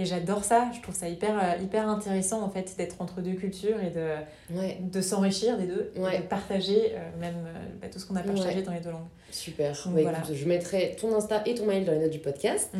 Et 0.00 0.04
j'adore 0.04 0.44
ça, 0.44 0.68
je 0.76 0.80
trouve 0.80 0.94
ça 0.94 1.08
hyper, 1.08 1.30
euh, 1.30 1.60
hyper 1.62 1.88
intéressant 1.88 2.40
en 2.42 2.48
fait 2.48 2.72
d'être 2.78 2.94
entre 3.00 3.20
deux 3.20 3.32
cultures 3.32 3.76
et 3.82 3.90
de, 3.90 4.56
Ouais, 4.56 4.78
de 4.80 5.00
s'enrichir 5.00 5.58
des 5.58 5.66
deux, 5.66 5.90
et 5.96 6.18
de 6.18 6.22
partager 6.22 6.92
euh, 6.94 7.20
même 7.20 7.34
euh, 7.48 7.58
bah, 7.82 7.88
tout 7.92 7.98
ce 7.98 8.06
qu'on 8.06 8.14
a 8.14 8.20
partagé 8.20 8.58
Ouais. 8.58 8.62
dans 8.62 8.72
les 8.72 8.78
deux 8.80 8.90
langues. 8.90 9.08
super. 9.32 9.72
Donc 9.84 9.94
Bah, 9.96 10.02
voilà. 10.02 10.18
écoute, 10.20 10.34
je 10.36 10.46
mettrai 10.46 10.96
ton 11.00 11.14
Insta 11.16 11.42
et 11.46 11.54
ton 11.56 11.66
mail 11.66 11.84
dans 11.84 11.90
les 11.92 11.98
notes 11.98 12.12
du 12.12 12.20
podcast. 12.20 12.70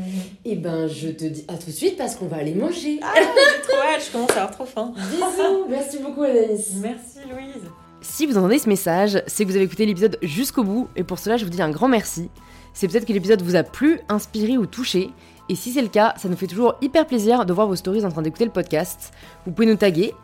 Et 0.44 0.54
ben, 0.54 0.86
je 0.86 1.08
te 1.08 1.24
dis 1.24 1.44
à 1.48 1.54
tout 1.58 1.66
de 1.66 1.72
suite 1.72 1.96
parce 1.98 2.14
qu'on 2.14 2.26
va 2.28 2.36
aller 2.36 2.54
manger. 2.54 3.00
Ah, 3.02 3.12
j'ai 3.16 3.62
trop 3.68 3.78
hâte, 3.82 4.04
je 4.06 4.12
commence 4.12 4.30
à 4.30 4.34
avoir 4.44 4.50
trop 4.52 4.64
faim. 4.64 4.92
Bisous, 5.10 5.66
merci 5.68 5.98
beaucoup 5.98 6.22
Anaïs. 6.22 6.74
Merci 6.80 7.18
Louise. 7.28 7.64
Si 8.00 8.26
vous 8.26 8.38
entendez 8.38 8.60
ce 8.60 8.68
message, 8.68 9.20
c'est 9.26 9.44
que 9.44 9.50
vous 9.50 9.56
avez 9.56 9.64
écouté 9.64 9.84
l'épisode 9.86 10.18
jusqu'au 10.22 10.62
bout, 10.62 10.86
et 10.94 11.02
pour 11.02 11.18
cela 11.18 11.36
je 11.36 11.44
vous 11.44 11.50
dis 11.50 11.60
un 11.60 11.70
grand 11.70 11.88
merci. 11.88 12.30
C'est 12.74 12.86
peut-être 12.86 13.06
que 13.06 13.12
l'épisode 13.12 13.42
vous 13.42 13.56
a 13.56 13.64
plu, 13.64 13.98
inspiré 14.08 14.56
ou 14.56 14.66
touché, 14.66 15.10
et 15.48 15.54
si 15.54 15.72
c'est 15.72 15.82
le 15.82 15.88
cas, 15.88 16.14
ça 16.18 16.28
nous 16.28 16.36
fait 16.36 16.46
toujours 16.46 16.74
hyper 16.82 17.06
plaisir 17.06 17.46
de 17.46 17.52
voir 17.52 17.66
vos 17.66 17.76
stories 17.76 18.04
en 18.04 18.10
train 18.10 18.20
d'écouter 18.22 18.44
le 18.44 18.50
podcast. 18.50 19.12
Vous 19.46 19.52
pouvez 19.52 19.66
nous 19.66 19.76
taguer, 19.76 20.14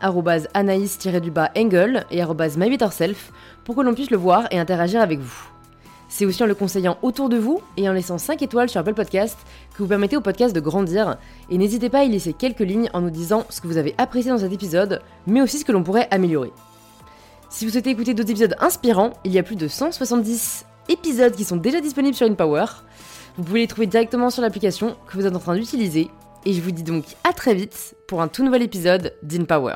anaïs-angle 0.53 2.05
et 2.11 2.23
mybetterself, 2.57 3.31
pour 3.63 3.75
que 3.75 3.81
l'on 3.81 3.95
puisse 3.95 4.11
le 4.11 4.17
voir 4.17 4.47
et 4.51 4.59
interagir 4.59 5.01
avec 5.01 5.19
vous. 5.19 5.49
C'est 6.09 6.25
aussi 6.25 6.43
en 6.43 6.45
le 6.45 6.53
conseillant 6.53 6.97
autour 7.01 7.29
de 7.29 7.37
vous 7.37 7.61
et 7.75 7.89
en 7.89 7.93
laissant 7.93 8.19
5 8.19 8.41
étoiles 8.43 8.69
sur 8.69 8.79
Apple 8.79 8.93
Podcast 8.93 9.37
que 9.73 9.79
vous 9.79 9.89
permettez 9.89 10.15
au 10.15 10.21
podcast 10.21 10.55
de 10.55 10.59
grandir, 10.59 11.17
et 11.49 11.57
n'hésitez 11.57 11.89
pas 11.89 11.99
à 11.99 12.03
y 12.03 12.09
laisser 12.09 12.33
quelques 12.33 12.59
lignes 12.59 12.89
en 12.93 13.01
nous 13.01 13.09
disant 13.09 13.45
ce 13.49 13.61
que 13.61 13.67
vous 13.67 13.77
avez 13.77 13.95
apprécié 13.97 14.31
dans 14.31 14.37
cet 14.37 14.53
épisode, 14.53 15.01
mais 15.25 15.41
aussi 15.41 15.57
ce 15.57 15.65
que 15.65 15.71
l'on 15.71 15.83
pourrait 15.83 16.07
améliorer. 16.11 16.51
Si 17.49 17.65
vous 17.65 17.71
souhaitez 17.71 17.89
écouter 17.89 18.13
d'autres 18.13 18.29
épisodes 18.29 18.55
inspirants, 18.59 19.13
il 19.23 19.31
y 19.31 19.39
a 19.39 19.43
plus 19.43 19.55
de 19.55 19.67
170 19.67 20.65
épisodes 20.89 21.33
qui 21.33 21.43
sont 21.43 21.57
déjà 21.57 21.81
disponibles 21.81 22.15
sur 22.15 22.27
InPower. 22.27 22.65
Vous 23.37 23.43
pouvez 23.43 23.61
les 23.61 23.67
trouver 23.67 23.87
directement 23.87 24.29
sur 24.29 24.41
l'application 24.41 24.95
que 25.07 25.17
vous 25.17 25.25
êtes 25.25 25.35
en 25.35 25.39
train 25.39 25.55
d'utiliser. 25.55 26.09
Et 26.45 26.53
je 26.53 26.61
vous 26.61 26.71
dis 26.71 26.83
donc 26.83 27.03
à 27.23 27.33
très 27.33 27.53
vite 27.53 27.95
pour 28.07 28.21
un 28.21 28.27
tout 28.27 28.43
nouvel 28.43 28.61
épisode 28.61 29.13
d'InPower. 29.23 29.75